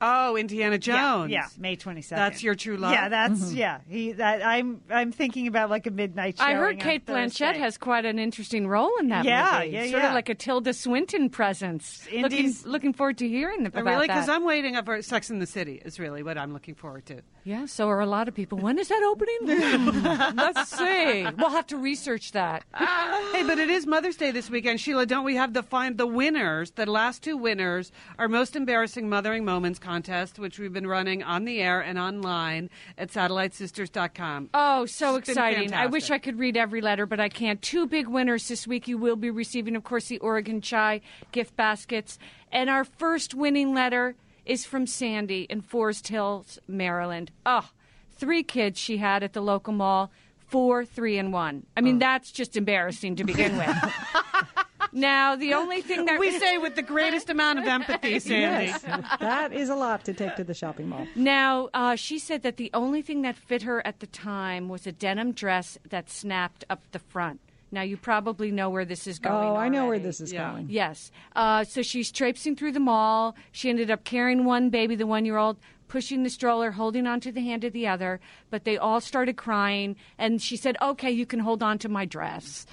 Oh, 0.00 0.36
Indiana 0.36 0.78
Jones. 0.78 1.30
Yeah, 1.30 1.42
yeah, 1.42 1.48
May 1.58 1.76
22nd. 1.76 2.08
That's 2.10 2.42
your 2.42 2.54
true 2.54 2.76
love? 2.76 2.92
Yeah, 2.92 3.08
that's 3.08 3.40
mm-hmm. 3.40 3.56
yeah. 3.56 3.78
He 3.88 4.12
that 4.12 4.44
I'm 4.46 4.80
I'm 4.90 5.12
thinking 5.12 5.46
about 5.46 5.70
like 5.70 5.86
a 5.86 5.90
midnight. 5.90 6.36
I 6.38 6.54
heard 6.54 6.78
Cate 6.80 7.04
Blanchett 7.06 7.56
has 7.56 7.78
quite 7.78 8.04
an 8.04 8.18
interesting 8.18 8.68
role 8.68 8.92
in 9.00 9.08
that 9.08 9.24
Yeah, 9.24 9.60
movie. 9.60 9.70
yeah, 9.72 9.90
Sort 9.90 10.02
yeah. 10.02 10.08
of 10.08 10.14
like 10.14 10.28
a 10.28 10.34
Tilda 10.34 10.72
Swinton 10.72 11.30
presence. 11.30 12.06
Looking, 12.06 12.24
Indies- 12.24 12.64
looking 12.66 12.92
forward 12.92 13.18
to 13.18 13.28
hearing 13.28 13.66
about 13.66 13.84
really? 13.84 14.06
that. 14.06 14.14
Because 14.14 14.28
I'm 14.28 14.44
waiting 14.44 14.76
up 14.76 14.84
for 14.86 15.02
Sex 15.02 15.30
in 15.30 15.38
the 15.38 15.46
City 15.46 15.82
is 15.84 15.98
really 15.98 16.22
what 16.22 16.38
I'm 16.38 16.52
looking 16.52 16.74
forward 16.74 17.06
to. 17.06 17.22
Yeah, 17.44 17.66
so 17.66 17.88
are 17.88 18.00
a 18.00 18.06
lot 18.06 18.28
of 18.28 18.34
people. 18.34 18.58
When 18.58 18.78
is 18.78 18.88
that 18.88 19.02
opening? 19.02 19.96
Let's 20.36 20.68
see. 20.76 21.26
We'll 21.38 21.48
have 21.50 21.66
to 21.68 21.76
research 21.76 22.32
that. 22.32 22.64
Hey, 23.32 23.42
but 23.44 23.58
it 23.58 23.68
is 23.68 23.86
Mother's 23.86 24.16
Day 24.16 24.30
this 24.30 24.48
weekend, 24.50 24.80
Sheila. 24.80 25.06
Don't 25.06 25.24
we 25.24 25.36
have 25.36 25.52
to 25.52 25.62
find 25.62 25.96
the 25.98 26.06
winners? 26.06 26.70
The 26.72 26.86
last 26.86 27.22
two 27.22 27.36
winners, 27.36 27.92
our 28.18 28.26
most 28.28 28.56
embarrassing 28.56 29.08
mothering 29.08 29.44
moments 29.44 29.78
contest, 29.92 30.38
which 30.38 30.58
we've 30.58 30.72
been 30.72 30.86
running 30.86 31.22
on 31.22 31.46
the 31.46 31.60
air 31.62 31.80
and 31.80 31.98
online 31.98 32.68
at 32.98 33.08
satellitesisters.com. 33.08 34.50
Oh, 34.52 34.84
so 34.84 35.16
It's 35.16 35.30
exciting. 35.30 35.72
I 35.72 35.86
wish. 35.86 36.10
I 36.10 36.18
could 36.18 36.38
read 36.38 36.58
every 36.58 36.82
letter, 36.82 37.06
but 37.06 37.20
I 37.20 37.30
can't. 37.30 37.62
Two 37.62 37.86
big 37.86 38.06
winners 38.06 38.48
this 38.48 38.66
week. 38.66 38.86
You 38.86 38.98
will 38.98 39.16
be 39.16 39.30
receiving, 39.30 39.74
of 39.76 39.84
course, 39.84 40.08
the 40.08 40.18
Oregon 40.18 40.60
Chai 40.60 41.00
gift 41.32 41.56
baskets. 41.56 42.18
And 42.52 42.68
our 42.68 42.84
first 42.84 43.34
winning 43.34 43.74
letter 43.74 44.14
is 44.44 44.66
from 44.66 44.86
Sandy 44.86 45.42
in 45.48 45.62
Forest 45.62 46.08
Hills, 46.08 46.58
Maryland. 46.68 47.30
Oh, 47.46 47.70
three 48.16 48.42
kids 48.42 48.78
she 48.78 48.98
had 48.98 49.22
at 49.22 49.32
the 49.32 49.40
local 49.40 49.72
mall, 49.72 50.10
four, 50.48 50.84
three, 50.84 51.16
and 51.18 51.32
one. 51.32 51.64
I 51.76 51.80
Oh. 51.80 51.82
mean, 51.82 51.98
that's 51.98 52.30
just 52.30 52.56
embarrassing 52.58 53.16
to 53.16 53.24
begin 53.24 53.56
with. 53.56 53.68
now, 54.92 55.36
the 55.36 55.54
only 55.54 55.80
thing 55.82 56.04
that 56.06 56.18
We 56.18 56.38
say 56.38 56.58
with 56.58 56.74
the 56.76 56.82
greatest 56.82 57.30
amount 57.30 57.58
of 57.58 57.66
empathy, 57.66 58.18
Sandy. 58.18 58.66
Yes, 58.66 58.82
that 59.20 59.52
is 59.52 59.68
a 59.68 59.74
lot 59.74 60.04
to 60.06 60.14
take 60.14 60.36
to 60.36 60.44
the 60.44 60.54
shopping 60.54 60.88
mall. 60.88 61.06
Now, 61.14 61.68
uh, 61.74 61.96
she 61.96 62.18
said 62.18 62.42
that 62.42 62.56
the 62.56 62.70
only 62.74 63.02
thing 63.02 63.22
that 63.22 63.36
fit 63.36 63.62
her 63.62 63.86
at 63.86 64.00
the 64.00 64.06
time 64.06 64.68
was 64.68 64.86
a 64.86 64.92
denim 64.92 65.32
dress 65.32 65.78
that 65.88 66.10
snapped 66.10 66.64
up 66.70 66.82
the 66.92 66.98
front. 66.98 67.40
Now, 67.70 67.82
you 67.82 67.98
probably 67.98 68.50
know 68.50 68.70
where 68.70 68.86
this 68.86 69.06
is 69.06 69.18
going. 69.18 69.50
Oh, 69.50 69.56
I 69.56 69.68
know 69.68 69.86
where 69.88 69.98
this 69.98 70.20
is 70.22 70.32
Yeah. 70.32 70.52
going. 70.52 70.68
Yes. 70.70 71.10
Uh, 71.36 71.64
so 71.64 71.82
she's 71.82 72.10
traipsing 72.10 72.56
through 72.56 72.72
the 72.72 72.80
mall. 72.80 73.36
She 73.52 73.68
ended 73.68 73.90
up 73.90 74.04
carrying 74.04 74.46
one 74.46 74.70
baby, 74.70 74.94
the 74.96 75.06
one 75.06 75.26
year 75.26 75.36
old, 75.36 75.58
pushing 75.86 76.22
the 76.22 76.30
stroller, 76.30 76.70
holding 76.70 77.06
onto 77.06 77.30
the 77.30 77.42
hand 77.42 77.64
of 77.64 77.74
the 77.74 77.86
other. 77.86 78.20
But 78.48 78.64
they 78.64 78.78
all 78.78 79.02
started 79.02 79.36
crying. 79.36 79.96
And 80.16 80.40
she 80.40 80.56
said, 80.56 80.78
Okay, 80.80 81.10
you 81.10 81.26
can 81.26 81.40
hold 81.40 81.62
on 81.62 81.76
to 81.80 81.90
my 81.90 82.06
dress. 82.06 82.64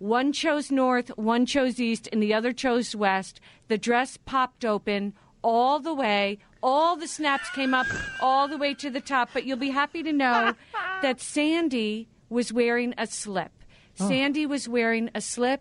One 0.00 0.32
chose 0.32 0.70
north, 0.70 1.10
one 1.18 1.44
chose 1.44 1.78
east, 1.78 2.08
and 2.10 2.22
the 2.22 2.32
other 2.32 2.54
chose 2.54 2.96
west. 2.96 3.38
The 3.68 3.76
dress 3.76 4.16
popped 4.16 4.64
open 4.64 5.12
all 5.44 5.78
the 5.78 5.92
way. 5.92 6.38
All 6.62 6.96
the 6.96 7.06
snaps 7.06 7.50
came 7.50 7.74
up 7.74 7.86
all 8.20 8.48
the 8.48 8.56
way 8.56 8.72
to 8.74 8.88
the 8.88 9.02
top. 9.02 9.28
But 9.34 9.44
you'll 9.44 9.58
be 9.58 9.68
happy 9.68 10.02
to 10.02 10.12
know 10.12 10.54
that 11.02 11.20
Sandy 11.20 12.08
was 12.30 12.50
wearing 12.50 12.94
a 12.96 13.06
slip. 13.06 13.52
Oh. 14.00 14.08
Sandy 14.08 14.46
was 14.46 14.66
wearing 14.66 15.10
a 15.14 15.20
slip. 15.20 15.60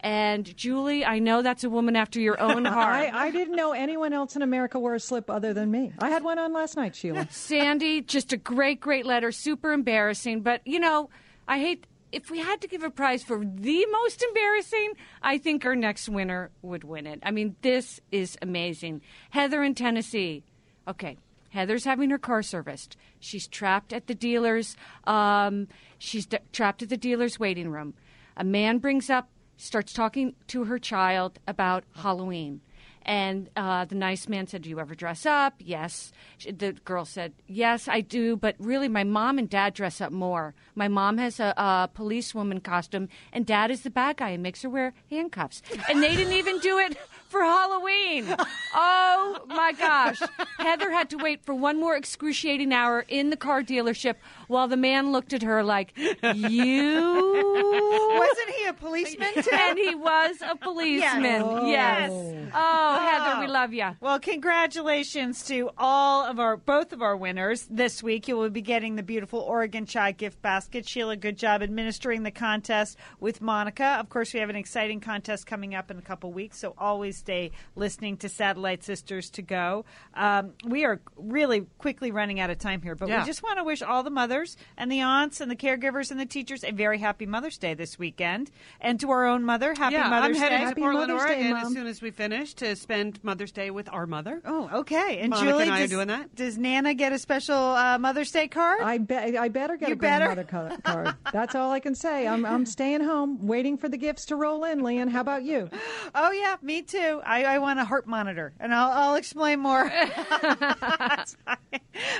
And 0.00 0.54
Julie, 0.54 1.06
I 1.06 1.18
know 1.18 1.40
that's 1.40 1.64
a 1.64 1.70
woman 1.70 1.96
after 1.96 2.20
your 2.20 2.38
own 2.38 2.64
heart. 2.66 2.94
I, 2.94 3.28
I 3.28 3.30
didn't 3.30 3.56
know 3.56 3.72
anyone 3.72 4.12
else 4.12 4.36
in 4.36 4.42
America 4.42 4.78
wore 4.78 4.94
a 4.96 5.00
slip 5.00 5.30
other 5.30 5.54
than 5.54 5.70
me. 5.70 5.94
I 5.98 6.10
had 6.10 6.22
one 6.22 6.38
on 6.38 6.52
last 6.52 6.76
night, 6.76 6.94
Sheila. 6.94 7.26
Sandy, 7.30 8.02
just 8.02 8.34
a 8.34 8.36
great, 8.36 8.80
great 8.80 9.06
letter. 9.06 9.32
Super 9.32 9.72
embarrassing. 9.72 10.42
But, 10.42 10.60
you 10.66 10.78
know, 10.78 11.08
I 11.48 11.58
hate. 11.58 11.86
If 12.10 12.30
we 12.30 12.38
had 12.38 12.60
to 12.62 12.68
give 12.68 12.82
a 12.82 12.90
prize 12.90 13.22
for 13.22 13.44
the 13.44 13.86
most 13.92 14.22
embarrassing, 14.22 14.92
I 15.22 15.36
think 15.38 15.66
our 15.66 15.76
next 15.76 16.08
winner 16.08 16.50
would 16.62 16.84
win 16.84 17.06
it. 17.06 17.20
I 17.22 17.30
mean, 17.30 17.56
this 17.62 18.00
is 18.10 18.38
amazing. 18.40 19.02
Heather 19.30 19.62
in 19.62 19.74
Tennessee. 19.74 20.44
Okay. 20.86 21.18
Heather's 21.50 21.84
having 21.84 22.10
her 22.10 22.18
car 22.18 22.42
serviced. 22.42 22.96
She's 23.20 23.46
trapped 23.46 23.92
at 23.92 24.06
the 24.06 24.14
dealer's. 24.14 24.76
Um, 25.04 25.68
she's 25.98 26.26
d- 26.26 26.38
trapped 26.52 26.82
at 26.82 26.88
the 26.88 26.96
dealer's 26.96 27.40
waiting 27.40 27.70
room. 27.70 27.94
A 28.36 28.44
man 28.44 28.78
brings 28.78 29.10
up, 29.10 29.28
starts 29.56 29.92
talking 29.92 30.34
to 30.48 30.64
her 30.64 30.78
child 30.78 31.38
about 31.46 31.84
Halloween. 31.96 32.60
And 33.08 33.48
uh, 33.56 33.86
the 33.86 33.94
nice 33.94 34.28
man 34.28 34.46
said, 34.48 34.60
Do 34.62 34.68
you 34.68 34.78
ever 34.80 34.94
dress 34.94 35.24
up? 35.24 35.54
Yes. 35.60 36.12
She- 36.36 36.52
The 36.52 36.72
girl 36.84 37.06
said, 37.06 37.32
Yes, 37.46 37.88
I 37.88 38.02
do, 38.02 38.36
but 38.36 38.54
really, 38.58 38.86
my 38.86 39.02
mom 39.02 39.38
and 39.38 39.48
dad 39.48 39.72
dress 39.72 40.02
up 40.02 40.12
more. 40.12 40.54
My 40.74 40.88
mom 40.88 41.16
has 41.16 41.40
a, 41.40 41.54
a 41.56 41.88
policewoman 41.94 42.60
costume, 42.60 43.08
and 43.32 43.46
dad 43.46 43.70
is 43.70 43.80
the 43.80 43.88
bad 43.88 44.18
guy 44.18 44.28
and 44.28 44.42
makes 44.42 44.60
her 44.60 44.68
wear 44.68 44.92
handcuffs. 45.10 45.62
And 45.88 46.02
they 46.02 46.14
didn't 46.16 46.34
even 46.34 46.58
do 46.58 46.78
it 46.78 46.98
for 47.28 47.42
Halloween. 47.42 48.34
Oh 48.74 49.38
my 49.46 49.72
gosh. 49.72 50.20
Heather 50.58 50.90
had 50.90 51.10
to 51.10 51.16
wait 51.16 51.44
for 51.44 51.54
one 51.54 51.78
more 51.78 51.96
excruciating 51.96 52.72
hour 52.72 53.04
in 53.08 53.30
the 53.30 53.36
car 53.36 53.62
dealership 53.62 54.16
while 54.48 54.68
the 54.68 54.76
man 54.76 55.12
looked 55.12 55.32
at 55.32 55.42
her 55.42 55.62
like, 55.62 55.92
You. 55.96 57.58
Wasn't 58.18 58.50
he 58.50 58.66
a 58.66 58.72
policeman 58.72 59.34
too? 59.34 59.50
And 59.58 59.78
he 59.78 59.94
was 59.94 60.36
a 60.40 60.56
policeman. 60.56 61.66
Yes. 61.68 62.10
Oh. 62.10 62.38
Oh, 62.54 62.54
oh, 62.54 63.06
Heather, 63.06 63.40
we 63.40 63.46
love 63.46 63.74
you. 63.74 63.96
Well, 64.00 64.18
congratulations 64.18 65.44
to 65.46 65.70
all 65.76 66.24
of 66.24 66.38
our 66.38 66.56
both 66.56 66.92
of 66.92 67.02
our 67.02 67.16
winners 67.16 67.66
this 67.70 68.02
week. 68.02 68.28
You 68.28 68.36
will 68.36 68.50
be 68.50 68.62
getting 68.62 68.96
the 68.96 69.02
beautiful 69.02 69.40
Oregon 69.40 69.84
Chai 69.84 70.12
gift 70.12 70.40
basket. 70.40 70.88
Sheila, 70.88 71.16
good 71.16 71.36
job 71.36 71.62
administering 71.62 72.22
the 72.22 72.30
contest 72.30 72.96
with 73.20 73.40
Monica. 73.40 73.96
Of 74.00 74.08
course, 74.08 74.32
we 74.32 74.40
have 74.40 74.50
an 74.50 74.56
exciting 74.56 75.00
contest 75.00 75.46
coming 75.46 75.74
up 75.74 75.90
in 75.90 75.98
a 75.98 76.02
couple 76.02 76.32
weeks, 76.32 76.58
so 76.58 76.74
always 76.78 77.17
stay 77.18 77.50
listening 77.76 78.16
to 78.18 78.28
Satellite 78.28 78.82
Sisters 78.84 79.30
to 79.30 79.42
go. 79.42 79.84
Um, 80.14 80.52
we 80.64 80.84
are 80.84 81.00
really 81.16 81.66
quickly 81.78 82.10
running 82.10 82.40
out 82.40 82.50
of 82.50 82.58
time 82.58 82.82
here, 82.82 82.94
but 82.94 83.08
Yeah. 83.08 83.20
we 83.20 83.26
just 83.26 83.42
want 83.42 83.58
to 83.58 83.64
wish 83.64 83.82
all 83.82 84.02
the 84.02 84.10
mothers 84.10 84.56
and 84.76 84.90
the 84.90 85.00
aunts 85.00 85.40
and 85.40 85.50
the 85.50 85.56
caregivers 85.56 86.10
and 86.10 86.18
the 86.18 86.26
teachers 86.26 86.64
a 86.64 86.70
very 86.72 86.98
happy 86.98 87.26
Mother's 87.26 87.58
Day 87.58 87.74
this 87.74 87.98
weekend. 87.98 88.50
And 88.80 88.98
to 89.00 89.10
our 89.10 89.26
own 89.26 89.44
mother, 89.44 89.74
happy 89.76 89.94
yeah, 89.94 90.08
Mother's 90.08 90.36
I'm 90.36 90.42
heading 90.42 90.68
Day. 90.68 90.74
to 90.74 90.80
Portland, 90.80 91.12
Mother's 91.12 91.22
Oregon 91.30 91.50
Mom. 91.52 91.66
as 91.66 91.72
soon 91.72 91.86
as 91.86 92.02
we 92.02 92.10
finish 92.10 92.54
to 92.54 92.76
spend 92.76 93.22
Mother's 93.24 93.52
Day 93.52 93.70
with 93.70 93.88
our 93.92 94.06
mother. 94.06 94.40
Oh, 94.44 94.70
okay. 94.80 95.18
And 95.20 95.30
Monica 95.30 95.50
Julie, 95.50 95.62
and 95.64 95.72
I 95.72 95.76
are 95.78 95.80
does, 95.82 95.90
doing 95.90 96.08
that. 96.08 96.34
does 96.34 96.58
Nana 96.58 96.94
get 96.94 97.12
a 97.12 97.18
special 97.18 97.56
uh, 97.56 97.98
Mother's 97.98 98.30
Day 98.30 98.48
card? 98.48 98.80
I 98.82 98.98
bet 98.98 99.36
I 99.36 99.48
better 99.48 99.76
get 99.76 99.88
You 99.88 99.94
a 99.94 99.98
better. 99.98 100.34
grandmother 100.34 100.44
co- 100.84 100.92
card. 100.92 101.14
That's 101.32 101.54
all 101.54 101.70
I 101.70 101.80
can 101.80 101.94
say. 101.94 102.26
I'm 102.26 102.44
I'm 102.46 102.66
staying 102.66 103.02
home, 103.02 103.46
waiting 103.46 103.76
for 103.78 103.88
the 103.88 103.96
gifts 103.96 104.26
to 104.26 104.36
roll 104.36 104.64
in. 104.64 104.82
Lian, 104.82 105.08
how 105.08 105.20
about 105.20 105.42
you? 105.44 105.68
Oh 106.14 106.30
yeah, 106.32 106.56
me 106.62 106.82
too. 106.82 107.07
I, 107.08 107.44
I 107.44 107.58
want 107.58 107.78
a 107.78 107.84
heart 107.84 108.06
monitor, 108.06 108.52
and 108.60 108.74
I'll, 108.74 108.90
I'll 108.90 109.14
explain 109.16 109.60
more. 109.60 109.84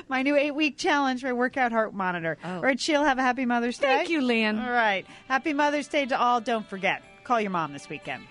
My, 0.09 0.23
new 0.23 0.37
eight-week 0.37 0.77
challenge 0.77 1.21
for 1.23 1.35
workout 1.35 1.73
heart 1.73 1.95
monitor. 1.95 2.39
Oh. 2.43 2.57
All 2.57 2.63
right, 2.63 2.81
she'll 2.81 3.05
have 3.05 3.19
a 3.19 3.23
happy 3.23 3.45
Mother's 3.45 3.79
Day. 3.79 3.87
Thank 3.87 4.11
you, 4.11 4.21
Lian. 4.23 4.61
All 4.63 4.71
right, 4.71 5.07
happy 5.29 5.53
Mother's 5.53 5.89
Day 5.89 6.07
to 6.07 6.19
all. 6.19 6.41
Don't 6.41 6.67
forget, 6.67 7.03
call 7.25 7.41
your 7.41 7.51
mom 7.51 7.73
this 7.73 7.89
weekend. 7.89 8.25